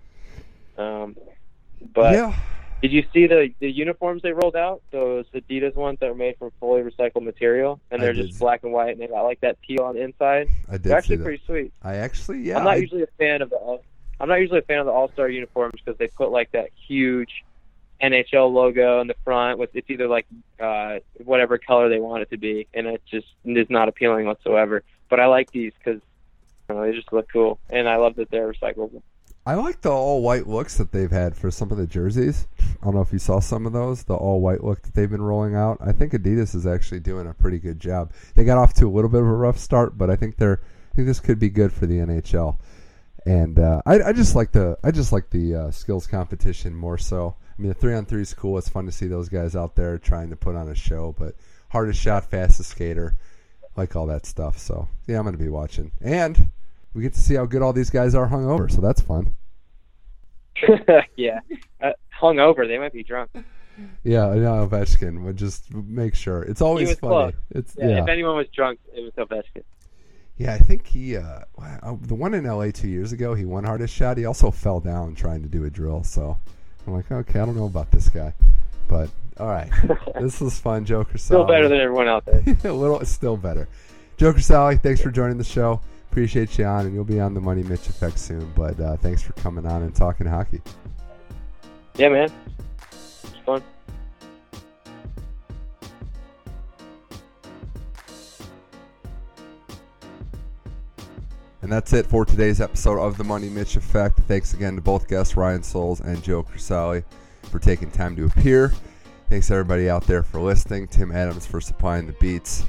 Um, 0.78 1.18
but 1.94 2.14
yeah, 2.14 2.36
Did 2.84 2.91
you 2.91 3.05
see 3.14 3.27
the 3.27 3.49
the 3.60 3.72
uniforms 3.72 4.23
they 4.23 4.34
rolled 4.34 4.57
out? 4.57 4.81
Those 4.91 5.26
Adidas 5.34 5.73
ones 5.73 5.99
that 6.01 6.10
were 6.10 6.15
made 6.15 6.38
from 6.38 6.51
fully 6.60 6.81
recycled 6.81 7.23
material, 7.23 7.80
and 7.89 8.03
they're 8.03 8.11
just 8.11 8.38
black 8.38 8.61
and 8.64 8.73
white, 8.73 8.89
and 8.89 8.99
they 8.99 9.07
got 9.07 9.22
like 9.22 9.39
that 9.39 9.57
teal 9.65 9.84
on 9.84 9.95
the 9.95 10.01
inside. 10.01 10.49
I 10.68 10.73
did 10.73 10.84
They're 10.84 10.97
actually 10.97 11.19
pretty 11.19 11.41
sweet. 11.45 11.72
I 11.81 11.95
actually, 11.95 12.41
yeah, 12.41 12.57
I'm 12.57 12.65
not 12.65 12.73
I- 12.73 12.80
usually 12.80 13.03
a 13.03 13.07
fan 13.18 13.41
of 13.41 13.51
the 13.51 13.80
I'm 14.19 14.27
not 14.27 14.35
usually 14.35 14.60
a 14.60 14.64
fan 14.64 14.80
of 14.80 14.85
the 14.85 14.91
All 14.91 15.10
Star 15.14 15.30
uniforms 15.30 15.80
because 15.80 15.97
they 15.97 16.07
put 16.07 16.31
like 16.31 16.51
that 16.51 16.72
huge 16.76 17.45
NHL 18.01 18.51
logo 18.51 18.99
in 18.99 19.07
the 19.07 19.15
front 19.23 19.60
with 19.60 19.69
it's 19.73 19.89
either 19.89 20.10
like 20.10 20.26
uh, 20.60 20.99
whatever 21.23 21.57
color 21.57 21.88
they 21.88 22.01
want 22.01 22.23
it 22.23 22.31
to 22.31 22.38
be, 22.38 22.68
and 22.73 22.85
it 22.85 23.01
just 23.10 23.27
is 23.45 23.69
not 23.69 23.88
appealing 23.88 24.26
whatsoever. 24.26 24.84
But 25.10 25.22
I 25.22 25.27
like 25.27 25.51
these 25.51 25.72
because 25.77 26.01
know, 26.68 26.81
they 26.81 26.91
just 26.91 27.14
look 27.14 27.31
cool, 27.31 27.60
and 27.69 27.88
I 27.88 27.95
love 27.95 28.15
that 28.15 28.30
they're 28.30 28.51
recyclable. 28.51 29.01
I 29.45 29.56
like 29.56 29.82
the 29.82 29.91
all 29.91 30.22
white 30.22 30.48
looks 30.48 30.78
that 30.78 30.94
they've 30.94 31.11
had 31.11 31.36
for 31.36 31.52
some 31.52 31.70
of 31.72 31.78
the 31.78 31.86
jerseys. 31.86 32.48
I 32.60 32.86
don't 32.86 32.95
know 32.95 33.02
if 33.02 33.11
you 33.11 33.20
saw 33.20 33.41
some 33.41 33.65
of 33.65 33.74
those, 33.74 34.03
the 34.03 34.15
all 34.15 34.40
white 34.40 34.64
look 34.64 34.82
that 34.84 34.95
they've 34.95 35.10
been 35.10 35.22
rolling 35.22 35.53
out. 35.53 35.80
I 35.82 35.91
think 35.91 36.14
Adidas 36.14 36.56
is 36.56 36.65
actually 36.65 37.02
doing 37.02 37.28
a 37.28 37.34
pretty 37.34 37.60
good 37.60 37.80
job. 37.80 38.14
They 38.36 38.45
got 38.45 38.57
off 38.57 38.74
to 38.76 38.88
a 38.88 38.91
little 38.91 39.10
bit 39.10 39.22
of 39.22 39.28
a 39.28 39.34
rough 39.34 39.57
start, 39.57 39.98
but 39.98 40.10
I 40.10 40.15
think 40.15 40.38
they're 40.38 40.61
I 40.94 40.95
think 40.95 41.07
this 41.07 41.20
could 41.20 41.40
be 41.40 41.49
good 41.49 41.74
for 41.74 41.88
the 41.88 41.98
NHL. 41.98 42.57
And 43.26 43.57
uh, 43.60 43.82
I, 43.86 44.02
I 44.02 44.14
just 44.14 44.36
like 44.36 44.52
the 44.52 44.78
I 44.84 44.91
just 44.91 45.11
like 45.11 45.30
the 45.30 45.56
uh, 45.56 45.72
skills 45.72 46.07
competition 46.07 46.74
more 46.76 46.98
so. 46.98 47.36
I 47.57 47.61
mean, 47.61 47.70
the 47.70 47.74
three 47.74 47.95
on 47.95 48.06
three 48.06 48.22
is 48.22 48.34
cool. 48.34 48.57
It's 48.57 48.70
fun 48.70 48.86
to 48.86 48.91
see 48.91 49.07
those 49.07 49.28
guys 49.28 49.56
out 49.56 49.76
there 49.76 49.98
trying 49.98 50.30
to 50.30 50.36
put 50.36 50.56
on 50.56 50.70
a 50.70 50.76
show. 50.76 51.15
But 51.18 51.36
hardest 51.70 51.99
shot, 51.99 52.30
fastest 52.30 52.72
skater, 52.72 53.18
like 53.76 53.95
all 53.95 54.07
that 54.07 54.26
stuff. 54.26 54.57
So 54.57 54.88
yeah, 55.07 55.18
I'm 55.18 55.24
going 55.24 55.38
to 55.38 55.44
be 55.44 55.49
watching, 55.49 55.91
and 55.99 56.52
we 56.94 57.02
get 57.02 57.14
to 57.14 57.20
see 57.20 57.36
how 57.36 57.45
good 57.45 57.61
all 57.61 57.74
these 57.74 57.90
guys 57.90 58.15
are 58.15 58.28
hung 58.28 58.45
over. 58.45 58.70
So 58.70 58.82
that's 58.82 59.02
fun. 59.02 59.36
yeah, 61.18 61.40
uh, 61.82 61.91
hung 62.10 62.40
over. 62.40 62.68
They 62.68 62.78
might 62.78 62.94
be 62.94 63.03
drunk. 63.03 63.32
Yeah, 64.03 64.28
I 64.28 64.36
know 64.36 64.68
Ovechkin 64.68 65.24
would 65.24 65.38
just 65.38 65.74
make 65.74 66.15
sure. 66.15 66.44
It's 66.44 66.61
always 66.61 66.98
funny. 66.99 67.32
close. 67.32 67.34
It's 67.52 67.76
Yeah, 67.78 67.88
yeah. 67.88 68.03
If 68.03 68.07
anyone 68.07 68.36
was 68.36 68.48
drunk, 68.49 68.80
it 68.94 69.02
was 69.02 69.14
Ovechkin. 69.14 69.64
Yeah, 70.38 70.53
I 70.53 70.57
think 70.57 70.88
he 70.88 71.15
uh, 71.18 71.41
the 72.02 72.15
one 72.15 72.34
in 72.34 72.45
LA 72.45 72.72
two 72.72 72.88
years 72.88 73.11
ago. 73.11 73.34
He 73.34 73.45
won 73.45 73.64
hardest 73.64 73.94
shot. 73.94 74.18
He 74.18 74.26
also 74.26 74.52
fell 74.52 74.80
down 74.80 75.15
trying 75.15 75.41
to 75.44 75.49
do 75.49 75.65
a 75.65 75.70
drill. 75.70 76.03
So 76.03 76.38
I'm 76.88 76.94
like, 76.94 77.11
okay, 77.11 77.40
I 77.40 77.45
don't 77.45 77.56
know 77.56 77.65
about 77.65 77.91
this 77.91 78.10
guy, 78.10 78.34
but 78.88 79.10
all 79.40 79.48
right, 79.48 79.70
this 80.22 80.41
was 80.41 80.60
fun, 80.60 80.86
Joker. 80.86 81.18
Still 81.18 81.45
Sally. 81.45 81.56
better 81.56 81.70
than 81.70 81.80
everyone 81.80 82.07
out 82.07 82.26
there. 82.26 82.44
a 82.64 82.74
little, 82.74 83.03
still 83.06 83.38
better. 83.38 83.68
Joker 84.18 84.41
Sally, 84.41 84.78
thanks 84.78 85.02
for 85.02 85.11
joining 85.11 85.38
the 85.38 85.44
show. 85.44 85.82
Appreciate 86.14 86.60
you 86.60 86.65
on, 86.65 86.85
and 86.85 86.94
you'll 86.94 87.03
be 87.03 87.19
on 87.19 87.34
the 87.34 87.41
Money 87.41 87.64
Mitch 87.64 87.90
Effect 87.90 88.19
soon. 88.19 88.53
But 88.56 88.80
uh, 88.80 88.98
thanks 88.98 89.23
for 89.23 89.34
coming 89.34 89.65
on 89.65 89.81
and 89.81 89.95
talking 89.95 90.27
hockey. 90.27 90.61
yeah, 91.95 92.10
man. 92.10 92.31
It's 92.91 93.34
fun. 93.44 93.64
And 101.64 101.72
that's 101.72 101.91
it 101.94 102.06
for 102.06 102.26
today's 102.26 102.61
episode 102.61 102.99
of 102.99 103.18
the 103.18 103.23
Money 103.23 103.49
Mitch 103.49 103.76
Effect. 103.76 104.19
Thanks 104.27 104.53
again 104.53 104.76
to 104.76 104.81
both 104.84 105.07
guests, 105.07 105.35
Ryan 105.35 105.64
Souls 105.64 105.99
and 105.99 106.22
Joe 106.22 106.44
Crisali, 106.44 107.03
for 107.49 107.57
taking 107.57 107.90
time 107.90 108.15
to 108.18 108.26
appear. 108.26 108.72
Thanks 109.30 109.49
everybody 109.49 109.90
out 109.90 110.06
there 110.06 110.22
for 110.22 110.40
listening. 110.40 110.88
Tim 110.90 111.11
Adams 111.11 111.48
for 111.48 111.60
supplying 111.60 112.06
the 112.06 112.14
beats. 112.14 112.65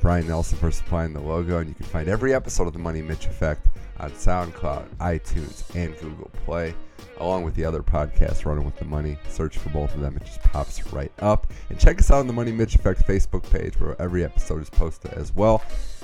Brian 0.00 0.26
Nelson 0.26 0.58
for 0.58 0.70
supplying 0.70 1.12
the 1.12 1.20
logo. 1.20 1.58
And 1.58 1.68
you 1.68 1.74
can 1.74 1.86
find 1.86 2.08
every 2.08 2.34
episode 2.34 2.66
of 2.66 2.72
the 2.72 2.78
Money 2.78 3.02
Mitch 3.02 3.26
Effect 3.26 3.66
on 3.98 4.10
SoundCloud, 4.12 4.88
iTunes, 4.96 5.64
and 5.74 5.98
Google 5.98 6.30
Play, 6.44 6.74
along 7.18 7.42
with 7.42 7.54
the 7.54 7.64
other 7.64 7.82
podcasts 7.82 8.44
running 8.44 8.64
with 8.64 8.76
the 8.76 8.84
money. 8.84 9.18
Search 9.28 9.58
for 9.58 9.70
both 9.70 9.94
of 9.94 10.00
them, 10.00 10.16
it 10.16 10.24
just 10.24 10.42
pops 10.42 10.92
right 10.92 11.12
up. 11.18 11.52
And 11.68 11.78
check 11.78 11.98
us 11.98 12.10
out 12.10 12.20
on 12.20 12.26
the 12.26 12.32
Money 12.32 12.52
Mitch 12.52 12.76
Effect 12.76 13.06
Facebook 13.06 13.48
page 13.50 13.78
where 13.80 14.00
every 14.00 14.24
episode 14.24 14.62
is 14.62 14.70
posted 14.70 15.12
as 15.14 15.34
well. 15.34 15.62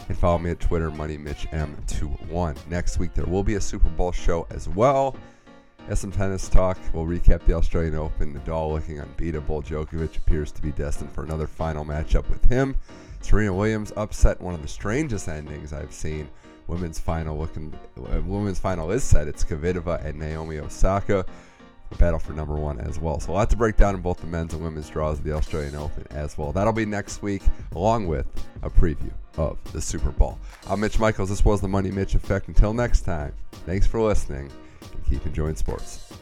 And 0.09 0.19
follow 0.19 0.39
me 0.39 0.51
at 0.51 0.61
Twitter, 0.61 0.91
MoneyMitchM21. 0.91 2.67
Next 2.69 2.99
week 2.99 3.15
there 3.15 3.27
will 3.27 3.45
be 3.45 3.55
a 3.55 3.61
Super 3.61 3.89
Bowl 3.91 4.13
show 4.13 4.47
as 4.51 4.69
well. 4.69 5.17
As 5.87 6.01
some 6.01 6.11
tennis 6.11 6.49
talk, 6.49 6.79
we'll 6.95 7.05
recap 7.05 7.45
the 7.45 7.53
Australian 7.53 7.95
Open. 7.95 8.35
Nadal 8.35 8.73
looking 8.73 9.01
unbeatable. 9.01 9.63
Djokovic 9.63 10.17
appears 10.17 10.51
to 10.53 10.63
be 10.63 10.73
destined 10.73 11.13
for 11.13 11.25
another 11.25 11.47
final 11.47 11.85
matchup 11.85 12.29
with 12.31 12.43
him. 12.47 12.75
Serena 13.25 13.55
Williams 13.55 13.91
upset 13.97 14.39
one 14.39 14.53
of 14.53 14.61
the 14.61 14.69
strangest 14.69 15.29
endings 15.29 15.73
I've 15.73 15.95
seen. 15.95 16.29
Women's 16.67 16.99
final 16.99 17.39
looking, 17.39 17.73
uh, 17.97 18.21
women's 18.21 18.59
final 18.59 18.91
is 18.91 19.03
set. 19.03 19.29
It's 19.29 19.43
Kvitova 19.43 20.05
and 20.05 20.19
Naomi 20.19 20.59
Osaka. 20.59 21.25
Battle 21.99 22.19
for 22.19 22.35
number 22.35 22.55
one 22.55 22.79
as 22.81 22.99
well. 22.99 23.19
So 23.21 23.33
a 23.33 23.35
lot 23.35 23.49
to 23.51 23.57
break 23.57 23.79
down 23.79 23.95
in 23.95 24.03
both 24.03 24.19
the 24.19 24.27
men's 24.27 24.53
and 24.53 24.63
women's 24.63 24.91
draws 24.91 25.19
of 25.19 25.25
the 25.25 25.33
Australian 25.33 25.75
Open 25.75 26.07
as 26.11 26.37
well. 26.37 26.53
That'll 26.53 26.73
be 26.75 26.85
next 26.85 27.23
week, 27.23 27.43
along 27.75 28.09
with 28.09 28.27
a 28.63 28.69
preview 28.69 29.13
of 29.39 29.57
the 29.73 29.81
Super 29.81 30.11
Bowl. 30.11 30.39
I'm 30.69 30.81
Mitch 30.81 30.99
Michaels. 30.99 31.31
This 31.31 31.47
was 31.47 31.63
the 31.63 31.69
Money 31.69 31.91
Mitch 31.91 32.15
Effect. 32.15 32.49
Until 32.49 32.75
next 32.75 33.03
time, 33.03 33.33
thanks 33.65 33.87
for 33.87 34.03
listening 34.03 34.51
and 34.93 35.07
keep 35.07 35.25
enjoying 35.25 35.57
sports. 35.57 36.13